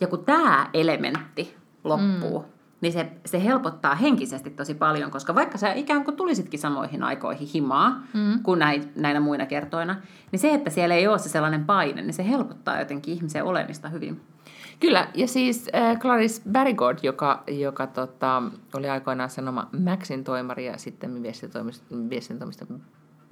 Ja 0.00 0.06
kun 0.06 0.24
tämä 0.24 0.70
elementti 0.74 1.56
loppuu, 1.84 2.38
mm. 2.38 2.44
niin 2.80 2.92
se, 2.92 3.12
se 3.24 3.44
helpottaa 3.44 3.94
henkisesti 3.94 4.50
tosi 4.50 4.74
paljon, 4.74 5.10
koska 5.10 5.34
vaikka 5.34 5.58
sä 5.58 5.72
ikään 5.72 6.04
kuin 6.04 6.16
tulisitkin 6.16 6.60
samoihin 6.60 7.02
aikoihin 7.02 7.48
himaa 7.54 7.90
mm. 8.14 8.42
kuin 8.42 8.58
näin, 8.58 8.92
näinä 8.96 9.20
muina 9.20 9.46
kertoina, 9.46 9.96
niin 10.32 10.40
se, 10.40 10.54
että 10.54 10.70
siellä 10.70 10.94
ei 10.94 11.08
ole 11.08 11.18
se 11.18 11.28
sellainen 11.28 11.64
paine, 11.64 12.02
niin 12.02 12.14
se 12.14 12.28
helpottaa 12.28 12.78
jotenkin 12.78 13.14
ihmisen 13.14 13.44
olemista 13.44 13.88
hyvin. 13.88 14.20
Kyllä, 14.80 15.08
ja 15.14 15.28
siis 15.28 15.68
äh, 15.74 15.98
Clarice 15.98 16.42
Barrigord, 16.52 16.98
joka, 17.02 17.42
joka 17.48 17.86
tota, 17.86 18.42
oli 18.74 18.88
aikoinaan 18.88 19.30
sanoma 19.30 19.68
Maxin 19.84 20.24
toimari 20.24 20.66
ja 20.66 20.78
sitten 20.78 21.22
viestintätoimista 22.10 22.66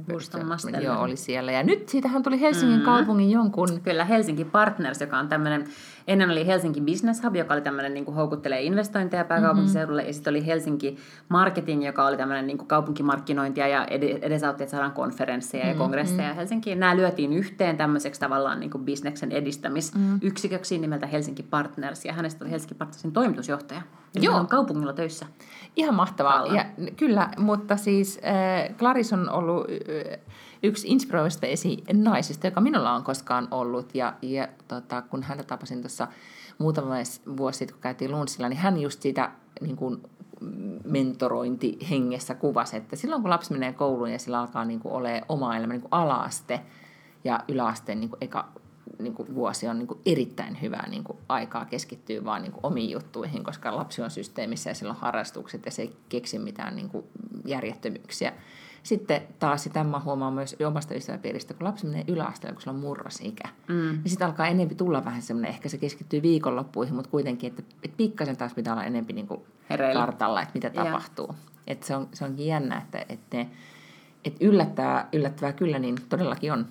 Burston 0.01 0.46
Joo, 0.82 1.01
oli 1.01 1.16
siellä. 1.16 1.53
Ja 1.53 1.62
nyt 1.62 1.88
siitähän 1.88 2.22
tuli 2.22 2.40
Helsingin 2.40 2.78
mm. 2.78 2.84
kaupungin 2.84 3.30
jonkun... 3.30 3.80
Kyllä, 3.82 4.05
Helsinki 4.05 4.44
Partners, 4.44 5.01
joka 5.01 5.18
on 5.18 5.28
tämmöinen, 5.28 5.64
ennen 6.07 6.30
oli 6.30 6.46
Helsinki 6.46 6.80
Business 6.80 7.24
Hub, 7.24 7.36
joka 7.36 7.55
oli 7.55 7.62
tämmöinen 7.62 7.94
niin 7.94 8.05
kuin 8.05 8.14
houkuttelee 8.14 8.62
investointeja 8.62 9.24
pääkaupunkiseudulle, 9.24 10.03
mm-hmm. 10.03 10.09
ja 10.09 10.14
sitten 10.14 10.30
oli 10.30 10.46
Helsinki 10.46 10.96
Marketing, 11.28 11.86
joka 11.86 12.07
oli 12.07 12.16
tämmöinen 12.16 12.46
niin 12.46 12.59
kuin 12.59 12.68
kaupunkimarkkinointia 12.68 13.68
ja 13.68 13.84
edesautti, 14.22 14.62
että 14.62 14.70
saadaan 14.70 14.92
konferensseja 14.92 15.64
mm-hmm. 15.64 15.78
ja 15.78 15.84
kongresseja 15.84 16.34
Helsinkiin. 16.34 16.80
Nämä 16.80 16.96
lyötiin 16.96 17.32
yhteen 17.32 17.76
tämmöiseksi 17.76 18.20
tavallaan 18.20 18.61
niin 18.61 18.70
kuin 18.70 18.84
bisneksen 18.84 19.32
edistämisyksiköksi 19.32 20.74
mm-hmm. 20.74 20.82
nimeltä 20.82 21.07
Helsinki 21.07 21.42
Partners, 21.42 22.05
ja 22.05 22.12
hänestä 22.12 22.44
oli 22.44 22.51
Helsinki 22.51 22.74
Partnersin 22.74 23.12
toimitusjohtaja. 23.12 23.82
Eli 24.16 24.24
Joo. 24.24 24.36
on 24.36 24.46
kaupungilla 24.46 24.92
töissä. 24.92 25.26
Ihan 25.76 25.94
mahtavaa. 25.94 26.46
Ja, 26.46 26.64
kyllä, 26.96 27.28
mutta 27.38 27.76
siis 27.76 28.20
äh, 28.24 28.76
Claris 28.76 29.12
on 29.12 29.30
ollut 29.30 29.66
äh, 29.70 30.18
yksi 30.62 30.88
inspiroivista 30.88 31.46
naisista, 31.92 32.46
joka 32.46 32.61
minulla 32.61 32.92
on 32.92 33.04
koskaan 33.04 33.48
ollut. 33.50 33.94
Ja, 33.94 34.14
ja 34.22 34.48
tota, 34.68 35.02
kun 35.02 35.22
häntä 35.22 35.44
tapasin 35.44 35.80
tuossa 35.80 36.08
muutama 36.58 36.94
vuosi 37.36 37.58
sitten, 37.58 37.74
kun 37.74 37.82
käytiin 37.82 38.11
Lunssilla, 38.11 38.48
niin 38.48 38.58
hän 38.58 38.80
just 38.80 39.02
sitä 39.02 39.30
niin 39.61 39.76
kuin, 39.76 40.02
mentorointihengessä 40.84 42.34
kuvasi, 42.34 42.76
että 42.76 42.96
silloin 42.96 43.22
kun 43.22 43.30
lapsi 43.30 43.52
menee 43.52 43.72
kouluun 43.72 44.12
ja 44.12 44.18
sillä 44.18 44.40
alkaa 44.40 44.64
niin 44.64 44.80
kuin, 44.80 44.92
olemaan 44.92 45.22
oma 45.28 45.56
elämä, 45.56 45.72
niin 45.72 45.80
kuin 45.80 45.92
ala-aste 45.92 46.61
ja 47.24 47.40
yläasteen 47.48 48.00
niin 48.00 48.11
kuin 48.11 48.18
eka 48.20 48.48
niin 48.98 49.14
kuin 49.14 49.34
vuosi 49.34 49.68
on 49.68 49.78
niin 49.78 49.86
kuin 49.86 50.00
erittäin 50.06 50.62
hyvää 50.62 50.88
niin 50.88 51.04
kuin 51.04 51.18
aikaa 51.28 51.64
keskittyä 51.64 52.24
vaan 52.24 52.42
niin 52.42 52.52
kuin 52.52 52.66
omiin 52.66 52.90
juttuihin, 52.90 53.44
koska 53.44 53.76
lapsi 53.76 54.02
on 54.02 54.11
systeemissä 54.11 54.70
ja 54.70 54.74
sillä 54.74 54.90
on 54.90 54.96
harrastukset 54.96 55.64
ja 55.64 55.70
se 55.70 55.82
ei 55.82 55.96
keksi 56.08 56.38
mitään 56.38 56.76
niin 56.76 56.88
kuin 56.88 57.04
järjettömyyksiä. 57.44 58.32
Sitten 58.82 59.22
taas 59.38 59.62
sitä 59.62 59.84
mä 59.84 60.00
huomaan 60.00 60.32
myös 60.32 60.56
omasta 60.66 60.94
ystäväpiiristä, 60.94 61.54
kun 61.54 61.66
lapsi 61.66 61.86
menee 61.86 62.04
yläasteelle, 62.08 62.54
kun 62.54 62.62
se 62.62 62.70
on 62.70 62.76
murrosikä. 62.76 63.48
Mm. 63.68 63.74
Niin 63.74 64.00
sitten 64.06 64.26
alkaa 64.26 64.46
enempi 64.46 64.74
tulla 64.74 65.04
vähän 65.04 65.22
semmoinen, 65.22 65.50
ehkä 65.50 65.68
se 65.68 65.78
keskittyy 65.78 66.22
viikonloppuihin, 66.22 66.94
mutta 66.94 67.10
kuitenkin, 67.10 67.48
että, 67.50 67.62
että 67.82 67.96
pikkasen 67.96 68.36
taas 68.36 68.54
pitää 68.54 68.72
olla 68.72 68.84
enempi 68.84 69.12
niin 69.12 69.26
kuin 69.26 69.40
Hereillä. 69.70 70.00
kartalla, 70.00 70.42
että 70.42 70.54
mitä 70.54 70.70
tapahtuu. 70.70 71.34
Että 71.66 71.86
se, 71.86 71.96
on, 71.96 72.08
se 72.12 72.24
onkin 72.24 72.46
jännä, 72.46 72.78
että, 72.78 73.04
että, 73.08 73.36
ne, 73.36 73.48
että 74.24 74.44
yllättää, 74.44 75.08
yllättävää 75.12 75.52
kyllä, 75.52 75.78
niin 75.78 75.96
todellakin 76.08 76.52
on 76.52 76.66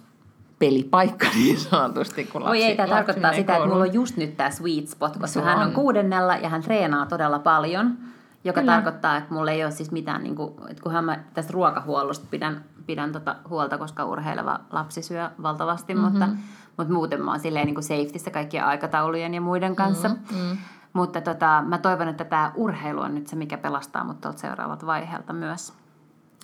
pelipaikka 0.60 1.28
niin 1.36 1.60
sanotusti, 1.60 2.24
kun 2.26 2.44
lapsi, 2.44 2.52
Oi 2.58 2.64
ei, 2.64 2.76
tämä 2.78 2.88
tarkoittaa 2.90 3.32
sitä, 3.32 3.40
että 3.42 3.54
kouluun. 3.54 3.70
mulla 3.70 3.84
on 3.90 3.94
just 3.94 4.18
nyt 4.18 4.38
tämä 4.38 4.52
sweet 4.52 4.88
spot, 4.88 5.12
koska 5.14 5.28
Se 5.28 5.42
hän 5.42 5.68
on. 5.68 5.74
kuudennella 5.74 6.36
ja 6.36 6.50
hän 6.50 6.62
treenaa 6.62 7.06
todella 7.06 7.40
paljon, 7.40 7.98
joka 8.44 8.60
Kyllä. 8.60 8.74
tarkoittaa, 8.74 9.18
että 9.18 9.34
mulla 9.34 9.52
ei 9.52 9.64
ole 9.64 9.72
siis 9.72 9.92
mitään, 9.92 10.24
niin 10.24 10.36
kuin, 10.36 10.54
että 10.70 10.84
kunhan 10.84 11.06
mä 11.06 11.20
tästä 11.34 11.54
ruokahuollosta 11.54 12.26
pidän, 12.32 12.64
pidän 12.86 13.12
tota 13.12 13.36
huolta, 13.50 13.78
koska 13.78 14.06
urheileva 14.06 14.60
lapsi 14.72 15.02
syö 15.02 15.30
valtavasti, 15.44 15.94
Mhm. 15.94 16.04
mm-hmm. 16.04 16.20
mutta, 16.20 16.36
mutta 16.78 16.94
muuten 16.94 17.22
mä 17.22 17.32
oon 17.32 17.40
silleen 17.40 17.66
niin 17.66 17.76
kuin 17.76 17.84
safetyssä 17.84 18.32
kaikkien 18.32 18.66
aikataulujen 18.66 19.34
ja 19.34 19.42
muiden 19.42 19.76
kanssa. 19.76 20.10
Mm-hmm. 20.10 20.58
Mutta 20.94 21.22
tota, 21.22 21.64
mä 21.68 21.78
toivon, 21.78 22.08
että 22.08 22.24
tämä 22.24 22.52
urheilu 22.56 23.02
on 23.02 23.16
nyt 23.16 23.28
se, 23.28 23.36
mikä 23.36 23.58
pelastaa 23.58 24.04
mut 24.04 24.22
tuolta 24.22 24.40
seuraavalta 24.40 24.86
vaiheelta 24.86 25.34
myös. 25.34 25.74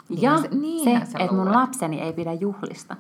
Ja 0.10 0.16
Niinhän 0.16 0.42
se- 0.42 0.48
se, 0.50 0.56
niinhän 0.56 1.08
sä 1.08 1.18
että 1.20 1.36
mun 1.36 1.52
lapseni 1.52 2.02
ei 2.02 2.14
pidä 2.14 2.34
juhlista. 2.34 2.96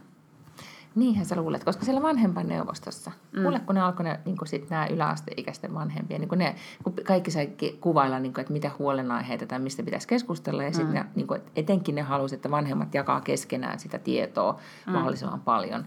Niinhän 0.95 1.25
sä 1.25 1.35
luulet, 1.35 1.63
koska 1.63 1.85
siellä 1.85 2.01
vanhempaineuvostossa, 2.01 3.11
mm. 3.31 3.41
kuule 3.41 3.59
kun 3.59 3.75
ne 3.75 3.81
alkoi 3.81 4.03
ne, 4.03 4.19
niin 4.25 4.37
sit 4.45 4.69
nämä 4.69 4.87
yläasteikäisten 4.87 5.73
vanhempia, 5.73 6.19
niin 6.19 6.29
kun 6.29 6.37
ne, 6.37 6.55
kun 6.83 6.93
kaikki 7.07 7.31
sai 7.31 7.49
kuvailla, 7.79 8.19
niin 8.19 8.33
kun, 8.33 8.41
että 8.41 8.53
mitä 8.53 8.71
huolenaiheita 8.79 9.45
tai 9.45 9.59
mistä 9.59 9.83
pitäisi 9.83 10.07
keskustella, 10.07 10.63
ja 10.63 10.73
sitten 10.73 11.03
mm. 11.03 11.09
niin 11.15 11.27
kun, 11.27 11.39
etenkin 11.55 11.95
ne 11.95 12.01
halusivat, 12.01 12.37
että 12.37 12.51
vanhemmat 12.51 12.93
jakaa 12.93 13.21
keskenään 13.21 13.79
sitä 13.79 13.99
tietoa 13.99 14.59
mm. 14.87 14.93
mahdollisimman 14.93 15.41
paljon. 15.41 15.85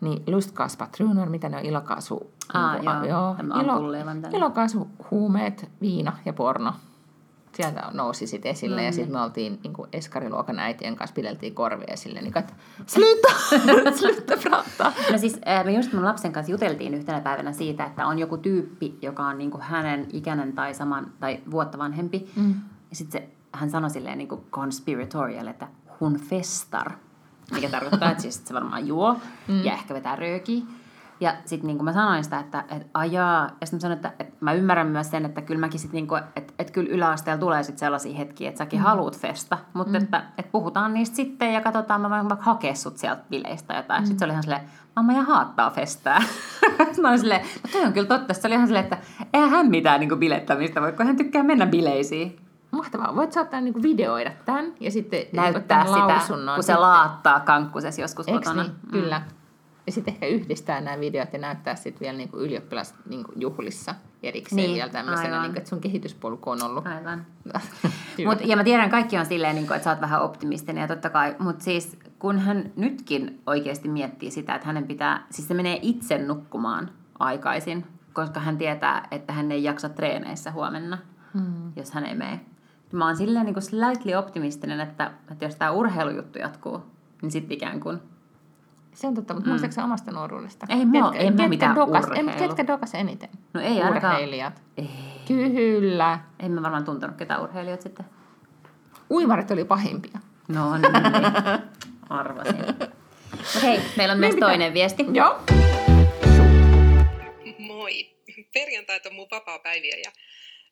Niin 0.00 0.22
lustkaspatroner, 0.26 1.28
mitä 1.28 1.48
ne 1.48 1.56
on, 1.56 1.64
ilokaasu, 1.64 2.30
Aa, 2.54 2.72
niin 2.72 2.84
kuin, 2.84 3.10
joo. 3.10 3.36
Mitä 3.42 4.28
ne- 4.28 4.36
ilokaasu, 4.36 4.88
huumeet, 5.10 5.70
viina 5.80 6.12
ja 6.24 6.32
porno. 6.32 6.72
Sieltä 7.56 7.90
nousi 7.92 8.26
sitten 8.26 8.50
esille 8.50 8.76
No 8.76 8.82
ja 8.82 8.82
niin. 8.82 8.94
sitten 8.94 9.12
me 9.12 9.22
oltiin 9.22 9.60
niin 9.62 9.72
kuin 9.72 9.88
eskariluokan 9.92 10.58
äitien 10.58 10.96
kanssa 10.96 11.14
pideltiin 11.14 11.54
korvia 11.54 11.96
silleen, 11.96 12.24
niin 12.24 12.32
kuin, 12.32 12.40
että 12.40 12.54
sluta, 12.86 13.34
sluta 13.98 14.36
prata. 14.42 14.92
No 15.12 15.18
siis 15.18 15.40
me 15.64 15.72
just 15.72 15.92
mun 15.92 16.04
lapsen 16.04 16.32
kanssa 16.32 16.52
juteltiin 16.52 16.94
yhtenä 16.94 17.20
päivänä 17.20 17.52
siitä, 17.52 17.84
että 17.84 18.06
on 18.06 18.18
joku 18.18 18.38
tyyppi, 18.38 18.98
joka 19.02 19.26
on 19.26 19.38
niinku 19.38 19.58
hänen 19.60 20.06
ikäinen 20.12 20.52
tai 20.52 20.74
saman 20.74 21.12
tai 21.20 21.40
vuotta 21.50 21.78
vanhempi. 21.78 22.30
Mm. 22.36 22.54
Ja 22.90 22.96
sitten 22.96 23.22
hän 23.52 23.70
sanoi 23.70 23.90
silleen 23.90 24.18
niinku 24.18 24.44
conspiratorial, 24.50 25.46
että 25.46 25.68
hun 26.00 26.20
festar. 26.20 26.92
Mikä 27.52 27.68
tarkoittaa, 27.68 28.10
että 28.10 28.22
siis 28.22 28.42
se 28.44 28.54
varmaan 28.54 28.86
juo 28.86 29.16
mm. 29.48 29.64
ja 29.64 29.72
ehkä 29.72 29.94
vetää 29.94 30.16
röökiä. 30.16 30.64
Ja 31.20 31.34
sitten 31.44 31.66
niin 31.66 31.84
mä 31.84 31.92
sanoin 31.92 32.24
sitä, 32.24 32.38
että 32.38 32.64
et, 32.68 32.86
ajaa. 32.94 33.50
Ja 33.60 33.66
sitten 33.66 33.76
mä 33.76 33.80
sanoin, 33.80 33.96
että 33.96 34.12
et, 34.18 34.40
mä 34.40 34.52
ymmärrän 34.52 34.86
myös 34.86 35.10
sen, 35.10 35.24
että 35.24 35.42
kyllä 35.42 35.60
mäkin 35.60 35.80
sitten, 35.80 36.06
niin 36.06 36.22
että 36.36 36.52
et 36.58 36.70
kyllä 36.70 36.94
yläasteella 36.94 37.40
tulee 37.40 37.62
sitten 37.62 37.78
sellaisia 37.78 38.16
hetkiä, 38.16 38.48
että 38.48 38.58
säkin 38.58 38.78
mm. 38.80 38.84
haluat 38.84 39.18
festa. 39.18 39.58
Mutta 39.74 39.98
mm. 39.98 40.04
että 40.04 40.22
et 40.38 40.52
puhutaan 40.52 40.94
niistä 40.94 41.16
sitten 41.16 41.52
ja 41.52 41.60
katsotaan, 41.60 42.00
mä 42.00 42.10
voin 42.10 42.28
vaikka 42.28 42.44
hakea 42.44 42.74
sut 42.74 42.96
sieltä 42.96 43.22
bileistä 43.30 43.66
tai 43.66 43.76
jotain. 43.76 44.02
Mm. 44.02 44.06
Sitten 44.06 44.18
se 44.18 44.24
oli 44.24 44.32
ihan 44.32 44.42
silleen, 44.42 44.62
mamma 44.96 45.12
ja 45.12 45.22
haattaa 45.22 45.70
festää. 45.70 46.22
mä 47.02 47.08
olin 47.08 47.18
silleen, 47.18 47.40
no 47.40 47.70
toi 47.72 47.84
on 47.84 47.92
kyllä 47.92 48.08
totta. 48.08 48.34
Sitten 48.34 48.42
se 48.42 48.46
oli 48.48 48.54
ihan 48.54 48.66
silleen, 48.66 48.84
että 48.84 48.98
eihän 49.34 49.50
hän 49.50 49.66
mitään 49.66 50.00
niin 50.00 50.18
bilettämistä 50.18 50.80
voi, 50.80 50.92
kun 50.92 51.06
hän 51.06 51.16
tykkää 51.16 51.42
mennä 51.42 51.66
bileisiin. 51.66 52.40
Mahtavaa. 52.70 53.16
Voit 53.16 53.32
saattaa 53.32 53.60
niinku 53.60 53.82
videoida 53.82 54.32
tämän 54.44 54.72
ja 54.80 54.90
sitten 54.90 55.18
niinku 55.20 55.36
Näyttää 55.36 55.86
sitä, 55.86 56.34
kun 56.54 56.62
se 56.62 56.66
sitten. 56.66 56.80
laattaa 56.80 57.40
kankkuses 57.40 57.98
joskus 57.98 58.28
Eiks 58.28 58.38
kotona. 58.38 58.62
niin? 58.62 58.74
Kyllä. 58.90 59.22
Ja 59.86 59.92
sitten 59.92 60.14
ehkä 60.14 60.26
yhdistää 60.26 60.80
nämä 60.80 61.00
videot 61.00 61.32
ja 61.32 61.38
näyttää 61.38 61.74
sitten 61.74 62.00
vielä 62.00 62.16
niinku 62.16 62.38
ylioppilasjuhlissa 62.38 63.94
erikseen 64.22 64.56
Niin, 64.56 64.74
vielä 64.74 64.90
tämmöisenä, 64.90 65.28
aivan. 65.28 65.42
niinku, 65.42 65.58
että 65.58 65.68
sun 65.68 65.80
kehityspolku 65.80 66.50
on 66.50 66.62
ollut. 66.62 66.86
Aivan. 66.86 67.26
Mut, 68.26 68.38
ja 68.44 68.56
mä 68.56 68.64
tiedän, 68.64 68.90
kaikki 68.90 69.18
on 69.18 69.26
silleen, 69.26 69.54
niin 69.54 69.66
kuin, 69.66 69.76
että 69.76 69.84
sä 69.84 69.90
oot 69.90 70.00
vähän 70.00 70.22
optimistinen 70.22 70.82
ja 70.82 70.88
totta 70.88 71.10
kai, 71.10 71.36
mutta 71.38 71.64
siis 71.64 71.98
kun 72.18 72.38
hän 72.38 72.72
nytkin 72.76 73.42
oikeasti 73.46 73.88
miettii 73.88 74.30
sitä, 74.30 74.54
että 74.54 74.66
hänen 74.66 74.86
pitää, 74.86 75.26
siis 75.30 75.48
se 75.48 75.54
menee 75.54 75.78
itse 75.82 76.18
nukkumaan 76.18 76.90
aikaisin, 77.18 77.86
koska 78.12 78.40
hän 78.40 78.58
tietää, 78.58 79.08
että 79.10 79.32
hän 79.32 79.52
ei 79.52 79.64
jaksa 79.64 79.88
treeneissä 79.88 80.52
huomenna, 80.52 80.98
hmm. 81.34 81.72
jos 81.76 81.90
hän 81.90 82.06
ei 82.06 82.14
mene. 82.14 82.40
Mä 82.92 83.06
oon 83.06 83.16
silleen 83.16 83.46
niin 83.46 83.54
kuin 83.54 83.62
slightly 83.62 84.14
optimistinen, 84.14 84.80
että, 84.80 85.10
että 85.32 85.44
jos 85.44 85.54
tämä 85.54 85.70
urheilujuttu 85.70 86.38
jatkuu, 86.38 86.82
niin 87.22 87.30
sitten 87.30 87.56
ikään 87.56 87.80
kuin 87.80 88.00
Se 88.96 89.06
on 89.06 89.14
totta, 89.14 89.34
mutta 89.34 89.46
mm. 89.46 89.50
muistaakseni 89.52 89.84
omasta 89.84 90.10
nuoruudesta? 90.10 90.66
Ei 90.68 90.84
mua- 90.84 91.12
ei 91.14 91.30
mua 91.30 91.48
mitään 91.48 91.74
dokas, 91.76 92.04
en, 92.14 92.32
ketkä 92.38 92.66
dokas 92.66 92.94
eniten? 92.94 93.28
No 93.54 93.60
ei 93.60 93.82
ainakaan- 93.82 94.14
Urheilijat. 94.14 94.62
ei, 94.76 94.88
Kyllä. 95.28 96.18
en 96.38 96.52
mä 96.52 96.62
varmaan 96.62 96.84
tuntenut 96.84 97.16
ketään 97.16 97.42
urheilijoita 97.42 97.82
sitten. 97.82 98.06
Uimarit 99.10 99.50
oli 99.50 99.64
pahimpia. 99.64 100.18
No 100.48 100.76
niin, 100.78 100.92
arvasin. 102.10 102.54
Okei, 103.56 103.80
meillä 103.96 104.12
on 104.12 104.20
myös 104.20 104.34
pitää- 104.34 104.48
toinen 104.48 104.74
viesti. 104.74 105.06
Joo. 105.12 105.40
Moi! 107.58 108.16
Perjantait 108.54 109.06
on 109.06 109.14
mun 109.14 109.28
vapaa-päiviä 109.30 109.96
ja 110.04 110.12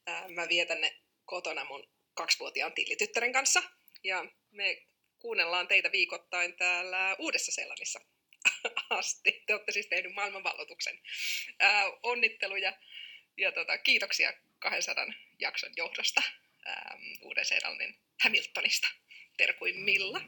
ää, 0.06 0.24
mä 0.34 0.42
vietän 0.48 0.80
ne 0.80 0.92
kotona 1.24 1.64
mun 1.64 1.84
kaksivuotiaan 2.14 2.72
tillityttären 2.72 3.32
kanssa. 3.32 3.62
Ja 4.04 4.24
me 4.52 4.76
kuunnellaan 5.18 5.68
teitä 5.68 5.92
viikoittain 5.92 6.54
täällä 6.56 7.16
Uudessa-Seelannissa 7.18 8.00
asti. 8.90 9.42
Te 9.46 9.54
olette 9.54 9.72
siis 9.72 9.86
tehnyt 9.86 10.14
maailmanvalloituksen. 10.14 10.98
Ää, 11.60 11.84
onnitteluja 12.02 12.72
ja 13.36 13.52
tota, 13.52 13.78
kiitoksia 13.78 14.32
200 14.58 15.04
jakson 15.38 15.70
johdosta 15.76 16.22
ää, 16.66 16.98
Uuden-Seelannin 17.22 17.94
Hamiltonista. 18.22 18.88
Terkuin 19.36 19.76
Milla. 19.76 20.20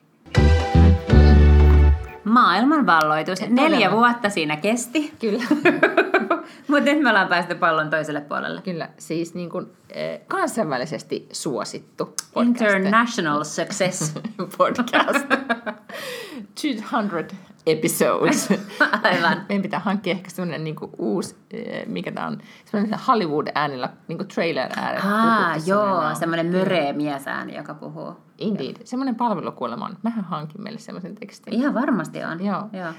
Maailmanvalloitus. 2.24 3.40
Neljä 3.40 3.64
Todella. 3.68 3.96
vuotta 3.96 4.30
siinä 4.30 4.56
kesti. 4.56 5.12
Kyllä. 5.20 5.44
Mutta 6.68 6.84
nyt 6.84 7.00
me 7.02 7.08
ollaan 7.08 7.28
päästy 7.28 7.54
pallon 7.54 7.90
toiselle 7.90 8.20
puolelle. 8.20 8.62
Kyllä, 8.62 8.88
siis 8.98 9.34
niin 9.34 9.50
kuin, 9.50 9.66
eh, 9.90 10.20
kansainvälisesti 10.26 11.26
suosittu 11.32 12.14
podcast. 12.34 12.76
International 12.76 13.44
success. 13.44 14.14
podcast. 14.58 15.26
200 16.62 17.24
episodes. 17.66 18.48
Aivan. 19.02 19.44
Meidän 19.48 19.62
pitää 19.62 19.80
hankkia 19.80 20.12
ehkä 20.12 20.30
semmoinen 20.30 20.64
niin 20.64 20.76
uusi, 20.98 21.36
eh, 21.50 21.86
mikä 21.86 22.12
tämä 22.12 22.26
on, 22.26 22.38
semmoinen 22.64 23.00
Hollywood-äänillä, 23.08 23.88
niin 24.08 24.18
kuin 24.18 24.28
trailer-ääni. 24.28 25.00
Aa, 25.04 25.50
puhuttu 25.50 25.70
joo, 25.70 25.84
semmoinen. 25.84 26.16
semmoinen 26.16 26.46
möreä 26.46 26.92
miesääni, 26.92 27.56
joka 27.56 27.74
puhuu. 27.74 28.16
Indeed. 28.38 28.76
Semmoinen 28.84 29.14
palvelukuolema 29.14 29.84
on. 29.84 29.96
Mähän 30.02 30.24
hankin 30.24 30.62
meille 30.62 30.78
semmoisen 30.78 31.14
tekstin. 31.14 31.54
Ihan 31.54 31.74
varmasti 31.74 32.24
on. 32.24 32.44
Joo. 32.44 32.68
joo. 32.72 32.92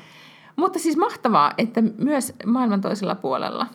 Mutta 0.56 0.80
siis 0.80 0.98
mahtavaa, 0.98 1.52
että 1.58 1.84
myös 1.98 2.34
maailman 2.46 2.82
toisella 2.82 3.16
puolella. 3.16 3.68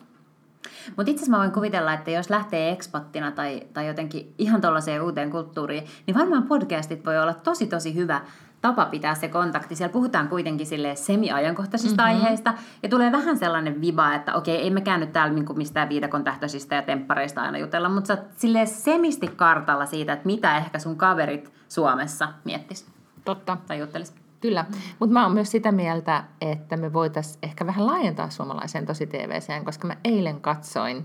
Mutta 0.96 1.10
itse 1.10 1.12
asiassa 1.12 1.30
mä 1.30 1.38
voin 1.38 1.52
kuvitella, 1.52 1.92
että 1.92 2.10
jos 2.10 2.30
lähtee 2.30 2.72
ekspattina 2.72 3.30
tai, 3.30 3.62
tai 3.72 3.86
jotenkin 3.86 4.34
ihan 4.38 4.60
tuollaiseen 4.60 5.02
uuteen 5.02 5.30
kulttuuriin, 5.30 5.84
niin 6.06 6.18
varmaan 6.18 6.42
podcastit 6.42 7.06
voi 7.06 7.18
olla 7.18 7.34
tosi 7.34 7.66
tosi 7.66 7.94
hyvä 7.94 8.20
tapa 8.62 8.86
pitää 8.86 9.14
se 9.14 9.28
kontakti. 9.28 9.76
Siellä 9.76 9.92
puhutaan 9.92 10.28
kuitenkin 10.28 10.66
sille 10.66 10.96
semi-ajankohtaisista 10.96 12.02
mm-hmm. 12.02 12.16
aiheista 12.16 12.54
ja 12.82 12.88
tulee 12.88 13.12
vähän 13.12 13.38
sellainen 13.38 13.80
viba, 13.80 14.14
että 14.14 14.34
okei, 14.34 14.56
ei 14.56 14.70
mekään 14.70 15.00
nyt 15.00 15.12
täällä 15.12 15.34
niinku 15.34 15.54
mistään 15.54 15.88
viidakon 15.88 16.24
tähtöisistä 16.24 16.74
ja 16.74 16.82
temppareista 16.82 17.42
aina 17.42 17.58
jutella, 17.58 17.88
mutta 17.88 18.08
sä 18.08 18.14
oot 18.14 18.26
silleen 18.36 18.66
semisti 18.66 19.26
kartalla 19.26 19.86
siitä, 19.86 20.12
että 20.12 20.26
mitä 20.26 20.56
ehkä 20.56 20.78
sun 20.78 20.96
kaverit 20.96 21.52
Suomessa 21.68 22.28
miettis 22.44 22.86
Totta. 23.24 23.56
tai 23.66 23.78
juttelis. 23.78 24.14
Kyllä, 24.40 24.64
mutta 24.98 25.12
mä 25.12 25.22
oon 25.22 25.32
myös 25.32 25.50
sitä 25.50 25.72
mieltä, 25.72 26.24
että 26.40 26.76
me 26.76 26.92
voitaisiin 26.92 27.38
ehkä 27.42 27.66
vähän 27.66 27.86
laajentaa 27.86 28.30
suomalaiseen 28.30 28.86
tosi 28.86 29.06
TVCen, 29.06 29.64
koska 29.64 29.88
mä 29.88 29.96
eilen 30.04 30.40
katsoin, 30.40 31.04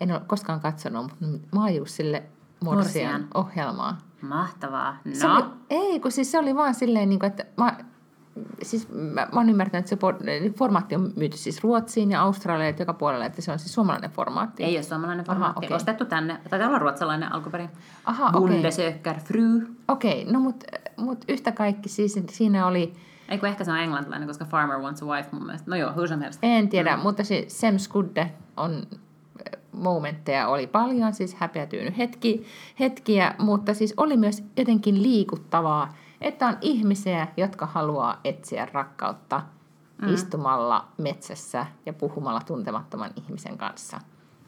en 0.00 0.12
ole 0.12 0.20
koskaan 0.26 0.60
katsonut, 0.60 1.06
mutta 1.20 1.26
Maajussille 1.52 2.22
Morsian 2.64 3.12
Morsian. 3.12 3.28
ohjelmaa. 3.34 4.07
Mahtavaa. 4.20 4.96
Se 5.12 5.26
No, 5.26 5.34
oli, 5.34 5.44
ei, 5.70 6.00
kun 6.00 6.12
siis 6.12 6.30
se 6.30 6.38
oli 6.38 6.54
vaan 6.54 6.74
silleen, 6.74 7.08
niin 7.08 7.18
kuin, 7.18 7.26
että 7.26 7.44
mä, 7.56 7.76
siis 8.62 8.88
mä, 8.92 9.14
mä 9.32 9.40
oon 9.40 9.50
ymmärtänyt, 9.50 9.92
että 9.92 10.06
se 10.44 10.52
formaatti 10.58 10.94
on 10.94 11.12
myyty 11.16 11.36
siis 11.36 11.62
Ruotsiin 11.64 12.10
ja 12.10 12.22
Australiaan 12.22 12.74
joka 12.78 12.92
puolelle, 12.94 13.26
että 13.26 13.42
se 13.42 13.52
on 13.52 13.58
siis 13.58 13.74
suomalainen 13.74 14.10
formaatti. 14.10 14.64
ei 14.64 14.76
ole 14.76 14.82
suomalainen 14.82 15.24
formaatti. 15.24 15.66
okei. 15.66 15.76
Ostettu 15.76 16.04
tänne. 16.04 16.40
Taitaa 16.50 16.68
olla 16.68 16.78
ruotsalainen 16.78 17.32
alkuperin. 17.32 17.70
Aha, 18.04 18.26
okei. 18.28 18.40
Bundesöker 18.40 19.20
fru. 19.20 19.42
Okei, 19.88 20.24
no 20.24 20.40
mutta 20.40 20.66
mut 20.96 21.24
yhtä 21.28 21.52
kaikki, 21.52 21.88
siis 21.88 22.20
siinä 22.30 22.66
oli, 22.66 22.92
Ei 23.28 23.38
kun 23.38 23.48
ehkä 23.48 23.64
se 23.64 23.70
on 23.72 23.78
englantilainen, 23.78 24.28
koska 24.28 24.44
Farmer 24.44 24.78
Wants 24.78 25.02
a 25.02 25.06
Wife 25.06 25.28
mun 25.32 25.46
mielestä. 25.46 25.70
No 25.70 25.76
joo, 25.76 26.06
som 26.06 26.20
helst. 26.20 26.38
en 26.42 26.68
tiedä, 26.68 26.96
mm. 26.96 27.02
mutta 27.02 27.24
se 27.24 27.44
Sem 27.48 27.78
Skudde 27.78 28.32
on 28.56 28.82
momentteja 29.72 30.48
oli 30.48 30.66
paljon, 30.66 31.14
siis 31.14 31.34
häpeätyynyt 31.34 31.98
hetki, 31.98 32.46
hetkiä, 32.80 33.34
mutta 33.38 33.74
siis 33.74 33.94
oli 33.96 34.16
myös 34.16 34.44
jotenkin 34.56 35.02
liikuttavaa, 35.02 35.94
että 36.20 36.46
on 36.46 36.56
ihmisiä, 36.60 37.28
jotka 37.36 37.66
haluaa 37.66 38.20
etsiä 38.24 38.68
rakkautta 38.72 39.42
mm. 40.02 40.14
istumalla 40.14 40.88
metsässä 40.98 41.66
ja 41.86 41.92
puhumalla 41.92 42.40
tuntemattoman 42.46 43.10
ihmisen 43.16 43.58
kanssa. 43.58 44.00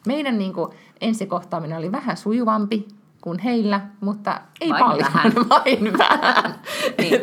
Meidän 0.06 0.38
niin 0.38 0.52
kuin, 0.52 0.70
ensikohtaaminen 1.00 1.78
oli 1.78 1.92
vähän 1.92 2.16
sujuvampi 2.16 2.88
kuin 3.20 3.38
heillä, 3.38 3.80
mutta 4.00 4.40
ei 4.60 4.70
Vain 4.70 4.84
paljon, 4.84 5.06
vähän. 5.06 5.32
vain 5.48 5.98
vähän. 5.98 6.54
Niin. 6.98 7.20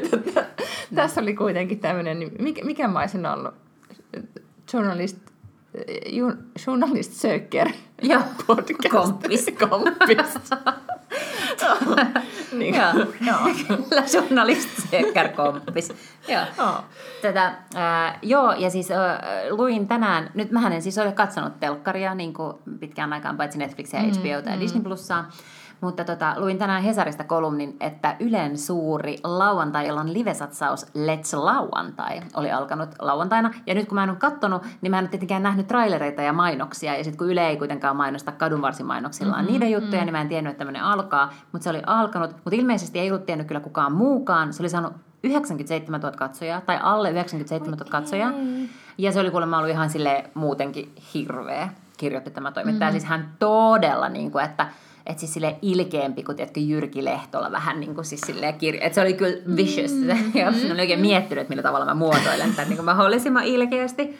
Tässä 0.96 1.22
oli 1.22 1.34
kuitenkin 1.34 1.80
tämmöinen, 1.80 2.32
mikä, 2.40 2.66
mikä 2.66 2.88
mä 2.88 3.00
olisin 3.00 3.26
ollut? 3.26 3.54
Journalist, 4.74 5.18
journalist 6.68 7.14
söker 7.14 7.68
Joo, 8.02 8.22
podcast. 8.48 8.90
komppis. 8.92 9.46
komppis. 9.70 10.18
niin, 12.58 12.76
Joo. 12.76 12.94
joo. 13.28 13.38
Kyllä 13.68 14.04
journalisti 14.14 14.82
komppis. 15.36 15.94
Joo. 16.28 16.42
Joo. 16.58 16.84
Tätä, 17.22 17.46
äh, 17.76 18.18
joo, 18.22 18.54
ja 18.54 18.70
siis 18.70 18.92
äh, 18.92 18.98
luin 19.50 19.88
tänään, 19.88 20.32
nyt 20.34 20.52
mähän 20.52 20.74
en 20.74 20.82
siis 20.82 20.98
ole 20.98 21.12
katsonut 21.12 21.60
telkkaria 21.60 22.16
niin 22.16 22.34
kuin 22.34 22.54
pitkään 22.80 23.14
aikaan, 23.14 23.38
paitsi 23.38 23.58
Netflixiä, 23.58 24.00
Mm, 24.00 24.12
HBOta 24.12 24.50
ja 24.50 24.60
Disney 24.60 24.84
Plussaa, 24.84 25.32
mutta 25.82 26.04
tota, 26.04 26.34
luin 26.38 26.58
tänään 26.58 26.84
Hesarista 26.84 27.24
kolumnin, 27.24 27.78
että 27.80 28.16
Ylen 28.20 28.58
suuri 28.58 29.18
lauantai-illan 29.24 30.14
livesatsaus 30.14 30.86
Let's 30.86 31.38
Lauantai 31.38 32.22
oli 32.34 32.52
alkanut 32.52 32.90
lauantaina. 33.00 33.54
Ja 33.66 33.76
nyt 33.76 33.88
kun 33.88 33.96
mä 33.96 34.04
en 34.04 34.10
ole 34.10 34.18
kattonut, 34.18 34.64
niin 34.82 34.92
mä 34.92 35.00
en 35.00 35.04
ole 35.04 35.10
tietenkään 35.10 35.44
nähnyt 35.44 35.68
trailereita 35.68 36.22
ja 36.22 36.34
mainoksia. 36.34 36.96
Ja 36.96 37.04
sitten 37.04 37.18
kun 37.18 37.30
Yle 37.30 37.48
ei 37.48 37.58
kuitenkaan 37.58 37.96
mainosta 37.96 38.32
kadunvarsimainoksillaan 38.32 39.46
mm-hmm, 39.46 39.54
niiden 39.54 39.72
juttuja, 39.72 40.06
niin 40.06 40.14
mä 40.14 40.22
en 40.22 40.30
tiennyt, 40.30 40.52
että 40.52 40.58
tämmöinen 40.58 40.84
alkaa. 40.84 41.34
Mutta 41.52 41.64
se 41.64 41.70
oli 41.70 41.82
alkanut, 41.86 42.32
mutta 42.32 42.56
ilmeisesti 42.56 43.00
ei 43.00 43.12
ollut 43.12 43.26
tiennyt 43.26 43.48
kyllä 43.48 43.62
kukaan 43.62 43.94
muukaan. 43.94 44.54
Se 44.54 44.64
oli 44.64 44.70
saanut 44.70 44.94
97 45.24 46.02
000 46.02 46.18
katsojaa, 46.18 46.62
tai 46.62 46.80
alle 46.82 47.12
97 47.12 47.78
000 47.78 47.92
katsojaa. 47.92 48.32
Ja 48.98 49.12
se 49.12 49.20
oli 49.20 49.32
kuulemma 49.32 49.58
ollut 49.58 49.72
ihan 49.72 49.90
sille 49.90 50.24
muutenkin 50.34 50.96
hirveä, 51.14 51.70
kirjoitti 51.98 52.32
tämä 52.32 52.52
toimittaja. 52.52 52.90
Mm. 52.90 52.94
Siis 52.94 53.06
hän 53.06 53.30
todella, 53.40 54.10
niin 54.10 54.32
kuin, 54.32 54.46
että, 54.46 54.68
että 55.08 55.20
siis 55.20 55.34
sille 55.34 55.56
ilkeämpi 55.62 56.24
kuin 56.24 56.36
tiedätkö, 56.36 56.60
Jyrki 56.60 57.06
Lehtola 57.06 57.52
vähän 57.52 57.80
niin 57.80 57.96
kuin 57.96 58.06
siis 58.06 58.22
silleen 58.22 58.54
kirjo... 58.54 58.82
Että 58.84 58.96
se 58.96 59.02
oli 59.02 59.14
kyllä 59.14 59.38
vicious. 59.56 59.92
Mm. 60.08 60.32
Ja 60.34 60.52
mä 60.52 60.58
olen 60.66 60.80
oikein 60.80 61.00
miettinyt, 61.00 61.42
että 61.42 61.50
millä 61.52 61.64
tavalla 61.64 61.86
mä 61.86 61.94
muotoilen 61.94 62.56
tämän 62.56 62.70
niin 62.70 62.78
kuin 62.78 62.86
mahdollisimman 62.86 63.44
ilkeästi. 63.44 64.20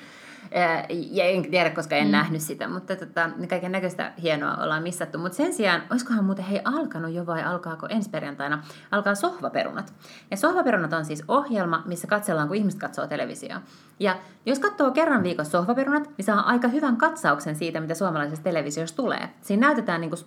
Ja 1.12 1.24
en 1.24 1.52
tiedä, 1.52 1.70
koska 1.70 1.96
en 1.96 2.08
mm. 2.08 2.12
nähnyt 2.12 2.42
sitä, 2.42 2.68
mutta 2.68 2.96
tota, 2.96 3.30
kaiken 3.50 3.72
näköistä 3.72 4.12
hienoa 4.22 4.58
ollaan 4.64 4.84
missattu. 4.84 5.18
Mutta 5.18 5.36
sen 5.36 5.54
sijaan, 5.54 5.84
olisikohan 5.92 6.24
muuten 6.24 6.46
hei 6.46 6.62
alkanut 6.64 7.14
jo 7.14 7.26
vai 7.26 7.44
alkaako 7.44 7.88
ensi 7.90 8.10
perjantaina, 8.10 8.64
alkaa 8.92 9.16
Sohvaperunat. 9.16 9.94
Ja 10.32 10.38
Sohvaperunat 10.38 10.94
on 10.94 11.06
siis 11.06 11.24
ohjelma, 11.28 11.84
missä 11.86 12.08
katsellaan, 12.08 12.48
kun 12.48 12.58
ihmiset 12.58 12.80
katsoo 12.80 13.08
televisioa. 13.08 13.62
Ja 14.00 14.16
jos 14.46 14.60
katsoo 14.60 14.92
kerran 14.92 15.24
viikossa 15.24 15.52
Sohvaperunat, 15.52 16.10
niin 16.18 16.26
saa 16.26 16.48
aika 16.48 16.68
hyvän 16.68 16.98
katsauksen 16.98 17.56
siitä, 17.56 17.80
mitä 17.80 17.96
suomalaisessa 17.96 18.44
televisiossa 18.44 18.96
tulee. 18.96 19.30
Siinä 19.42 19.68
näytetään 19.68 20.02
niin 20.02 20.12
kuin 20.12 20.20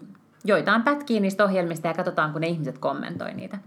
joitain 0.44 0.82
pätkiä 0.82 1.20
niistä 1.20 1.44
ohjelmista 1.44 1.88
ja 1.88 1.94
katsotaan, 1.94 2.32
kun 2.32 2.40
ne 2.40 2.46
ihmiset 2.46 2.78
kommentoi 2.78 3.34
niitä. 3.34 3.58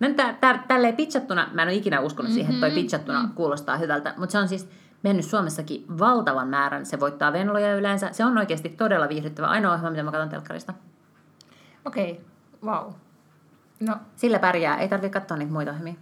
No, 0.00 0.08
tä, 0.16 0.32
tä, 0.32 0.58
tälleen 0.68 0.96
pitchattuna, 0.96 1.48
mä 1.52 1.62
en 1.62 1.68
ole 1.68 1.76
ikinä 1.76 2.00
uskonut 2.00 2.32
siihen, 2.32 2.54
että 2.54 2.66
toi 2.66 2.74
pitchattuna 2.74 3.28
kuulostaa 3.34 3.76
hyvältä, 3.76 4.14
mutta 4.16 4.32
se 4.32 4.38
on 4.38 4.48
siis 4.48 4.68
mennyt 5.02 5.24
Suomessakin 5.24 5.84
valtavan 5.98 6.48
määrän. 6.48 6.86
Se 6.86 7.00
voittaa 7.00 7.32
Venloja 7.32 7.76
yleensä. 7.76 8.08
Se 8.12 8.24
on 8.24 8.38
oikeasti 8.38 8.68
todella 8.68 9.08
viihdyttävä. 9.08 9.46
Ainoa 9.46 9.72
ohjelma, 9.72 9.90
mitä 9.90 10.02
mä 10.02 10.10
katson 10.10 10.28
telkkarista. 10.28 10.74
Okei, 11.84 12.10
okay. 12.10 12.72
wow. 12.72 12.92
No, 13.80 13.96
Sillä 14.16 14.38
pärjää. 14.38 14.78
Ei 14.78 14.88
tarvitse 14.88 15.18
katsoa 15.18 15.36
niitä 15.36 15.52
muita 15.52 15.70
ohjelmia. 15.70 15.94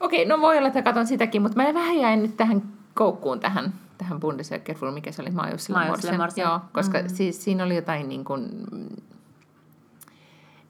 okei, 0.00 0.24
no 0.24 0.40
voi 0.40 0.58
olla, 0.58 0.68
että 0.68 0.82
katson 0.82 1.06
sitäkin, 1.06 1.42
mutta 1.42 1.62
mä 1.62 1.74
vähän 1.74 1.98
jäin 1.98 2.22
nyt 2.22 2.36
tähän 2.36 2.62
koukkuun 2.94 3.40
tähän, 3.40 3.72
tähän 3.98 4.20
Bundesökerful, 4.20 4.90
mikä 4.90 5.12
se 5.12 5.22
oli, 5.22 5.30
Maajusille 5.30 5.78
Maajusille 5.78 6.16
Morsen. 6.16 6.20
Morsen. 6.20 6.42
Joo, 6.42 6.60
koska 6.72 6.98
Mm. 6.98 7.04
mm. 7.04 7.14
siis 7.14 7.44
siinä 7.44 7.64
oli 7.64 7.76
jotain 7.76 8.08
niin 8.08 8.24
kuin, 8.24 8.50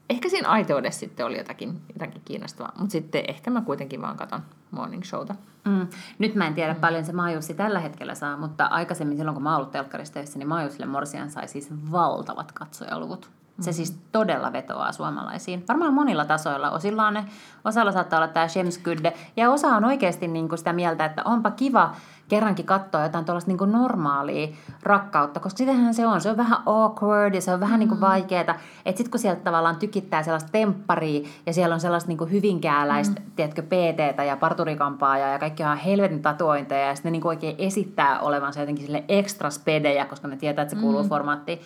ehkä 0.09 0.29
siinä 0.29 0.49
aitoudessa 0.49 0.99
sitten 0.99 1.25
oli 1.25 1.37
jotakin, 1.37 1.81
jotakin 1.93 2.21
kiinnostavaa, 2.25 2.73
mutta 2.77 2.91
sitten 2.91 3.23
ehkä 3.27 3.51
mä 3.51 3.61
kuitenkin 3.61 4.01
vaan 4.01 4.17
katon 4.17 4.41
morning 4.71 5.03
showta. 5.03 5.35
Mm. 5.65 5.87
Nyt 6.19 6.35
mä 6.35 6.47
en 6.47 6.53
tiedä 6.53 6.73
mm. 6.73 6.79
paljon 6.79 7.05
se 7.05 7.13
Maajussi 7.13 7.53
tällä 7.53 7.79
hetkellä 7.79 8.15
saa, 8.15 8.37
mutta 8.37 8.65
aikaisemmin 8.65 9.17
silloin 9.17 9.35
kun 9.35 9.43
mä 9.43 9.49
oon 9.49 9.57
ollut 9.57 9.71
telkkarissa 9.71 10.13
töissä, 10.13 10.39
niin 10.39 10.47
Maajusille 10.47 10.85
Morsian 10.85 11.31
sai 11.31 11.47
siis 11.47 11.69
valtavat 11.91 12.51
katsojaluvut. 12.51 13.29
Se 13.61 13.71
siis 13.71 13.99
todella 14.11 14.53
vetoaa 14.53 14.91
suomalaisiin. 14.91 15.63
Varmaan 15.67 15.93
monilla 15.93 16.25
tasoilla. 16.25 16.71
Osilla 16.71 17.07
on 17.07 17.13
ne, 17.13 17.25
osalla 17.65 17.91
saattaa 17.91 18.19
olla 18.19 18.27
tämä 18.27 18.47
Shemskydde. 18.47 19.13
Ja 19.37 19.51
osa 19.51 19.67
on 19.67 19.85
oikeasti 19.85 20.27
niinku 20.27 20.57
sitä 20.57 20.73
mieltä, 20.73 21.05
että 21.05 21.21
onpa 21.25 21.51
kiva 21.51 21.95
kerrankin 22.27 22.65
katsoa 22.65 23.03
jotain 23.03 23.25
tuollaista 23.25 23.51
niinku 23.51 23.65
normaalia 23.65 24.47
rakkautta, 24.83 25.39
koska 25.39 25.57
sitähän 25.57 25.93
se 25.93 26.07
on. 26.07 26.21
Se 26.21 26.29
on 26.29 26.37
vähän 26.37 26.57
awkward 26.65 27.35
ja 27.35 27.41
se 27.41 27.53
on 27.53 27.59
vähän 27.59 27.79
niinku 27.79 28.01
vaikeeta. 28.01 28.55
Että 28.85 28.97
sitten 28.97 29.11
kun 29.11 29.19
sieltä 29.19 29.41
tavallaan 29.41 29.75
tykittää 29.75 30.23
sellaista 30.23 30.49
tempparia 30.51 31.27
ja 31.45 31.53
siellä 31.53 31.73
on 31.73 31.79
sellaista 31.79 32.07
niinku 32.07 32.25
hyvinkääläistä, 32.25 33.21
mm. 33.21 33.31
tiedätkö, 33.35 33.61
PTtä 33.61 34.23
ja 34.23 34.37
parturikampaajaa 34.37 35.29
ja 35.29 35.39
kaikki 35.39 35.63
on 35.63 35.77
helvetin 35.77 36.21
tatuointeja 36.21 36.87
ja 36.87 36.95
sitten 36.95 37.09
ne 37.09 37.11
niinku 37.11 37.27
oikein 37.27 37.55
esittää 37.57 38.19
olevansa 38.19 38.59
jotenkin 38.59 38.85
sille 38.85 39.03
ekstra 39.07 39.49
spedejä, 39.49 40.05
koska 40.05 40.27
ne 40.27 40.37
tietää, 40.37 40.63
että 40.63 40.75
se 40.75 40.81
kuuluu 40.81 41.03
mm. 41.03 41.09
formaattiin. 41.09 41.59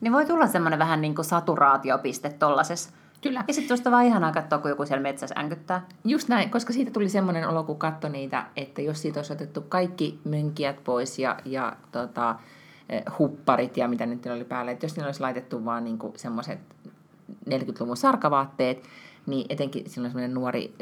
Niin 0.00 0.12
voi 0.12 0.26
tulla 0.26 0.46
semmoinen 0.46 0.78
vähän 0.78 1.00
niin 1.00 1.14
kuin 1.14 1.24
saturaatiopiste 1.24 2.30
tollasessa. 2.30 2.90
Kyllä. 3.22 3.44
Ja 3.48 3.54
sitten 3.54 3.68
tuosta 3.68 3.90
vaan 3.90 4.04
ihanaa 4.04 4.32
katsoa, 4.32 4.58
kun 4.58 4.70
joku 4.70 4.86
siellä 4.86 5.02
metsässä 5.02 5.34
änkyttää. 5.38 5.86
Just 6.04 6.28
näin, 6.28 6.50
koska 6.50 6.72
siitä 6.72 6.90
tuli 6.90 7.08
semmoinen 7.08 7.48
olo, 7.48 7.64
kun 7.64 7.78
katsoi 7.78 8.10
niitä, 8.10 8.46
että 8.56 8.82
jos 8.82 9.02
siitä 9.02 9.18
olisi 9.18 9.32
otettu 9.32 9.60
kaikki 9.60 10.20
mönkijät 10.24 10.84
pois 10.84 11.18
ja, 11.18 11.36
ja 11.44 11.76
tota, 11.92 12.36
eh, 12.88 13.02
hupparit 13.18 13.76
ja 13.76 13.88
mitä 13.88 14.06
nyt 14.06 14.26
oli 14.26 14.44
päällä, 14.44 14.72
että 14.72 14.86
jos 14.86 14.96
niillä 14.96 15.08
olisi 15.08 15.20
laitettu 15.20 15.64
vaan 15.64 15.84
niinku 15.84 16.14
semmoiset 16.16 16.58
40-luvun 17.50 17.96
sarkavaatteet, 17.96 18.82
niin 19.26 19.46
etenkin 19.48 19.90
silloin 19.90 20.12
semmoinen 20.12 20.34
nuori, 20.34 20.74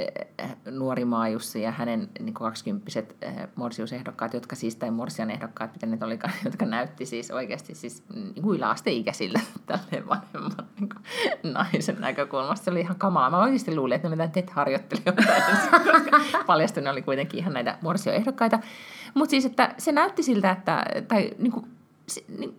äh, 0.43 0.57
nuori 0.71 1.05
maajussi 1.05 1.63
ja 1.63 1.71
hänen 1.71 2.09
niin 2.21 2.35
20 2.35 2.91
äh, 3.27 3.35
morsiusehdokkaat, 3.57 4.35
jotka 4.35 4.57
siis, 4.57 4.77
tai 4.77 4.91
morsian 4.91 5.31
ehdokkaat, 5.31 5.73
mitä 5.73 5.87
ne 5.87 5.99
olikaan, 6.03 6.33
jotka 6.45 6.67
näytti 6.67 7.07
siis 7.07 7.31
oikeasti 7.31 7.75
siis 7.75 8.03
niin 8.15 8.55
yläasteikäisillä 8.55 9.41
tälleen 9.67 10.09
vanhemman 10.09 10.69
niin 10.81 10.89
kuin, 10.89 11.53
naisen 11.53 12.01
näkökulmasta. 12.01 12.65
Se 12.65 12.71
oli 12.71 12.81
ihan 12.81 12.97
kamala. 12.99 13.31
Mä 13.31 13.43
oikeasti 13.43 13.77
luulin, 13.77 13.97
että 13.97 14.09
ne 14.09 14.17
mitään 14.17 14.31
TET 14.31 14.51
harjoitteli 14.51 15.03
jotain, 15.07 15.43
koska 15.93 16.45
paljastui 16.47 16.83
ne 16.83 16.91
oli 16.91 17.03
kuitenkin 17.03 17.41
ihan 17.41 17.53
näitä 17.53 17.79
morsioehdokkaita. 17.83 18.59
Mutta 19.15 19.31
siis, 19.31 19.45
että 19.45 19.75
se 19.79 19.93
näytti 19.93 20.23
siltä, 20.23 20.51
että, 20.51 20.85
tai 21.09 21.31
niin 21.39 21.53
kuin, 21.53 21.67
se, 22.07 22.25
niin, 22.39 22.59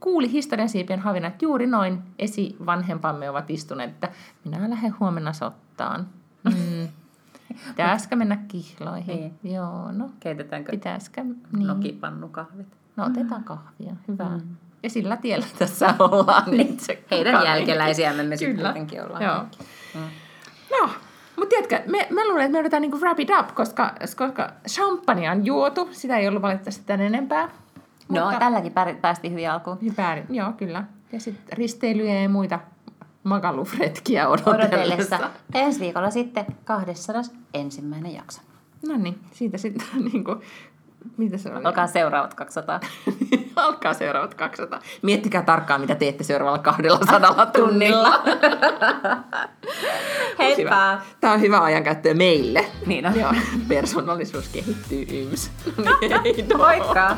kuuli 0.00 0.32
historiasiipien 0.32 1.00
havina, 1.00 1.26
että 1.26 1.44
juuri 1.44 1.66
noin 1.66 1.98
esivanhempamme 2.18 3.30
ovat 3.30 3.50
istuneet, 3.50 3.90
että 3.90 4.08
minä 4.44 4.70
lähden 4.70 4.94
huomenna 5.00 5.32
sottaan. 5.32 6.06
Mm. 6.44 6.88
Pitäisikö 7.68 8.16
mennä 8.16 8.38
kihloihin? 8.48 9.16
Niin. 9.16 9.54
Joo, 9.54 9.92
no 9.92 10.10
Keitetäänkö 10.20 10.70
pitäisikö? 10.70 11.24
Niin. 11.24 11.66
nokipannukahvit? 11.66 12.66
No 12.96 13.04
otetaan 13.04 13.44
kahvia, 13.44 13.96
hyvä. 14.08 14.24
Mm. 14.24 14.56
Ja 14.82 14.90
sillä 14.90 15.16
tiellä 15.16 15.46
tässä 15.58 15.94
ollaan 15.98 16.60
itse. 16.60 17.04
Heidän 17.10 17.34
kukaan 17.34 17.56
jälkeläisiämme 17.56 18.22
me 18.22 18.36
sitten 18.36 18.64
kuitenkin 18.64 19.04
ollaan. 19.04 19.22
Joo. 19.22 19.44
No, 20.70 20.90
mutta 21.36 21.48
tiedätkö, 21.48 21.90
me, 21.90 22.06
mä 22.10 22.28
luulen, 22.28 22.44
että 22.44 22.52
me 22.52 22.58
yritetään 22.58 22.82
niinku 22.82 23.00
wrap 23.00 23.20
it 23.20 23.28
up, 23.40 23.54
koska, 23.54 23.94
koska 24.16 24.52
champagne 24.68 25.30
on 25.30 25.46
juotu. 25.46 25.88
Sitä 25.92 26.16
ei 26.16 26.28
ollut 26.28 26.42
valitettavasti 26.42 26.84
tämän 26.86 27.06
enempää. 27.06 27.48
No, 28.10 28.24
Mutta- 28.24 28.38
tälläkin 28.38 28.72
päästiin 29.00 29.32
hyvin 29.32 29.50
alkuun. 29.50 29.78
Väärin, 29.96 30.24
joo 30.30 30.52
kyllä. 30.52 30.84
Ja 31.12 31.20
sitten 31.20 31.58
risteilyjä 31.58 32.22
ja 32.22 32.28
muita 32.28 32.58
magalufretkiä 33.24 34.28
odotellessa. 34.28 34.76
Odotellessa. 34.76 35.30
Ensi 35.54 35.80
viikolla 35.80 36.10
sitten 36.10 36.46
200 36.64 37.22
ensimmäinen 37.54 38.14
jakso. 38.14 38.40
No 38.88 38.96
niin, 38.96 39.18
siitä 39.32 39.58
sitten 39.58 39.86
niin 40.12 40.24
kuin, 40.24 40.40
mitä 41.16 41.38
se 41.38 41.52
oli? 41.54 41.64
Olkaa 41.64 41.86
seuraavat 41.86 42.34
200. 42.34 42.80
Alkaa 43.56 43.94
seuraavat 43.94 44.34
200. 44.34 44.80
Miettikää 45.02 45.42
tarkkaan, 45.42 45.80
mitä 45.80 45.94
teette 45.94 46.24
seuraavalla 46.24 46.58
200 46.62 47.46
tunnilla. 47.56 48.08
Heippa! 50.38 50.98
Tämä 51.20 51.32
on 51.32 51.40
hyvä 51.40 51.62
ajankäyttöä 51.62 52.14
meille. 52.14 52.66
Niin 52.86 53.06
on. 53.06 53.20
Joo, 53.20 53.32
persoonallisuus 53.68 54.48
kehittyy 54.48 55.06
yms. 55.10 55.50
Niin, 56.24 56.46
Moikka! 56.56 57.16